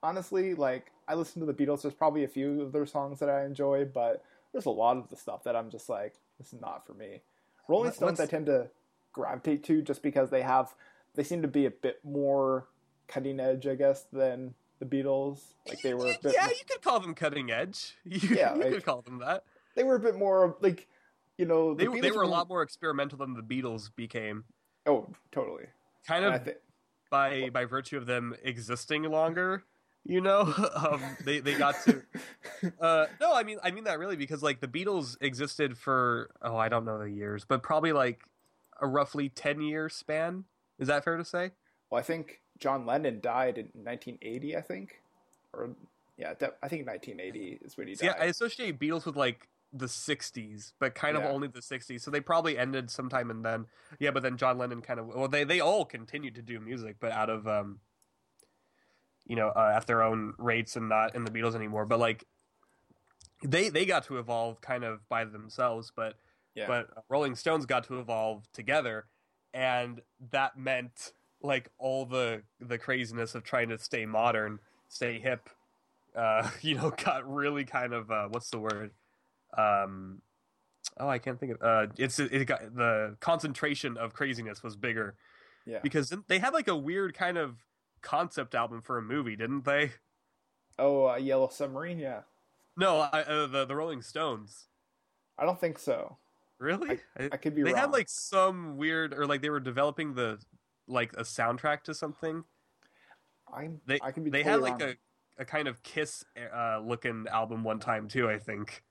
honestly, 0.01 0.53
like 0.55 0.91
I 1.07 1.15
listen 1.15 1.41
to 1.41 1.51
the 1.51 1.53
Beatles. 1.53 1.81
There's 1.81 1.93
probably 1.93 2.23
a 2.23 2.29
few 2.29 2.61
of 2.61 2.71
their 2.71 2.85
songs 2.85 3.19
that 3.19 3.29
I 3.29 3.43
enjoy, 3.43 3.85
but 3.85 4.23
there's 4.51 4.65
a 4.65 4.71
lot 4.71 4.97
of 4.97 5.09
the 5.09 5.15
stuff 5.15 5.43
that 5.43 5.55
I'm 5.55 5.69
just 5.69 5.89
like, 5.89 6.15
this 6.39 6.53
is 6.53 6.61
not 6.61 6.85
for 6.87 6.93
me. 6.93 7.21
Rolling 7.69 7.91
Stones, 7.93 8.19
I 8.19 8.25
tend 8.25 8.47
to 8.47 8.69
gravitate 9.13 9.63
to 9.65 9.81
just 9.81 10.01
because 10.03 10.29
they 10.29 10.41
have, 10.41 10.73
they 11.15 11.23
seem 11.23 11.41
to 11.43 11.47
be 11.47 11.65
a 11.65 11.71
bit 11.71 11.99
more 12.03 12.67
cutting 13.07 13.39
edge, 13.39 13.65
I 13.67 13.75
guess, 13.75 14.03
than 14.11 14.53
the 14.79 14.85
Beatles. 14.85 15.39
Like 15.67 15.81
they 15.81 15.93
were 15.93 16.07
a 16.07 16.17
bit, 16.21 16.33
yeah, 16.33 16.47
you 16.47 16.55
could 16.67 16.81
call 16.81 16.99
them 16.99 17.13
cutting 17.13 17.51
edge. 17.51 17.95
You, 18.03 18.35
Yeah, 18.35 18.55
you 18.55 18.61
like- 18.63 18.73
could 18.73 18.85
call 18.85 19.01
them 19.01 19.19
that. 19.19 19.43
they 19.75 19.83
were 19.83 19.95
a 19.95 19.99
bit 19.99 20.15
more 20.17 20.57
like, 20.61 20.87
you 21.37 21.45
know, 21.45 21.73
They 21.73 21.85
the 21.85 21.91
they 22.01 22.09
Beatles 22.09 22.15
were 22.17 22.23
a 22.23 22.27
lot 22.27 22.49
more 22.49 22.61
experimental 22.63 23.17
than 23.19 23.33
the 23.33 23.41
Beatles 23.43 23.89
became. 23.95 24.43
Oh, 24.85 25.07
totally. 25.31 25.65
Kind 26.07 26.25
of 26.25 26.43
think 26.43 26.57
by 27.11 27.49
by 27.49 27.65
virtue 27.65 27.97
of 27.97 28.05
them 28.05 28.35
existing 28.43 29.03
longer 29.03 29.63
You 30.05 30.21
know, 30.21 30.41
um, 30.75 31.01
they 31.25 31.39
they 31.39 31.55
got 31.57 31.75
to. 31.85 32.01
Uh, 32.79 33.05
no, 33.21 33.33
I 33.33 33.43
mean 33.43 33.57
I 33.63 33.71
mean 33.71 33.83
that 33.83 33.99
really 33.99 34.15
because 34.15 34.41
like 34.41 34.59
the 34.59 34.67
Beatles 34.67 35.17
existed 35.21 35.77
for 35.77 36.31
oh 36.41 36.57
I 36.57 36.69
don't 36.69 36.85
know 36.85 36.97
the 36.99 37.09
years, 37.09 37.45
but 37.45 37.61
probably 37.63 37.91
like 37.91 38.21
a 38.81 38.87
roughly 38.87 39.29
ten 39.29 39.61
year 39.61 39.89
span. 39.89 40.45
Is 40.79 40.87
that 40.87 41.03
fair 41.03 41.17
to 41.17 41.25
say? 41.25 41.51
Well, 41.89 41.99
I 41.99 42.03
think 42.03 42.39
John 42.57 42.85
Lennon 42.85 43.19
died 43.19 43.57
in 43.57 43.65
1980. 43.83 44.55
I 44.57 44.61
think, 44.61 45.01
or 45.53 45.69
yeah, 46.17 46.33
de- 46.33 46.53
I 46.63 46.67
think 46.69 46.87
1980 46.87 47.59
is 47.63 47.77
when 47.77 47.87
he 47.87 47.95
died. 47.95 48.15
I 48.19 48.25
associate 48.25 48.79
Beatles 48.79 49.05
with 49.05 49.15
like 49.15 49.47
the 49.73 49.85
'60s, 49.85 50.73
but 50.79 50.95
kind 50.95 51.17
of 51.17 51.23
Yeah. 51.23 51.29
only 51.29 51.47
the 51.49 51.59
'60s. 51.59 52.01
So 52.01 52.09
they 52.09 52.21
probably 52.21 52.57
ended 52.57 52.89
sometime 52.89 53.29
and 53.29 53.43
then. 53.45 53.67
Yeah, 53.99 54.11
but 54.11 54.23
then 54.23 54.37
John 54.37 54.57
Lennon 54.57 54.81
kind 54.81 54.99
of 54.99 55.07
well 55.07 55.27
they 55.27 55.43
they 55.43 55.59
all 55.59 55.85
continued 55.85 56.35
to 56.35 56.41
do 56.41 56.59
music, 56.59 56.95
but 56.99 57.11
out 57.11 57.29
of 57.29 57.47
um, 57.47 57.79
you 59.29 59.35
know, 59.35 59.49
uh, 59.49 59.73
at 59.75 59.87
their 59.87 60.01
own 60.01 60.33
rates 60.37 60.75
and 60.75 60.89
not 60.89 61.15
in 61.15 61.23
the 61.23 61.31
Beatles 61.31 61.55
anymore. 61.55 61.85
But 61.85 61.99
like, 61.99 62.25
they 63.43 63.69
they 63.69 63.85
got 63.85 64.03
to 64.05 64.17
evolve 64.17 64.59
kind 64.59 64.83
of 64.83 65.07
by 65.07 65.23
themselves, 65.23 65.93
but 65.95 66.15
yeah. 66.55 66.67
but 66.67 66.89
Rolling 67.07 67.35
Stones 67.35 67.65
got 67.65 67.85
to 67.85 67.99
evolve 67.99 68.51
together, 68.51 69.05
and 69.53 70.01
that 70.31 70.57
meant 70.57 71.13
like 71.41 71.69
all 71.77 72.05
the 72.05 72.41
the 72.59 72.77
craziness 72.77 73.35
of 73.35 73.43
trying 73.43 73.69
to 73.69 73.77
stay 73.77 74.05
modern, 74.05 74.59
stay 74.89 75.19
hip. 75.19 75.49
Uh, 76.15 76.49
you 76.61 76.75
know, 76.75 76.91
got 77.05 77.31
really 77.31 77.63
kind 77.63 77.93
of 77.93 78.11
uh, 78.11 78.27
what's 78.29 78.49
the 78.49 78.59
word? 78.59 78.91
Um, 79.57 80.21
oh, 80.99 81.07
I 81.07 81.19
can't 81.19 81.39
think 81.39 81.53
of. 81.53 81.61
Uh, 81.61 81.87
it's 81.97 82.19
it 82.19 82.45
got 82.45 82.75
the 82.75 83.15
concentration 83.19 83.95
of 83.95 84.13
craziness 84.13 84.63
was 84.63 84.75
bigger 84.75 85.15
yeah. 85.65 85.79
because 85.81 86.13
they 86.27 86.39
had 86.39 86.53
like 86.53 86.67
a 86.67 86.75
weird 86.75 87.13
kind 87.13 87.37
of 87.37 87.57
concept 88.01 88.55
album 88.55 88.81
for 88.81 88.97
a 88.97 89.01
movie, 89.01 89.35
didn't 89.35 89.65
they? 89.65 89.91
Oh, 90.77 91.09
uh, 91.09 91.15
Yellow 91.15 91.49
Submarine. 91.49 91.99
Yeah. 91.99 92.21
No, 92.77 92.99
I, 93.11 93.21
uh, 93.21 93.47
the 93.47 93.65
the 93.65 93.75
Rolling 93.75 94.01
Stones. 94.01 94.67
I 95.37 95.45
don't 95.45 95.59
think 95.59 95.77
so. 95.79 96.17
Really? 96.59 96.99
I 97.17 97.37
could 97.37 97.55
be 97.55 97.63
they 97.63 97.71
wrong. 97.71 97.81
had 97.81 97.91
like 97.91 98.09
some 98.09 98.75
weird 98.77 99.13
or 99.13 99.25
like 99.25 99.41
they 99.41 99.49
were 99.49 99.61
developing 99.61 100.13
the 100.13 100.37
like 100.87 101.13
a 101.13 101.21
soundtrack 101.21 101.83
to 101.83 101.93
something 101.93 102.43
I'm, 103.53 103.79
they 103.85 103.99
I 104.01 104.11
could 104.11 104.25
be. 104.25 104.29
they 104.29 104.43
totally 104.43 104.71
had 104.71 104.79
like 104.79 104.87
wrong. 104.87 104.95
a, 105.37 105.41
a 105.41 105.45
kind 105.45 105.67
of 105.67 105.81
kiss 105.83 106.25
uh 106.53 106.79
looking 106.83 107.27
album 107.31 107.63
one 107.63 107.79
time 107.79 108.07
too 108.07 108.29
i 108.29 108.37
think 108.37 108.83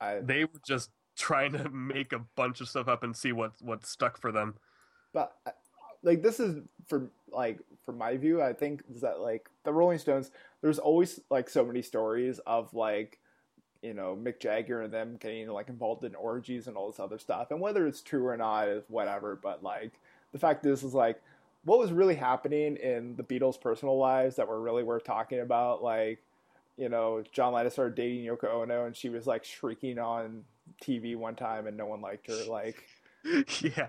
I, 0.00 0.18
they 0.22 0.44
were 0.44 0.60
just 0.66 0.90
trying 1.16 1.52
to 1.52 1.68
make 1.72 2.12
a 2.12 2.20
bunch 2.36 2.60
of 2.60 2.68
stuff 2.68 2.88
up 2.88 3.02
and 3.02 3.16
see 3.16 3.32
what 3.32 3.52
what 3.60 3.86
stuck 3.86 4.18
for 4.18 4.30
them 4.32 4.56
but 5.14 5.32
uh, 5.46 5.52
like 6.02 6.22
this 6.22 6.40
is 6.40 6.62
for 6.88 7.08
like 7.30 7.58
from 7.84 7.98
my 7.98 8.16
view 8.16 8.42
i 8.42 8.52
think 8.52 8.82
is 8.94 9.00
that 9.00 9.20
like 9.20 9.48
the 9.64 9.72
rolling 9.72 9.98
stones 9.98 10.30
there's 10.62 10.78
always 10.78 11.20
like 11.30 11.48
so 11.48 11.64
many 11.64 11.82
stories 11.82 12.40
of 12.46 12.72
like 12.74 13.18
you 13.82 13.94
know 13.94 14.18
mick 14.20 14.40
jagger 14.40 14.82
and 14.82 14.92
them 14.92 15.16
getting 15.20 15.48
like 15.48 15.68
involved 15.68 16.04
in 16.04 16.14
orgies 16.14 16.66
and 16.66 16.76
all 16.76 16.90
this 16.90 17.00
other 17.00 17.18
stuff. 17.18 17.50
And 17.50 17.60
whether 17.60 17.86
it's 17.86 18.02
true 18.02 18.26
or 18.26 18.36
not 18.36 18.68
is 18.68 18.84
whatever 18.88 19.38
but 19.40 19.62
like 19.62 19.92
the 20.32 20.38
fact 20.38 20.66
is 20.66 20.82
is 20.82 20.94
like 20.94 21.22
what 21.64 21.78
was 21.78 21.92
really 21.92 22.14
happening 22.14 22.76
in 22.76 23.16
the 23.16 23.22
beatles 23.22 23.60
personal 23.60 23.98
lives 23.98 24.36
that 24.36 24.48
were 24.48 24.60
really 24.60 24.82
worth 24.82 25.04
talking 25.04 25.40
about 25.40 25.82
like 25.82 26.20
you 26.76 26.88
know 26.88 27.22
john 27.32 27.52
lennon 27.52 27.70
started 27.70 27.94
dating 27.94 28.24
yoko 28.24 28.62
ono 28.62 28.86
and 28.86 28.96
she 28.96 29.08
was 29.08 29.26
like 29.26 29.44
shrieking 29.44 29.98
on 29.98 30.44
tv 30.82 31.16
one 31.16 31.34
time 31.34 31.66
and 31.66 31.76
no 31.76 31.86
one 31.86 32.00
liked 32.00 32.26
her 32.26 32.44
like 32.48 32.84
yeah 33.60 33.86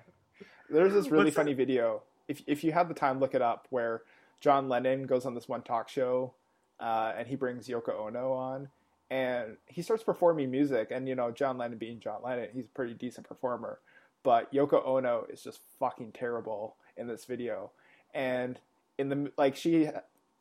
there's 0.69 0.94
this 0.94 1.10
really 1.10 1.26
What's 1.26 1.35
that? 1.35 1.41
funny 1.41 1.53
video. 1.53 2.03
If 2.27 2.41
if 2.48 2.64
you 2.64 2.72
have 2.72 2.88
the 2.88 2.94
time, 2.94 3.19
look 3.19 3.34
it 3.34 3.41
up. 3.41 3.68
Where 3.69 4.02
John 4.39 4.69
Lennon 4.69 5.06
goes 5.06 5.26
on 5.26 5.34
this 5.34 5.48
one 5.48 5.61
talk 5.61 5.89
show, 5.89 6.34
uh, 6.80 7.14
and 7.18 7.27
he 7.27 7.35
brings 7.35 7.68
Yoko 7.68 8.07
Ono 8.07 8.34
on, 8.34 8.69
and 9.10 9.57
he 9.65 9.81
starts 9.81 10.03
performing 10.03 10.52
music. 10.52 10.89
And 10.91 11.07
you 11.07 11.15
know, 11.15 11.31
John 11.31 11.57
Lennon 11.57 11.77
being 11.77 11.99
John 11.99 12.22
Lennon, 12.23 12.49
he's 12.53 12.65
a 12.65 12.69
pretty 12.69 12.94
decent 12.94 13.27
performer, 13.27 13.80
but 14.23 14.52
Yoko 14.53 14.85
Ono 14.85 15.26
is 15.30 15.41
just 15.41 15.60
fucking 15.80 16.11
terrible 16.11 16.76
in 16.98 17.07
this 17.07 17.26
video. 17.26 17.72
And 18.14 18.60
in 18.98 19.10
the 19.10 19.31
like, 19.38 19.56
she, 19.56 19.89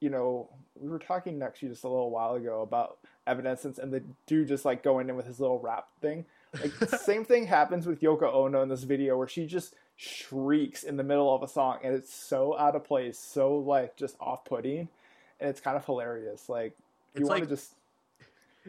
you 0.00 0.10
know, 0.10 0.48
we 0.74 0.88
were 0.88 0.98
talking 0.98 1.42
actually 1.42 1.68
just 1.68 1.84
a 1.84 1.88
little 1.88 2.10
while 2.10 2.34
ago 2.34 2.62
about 2.62 2.98
Evanescence, 3.26 3.78
and 3.78 3.92
the 3.92 4.02
dude 4.26 4.48
just 4.48 4.64
like 4.64 4.82
going 4.82 5.08
in 5.08 5.16
with 5.16 5.26
his 5.26 5.40
little 5.40 5.58
rap 5.58 5.88
thing. 6.00 6.24
Like 6.60 6.72
same 7.00 7.24
thing 7.24 7.46
happens 7.46 7.86
with 7.86 8.00
Yoko 8.00 8.32
Ono 8.32 8.62
in 8.62 8.68
this 8.68 8.84
video 8.84 9.16
where 9.16 9.28
she 9.28 9.46
just 9.46 9.74
shrieks 9.96 10.82
in 10.84 10.96
the 10.96 11.02
middle 11.02 11.34
of 11.34 11.42
a 11.42 11.48
song 11.48 11.78
and 11.82 11.94
it's 11.94 12.12
so 12.12 12.56
out 12.58 12.76
of 12.76 12.84
place, 12.84 13.18
so 13.18 13.56
like 13.56 13.96
just 13.96 14.16
off 14.20 14.44
putting, 14.44 14.88
and 15.40 15.50
it's 15.50 15.60
kind 15.60 15.76
of 15.76 15.84
hilarious. 15.84 16.48
Like 16.48 16.76
you 17.14 17.20
It's 17.22 17.28
want 17.28 17.40
like- 17.40 17.48
to 17.48 17.54
just 17.56 17.74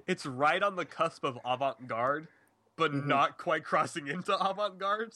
it's 0.05 0.25
right 0.25 0.61
on 0.61 0.75
the 0.75 0.85
cusp 0.85 1.23
of 1.23 1.39
avant-garde 1.43 2.27
but 2.75 2.91
Mhm. 2.91 3.07
not 3.07 3.37
quite 3.39 3.63
crossing 3.63 4.07
into 4.07 4.31
avant-garde 4.37 5.15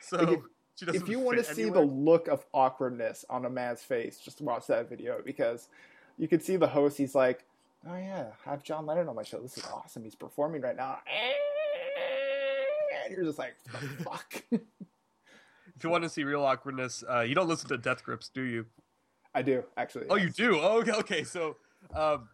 so 0.00 0.16
Like, 0.18 0.28
if- 0.38 0.44
she 0.76 0.86
doesn't 0.86 1.02
if 1.02 1.08
you 1.08 1.18
want 1.18 1.38
to 1.38 1.44
see 1.44 1.62
anywhere. 1.62 1.80
the 1.80 1.86
look 1.86 2.28
of 2.28 2.46
awkwardness 2.54 3.24
on 3.28 3.44
a 3.44 3.50
man's 3.50 3.82
face, 3.82 4.18
just 4.18 4.40
watch 4.40 4.66
that 4.68 4.88
video 4.88 5.20
because 5.22 5.68
you 6.16 6.28
can 6.28 6.40
see 6.40 6.56
the 6.56 6.66
host. 6.68 6.96
He's 6.96 7.14
like, 7.14 7.44
"Oh 7.86 7.94
yeah, 7.96 8.32
I 8.46 8.50
have 8.50 8.62
John 8.62 8.86
Lennon 8.86 9.08
on 9.08 9.14
my 9.16 9.22
show. 9.22 9.38
This 9.40 9.58
is 9.58 9.66
awesome. 9.66 10.02
He's 10.04 10.14
performing 10.14 10.62
right 10.62 10.76
now." 10.76 11.00
And 13.04 13.12
you're 13.14 13.24
just 13.24 13.38
like, 13.38 13.54
"The 13.64 13.70
"Fuck." 14.04 14.44
if 15.82 15.84
you 15.84 15.90
want 15.90 16.04
to 16.04 16.08
see 16.08 16.22
real 16.22 16.44
awkwardness 16.44 17.02
uh, 17.10 17.20
you 17.20 17.34
don't 17.34 17.48
listen 17.48 17.68
to 17.68 17.76
death 17.76 18.04
grips 18.04 18.28
do 18.28 18.42
you 18.42 18.66
I 19.34 19.42
do 19.42 19.64
actually. 19.76 20.06
Oh, 20.10 20.16
you 20.16 20.30
do? 20.30 20.58
Oh, 20.60 20.80
okay, 20.80 20.92
okay. 20.92 21.24
So, 21.24 21.56
um, 21.94 22.28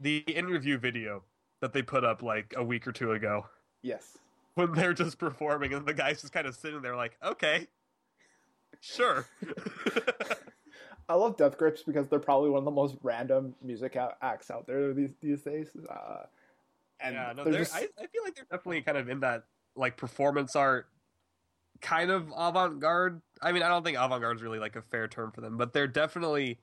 the 0.00 0.18
interview 0.18 0.78
video 0.78 1.22
that 1.60 1.72
they 1.72 1.82
put 1.82 2.04
up 2.04 2.22
like 2.22 2.54
a 2.56 2.64
week 2.64 2.86
or 2.86 2.92
two 2.92 3.12
ago, 3.12 3.46
Yes. 3.82 4.18
when 4.54 4.72
they're 4.72 4.94
just 4.94 5.18
performing, 5.18 5.74
and 5.74 5.86
the 5.86 5.94
guy's 5.94 6.20
just 6.20 6.32
kind 6.32 6.46
of 6.46 6.54
sitting 6.54 6.82
there, 6.82 6.96
like, 6.96 7.16
okay, 7.22 7.66
sure. 8.80 9.26
I 11.08 11.14
love 11.14 11.36
Death 11.36 11.58
Grips 11.58 11.82
because 11.82 12.08
they're 12.08 12.18
probably 12.18 12.48
one 12.48 12.58
of 12.60 12.64
the 12.64 12.70
most 12.70 12.96
random 13.02 13.54
music 13.62 13.96
acts 14.22 14.50
out 14.50 14.66
there 14.66 14.94
these 14.94 15.10
these 15.20 15.42
days. 15.42 15.68
Uh, 15.90 16.22
and 17.00 17.14
yeah, 17.14 17.32
no, 17.36 17.44
they're 17.44 17.52
they're, 17.52 17.62
just, 17.62 17.74
I, 17.74 17.88
I 17.98 18.06
feel 18.06 18.22
like 18.24 18.34
they're 18.34 18.46
definitely 18.50 18.80
kind 18.80 18.96
of 18.96 19.10
in 19.10 19.20
that 19.20 19.44
like 19.76 19.98
performance 19.98 20.56
art 20.56 20.88
kind 21.80 22.10
of 22.10 22.28
avant-garde. 22.36 23.20
I 23.42 23.52
mean, 23.52 23.62
I 23.62 23.68
don't 23.68 23.84
think 23.84 23.98
avant-garde 23.98 24.36
is 24.36 24.42
really 24.42 24.58
like 24.58 24.76
a 24.76 24.82
fair 24.82 25.08
term 25.08 25.32
for 25.32 25.40
them, 25.40 25.56
but 25.56 25.72
they're 25.72 25.86
definitely 25.86 26.58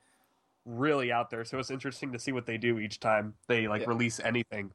really 0.65 1.11
out 1.11 1.29
there. 1.29 1.43
So 1.45 1.59
it's 1.59 1.71
interesting 1.71 2.11
to 2.11 2.19
see 2.19 2.31
what 2.31 2.45
they 2.45 2.57
do 2.57 2.79
each 2.79 2.99
time 2.99 3.33
they 3.47 3.67
like 3.67 3.81
Yeah. 3.81 3.89
release 3.89 4.19
anything. 4.19 4.71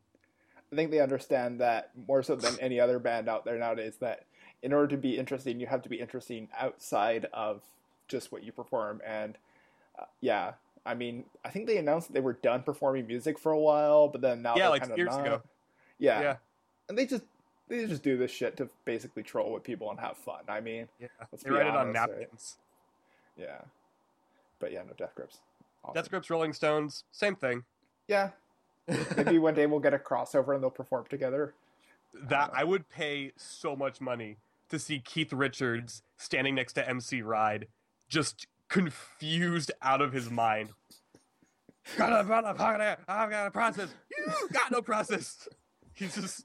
I 0.73 0.77
think 0.77 0.91
they 0.91 1.01
understand 1.01 1.61
that 1.61 1.91
more 2.09 2.23
so 2.23 2.35
than 2.35 2.59
any 2.61 2.81
other 2.81 2.99
band 2.99 3.29
out 3.29 3.45
there 3.45 3.57
nowadays. 3.59 3.97
That 3.99 4.25
in 4.63 4.73
order 4.73 4.89
to 4.89 4.97
be 4.97 5.17
interesting, 5.17 5.61
you 5.61 5.67
have 5.69 5.83
to 5.83 5.89
be 5.89 6.01
interesting 6.01 6.49
outside 6.59 7.27
of 7.33 7.63
just 8.09 8.33
what 8.33 8.43
you 8.43 8.51
perform. 8.53 9.01
And 9.07 9.39
uh, 9.99 10.05
yeah, 10.21 10.55
I 10.85 10.95
mean, 10.95 11.25
I 11.45 11.51
think 11.51 11.67
they 11.67 11.79
announced 11.79 12.09
that 12.09 12.15
they 12.15 12.21
were 12.21 12.33
done 12.35 12.63
performing 12.63 13.07
music 13.07 13.39
for 13.39 13.53
a 13.53 13.59
while, 13.59 14.09
but 14.09 14.21
then 14.21 14.43
now 14.43 14.55
Yeah, 14.57 14.63
they're 14.65 14.71
like 14.71 14.83
kind 14.83 14.93
of 14.93 14.99
years 14.99 15.17
not. 15.17 15.27
ago. 15.27 15.43
Yeah. 15.99 16.21
Yeah. 16.21 16.37
and 16.89 16.99
they 16.99 17.07
just 17.07 17.25
they 17.69 17.87
just 17.87 18.03
do 18.03 18.17
this 18.17 18.31
shit 18.31 18.57
to 18.59 18.69
basically 18.85 19.23
troll 19.23 19.53
with 19.53 19.63
people 19.65 19.91
and 19.91 19.99
have 20.01 20.17
fun. 20.17 20.41
I 20.49 20.61
mean, 20.61 20.89
Yeah, 21.01 21.09
Let's 21.33 21.45
they 21.45 21.51
write 21.51 21.67
it 21.67 21.75
on 21.75 21.89
honest, 21.89 21.99
right? 21.99 22.09
napkins. 22.21 22.57
yeah, 23.37 23.61
but 24.61 24.73
yeah, 24.73 24.83
no 24.83 24.93
Death 24.97 25.15
Grips. 25.15 25.39
Awesome. 25.85 25.95
Death 25.95 26.11
Grips, 26.11 26.31
Rolling 26.31 26.53
Stones, 26.53 27.05
same 27.13 27.37
thing. 27.37 27.65
Yeah, 28.09 28.31
maybe 29.17 29.39
one 29.39 29.55
day 29.55 29.67
we'll 29.67 29.81
get 29.81 29.95
a 29.95 29.99
crossover 29.99 30.55
and 30.55 30.63
they'll 30.63 30.71
perform 30.71 31.07
together. 31.09 31.55
That 32.15 32.51
uh, 32.51 32.55
I 32.55 32.65
would 32.65 32.89
pay 32.89 33.33
so 33.37 33.75
much 33.77 34.01
money 34.01 34.37
to 34.69 34.79
see 34.79 34.99
Keith 35.01 35.33
Richards 35.33 36.03
standing 36.17 36.55
next 36.55 36.73
to 36.75 36.89
MC 36.89 37.23
Ride, 37.23 37.67
just 38.09 38.47
confused 38.69 39.71
out 39.83 40.01
of 40.01 40.13
his 40.13 40.31
mind. 40.31 40.71
got 41.97 42.21
a, 42.21 42.25
got 42.27 42.45
a 42.45 42.55
pocket, 42.55 42.99
I've 43.07 43.31
got 43.31 43.47
a 43.47 43.51
process. 43.51 43.89
You 44.17 44.49
got 44.53 44.71
no 44.73 44.83
process. 44.83 45.49
He's 45.95 46.15
just. 46.15 46.45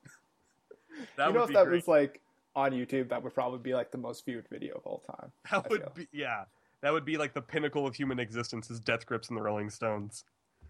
That 1.17 1.27
you 1.27 1.33
know, 1.33 1.39
would 1.39 1.43
if 1.43 1.47
be 1.49 1.53
that 1.55 1.65
great. 1.65 1.75
was 1.75 1.87
like 1.87 2.21
on 2.55 2.71
YouTube, 2.71 3.09
that 3.09 3.23
would 3.23 3.33
probably 3.33 3.59
be 3.59 3.73
like 3.73 3.91
the 3.91 3.97
most 3.97 4.25
viewed 4.25 4.45
video 4.49 4.75
of 4.75 4.85
all 4.85 5.03
time. 5.19 5.31
I 5.51 5.59
that 5.59 5.69
would 5.69 5.81
feel. 5.81 5.91
be 5.95 6.07
yeah. 6.11 6.43
That 6.81 6.91
would 6.93 7.05
be 7.05 7.17
like 7.17 7.33
the 7.33 7.41
pinnacle 7.41 7.85
of 7.85 7.95
human 7.95 8.19
existence 8.19 8.71
is 8.71 8.79
Death 8.79 9.05
Grips 9.05 9.29
and 9.29 9.37
the 9.37 9.41
Rolling 9.41 9.69
Stones. 9.69 10.23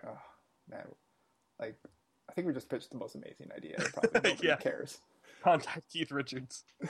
Oh, 0.05 0.17
man, 0.69 0.85
like 1.59 1.75
I 2.29 2.33
think 2.33 2.47
we 2.47 2.53
just 2.53 2.69
pitched 2.69 2.89
the 2.91 2.97
most 2.97 3.15
amazing 3.15 3.49
idea. 3.55 3.77
Probably 3.93 4.37
Yeah. 4.43 4.57
cares. 4.57 4.99
Contact 5.43 5.89
Keith 5.91 6.11
Richards. 6.11 6.63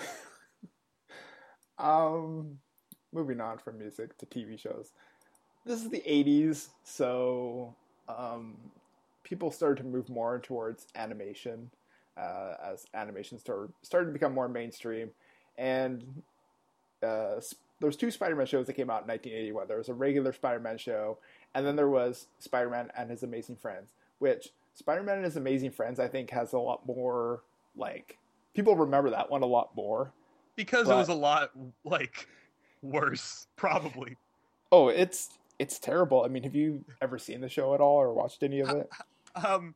Um, 1.77 2.59
moving 3.11 3.41
on 3.41 3.57
from 3.57 3.79
music 3.79 4.17
to 4.19 4.25
TV 4.25 4.59
shows. 4.59 4.91
This 5.65 5.81
is 5.81 5.89
the 5.89 6.03
'80s, 6.07 6.67
so 6.83 7.75
um, 8.07 8.55
people 9.23 9.51
started 9.51 9.81
to 9.83 9.89
move 9.89 10.09
more 10.09 10.39
towards 10.39 10.85
animation 10.95 11.71
uh, 12.17 12.53
as 12.63 12.85
animation 12.93 13.39
started 13.39 13.73
started 13.81 14.07
to 14.07 14.13
become 14.13 14.33
more 14.33 14.47
mainstream. 14.47 15.11
And 15.57 16.23
uh, 17.03 17.35
s- 17.37 17.55
there's 17.79 17.95
two 17.97 18.11
Spider-Man 18.11 18.45
shows 18.45 18.67
that 18.67 18.73
came 18.73 18.89
out 18.89 19.03
in 19.03 19.07
1981. 19.07 19.67
There 19.67 19.77
was 19.77 19.89
a 19.89 19.93
regular 19.93 20.33
Spider-Man 20.33 20.77
show, 20.77 21.17
and 21.55 21.65
then 21.65 21.75
there 21.75 21.89
was 21.89 22.27
Spider-Man 22.39 22.91
and 22.97 23.09
His 23.09 23.23
Amazing 23.23 23.55
Friends, 23.57 23.91
which 24.19 24.49
Spider-Man 24.75 25.15
and 25.17 25.25
His 25.25 25.35
Amazing 25.37 25.71
Friends 25.71 25.99
I 25.99 26.07
think 26.07 26.29
has 26.29 26.53
a 26.53 26.59
lot 26.59 26.85
more 26.85 27.41
like 27.75 28.17
people 28.53 28.75
remember 28.75 29.09
that 29.11 29.29
one 29.31 29.41
a 29.41 29.47
lot 29.47 29.75
more. 29.75 30.11
because 30.55 30.87
But- 30.87 30.95
it 30.95 30.97
was 30.99 31.09
a 31.09 31.13
lot 31.13 31.51
like 31.83 32.27
worse, 32.81 33.47
probably. 33.55 34.17
Oh, 34.71 34.87
it's 34.87 35.29
it's 35.59 35.77
terrible. 35.79 36.23
I 36.23 36.27
mean, 36.27 36.43
have 36.43 36.55
you 36.55 36.83
ever 37.01 37.17
seen 37.19 37.41
the 37.41 37.49
show 37.49 37.73
at 37.75 37.81
all 37.81 37.97
or 37.97 38.13
watched 38.13 38.41
any 38.43 38.59
of 38.61 38.69
it? 38.69 38.89
Um, 39.35 39.75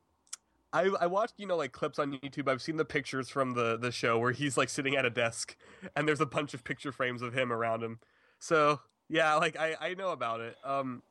I 0.76 0.90
I 1.00 1.06
watched 1.08 1.36
you 1.38 1.48
know 1.48 1.56
like 1.56 1.72
clips 1.72 2.00
on 2.00 2.12
YouTube. 2.12 2.50
I've 2.50 2.62
seen 2.62 2.76
the 2.78 2.86
pictures 2.86 3.30
from 3.30 3.54
the 3.54 3.78
the 3.78 3.92
show 3.92 4.20
where 4.20 4.34
he's 4.34 4.58
like 4.58 4.70
sitting 4.70 4.96
at 4.96 5.06
a 5.06 5.10
desk, 5.10 5.56
and 5.96 6.08
there's 6.08 6.22
a 6.22 6.26
bunch 6.26 6.54
of 6.54 6.64
picture 6.64 6.92
frames 6.92 7.22
of 7.22 7.34
him 7.34 7.52
around 7.52 7.82
him. 7.82 8.00
So 8.40 8.82
yeah, 9.08 9.36
like 9.36 9.58
I 9.58 9.76
I 9.80 9.94
know 9.94 10.10
about 10.10 10.42
it. 10.42 10.58
Um, 10.64 11.02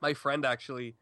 my 0.00 0.14
friend 0.14 0.44
actually, 0.46 0.94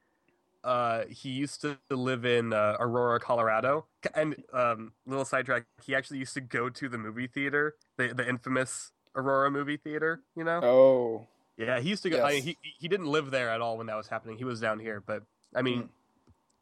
uh, 0.65 1.05
he 1.11 1.31
used 1.31 1.61
to 1.63 1.79
live 1.91 2.25
in 2.25 2.53
uh, 2.53 2.77
Aurora, 2.81 3.21
Colorado, 3.21 3.87
and 4.15 4.43
um, 4.53 4.93
little 5.07 5.25
sidetrack, 5.25 5.67
he 5.85 5.95
actually 5.95 6.19
used 6.19 6.35
to 6.35 6.41
go 6.41 6.71
to 6.71 6.89
the 6.89 6.99
movie 6.99 7.27
theater, 7.27 7.75
the 7.99 8.15
the 8.15 8.27
infamous 8.27 8.93
Aurora 9.15 9.51
movie 9.51 9.77
theater. 9.77 10.23
You 10.35 10.45
know. 10.45 10.61
Oh, 10.63 11.27
Yeah, 11.59 11.79
he 11.81 11.91
used 11.91 12.03
to 12.05 12.11
go. 12.11 12.23
I 12.23 12.31
Yes. 12.31 12.45
mean, 12.45 12.57
he 12.63 12.71
he 12.79 12.89
didn't 12.89 13.07
live 13.07 13.31
there 13.31 13.51
at 13.51 13.61
all 13.61 13.77
when 13.77 13.87
that 13.89 13.97
was 13.97 14.09
happening. 14.09 14.39
He 14.39 14.45
was 14.45 14.61
down 14.61 14.79
here, 14.79 15.03
but 15.05 15.25
I 15.55 15.61
mean, 15.61 15.83
Mm. 15.83 15.89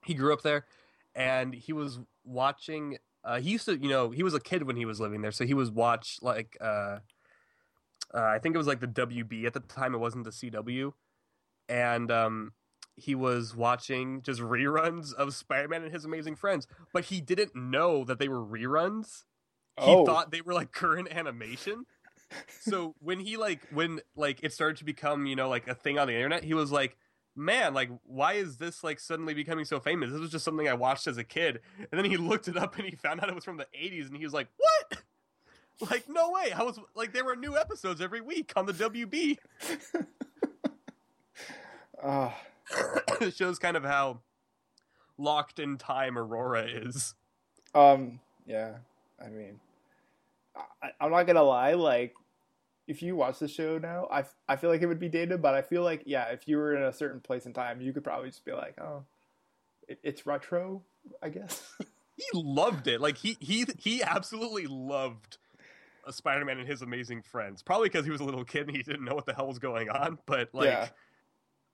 he 0.04 0.14
grew 0.14 0.32
up 0.32 0.42
there, 0.42 0.64
and 1.14 1.54
he 1.54 1.72
was 1.72 2.00
watching. 2.24 2.98
Uh, 3.22 3.38
he 3.40 3.50
used 3.50 3.66
to, 3.66 3.76
you 3.76 3.88
know, 3.88 4.10
he 4.10 4.22
was 4.22 4.32
a 4.34 4.40
kid 4.40 4.62
when 4.62 4.76
he 4.76 4.84
was 4.86 4.98
living 5.00 5.20
there, 5.22 5.32
so 5.32 5.44
he 5.44 5.54
was 5.54 5.70
watch 5.70 6.18
like. 6.22 6.56
Uh, 6.60 6.98
uh, 8.12 8.22
I 8.24 8.38
think 8.40 8.54
it 8.54 8.58
was 8.58 8.66
like 8.66 8.80
the 8.80 8.88
WB 8.88 9.44
at 9.44 9.52
the 9.54 9.60
time. 9.60 9.94
It 9.94 9.98
wasn't 9.98 10.24
the 10.24 10.30
CW, 10.30 10.92
and 11.68 12.10
um, 12.10 12.52
he 12.96 13.14
was 13.14 13.54
watching 13.54 14.22
just 14.22 14.40
reruns 14.40 15.14
of 15.14 15.34
Spider-Man 15.34 15.82
and 15.84 15.92
His 15.92 16.04
Amazing 16.04 16.34
Friends, 16.36 16.66
but 16.92 17.04
he 17.04 17.20
didn't 17.20 17.54
know 17.54 18.04
that 18.04 18.18
they 18.18 18.28
were 18.28 18.44
reruns. 18.44 19.24
He 19.78 19.86
Oh. 19.86 20.04
thought 20.04 20.30
they 20.32 20.40
were 20.40 20.52
like 20.54 20.72
current 20.72 21.08
animation 21.10 21.84
so 22.60 22.94
when 23.00 23.18
he 23.18 23.36
like 23.36 23.60
when 23.72 24.00
like 24.14 24.38
it 24.44 24.52
started 24.52 24.76
to 24.76 24.84
become 24.84 25.26
you 25.26 25.34
know 25.34 25.48
like 25.48 25.66
a 25.66 25.74
thing 25.74 25.98
on 25.98 26.06
the 26.06 26.14
internet 26.14 26.44
he 26.44 26.54
was 26.54 26.70
like 26.70 26.96
man 27.40 27.74
like 27.74 27.90
why 28.06 28.34
is 28.34 28.56
this 28.56 28.84
like 28.84 29.00
suddenly 29.00 29.34
becoming 29.34 29.64
so 29.64 29.80
famous 29.80 30.10
this 30.10 30.20
was 30.20 30.30
just 30.30 30.44
something 30.44 30.68
i 30.68 30.74
watched 30.74 31.06
as 31.06 31.16
a 31.18 31.24
kid 31.24 31.60
and 31.78 31.98
then 31.98 32.04
he 32.08 32.16
looked 32.28 32.48
it 32.48 32.56
up 32.56 32.76
and 32.76 32.86
he 32.86 32.94
found 32.94 33.20
out 33.20 33.28
it 33.28 33.34
was 33.34 33.44
from 33.44 33.56
the 33.56 33.66
80s 33.76 34.08
and 34.08 34.16
he 34.16 34.24
was 34.24 34.32
like 34.32 34.48
what 34.56 35.02
like 35.90 36.08
no 36.08 36.30
way 36.30 36.52
i 36.52 36.62
was 36.62 36.78
like 36.94 37.12
there 37.12 37.24
were 37.24 37.36
new 37.36 37.56
episodes 37.56 38.00
every 38.00 38.20
week 38.20 38.52
on 38.56 38.66
the 38.66 38.72
wb 38.72 39.38
Ah, 42.02 42.34
it 43.20 43.34
shows 43.34 43.58
kind 43.58 43.76
of 43.76 43.84
how 43.84 44.20
locked 45.18 45.58
in 45.58 45.76
time 45.76 46.16
aurora 46.16 46.62
is 46.62 47.14
um, 47.74 48.20
yeah. 48.46 48.72
I 49.24 49.28
mean, 49.28 49.60
I, 50.56 50.90
I'm 51.00 51.10
not 51.10 51.26
gonna 51.26 51.42
lie. 51.42 51.74
Like, 51.74 52.14
if 52.90 53.02
you 53.02 53.14
watch 53.14 53.38
the 53.38 53.46
show 53.46 53.78
now, 53.78 54.08
I, 54.10 54.24
I 54.48 54.56
feel 54.56 54.68
like 54.68 54.82
it 54.82 54.86
would 54.86 54.98
be 54.98 55.08
dated, 55.08 55.40
but 55.40 55.54
I 55.54 55.62
feel 55.62 55.84
like 55.84 56.02
yeah, 56.06 56.24
if 56.30 56.48
you 56.48 56.56
were 56.56 56.74
in 56.74 56.82
a 56.82 56.92
certain 56.92 57.20
place 57.20 57.46
in 57.46 57.52
time, 57.52 57.80
you 57.80 57.92
could 57.92 58.02
probably 58.02 58.30
just 58.30 58.44
be 58.44 58.50
like, 58.50 58.80
oh, 58.80 59.04
it, 59.86 60.00
it's 60.02 60.26
retro, 60.26 60.82
I 61.22 61.28
guess. 61.28 61.62
he 62.16 62.24
loved 62.34 62.88
it. 62.88 63.00
Like 63.00 63.16
he 63.16 63.36
he 63.38 63.64
he 63.78 64.02
absolutely 64.02 64.66
loved 64.66 65.38
a 66.04 66.12
Spider-Man 66.12 66.58
and 66.58 66.66
his 66.66 66.82
amazing 66.82 67.22
friends. 67.22 67.62
Probably 67.62 67.88
because 67.88 68.04
he 68.04 68.10
was 68.10 68.20
a 68.20 68.24
little 68.24 68.44
kid 68.44 68.66
and 68.66 68.76
he 68.76 68.82
didn't 68.82 69.04
know 69.04 69.14
what 69.14 69.24
the 69.24 69.34
hell 69.34 69.46
was 69.46 69.60
going 69.60 69.88
on. 69.88 70.18
But 70.26 70.48
like, 70.52 70.66
Yeah. 70.66 70.88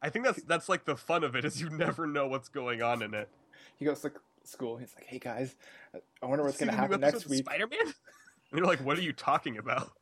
I 0.02 0.10
think 0.10 0.26
that's 0.26 0.42
that's 0.42 0.68
like 0.68 0.84
the 0.84 0.96
fun 0.96 1.24
of 1.24 1.34
it 1.34 1.46
is 1.46 1.62
you 1.62 1.70
never 1.70 2.06
know 2.06 2.28
what's 2.28 2.50
going 2.50 2.82
on 2.82 3.00
in 3.00 3.14
it. 3.14 3.30
he 3.78 3.86
goes 3.86 4.02
to 4.02 4.12
school. 4.44 4.76
He's 4.76 4.94
like, 4.94 5.06
hey 5.06 5.18
guys, 5.18 5.54
I 6.22 6.26
wonder 6.26 6.44
what's 6.44 6.58
gonna 6.58 6.72
happen 6.72 7.00
next 7.00 7.26
week. 7.26 7.38
Spider-Man. 7.38 7.78
And 8.50 8.58
you're 8.58 8.66
like, 8.66 8.84
what 8.84 8.98
are 8.98 9.02
you 9.02 9.12
talking 9.12 9.58
about? 9.58 9.90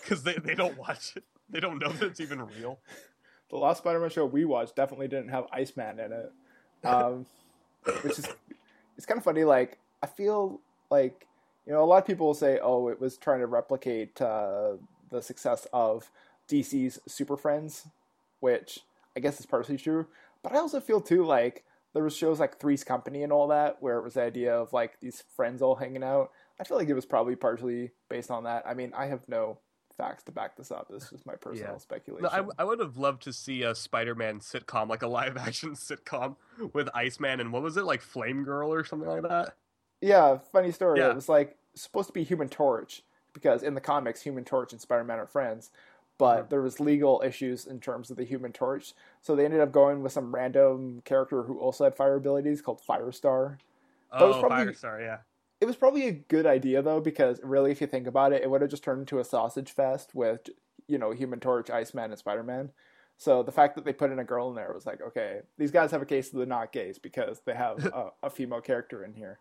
Because 0.00 0.22
they 0.22 0.34
they 0.34 0.54
don't 0.54 0.78
watch 0.78 1.14
it. 1.16 1.24
They 1.50 1.60
don't 1.60 1.78
know 1.78 1.90
that 1.90 2.06
it's 2.06 2.20
even 2.20 2.40
real. 2.46 2.78
the 3.50 3.56
last 3.56 3.78
Spider-Man 3.78 4.10
show 4.10 4.24
we 4.24 4.44
watched 4.44 4.76
definitely 4.76 5.08
didn't 5.08 5.28
have 5.28 5.46
Iceman 5.52 6.00
in 6.00 6.12
it, 6.12 6.32
um, 6.84 7.26
which 8.02 8.18
is 8.18 8.28
it's 8.96 9.06
kind 9.06 9.18
of 9.18 9.24
funny. 9.24 9.44
Like 9.44 9.78
I 10.02 10.06
feel 10.06 10.60
like 10.90 11.26
you 11.66 11.72
know 11.72 11.82
a 11.82 11.86
lot 11.86 11.98
of 11.98 12.06
people 12.06 12.26
will 12.26 12.34
say, 12.34 12.58
"Oh, 12.62 12.88
it 12.88 13.00
was 13.00 13.16
trying 13.16 13.40
to 13.40 13.46
replicate 13.46 14.20
uh, 14.20 14.74
the 15.10 15.20
success 15.20 15.66
of 15.72 16.10
DC's 16.48 16.98
Super 17.06 17.36
Friends," 17.36 17.88
which 18.40 18.80
I 19.16 19.20
guess 19.20 19.40
is 19.40 19.46
partially 19.46 19.78
true. 19.78 20.06
But 20.42 20.52
I 20.52 20.58
also 20.58 20.80
feel 20.80 21.00
too 21.00 21.24
like 21.24 21.64
there 21.92 22.04
was 22.04 22.16
shows 22.16 22.40
like 22.40 22.58
Three's 22.58 22.84
Company 22.84 23.22
and 23.22 23.32
all 23.32 23.48
that, 23.48 23.78
where 23.80 23.98
it 23.98 24.04
was 24.04 24.14
the 24.14 24.22
idea 24.22 24.54
of 24.54 24.72
like 24.72 25.00
these 25.00 25.24
friends 25.34 25.62
all 25.62 25.76
hanging 25.76 26.02
out. 26.04 26.30
I 26.58 26.64
feel 26.64 26.76
like 26.76 26.88
it 26.88 26.94
was 26.94 27.06
probably 27.06 27.36
partially 27.36 27.90
based 28.08 28.30
on 28.30 28.44
that. 28.44 28.64
I 28.66 28.74
mean, 28.74 28.92
I 28.96 29.06
have 29.06 29.20
no 29.28 29.58
facts 29.96 30.22
to 30.24 30.32
back 30.32 30.56
this 30.56 30.70
up. 30.70 30.88
This 30.90 31.12
is 31.12 31.24
my 31.26 31.34
personal 31.34 31.72
Yeah. 31.72 31.78
speculation. 31.78 32.24
No, 32.30 32.52
I, 32.58 32.62
I 32.62 32.64
would 32.64 32.80
have 32.80 32.96
loved 32.98 33.22
to 33.22 33.32
see 33.32 33.62
a 33.62 33.74
Spider-Man 33.74 34.40
sitcom, 34.40 34.88
like 34.88 35.02
a 35.02 35.06
live-action 35.06 35.70
sitcom 35.74 36.36
with 36.72 36.88
Iceman 36.94 37.40
and 37.40 37.52
what 37.52 37.62
was 37.62 37.76
it, 37.76 37.84
like 37.84 38.02
Flame 38.02 38.44
Girl 38.44 38.72
or 38.72 38.84
something 38.84 39.08
like 39.08 39.22
that. 39.22 39.54
Yeah, 40.00 40.38
funny 40.52 40.70
story. 40.72 41.00
Yeah. 41.00 41.10
It 41.10 41.14
was 41.14 41.28
like 41.28 41.56
supposed 41.74 42.08
to 42.08 42.12
be 42.12 42.24
Human 42.24 42.48
Torch 42.48 43.02
because 43.32 43.62
in 43.62 43.74
the 43.74 43.80
comics, 43.80 44.22
Human 44.22 44.44
Torch 44.44 44.72
and 44.72 44.80
Spider 44.80 45.04
Man 45.04 45.18
are 45.18 45.26
friends, 45.26 45.70
but 46.18 46.44
Mhm. 46.46 46.48
there 46.50 46.62
was 46.62 46.80
legal 46.80 47.22
issues 47.24 47.66
in 47.66 47.80
terms 47.80 48.10
of 48.10 48.16
the 48.18 48.24
Human 48.24 48.52
Torch, 48.52 48.94
so 49.22 49.34
they 49.36 49.44
ended 49.44 49.60
up 49.60 49.72
going 49.72 50.02
with 50.02 50.12
some 50.12 50.34
random 50.34 51.00
character 51.04 51.42
who 51.42 51.58
also 51.58 51.84
had 51.84 51.94
fire 51.94 52.14
abilities 52.16 52.60
called 52.62 52.80
Firestar. 52.86 53.58
That 54.12 54.22
was 54.26 54.36
Oh, 54.36 54.40
probably- 54.40 54.72
Firestar, 54.72 55.00
yeah. 55.00 55.18
It 55.60 55.64
was 55.64 55.76
probably 55.76 56.06
a 56.08 56.12
good 56.12 56.46
idea 56.46 56.82
though 56.82 57.00
because 57.00 57.40
really, 57.42 57.70
if 57.72 57.80
you 57.80 57.86
think 57.86 58.06
about 58.06 58.32
it, 58.32 58.42
it 58.42 58.50
would 58.50 58.60
have 58.60 58.70
just 58.70 58.84
turned 58.84 59.00
into 59.00 59.18
a 59.18 59.24
sausage 59.24 59.70
fest 59.70 60.14
with 60.14 60.40
you 60.86 60.98
know 60.98 61.12
Human 61.12 61.40
Torch, 61.40 61.70
Iceman, 61.70 62.10
and 62.10 62.18
Spider 62.18 62.42
Man. 62.42 62.70
So 63.18 63.42
the 63.42 63.52
fact 63.52 63.76
that 63.76 63.84
they 63.84 63.94
put 63.94 64.12
in 64.12 64.18
a 64.18 64.24
girl 64.24 64.50
in 64.50 64.54
there 64.54 64.72
was 64.74 64.84
like, 64.84 65.00
okay, 65.00 65.40
these 65.56 65.70
guys 65.70 65.90
have 65.90 66.02
a 66.02 66.06
case 66.06 66.32
of 66.32 66.38
the 66.38 66.46
not 66.46 66.72
gays 66.72 66.98
because 66.98 67.40
they 67.46 67.54
have 67.54 67.84
a, 67.86 68.10
a 68.24 68.30
female 68.30 68.60
character 68.60 69.04
in 69.04 69.14
here. 69.14 69.38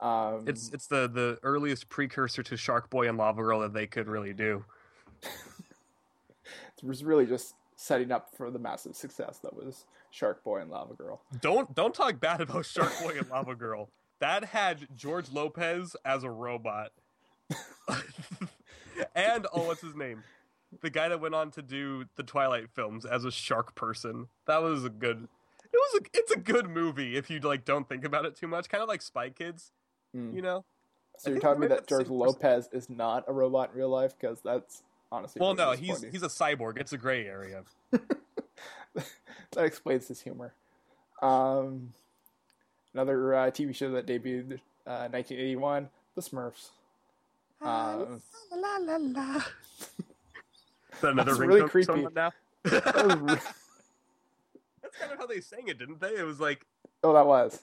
Um, 0.00 0.44
It's 0.46 0.70
it's 0.72 0.86
the 0.86 1.08
the 1.08 1.38
earliest 1.42 1.88
precursor 1.88 2.42
to 2.42 2.56
Shark 2.56 2.90
Boy 2.90 3.08
and 3.08 3.18
Lava 3.18 3.42
Girl 3.42 3.60
that 3.60 3.72
they 3.72 3.86
could 3.86 4.08
really 4.08 4.32
do. 4.32 4.64
it 5.22 6.82
was 6.82 7.04
really 7.04 7.26
just 7.26 7.54
setting 7.76 8.10
up 8.10 8.34
for 8.34 8.50
the 8.50 8.58
massive 8.58 8.96
success 8.96 9.38
that 9.38 9.54
was 9.54 9.84
Shark 10.10 10.42
Boy 10.42 10.60
and 10.60 10.70
Lava 10.70 10.94
Girl. 10.94 11.22
Don't 11.40 11.72
don't 11.74 11.94
talk 11.94 12.18
bad 12.18 12.40
about 12.40 12.64
Shark 12.66 12.92
Boy 13.02 13.18
and 13.18 13.28
Lava 13.30 13.54
Girl. 13.54 13.90
That 14.22 14.44
had 14.44 14.86
George 14.96 15.32
Lopez 15.32 15.96
as 16.04 16.22
a 16.22 16.30
robot. 16.30 16.92
and 19.16 19.48
oh 19.52 19.66
what's 19.66 19.80
his 19.80 19.96
name? 19.96 20.22
The 20.80 20.90
guy 20.90 21.08
that 21.08 21.20
went 21.20 21.34
on 21.34 21.50
to 21.50 21.60
do 21.60 22.04
the 22.14 22.22
Twilight 22.22 22.70
films 22.70 23.04
as 23.04 23.24
a 23.24 23.32
shark 23.32 23.74
person. 23.74 24.28
That 24.46 24.62
was 24.62 24.84
a 24.84 24.90
good 24.90 25.26
it 25.64 25.76
was 25.76 26.00
a 26.02 26.04
it's 26.14 26.30
a 26.30 26.38
good 26.38 26.70
movie 26.70 27.16
if 27.16 27.30
you 27.30 27.40
like 27.40 27.64
don't 27.64 27.88
think 27.88 28.04
about 28.04 28.24
it 28.24 28.36
too 28.36 28.46
much. 28.46 28.68
Kind 28.68 28.80
of 28.80 28.88
like 28.88 29.02
Spy 29.02 29.30
Kids, 29.30 29.72
Hmm. 30.14 30.36
you 30.36 30.40
know? 30.40 30.64
So 31.18 31.30
you're 31.30 31.40
telling 31.40 31.58
me 31.58 31.66
that 31.66 31.88
George 31.88 32.06
Lopez 32.08 32.68
is 32.72 32.88
not 32.88 33.24
a 33.26 33.32
robot 33.32 33.70
in 33.72 33.78
real 33.78 33.88
life? 33.88 34.14
Because 34.16 34.40
that's 34.40 34.84
honestly 35.10 35.40
Well 35.40 35.56
really 35.56 35.64
no, 35.64 35.72
he's 35.72 36.02
he's 36.12 36.22
a 36.22 36.28
cyborg. 36.28 36.78
It's 36.78 36.92
a 36.92 36.96
gray 36.96 37.26
area. 37.26 37.64
that 37.90 39.64
explains 39.64 40.06
his 40.06 40.20
humor. 40.20 40.54
Um, 41.20 41.92
another 42.94 43.34
uh, 43.34 43.50
TV 43.50 43.74
show 43.74 43.90
that 43.92 44.06
debuted 44.06 44.54
uh, 44.86 45.08
1981, 45.10 45.88
The 46.14 46.22
Smurfs. 46.22 46.70
Um, 47.60 48.20
la 48.50 48.76
la 48.78 48.96
la. 48.98 49.36
Is 49.36 51.00
that 51.00 51.12
another 51.12 51.30
That's 51.32 51.38
really 51.38 51.68
creepy. 51.68 52.06
now? 52.14 52.32
that 52.64 53.06
was 53.06 53.16
re- 53.16 53.26
That's 54.82 54.98
kind 54.98 55.12
of 55.12 55.18
how 55.18 55.26
they 55.26 55.40
sang 55.40 55.68
it, 55.68 55.78
didn't 55.78 56.00
they? 56.00 56.16
It 56.18 56.24
was 56.26 56.40
like 56.40 56.66
oh, 57.04 57.12
that 57.12 57.26
was. 57.26 57.60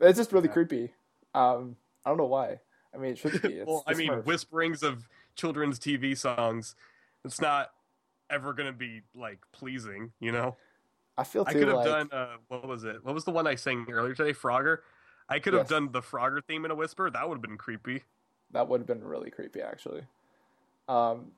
It's 0.00 0.18
just 0.18 0.32
really 0.32 0.48
Yeah. 0.48 0.52
creepy. 0.52 0.92
Um, 1.34 1.76
I 2.04 2.10
don't 2.10 2.18
know 2.18 2.26
why. 2.26 2.60
I 2.94 2.98
mean, 2.98 3.12
it 3.12 3.18
should 3.18 3.40
be. 3.42 3.54
It's 3.54 3.66
well, 3.68 3.84
I 3.86 3.94
mean, 3.94 4.10
Smurfs. 4.10 4.24
whisperings 4.26 4.82
of 4.82 5.08
children's 5.34 5.78
TV 5.78 6.16
songs. 6.16 6.74
It's 7.24 7.40
not 7.40 7.70
ever 8.30 8.52
gonna 8.52 8.72
be 8.72 9.00
like 9.14 9.38
pleasing, 9.52 10.12
you 10.20 10.30
know. 10.32 10.56
I 11.18 11.24
feel 11.24 11.44
I 11.46 11.52
could 11.52 11.68
have 11.68 11.76
like 11.78 11.84
done 11.86 12.08
uh, 12.12 12.36
what 12.48 12.66
was 12.66 12.84
it? 12.84 13.04
What 13.04 13.14
was 13.14 13.24
the 13.24 13.30
one 13.32 13.46
I 13.46 13.56
sang 13.56 13.86
earlier 13.90 14.14
today? 14.14 14.32
Frogger. 14.32 14.78
I 15.28 15.38
could 15.40 15.52
have 15.52 15.64
Yes. 15.64 15.68
done 15.70 15.92
the 15.92 16.00
Frogger 16.00 16.42
theme 16.42 16.64
in 16.64 16.70
a 16.70 16.74
whisper. 16.74 17.10
That 17.10 17.28
would 17.28 17.34
have 17.34 17.42
been 17.42 17.58
creepy. 17.58 18.04
that 18.52 18.66
would 18.68 18.80
have 18.80 18.86
been 18.86 19.04
really 19.04 19.30
creepy, 19.30 19.60
actually. 19.60 20.02
Um, 20.88 21.32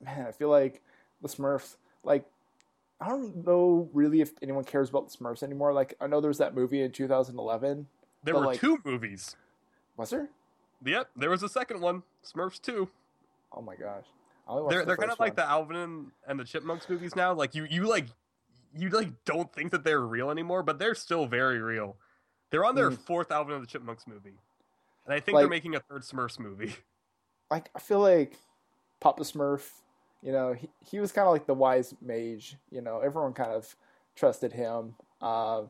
man, 0.00 0.26
I 0.26 0.32
feel 0.32 0.48
like 0.48 0.80
the 1.20 1.28
Smurfs. 1.28 1.76
Like, 2.04 2.24
I 3.00 3.08
don't 3.08 3.44
know 3.46 3.90
really 3.92 4.20
if 4.22 4.32
anyone 4.40 4.64
cares 4.64 4.88
about 4.88 5.10
the 5.10 5.16
Smurfs 5.16 5.42
anymore. 5.42 5.72
Like, 5.74 5.94
I 6.00 6.06
know 6.06 6.20
there 6.22 6.28
was 6.28 6.38
that 6.38 6.54
movie 6.54 6.80
in 6.80 6.90
2011. 6.92 7.86
There 8.24 8.34
were 8.34 8.46
like- 8.46 8.60
two 8.60 8.78
movies. 8.84 9.36
Was 9.96 10.08
there? 10.10 10.28
Yep, 10.82 11.10
there 11.16 11.28
was 11.28 11.42
a 11.42 11.48
second 11.50 11.80
one, 11.82 12.02
Smurfs 12.24 12.58
two. 12.62 12.88
Oh 13.52 13.60
my 13.60 13.74
gosh. 13.76 14.04
I 14.48 14.52
only 14.52 14.62
watched 14.62 14.70
They're 14.70 14.80
the 14.80 14.86
they're 14.86 14.96
kind 14.96 15.10
of 15.12 15.20
like 15.20 15.36
the 15.36 15.44
Alvin 15.44 15.76
and, 15.76 16.10
and 16.26 16.40
the 16.40 16.44
Chipmunks 16.44 16.88
movies 16.88 17.14
now. 17.14 17.34
Like 17.34 17.54
you 17.54 17.66
you 17.68 17.86
like 17.86 18.06
you 18.76 18.88
like 18.90 19.24
don't 19.24 19.52
think 19.52 19.70
that 19.72 19.84
they're 19.84 20.00
real 20.00 20.30
anymore, 20.30 20.62
but 20.62 20.78
they're 20.78 20.94
still 20.94 21.26
very 21.26 21.60
real. 21.60 21.96
They're 22.50 22.64
on 22.64 22.74
their 22.74 22.90
Mm. 22.90 22.98
fourth 22.98 23.30
Alvin 23.30 23.54
and 23.54 23.62
the 23.62 23.66
Chipmunks 23.66 24.06
movie, 24.06 24.38
and 25.04 25.14
I 25.14 25.20
think 25.20 25.34
Like- 25.34 25.42
they're 25.42 25.48
making 25.50 25.74
a 25.76 25.80
third 25.80 26.02
Smurfs 26.02 26.38
movie. 26.38 26.74
like 27.50 27.70
I 27.74 27.78
feel 27.80 28.00
like 28.00 28.38
Papa 29.00 29.22
Smurf, 29.22 29.70
you 30.22 30.32
know, 30.32 30.52
he, 30.52 30.68
he 30.84 31.00
was 31.00 31.12
kind 31.12 31.26
of 31.26 31.32
like 31.32 31.46
the 31.46 31.54
wise 31.54 31.94
mage. 32.00 32.56
You 32.70 32.80
know, 32.82 33.00
everyone 33.00 33.32
kind 33.32 33.50
of 33.52 33.74
trusted 34.14 34.52
him. 34.52 34.94
Uh, 35.20 35.64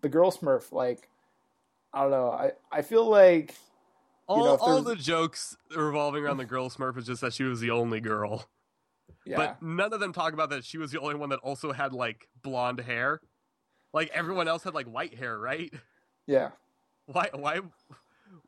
the 0.00 0.08
girl 0.08 0.30
Smurf, 0.30 0.70
like, 0.72 1.08
I 1.92 2.02
don't 2.02 2.10
know. 2.10 2.30
I 2.30 2.52
I 2.70 2.82
feel 2.82 3.04
like 3.06 3.54
All, 4.26 4.44
know, 4.44 4.56
all 4.56 4.82
the 4.82 4.94
jokes 4.96 5.56
revolving 5.74 6.22
around 6.24 6.36
the 6.36 6.44
girl 6.44 6.68
Smurf 6.70 6.96
is 6.98 7.06
just 7.06 7.20
that 7.22 7.32
she 7.32 7.44
was 7.44 7.60
the 7.60 7.70
only 7.70 8.00
girl. 8.00 8.44
Yeah, 9.28 9.36
But 9.36 9.62
none 9.62 9.92
of 9.92 10.00
them 10.00 10.12
talk 10.14 10.32
about 10.32 10.48
that 10.50 10.64
she 10.64 10.78
was 10.78 10.90
the 10.90 11.00
only 11.00 11.14
one 11.14 11.28
that 11.28 11.40
also 11.40 11.70
had 11.72 11.92
like 11.92 12.28
blonde 12.42 12.80
hair. 12.80 13.20
Like 13.92 14.10
everyone 14.14 14.48
else 14.48 14.62
had 14.62 14.74
like 14.74 14.86
white 14.86 15.14
hair, 15.14 15.38
right? 15.38 15.72
yeah. 16.26 16.50
Why 17.06 17.28
why 17.34 17.60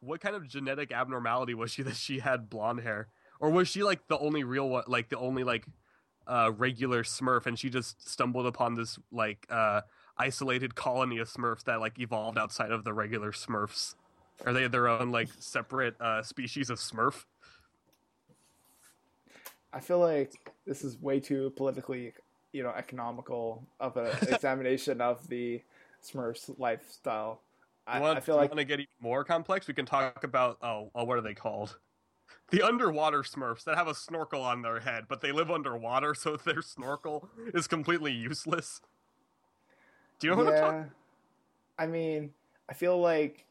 what 0.01 0.21
kind 0.21 0.35
of 0.35 0.49
genetic 0.49 0.91
abnormality 0.91 1.55
was 1.55 1.71
she 1.71 1.83
that 1.83 1.97
she 1.97 2.19
had 2.19 2.49
blonde 2.49 2.81
hair? 2.81 3.09
Or 3.41 3.51
was 3.51 3.69
she 3.69 3.83
like 3.83 4.09
the 4.09 4.19
only 4.19 4.43
real 4.43 4.69
one 4.69 4.85
like 4.87 5.11
the 5.11 5.19
only 5.19 5.45
like 5.45 5.67
uh 6.27 6.53
regular 6.57 7.03
smurf 7.03 7.47
and 7.47 7.59
she 7.59 7.69
just 7.69 8.09
stumbled 8.09 8.47
upon 8.47 8.75
this 8.75 8.99
like 9.11 9.47
uh 9.51 9.83
isolated 10.17 10.75
colony 10.75 11.19
of 11.19 11.29
smurfs 11.29 11.65
that 11.65 11.81
like 11.81 11.99
evolved 11.99 12.39
outside 12.39 12.71
of 12.71 12.85
the 12.85 12.93
regular 12.95 13.33
smurfs? 13.33 13.95
Are 14.47 14.55
they 14.55 14.67
their 14.69 14.89
own 14.89 15.11
like 15.11 15.29
separate 15.39 16.01
uh 16.01 16.23
species 16.23 16.71
of 16.71 16.79
smurf? 16.79 17.25
I 19.73 19.81
feel 19.81 20.01
like 20.01 20.53
this 20.67 20.85
is 20.85 21.01
way 21.01 21.21
too 21.21 21.53
politically, 21.57 22.13
you 22.53 22.63
know, 22.63 22.71
economical 22.71 23.67
of 23.79 23.97
an 23.97 24.11
examination 24.23 25.01
of 25.01 25.27
the 25.29 25.63
Smurfs 26.05 26.59
lifestyle. 26.59 27.41
I, 27.87 28.01
want, 28.01 28.19
I 28.19 28.21
feel 28.21 28.37
you 28.37 28.43
like 28.43 28.51
want 28.51 28.59
to 28.59 28.65
get 28.65 28.81
even 28.81 28.89
more 29.01 29.25
complex? 29.25 29.67
We 29.67 29.75
can 29.75 29.87
talk 29.87 30.25
about 30.25 30.59
oh, 30.63 30.91
oh, 30.95 31.05
what 31.05 31.19
are 31.19 31.23
they 31.23 31.35
called? 31.35 31.79
The 32.51 32.63
underwater 32.63 33.23
Smurfs 33.23 33.65
that 33.65 33.77
have 33.77 33.89
a 33.89 33.95
snorkel 33.95 34.43
on 34.43 34.63
their 34.63 34.81
head, 34.81 35.05
but 35.09 35.21
they 35.21 35.33
live 35.33 35.51
underwater, 35.51 36.15
so 36.15 36.37
their 36.45 36.63
snorkel 36.63 37.29
is 37.55 37.67
completely 37.67 38.13
useless. 38.13 38.81
Do 40.19 40.27
you 40.27 40.35
know 40.35 40.45
what 40.45 40.55
I'm 40.55 40.61
talking? 40.61 40.79
yeah. 40.79 40.85
I 41.79 41.87
mean, 41.87 42.31
I 42.69 42.75
feel 42.75 43.01
like 43.01 43.47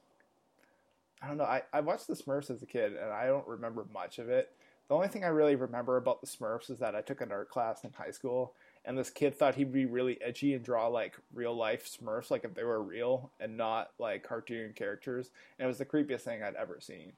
I 1.21 1.27
don't 1.27 1.37
know. 1.37 1.43
I, 1.43 1.63
I 1.73 1.81
watched 1.81 2.07
the 2.07 2.13
Smurfs 2.13 2.49
as 2.49 2.61
a 2.61 2.65
kid, 2.65 2.93
and 2.93 3.11
I 3.11 3.25
don't 3.25 3.47
remember 3.47 3.85
much 3.93 4.19
of 4.19 4.29
it. 4.29 4.51
The 4.89 4.95
only 4.95 5.07
thing 5.07 5.23
I 5.23 5.27
really 5.27 5.55
remember 5.55 5.97
about 5.97 6.19
the 6.19 6.27
Smurfs 6.27 6.71
is 6.71 6.79
that 6.79 6.95
I 6.95 7.01
took 7.01 7.21
an 7.21 7.31
art 7.31 7.49
class 7.49 7.83
in 7.83 7.91
high 7.93 8.09
school, 8.09 8.55
and 8.83 8.97
this 8.97 9.11
kid 9.11 9.37
thought 9.37 9.53
he'd 9.53 9.71
be 9.71 9.85
really 9.85 10.19
edgy 10.19 10.55
and 10.55 10.65
draw 10.65 10.87
like 10.87 11.15
real 11.31 11.55
life 11.55 11.87
Smurfs, 11.87 12.31
like 12.31 12.43
if 12.43 12.55
they 12.55 12.63
were 12.63 12.81
real 12.81 13.31
and 13.39 13.55
not 13.55 13.91
like 13.99 14.23
cartoon 14.23 14.73
characters. 14.75 15.29
And 15.57 15.65
it 15.65 15.67
was 15.67 15.77
the 15.77 15.85
creepiest 15.85 16.21
thing 16.21 16.41
I'd 16.41 16.55
ever 16.55 16.79
seen. 16.81 17.13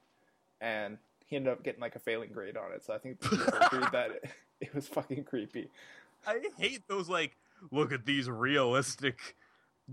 And 0.60 0.98
he 1.26 1.36
ended 1.36 1.50
up 1.50 1.62
getting 1.62 1.80
like 1.80 1.96
a 1.96 1.98
failing 1.98 2.30
grade 2.30 2.58
on 2.58 2.72
it. 2.72 2.84
So 2.84 2.92
I 2.92 2.98
think 2.98 3.24
agreed 3.24 3.90
that 3.92 4.10
it, 4.10 4.30
it 4.60 4.74
was 4.74 4.86
fucking 4.86 5.24
creepy. 5.24 5.70
I 6.26 6.40
hate 6.58 6.86
those 6.88 7.08
like 7.08 7.38
look 7.70 7.90
at 7.90 8.04
these 8.04 8.28
realistic 8.28 9.34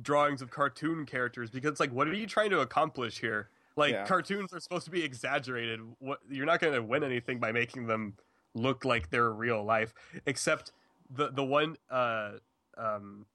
drawings 0.01 0.41
of 0.41 0.51
cartoon 0.51 1.05
characters 1.05 1.49
because 1.49 1.71
it's 1.71 1.79
like 1.79 1.93
what 1.93 2.09
are 2.09 2.13
you 2.13 2.27
trying 2.27 2.49
to 2.49 2.59
accomplish 2.59 3.19
here? 3.19 3.47
Like 3.75 3.93
Yeah. 3.93 4.05
cartoons 4.05 4.53
are 4.53 4.59
supposed 4.59 4.85
to 4.85 4.91
be 4.91 5.03
exaggerated. 5.03 5.79
What 5.99 6.19
you're 6.29 6.45
not 6.45 6.59
going 6.59 6.73
to 6.73 6.83
win 6.83 7.03
anything 7.03 7.39
by 7.39 7.51
making 7.51 7.87
them 7.87 8.15
look 8.55 8.83
like 8.83 9.09
they're 9.11 9.31
real 9.31 9.63
life 9.63 9.93
except 10.25 10.71
the 11.11 11.29
the 11.29 11.43
one 11.43 11.77
uh 11.91 12.31
um 12.77 13.27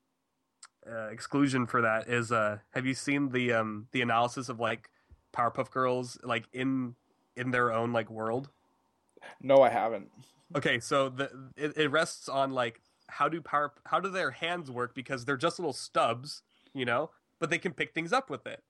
uh, 0.91 1.07
exclusion 1.07 1.67
for 1.67 1.81
that 1.83 2.09
is 2.09 2.33
uh 2.33 2.59
have 2.73 2.85
you 2.85 2.95
seen 2.95 3.31
the 3.31 3.53
um 3.53 3.87
the 3.93 4.03
analysis 4.03 4.49
of 4.49 4.59
like 4.59 4.91
Powerpuff 5.33 5.71
Girls 5.71 6.19
like 6.25 6.45
in 6.53 6.95
in 7.37 7.53
their 7.53 7.73
own 7.73 7.93
like 7.93 8.11
world? 8.11 8.51
No, 9.41 9.63
I 9.63 9.71
haven't. 9.71 10.11
Okay, 10.57 10.79
so 10.81 11.09
the 11.09 11.31
it, 11.57 11.77
it 11.77 11.91
rests 11.91 12.29
on 12.29 12.51
like 12.51 12.81
how 13.09 13.29
do 13.29 13.41
power 13.41 13.73
how 13.87 14.01
do 14.01 14.11
their 14.11 14.33
hands 14.33 14.71
work 14.71 14.95
because 14.95 15.25
they're 15.25 15.37
just 15.37 15.59
little 15.59 15.73
stubs, 15.73 16.43
you 16.75 16.85
know, 16.85 17.11
but 17.39 17.51
they 17.51 17.59
can 17.59 17.73
pick 17.73 17.95
things 17.95 18.13
up 18.13 18.31
with 18.31 18.47
it. 18.47 18.63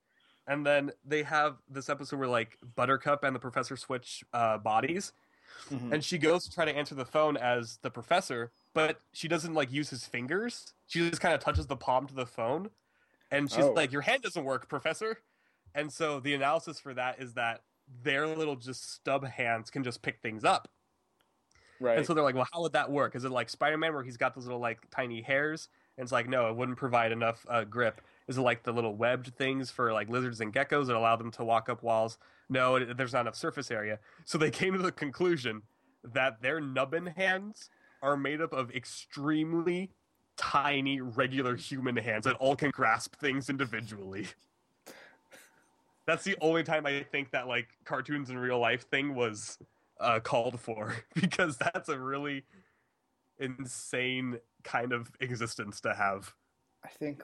And 0.46 0.66
then 0.66 0.92
they 1.04 1.22
have 1.22 1.56
this 1.68 1.88
episode 1.88 2.18
where 2.18 2.28
like 2.28 2.58
Buttercup 2.74 3.24
and 3.24 3.34
the 3.34 3.40
professor 3.40 3.76
switch 3.76 4.24
uh, 4.32 4.58
bodies, 4.58 5.12
Mhm. 5.70 5.92
and 5.92 6.04
she 6.04 6.18
goes 6.18 6.44
to 6.44 6.50
try 6.52 6.64
to 6.64 6.74
answer 6.76 6.94
the 6.94 7.04
phone 7.04 7.36
as 7.36 7.78
the 7.78 7.90
professor, 7.90 8.52
but 8.74 9.00
she 9.12 9.28
doesn't 9.28 9.54
like 9.54 9.72
use 9.72 9.90
his 9.90 10.04
fingers. 10.06 10.74
She 10.86 11.08
just 11.08 11.22
kind 11.22 11.34
of 11.34 11.40
touches 11.40 11.66
the 11.66 11.76
palm 11.76 12.06
to 12.08 12.14
the 12.14 12.26
phone, 12.26 12.70
and 13.30 13.50
she's 13.50 13.64
Oh. 13.64 13.72
like, 13.72 13.92
"Your 13.92 14.02
hand 14.02 14.22
doesn't 14.22 14.44
work, 14.44 14.68
professor." 14.68 15.18
And 15.74 15.92
so 15.92 16.20
the 16.20 16.34
analysis 16.34 16.78
for 16.80 16.92
that 16.94 17.18
is 17.20 17.34
that 17.34 17.62
their 18.02 18.26
little 18.26 18.56
just 18.56 18.90
stub 18.92 19.24
hands 19.24 19.70
can 19.70 19.82
just 19.84 20.02
pick 20.02 20.20
things 20.20 20.44
up. 20.44 20.68
Right. 21.80 21.98
And 21.98 22.06
so 22.06 22.14
they're 22.14 22.24
like, 22.24 22.34
well, 22.36 22.46
how 22.52 22.62
would 22.62 22.72
that 22.72 22.90
work? 22.90 23.14
Is 23.16 23.24
it 23.24 23.30
like 23.30 23.48
Spider 23.50 23.76
Man 23.76 23.92
where 23.92 24.02
he's 24.04 24.16
got 24.16 24.34
those 24.34 24.44
little 24.46 24.60
like 24.60 24.88
tiny 24.90 25.20
hairs? 25.22 25.68
And 25.96 26.04
it's 26.04 26.12
like, 26.12 26.28
no, 26.28 26.48
it 26.48 26.56
wouldn't 26.56 26.78
provide 26.78 27.12
enough 27.12 27.44
uh, 27.48 27.64
grip. 27.64 28.00
Is 28.26 28.38
it 28.38 28.42
like 28.42 28.62
the 28.62 28.72
little 28.72 28.94
webbed 28.94 29.36
things 29.36 29.70
for 29.70 29.92
like 29.92 30.08
lizards 30.08 30.40
and 30.40 30.52
geckos 30.52 30.86
that 30.86 30.96
allow 30.96 31.16
them 31.16 31.30
to 31.32 31.44
walk 31.44 31.68
up 31.68 31.82
walls? 31.82 32.18
No, 32.48 32.76
it, 32.76 32.96
there's 32.96 33.12
not 33.12 33.22
enough 33.22 33.36
surface 33.36 33.70
area. 33.70 33.98
So 34.24 34.38
they 34.38 34.50
came 34.52 34.72
to 34.74 34.82
the 34.82 34.92
conclusion 34.92 35.62
that 36.12 36.42
their 36.42 36.60
nubbin 36.60 37.06
hands 37.06 37.70
are 38.02 38.16
made 38.16 38.40
up 38.40 38.52
of 38.52 38.70
extremely 38.70 39.90
tiny 40.36 41.00
regular 41.00 41.56
human 41.56 41.96
hands 41.96 42.24
that 42.24 42.36
all 42.36 42.56
can 42.56 42.70
grasp 42.70 43.16
things 43.16 43.48
individually. 43.48 44.26
That's 46.06 46.24
the 46.24 46.36
only 46.40 46.64
time 46.64 46.84
I 46.84 47.02
think 47.02 47.30
that 47.30 47.48
like 47.48 47.68
cartoons 47.84 48.28
in 48.28 48.38
real 48.38 48.58
life 48.58 48.86
thing 48.90 49.14
was 49.14 49.58
uh, 50.00 50.20
called 50.20 50.60
for 50.60 50.94
because 51.14 51.56
that's 51.56 51.88
a 51.88 51.98
really 51.98 52.44
insane 53.38 54.38
kind 54.64 54.92
of 54.92 55.10
existence 55.20 55.80
to 55.80 55.94
have. 55.94 56.34
I 56.84 56.88
think 56.88 57.22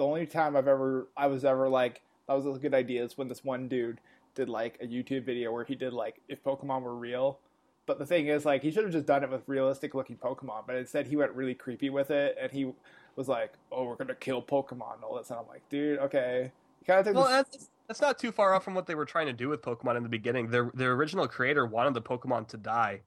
the 0.00 0.06
only 0.06 0.24
time 0.24 0.56
I've 0.56 0.66
ever 0.66 1.08
I 1.14 1.26
was 1.26 1.44
ever 1.44 1.68
like 1.68 2.00
that 2.26 2.32
was 2.32 2.46
a 2.46 2.58
good 2.58 2.72
idea 2.72 3.04
is 3.04 3.18
when 3.18 3.28
this 3.28 3.44
one 3.44 3.68
dude 3.68 4.00
did 4.34 4.48
like 4.48 4.78
a 4.80 4.86
YouTube 4.86 5.24
video 5.26 5.52
where 5.52 5.62
he 5.62 5.74
did 5.74 5.92
like 5.92 6.22
if 6.26 6.42
Pokemon 6.42 6.80
were 6.80 6.96
real. 6.96 7.38
But 7.84 7.98
the 7.98 8.06
thing 8.06 8.28
is 8.28 8.46
like 8.46 8.62
he 8.62 8.70
should 8.70 8.84
have 8.84 8.92
just 8.94 9.04
done 9.04 9.22
it 9.24 9.30
with 9.30 9.42
realistic 9.46 9.94
looking 9.94 10.16
Pokemon, 10.16 10.62
but 10.66 10.76
instead 10.76 11.06
he 11.06 11.16
went 11.16 11.32
really 11.32 11.54
creepy 11.54 11.90
with 11.90 12.10
it 12.10 12.34
and 12.40 12.50
he 12.50 12.72
was 13.14 13.28
like, 13.28 13.52
"Oh, 13.70 13.84
we're 13.84 13.96
gonna 13.96 14.14
kill 14.14 14.40
Pokemon." 14.40 14.94
And 14.94 15.04
all 15.04 15.18
this, 15.18 15.28
and 15.28 15.38
I'm 15.38 15.46
like, 15.48 15.68
"Dude, 15.68 15.98
okay." 15.98 16.50
Kind 16.86 17.06
of 17.06 17.14
Well, 17.14 17.24
this- 17.24 17.32
that's, 17.50 17.70
that's 17.88 18.00
not 18.00 18.18
too 18.18 18.32
far 18.32 18.54
off 18.54 18.64
from 18.64 18.74
what 18.74 18.86
they 18.86 18.94
were 18.94 19.04
trying 19.04 19.26
to 19.26 19.34
do 19.34 19.50
with 19.50 19.60
Pokemon 19.60 19.98
in 19.98 20.02
the 20.02 20.08
beginning. 20.08 20.48
Their 20.48 20.70
their 20.72 20.92
original 20.92 21.28
creator 21.28 21.66
wanted 21.66 21.92
the 21.92 22.00
Pokemon 22.00 22.48
to 22.48 22.56
die 22.56 23.02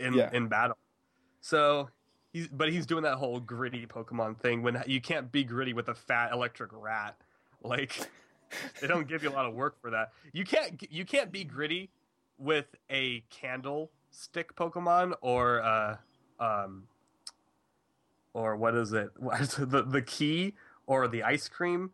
in 0.00 0.14
Yeah. 0.14 0.30
in 0.32 0.48
battle. 0.48 0.78
So 1.42 1.90
he's 2.32 2.48
but 2.48 2.70
he's 2.70 2.86
doing 2.86 3.02
that 3.04 3.16
whole 3.16 3.40
gritty 3.40 3.86
Pokemon 3.86 4.38
thing 4.38 4.62
when 4.62 4.82
you 4.86 5.00
can't 5.00 5.30
be 5.32 5.44
gritty 5.44 5.72
with 5.72 5.88
a 5.88 5.94
fat 5.94 6.32
electric 6.32 6.70
rat. 6.72 7.16
Like 7.62 8.08
they 8.80 8.86
don't 8.86 9.08
give 9.08 9.22
you 9.22 9.30
a 9.30 9.32
lot 9.34 9.46
of 9.46 9.54
work 9.54 9.80
for 9.80 9.90
that. 9.90 10.12
You 10.32 10.44
can't 10.44 10.80
you 10.90 11.04
can't 11.04 11.32
be 11.32 11.44
gritty 11.44 11.90
with 12.38 12.66
a 12.90 13.24
candle 13.30 13.90
stick 14.10 14.54
Pokemon 14.54 15.14
or 15.20 15.60
uh 15.62 15.96
um 16.40 16.84
or 18.34 18.56
what 18.56 18.74
is 18.74 18.92
it? 18.92 19.10
What 19.16 19.40
is 19.40 19.58
it? 19.58 19.70
the 19.70 19.82
the 19.82 20.02
key 20.02 20.54
or 20.86 21.08
the 21.08 21.22
ice 21.24 21.48
cream 21.48 21.90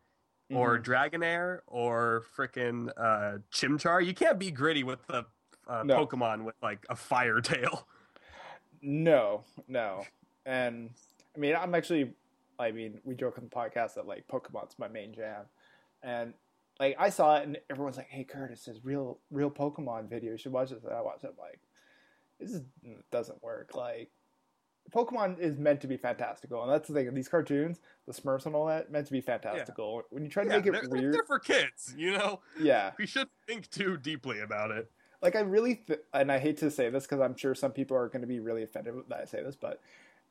or 0.53 0.79
Mhm. 0.79 0.85
Dragonair 0.85 1.61
or 1.67 2.25
frickin' 2.37 2.91
uh, 2.97 3.39
Chimchar. 3.51 4.05
You 4.05 4.13
can't 4.15 4.39
be 4.39 4.51
gritty 4.51 4.85
with 4.85 5.05
the 5.07 5.25
uh, 5.67 5.83
No. 5.85 6.05
Pokemon 6.07 6.45
with 6.45 6.55
like 6.63 6.85
a 6.91 6.95
fire 6.97 7.41
tail. 7.41 7.89
No, 8.83 9.45
no. 9.67 10.05
And 10.47 10.91
I 11.37 11.39
mean, 11.39 11.55
I'm 11.57 11.75
actually, 11.75 12.13
I 12.59 12.71
mean, 12.71 13.01
we 13.05 13.15
joke 13.15 13.39
on 13.39 13.45
the 13.45 13.51
podcast 13.51 13.95
that 13.95 14.07
like 14.07 14.27
Pokemon's 14.29 14.79
my 14.79 14.89
main 14.89 15.13
jam. 15.15 15.43
And 16.03 16.35
like, 16.81 16.97
I 16.99 17.09
saw 17.11 17.37
it 17.37 17.45
and 17.45 17.59
everyone's 17.71 17.97
like, 17.97 18.09
hey, 18.09 18.25
Curtis, 18.25 18.65
this 18.65 18.79
real, 18.85 19.19
real 19.31 19.51
Pokemon 19.51 20.09
video. 20.11 20.33
You 20.33 20.39
should 20.39 20.53
watch 20.53 20.71
this. 20.71 20.85
And 20.85 20.93
I 20.93 21.01
watched 21.01 21.25
it. 21.25 21.31
I'm 21.39 21.43
like, 21.45 21.61
this 22.41 22.51
is, 22.51 22.61
mm, 22.87 22.97
doesn't 23.11 23.43
work. 23.43 23.75
Like, 23.75 24.11
Pokemon 24.95 25.39
is 25.39 25.57
meant 25.57 25.81
to 25.81 25.87
be 25.87 25.97
fantastical. 25.97 26.63
And 26.63 26.71
that's 26.71 26.89
the 26.89 26.95
thing. 26.95 27.15
These 27.15 27.29
cartoons, 27.29 27.81
the 28.07 28.13
Smurfs 28.13 28.45
and 28.45 28.55
all 28.55 28.67
that, 28.67 28.93
meant 28.93 29.07
to 29.07 29.13
be 29.13 29.23
fantastical. 29.23 30.03
When 30.11 30.25
you 30.25 30.29
try 30.31 30.45
to 30.45 30.51
Yeah, 30.51 30.57
make 30.59 30.67
it 30.67 30.73
they're- 30.73 30.89
weird, 30.91 31.15
they're 31.15 31.23
for 31.25 31.39
kids, 31.39 31.95
you 31.97 32.13
know. 32.13 32.41
yeah. 32.61 32.91
We 32.99 33.07
should 33.07 33.29
think 33.47 33.71
too 33.71 33.97
deeply 33.97 34.41
about 34.41 34.71
it. 34.73 34.91
like 35.23 35.37
I 35.37 35.41
really 35.41 35.77
th- 35.77 36.01
and 36.13 36.31
I 36.31 36.39
hate 36.39 36.59
to 36.59 36.71
say 36.71 36.91
this 36.91 37.05
because 37.05 37.21
I'm 37.21 37.35
sure 37.35 37.55
some 37.55 37.73
people 37.73 37.97
are 37.97 38.09
going 38.09 38.21
to 38.21 38.27
be 38.29 38.41
really 38.41 38.63
offended 38.63 38.95
that 39.09 39.21
I 39.21 39.25
say 39.25 39.43
this, 39.43 39.57
but 39.57 39.81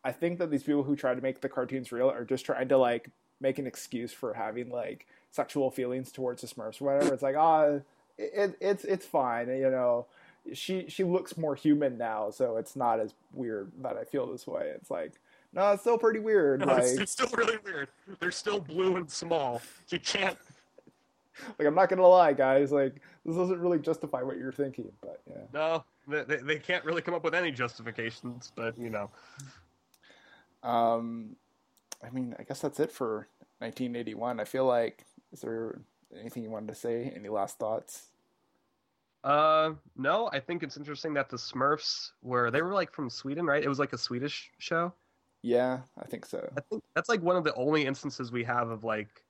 I 0.04 0.12
think 0.12 0.40
that 0.40 0.52
these 0.52 0.64
people 0.64 0.84
who 0.84 0.96
try 0.96 1.16
to 1.16 1.22
make 1.22 1.42
the 1.42 1.50
cartoons 1.50 1.92
real 1.92 2.10
are 2.10 2.26
just 2.26 2.46
trying 2.46 2.68
to 2.70 2.78
like 2.78 3.10
make 3.40 3.60
an 3.60 3.68
excuse 3.68 4.12
for 4.12 4.34
having 4.34 4.70
like 4.70 5.08
sexual 5.32 5.72
feelings 5.72 6.12
towards 6.12 6.42
the 6.42 6.48
Smurfs 6.48 6.82
or 6.82 6.86
whatever. 6.86 7.14
It's 7.14 7.24
like 7.24 7.36
ah, 7.38 7.80
it, 8.18 8.58
it's 8.60 8.84
it's 8.84 9.06
fine, 9.06 9.48
you 9.48 9.70
know. 9.70 10.08
She 10.54 10.86
she 10.90 11.04
looks 11.04 11.38
more 11.38 11.56
human 11.56 11.98
now, 11.98 12.30
so 12.30 12.58
it's 12.58 12.76
not 12.76 13.00
as 13.00 13.14
weird 13.34 13.72
that 13.82 13.98
I 13.98 14.04
feel 14.04 14.30
this 14.32 14.46
way. 14.46 14.74
It's 14.76 14.92
like 14.92 15.14
No, 15.54 15.72
it's 15.72 15.82
still 15.82 15.98
pretty 15.98 16.20
weird. 16.20 16.62
No, 16.62 16.66
like, 16.66 16.84
it's, 16.84 16.94
it's 16.94 17.12
still 17.12 17.30
really 17.34 17.58
weird. 17.64 17.88
They're 18.20 18.32
still 18.32 18.60
blue 18.60 18.98
and 18.98 19.10
small. 19.10 19.62
You 19.90 20.00
can't. 20.00 20.38
like 21.60 21.68
I'm 21.68 21.76
not 21.76 21.90
gonna 21.90 22.06
lie, 22.06 22.34
guys. 22.34 22.72
Like 22.72 22.96
this 23.26 23.36
doesn't 23.36 23.60
really 23.60 23.80
justify 23.80 24.22
what 24.22 24.38
you're 24.38 24.52
thinking, 24.52 24.92
but 25.02 25.22
yeah. 25.30 25.44
No, 25.54 25.84
they, 26.08 26.38
they 26.38 26.60
can't 26.60 26.84
really 26.84 27.02
come 27.02 27.14
up 27.14 27.24
with 27.24 27.34
any 27.34 27.52
justifications. 27.52 28.52
But 28.54 28.78
you 28.78 28.90
know, 28.90 29.10
Um, 30.64 31.35
I 32.03 32.10
mean, 32.10 32.35
I 32.40 32.44
guess 32.44 32.61
that's 32.61 32.80
it 32.80 32.91
for 32.91 33.27
1981. 33.60 34.40
I 34.40 34.44
feel 34.45 34.65
like 34.65 35.06
is 35.31 35.41
there 35.41 35.81
anything 36.19 36.44
you 36.44 36.49
wanted 36.49 36.69
to 36.69 36.76
say? 36.76 37.11
Any 37.15 37.30
last 37.30 37.60
thoughts? 37.60 38.10
uh, 39.23 39.72
no, 39.95 40.30
I 40.34 40.40
think 40.40 40.64
it's 40.64 40.76
interesting 40.76 41.14
that 41.14 41.30
the 41.30 41.38
Smurfs 41.38 42.11
were 42.22 42.52
they 42.52 42.61
were 42.61 42.73
like 42.73 42.91
from 42.91 43.10
Sweden, 43.10 43.45
right? 43.45 43.64
It 43.64 43.69
was 43.69 43.80
like 43.80 43.94
a 43.94 43.98
Swedish 43.98 44.52
show. 44.57 44.94
Yeah, 45.41 45.80
I 46.02 46.06
think 46.06 46.26
so. 46.26 46.52
I 46.57 46.61
think 46.61 46.84
that's 46.95 47.10
like 47.10 47.22
one 47.22 47.35
of 47.35 47.44
the 47.44 47.53
only 47.56 47.85
instances 47.85 48.31
we 48.31 48.44
have 48.44 48.69
of 48.69 48.84
like 48.84 49.23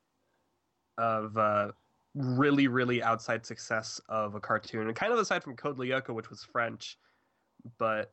of 0.98 1.38
uh 1.38 1.72
really 2.16 2.68
really 2.68 3.02
outside 3.02 3.46
success 3.46 4.00
of 4.10 4.36
a 4.36 4.40
cartoon 4.40 4.88
and 4.88 4.96
kind 4.96 5.12
of 5.12 5.18
aside 5.18 5.44
from 5.44 5.56
Code 5.56 5.78
Lyoko 5.78 6.14
which 6.14 6.30
was 6.30 6.44
French 6.44 7.00
but 7.80 8.12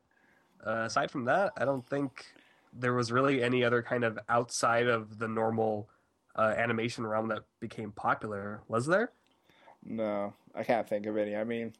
uh, 0.65 0.85
aside 0.85 1.11
from 1.11 1.25
that 1.25 1.53
I 1.57 1.65
don't 1.65 1.85
think 1.85 2.25
there 2.73 2.93
was 2.93 3.11
really 3.11 3.43
any 3.43 3.63
other 3.63 3.81
kind 3.81 4.03
of 4.03 4.17
outside 4.29 4.87
of 4.87 5.19
the 5.19 5.27
normal 5.27 5.89
uh, 6.35 6.53
animation 6.57 7.05
realm 7.05 7.27
that 7.27 7.43
became 7.59 7.91
popular 7.91 8.61
was 8.67 8.85
there 8.85 9.11
No, 9.83 10.33
I 10.55 10.63
can't 10.63 10.87
think 10.87 11.05
of 11.05 11.17
any. 11.17 11.35
I 11.35 11.43
mean, 11.43 11.73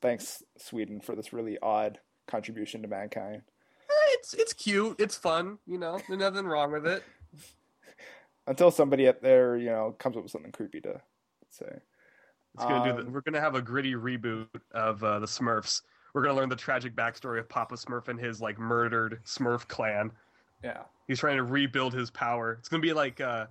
thanks 0.00 0.42
Sweden 0.58 1.00
for 1.00 1.14
this 1.14 1.32
really 1.32 1.58
odd 1.62 2.00
contribution 2.26 2.82
to 2.82 2.88
mankind. 2.88 3.42
Eh, 3.88 4.10
it's 4.12 4.34
it's 4.34 4.52
cute 4.52 4.96
it's 4.98 5.16
fun 5.16 5.58
you 5.66 5.78
know 5.78 6.00
there's 6.08 6.18
nothing 6.18 6.46
wrong 6.46 6.72
with 6.72 6.86
it 6.86 7.04
Until 8.46 8.70
somebody 8.70 9.08
up 9.08 9.22
there, 9.22 9.56
you 9.56 9.70
know, 9.70 9.94
comes 9.98 10.16
up 10.16 10.22
with 10.22 10.32
something 10.32 10.52
creepy 10.52 10.80
to 10.82 11.00
say. 11.50 11.80
It's 12.54 12.64
gonna 12.64 12.84
do. 12.84 12.98
Um, 12.98 13.04
The, 13.06 13.10
we're 13.10 13.22
gonna 13.22 13.40
have 13.40 13.54
a 13.54 13.62
gritty 13.62 13.94
reboot 13.94 14.48
of 14.72 15.02
uh, 15.02 15.18
the 15.18 15.26
Smurfs. 15.26 15.82
We're 16.12 16.22
gonna 16.22 16.34
learn 16.34 16.50
the 16.50 16.56
tragic 16.56 16.94
backstory 16.94 17.38
of 17.38 17.48
Papa 17.48 17.74
Smurf 17.74 18.08
and 18.08 18.20
his 18.20 18.40
like 18.40 18.58
murdered 18.58 19.20
Smurf 19.24 19.66
clan. 19.66 20.12
Yeah. 20.62 20.82
He's 21.06 21.18
trying 21.18 21.36
to 21.36 21.44
rebuild 21.44 21.92
his 21.92 22.10
power. 22.10 22.56
It's 22.58 22.68
gonna 22.68 22.80
be 22.80 22.92
like 22.92 23.20
uh, 23.20 23.46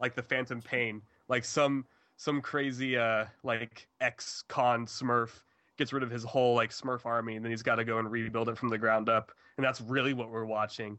like 0.00 0.14
the 0.14 0.22
Phantom 0.22 0.60
Pain, 0.62 1.02
like 1.28 1.44
some 1.44 1.84
some 2.16 2.40
crazy 2.40 2.96
uh 2.96 3.26
like 3.42 3.88
ex 4.00 4.44
con 4.48 4.86
Smurf 4.86 5.30
gets 5.76 5.92
rid 5.92 6.02
of 6.02 6.10
his 6.10 6.22
whole 6.22 6.54
like 6.54 6.70
Smurf 6.70 7.04
army, 7.04 7.36
and 7.36 7.44
then 7.44 7.50
he's 7.50 7.62
got 7.62 7.76
to 7.76 7.84
go 7.84 7.98
and 7.98 8.10
rebuild 8.10 8.48
it 8.48 8.56
from 8.56 8.68
the 8.68 8.78
ground 8.78 9.08
up. 9.08 9.32
And 9.56 9.64
that's 9.64 9.80
really 9.80 10.14
what 10.14 10.30
we're 10.30 10.44
watching. 10.44 10.98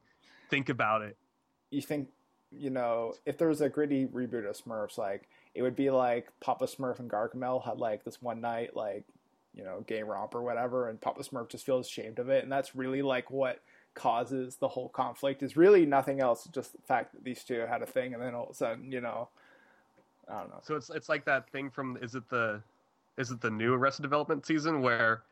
Think 0.50 0.70
about 0.70 1.02
it. 1.02 1.18
you 1.72 1.82
think 1.82 2.10
you 2.52 2.70
know 2.70 3.14
if 3.26 3.38
there 3.38 3.48
was 3.48 3.62
a 3.62 3.70
gritty 3.70 4.06
reboot 4.06 4.48
of 4.48 4.56
Smurfs, 4.56 4.98
like 4.98 5.28
it 5.54 5.62
would 5.62 5.76
be 5.76 5.90
like 5.90 6.28
Papa 6.40 6.66
Smurf 6.66 7.00
and 7.00 7.10
Gargamel 7.10 7.64
had 7.64 7.80
like 7.80 8.04
this 8.04 8.22
one 8.22 8.42
night 8.42 8.76
like 8.76 9.06
you 9.54 9.64
know 9.64 9.84
gay 9.88 10.04
romp 10.04 10.36
or 10.36 10.44
whatever, 10.44 10.90
and 10.90 11.00
Papa 11.02 11.24
Smurf 11.24 11.50
just 11.50 11.66
feels 11.66 11.88
ashamed 11.88 12.20
of 12.20 12.30
it, 12.30 12.44
and 12.44 12.52
that's 12.52 12.76
really 12.76 13.02
like 13.02 13.32
what 13.32 13.60
causes 13.96 14.58
the 14.58 14.68
whole 14.68 14.90
conflict. 14.90 15.42
Is 15.42 15.58
really 15.58 15.86
nothing 15.86 16.20
else, 16.22 16.48
just 16.54 16.74
the 16.74 16.82
fact 16.84 17.14
that 17.14 17.24
these 17.24 17.44
two 17.44 17.66
had 17.68 17.82
a 17.82 17.86
thing, 17.88 18.14
and 18.14 18.22
then 18.22 18.36
all 18.36 18.44
of 18.46 18.50
a 18.52 18.54
sudden 18.54 18.92
you 18.92 19.02
know 19.02 19.30
I 20.30 20.40
don't 20.40 20.50
know. 20.50 20.60
So 20.62 20.76
it's 20.76 20.90
it's 20.90 21.10
like 21.10 21.26
that 21.26 21.50
thing 21.50 21.70
from 21.70 21.98
is 22.02 22.16
it 22.16 22.30
the 22.30 22.62
is 23.18 23.32
it 23.32 23.42
the 23.42 23.50
new 23.50 23.74
Arrested 23.74 24.04
Development 24.04 24.46
season 24.46 24.82
where 24.82 25.24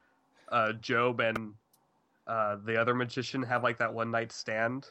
uh, 0.49 0.72
Gob 0.88 1.19
and 1.19 1.53
uh, 2.27 2.57
the 2.65 2.80
other 2.80 2.94
magician 2.94 3.44
have 3.44 3.64
like 3.64 3.77
that 3.80 3.94
one 3.94 4.10
night 4.11 4.31
stand? 4.31 4.88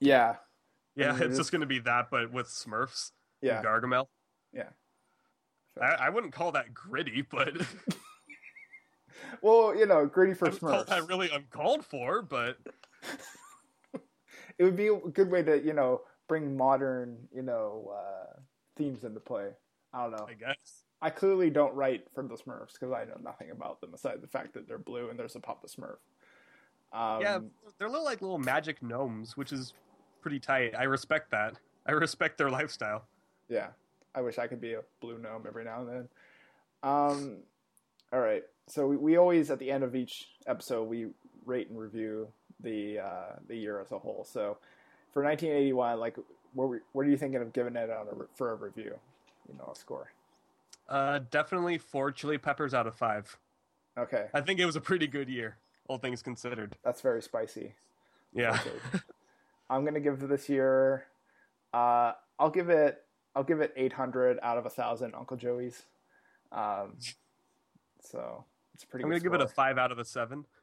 Yeah, 0.00 0.36
Yeah, 0.96 1.16
it's 1.20 1.36
just 1.36 1.52
gonna 1.52 1.66
be 1.66 1.78
that, 1.80 2.08
but 2.10 2.32
with 2.32 2.48
Smurfs. 2.48 3.12
and 3.40 3.48
yeah, 3.50 3.62
Gargamel. 3.62 4.06
yeah. 4.52 4.70
I, 5.80 6.06
I 6.06 6.08
wouldn't 6.10 6.32
call 6.32 6.52
that 6.52 6.74
gritty, 6.74 7.22
but 7.22 7.52
Well, 9.40 9.74
you 9.76 9.86
know, 9.86 10.06
gritty 10.06 10.34
for 10.34 10.48
I 10.48 10.50
would 10.50 10.60
call 10.60 10.70
Smurfs. 10.70 10.86
that 10.86 11.08
really 11.08 11.30
uncalled 11.30 11.84
for. 11.84 12.22
But 12.22 12.58
it 14.58 14.64
would 14.64 14.76
be 14.76 14.88
a 14.88 14.96
good 14.96 15.30
way 15.30 15.42
to 15.42 15.62
you 15.62 15.72
know 15.72 16.02
bring 16.28 16.56
modern 16.56 17.16
you 17.34 17.42
know 17.42 17.92
uh, 17.94 18.38
themes 18.76 19.04
into 19.04 19.20
play. 19.20 19.50
I 19.92 20.02
don't 20.02 20.12
know. 20.12 20.26
I 20.28 20.34
guess 20.34 20.84
I 21.00 21.10
clearly 21.10 21.50
don't 21.50 21.74
write 21.74 22.06
for 22.14 22.22
the 22.22 22.34
Smurfs 22.34 22.74
because 22.74 22.92
I 22.92 23.04
know 23.04 23.18
nothing 23.22 23.50
about 23.50 23.80
them 23.80 23.92
aside 23.94 24.22
the 24.22 24.28
fact 24.28 24.54
that 24.54 24.68
they're 24.68 24.78
blue 24.78 25.10
and 25.10 25.18
there's 25.18 25.36
a 25.36 25.40
Papa 25.40 25.66
Smurf. 25.66 25.96
Um, 26.92 27.22
yeah, 27.22 27.38
they're 27.78 27.88
little 27.88 28.04
like 28.04 28.20
little 28.20 28.38
magic 28.38 28.82
gnomes, 28.82 29.36
which 29.36 29.52
is 29.52 29.74
pretty 30.20 30.38
tight. 30.38 30.74
I 30.76 30.84
respect 30.84 31.30
that. 31.30 31.54
I 31.86 31.92
respect 31.92 32.38
their 32.38 32.50
lifestyle. 32.50 33.04
yeah. 33.48 33.68
I 34.14 34.20
wish 34.20 34.38
I 34.38 34.46
could 34.46 34.60
be 34.60 34.74
a 34.74 34.82
blue 35.00 35.16
gnome 35.18 35.44
every 35.48 35.64
now 35.64 35.80
and 35.80 35.88
then. 35.88 36.08
Um, 36.82 37.36
all 38.12 38.20
right. 38.20 38.42
So 38.68 38.86
we, 38.86 38.96
we 38.96 39.16
always 39.16 39.50
at 39.50 39.58
the 39.58 39.70
end 39.70 39.84
of 39.84 39.94
each 39.94 40.28
episode 40.46 40.84
we 40.84 41.08
rate 41.44 41.68
and 41.68 41.78
review 41.78 42.28
the 42.60 43.00
uh, 43.00 43.36
the 43.48 43.56
year 43.56 43.80
as 43.80 43.92
a 43.92 43.98
whole. 43.98 44.26
So 44.28 44.58
for 45.12 45.22
1981, 45.22 45.98
like 45.98 46.16
what 46.54 46.68
were, 46.68 46.82
what 46.92 47.06
are 47.06 47.10
you 47.10 47.16
thinking 47.16 47.40
of 47.42 47.52
giving 47.52 47.76
it 47.76 47.90
on 47.90 48.06
a, 48.08 48.36
for 48.36 48.52
a 48.52 48.54
review? 48.54 48.98
You 49.48 49.58
know, 49.58 49.72
a 49.72 49.76
score. 49.76 50.12
Uh, 50.88 51.20
definitely 51.30 51.78
four 51.78 52.12
chili 52.12 52.38
peppers 52.38 52.74
out 52.74 52.86
of 52.86 52.94
five. 52.94 53.36
Okay, 53.98 54.26
I 54.32 54.40
think 54.40 54.58
it 54.58 54.66
was 54.66 54.76
a 54.76 54.80
pretty 54.80 55.06
good 55.06 55.28
year, 55.28 55.56
all 55.88 55.98
things 55.98 56.22
considered. 56.22 56.76
that's 56.84 57.00
very 57.00 57.22
spicy. 57.22 57.74
Yeah. 58.32 58.58
I'm 59.70 59.84
gonna 59.84 60.00
give 60.00 60.20
this 60.20 60.48
year. 60.48 61.04
Uh, 61.72 62.12
I'll 62.38 62.50
give 62.50 62.68
it. 62.70 63.02
I'll 63.34 63.44
give 63.44 63.60
it 63.60 63.72
800 63.76 64.38
out 64.42 64.58
of 64.58 64.66
a 64.66 64.70
thousand 64.70 65.14
Uncle 65.14 65.38
Joey's. 65.38 65.84
Um, 66.50 66.98
so 68.00 68.44
it's 68.82 68.88
a 68.88 68.90
pretty. 68.90 69.04
I'm 69.04 69.10
good 69.10 69.22
gonna 69.22 69.38
give 69.38 69.40
it 69.40 69.44
a 69.44 69.48
five 69.48 69.78
out 69.78 69.92
of 69.92 69.98
a 69.98 70.04
seven. 70.04 70.44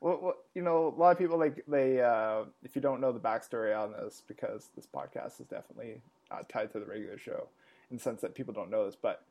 Well, 0.00 0.18
well, 0.20 0.34
you 0.52 0.62
know, 0.62 0.92
a 0.96 0.98
lot 1.00 1.12
of 1.12 1.18
people 1.18 1.38
like 1.38 1.62
they. 1.68 2.00
Uh, 2.00 2.46
if 2.64 2.74
you 2.74 2.82
don't 2.82 3.00
know 3.00 3.12
the 3.12 3.20
backstory 3.20 3.78
on 3.78 3.92
this, 3.92 4.20
because 4.26 4.68
this 4.74 4.84
podcast 4.84 5.40
is 5.40 5.46
definitely 5.46 6.00
uh, 6.28 6.40
tied 6.48 6.72
to 6.72 6.80
the 6.80 6.86
regular 6.86 7.16
show, 7.16 7.46
in 7.88 7.98
the 7.98 8.02
sense 8.02 8.20
that 8.22 8.34
people 8.34 8.52
don't 8.52 8.68
know 8.68 8.84
this, 8.84 8.96
but 9.00 9.24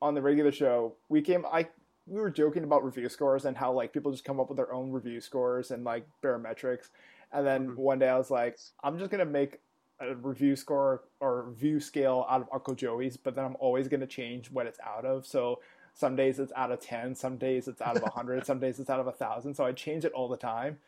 on 0.00 0.14
the 0.14 0.22
regular 0.22 0.52
show, 0.52 0.94
we 1.10 1.20
came. 1.20 1.44
I 1.52 1.68
we 2.06 2.18
were 2.18 2.30
joking 2.30 2.64
about 2.64 2.82
review 2.82 3.10
scores 3.10 3.44
and 3.44 3.54
how 3.54 3.72
like 3.72 3.92
people 3.92 4.10
just 4.10 4.24
come 4.24 4.40
up 4.40 4.48
with 4.48 4.56
their 4.56 4.72
own 4.72 4.90
review 4.90 5.20
scores 5.20 5.70
and 5.70 5.84
like 5.84 6.06
barometrics, 6.22 6.88
and 7.30 7.46
then 7.46 7.72
Mhm. 7.72 7.76
one 7.76 7.98
day 7.98 8.08
I 8.08 8.16
was 8.16 8.30
like, 8.30 8.58
I'm 8.82 8.98
just 8.98 9.10
gonna 9.10 9.26
make 9.26 9.60
a 10.00 10.14
review 10.14 10.56
score 10.56 11.02
or 11.20 11.42
review 11.42 11.78
scale 11.78 12.24
out 12.30 12.40
of 12.40 12.48
Uncle 12.54 12.74
Joey's, 12.74 13.18
but 13.18 13.34
then 13.34 13.44
I'm 13.44 13.56
always 13.60 13.86
gonna 13.86 14.06
change 14.06 14.50
what 14.50 14.66
it's 14.66 14.80
out 14.80 15.04
of. 15.04 15.26
So 15.26 15.60
some 15.94 16.16
days 16.16 16.38
it's 16.38 16.52
out 16.56 16.70
of 16.72 16.80
10 16.80 17.14
some 17.14 17.36
days 17.36 17.68
it's 17.68 17.80
out 17.82 17.96
of 17.96 18.02
100 18.02 18.46
some 18.50 18.58
days 18.58 18.78
it's 18.80 18.90
out 18.90 19.00
of 19.00 19.06
a 19.06 19.12
thousand. 19.12 19.54
So 19.54 19.64
i 19.64 19.72
change 19.72 20.04
it 20.04 20.12
all 20.12 20.28
the 20.28 20.36
time. 20.36 20.78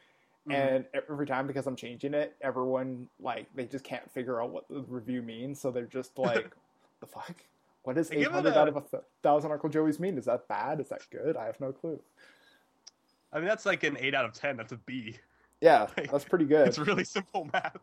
Mhm. 0.48 0.54
and 0.54 0.84
every 0.94 1.24
time 1.26 1.46
because 1.46 1.68
i'm 1.68 1.76
changing 1.76 2.14
it 2.14 2.34
everyone 2.40 3.08
like 3.20 3.46
they 3.54 3.64
just 3.64 3.84
can't 3.84 4.10
figure 4.10 4.42
out 4.42 4.50
what 4.50 4.66
the 4.68 4.80
review 4.88 5.22
means. 5.22 5.60
So 5.60 5.70
they're 5.70 5.84
just 5.86 6.18
like 6.18 6.50
the 7.00 7.06
fuck? 7.06 7.34
What 7.84 7.96
does 7.96 8.10
I 8.10 8.14
give 8.14 8.22
it 8.22 8.28
800 8.28 8.48
a- 8.54 8.58
out 8.60 8.68
of 8.68 8.76
a 8.76 8.82
thousand 9.22 9.52
uncle 9.52 9.68
joey's 9.68 9.98
mean? 10.00 10.16
Is 10.18 10.24
that 10.26 10.46
bad? 10.48 10.80
Is 10.80 10.88
that 10.90 11.02
good? 11.10 11.36
I 11.36 11.46
have 11.46 11.60
no 11.60 11.72
clue. 11.72 11.98
I 13.32 13.38
mean, 13.38 13.48
that's 13.48 13.66
like 13.66 13.82
an 13.82 13.96
eight 13.98 14.14
out 14.14 14.24
of 14.24 14.34
ten. 14.34 14.56
That's 14.56 14.72
a 14.72 14.76
B. 14.76 15.16
yeah 15.60 15.86
Like, 15.96 16.10
that's 16.12 16.24
pretty 16.24 16.44
good. 16.44 16.68
It's 16.68 16.78
really 16.78 17.04
simple 17.04 17.48
math. 17.52 17.76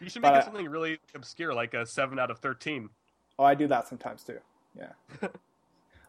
You 0.00 0.08
should 0.10 0.22
make 0.22 0.32
I- 0.32 0.38
it 0.40 0.44
something 0.44 0.68
really 0.68 0.98
obscure, 1.14 1.54
like 1.54 1.72
a 1.74 1.86
seven 1.86 2.18
out 2.18 2.30
of 2.30 2.38
thirteen. 2.38 2.88
oh 3.38 3.44
i 3.44 3.54
do 3.54 3.66
that 3.68 3.88
sometimes 3.88 4.22
too. 4.24 4.38
Yeah 4.78 4.92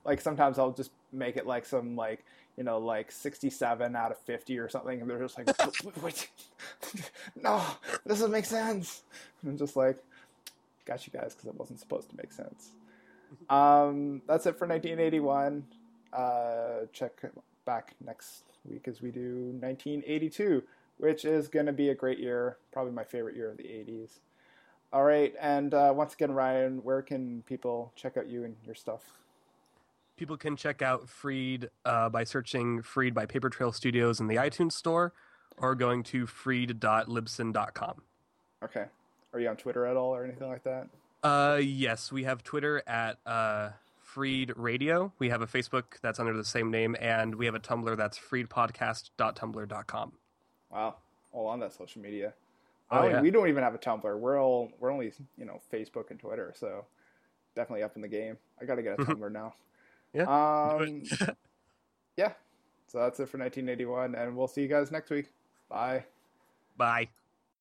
like 0.05 0.21
sometimes 0.21 0.57
i'll 0.57 0.71
just 0.71 0.91
make 1.11 1.35
it 1.35 1.45
like 1.45 1.65
some 1.65 1.95
like 1.95 2.23
you 2.57 2.63
know 2.63 2.77
like 2.77 3.11
67 3.11 3.95
out 3.95 4.11
of 4.11 4.17
50 4.19 4.57
or 4.59 4.69
something 4.69 5.01
and 5.01 5.09
they're 5.09 5.19
just 5.19 5.37
like 5.37 5.49
"Wait, 6.01 6.29
no 7.41 7.61
this 8.05 8.19
doesn't 8.19 8.31
make 8.31 8.45
sense. 8.45 9.03
And 9.41 9.51
i'm 9.51 9.57
just 9.57 9.75
like 9.75 9.97
got 10.85 11.05
you 11.05 11.11
guys 11.11 11.33
because 11.33 11.47
it 11.47 11.59
wasn't 11.59 11.79
supposed 11.79 12.09
to 12.11 12.15
make 12.15 12.31
sense. 12.31 12.69
Um 13.49 14.21
that's 14.27 14.45
it 14.45 14.57
for 14.57 14.67
1981 14.67 15.65
uh 16.13 16.85
check 16.93 17.11
back 17.65 17.93
next 18.05 18.43
week 18.63 18.87
as 18.87 19.01
we 19.01 19.11
do 19.11 19.51
1982 19.59 20.63
which 20.97 21.25
is 21.25 21.49
going 21.49 21.65
to 21.65 21.73
be 21.73 21.89
a 21.89 21.95
great 21.95 22.19
year 22.19 22.57
probably 22.71 22.93
my 22.93 23.03
favorite 23.03 23.35
year 23.35 23.51
of 23.51 23.57
the 23.57 23.63
80s 23.63 24.19
all 24.93 25.03
right 25.03 25.33
and 25.41 25.73
uh, 25.73 25.91
once 25.93 26.13
again 26.13 26.31
ryan 26.31 26.83
where 26.83 27.01
can 27.01 27.43
people 27.47 27.91
check 27.95 28.15
out 28.15 28.27
you 28.27 28.43
and 28.43 28.55
your 28.65 28.75
stuff 28.75 29.01
people 30.17 30.37
can 30.37 30.55
check 30.55 30.81
out 30.81 31.09
Freed 31.09 31.69
uh, 31.83 32.09
by 32.09 32.23
searching 32.23 32.81
Freed 32.81 33.13
by 33.13 33.25
Paper 33.25 33.49
Trail 33.49 33.71
Studios 33.71 34.19
in 34.19 34.27
the 34.27 34.35
iTunes 34.35 34.73
Store 34.73 35.13
or 35.57 35.75
going 35.75 36.03
to 36.03 36.25
freed.libsyn.com. 36.27 38.01
Okay. 38.63 38.85
Are 39.33 39.39
you 39.39 39.49
on 39.49 39.57
Twitter 39.57 39.85
at 39.85 39.97
all 39.97 40.15
or 40.15 40.23
anything 40.23 40.47
like 40.47 40.63
that? 40.63 40.87
Uh, 41.23 41.59
yes, 41.61 42.11
we 42.11 42.23
have 42.23 42.43
Twitter 42.43 42.81
at 42.87 43.17
uh, 43.25 43.69
Freed 43.97 44.53
Radio. 44.55 45.11
We 45.19 45.29
have 45.29 45.41
a 45.41 45.47
Facebook 45.47 45.99
that's 46.01 46.19
under 46.19 46.33
the 46.33 46.45
same 46.45 46.71
name, 46.71 46.95
and 46.99 47.35
we 47.35 47.45
have 47.45 47.55
a 47.55 47.59
Tumblr 47.59 47.97
that's 47.97 48.17
freedpodcast.tumblr.com. 48.17 50.11
Wow, 50.71 50.95
all 51.31 51.47
on 51.47 51.59
that 51.59 51.73
social 51.73 52.01
media. 52.01 52.33
Oh, 52.91 52.97
I 52.97 53.09
yeah. 53.09 53.21
We 53.21 53.31
don't 53.31 53.49
even 53.49 53.63
have 53.63 53.73
a 53.73 53.79
Tumblr. 53.79 54.19
We're 54.19 54.39
all 54.39 54.71
we're 54.79 54.91
only 54.91 55.11
you 55.37 55.45
know 55.45 55.59
Facebook 55.73 56.11
and 56.11 56.19
Twitter, 56.19 56.53
so 56.55 56.85
definitely 57.55 57.83
up 57.83 57.95
in 57.95 58.01
the 58.01 58.07
game. 58.07 58.37
I 58.61 58.65
got 58.65 58.75
to 58.75 58.83
get 58.83 58.93
a 58.93 58.97
Tumblr 59.05 59.31
now. 59.31 59.55
Yeah. 60.15 60.23
Um, 60.23 61.03
yeah. 62.17 62.31
So 62.87 62.99
that's 62.99 63.19
it 63.19 63.27
for 63.27 63.37
1981, 63.37 64.15
and 64.15 64.37
we'll 64.37 64.47
see 64.47 64.61
you 64.61 64.67
guys 64.67 64.91
next 64.91 65.09
week. 65.09 65.33
Bye. 65.69 66.05
Bye. 66.77 67.09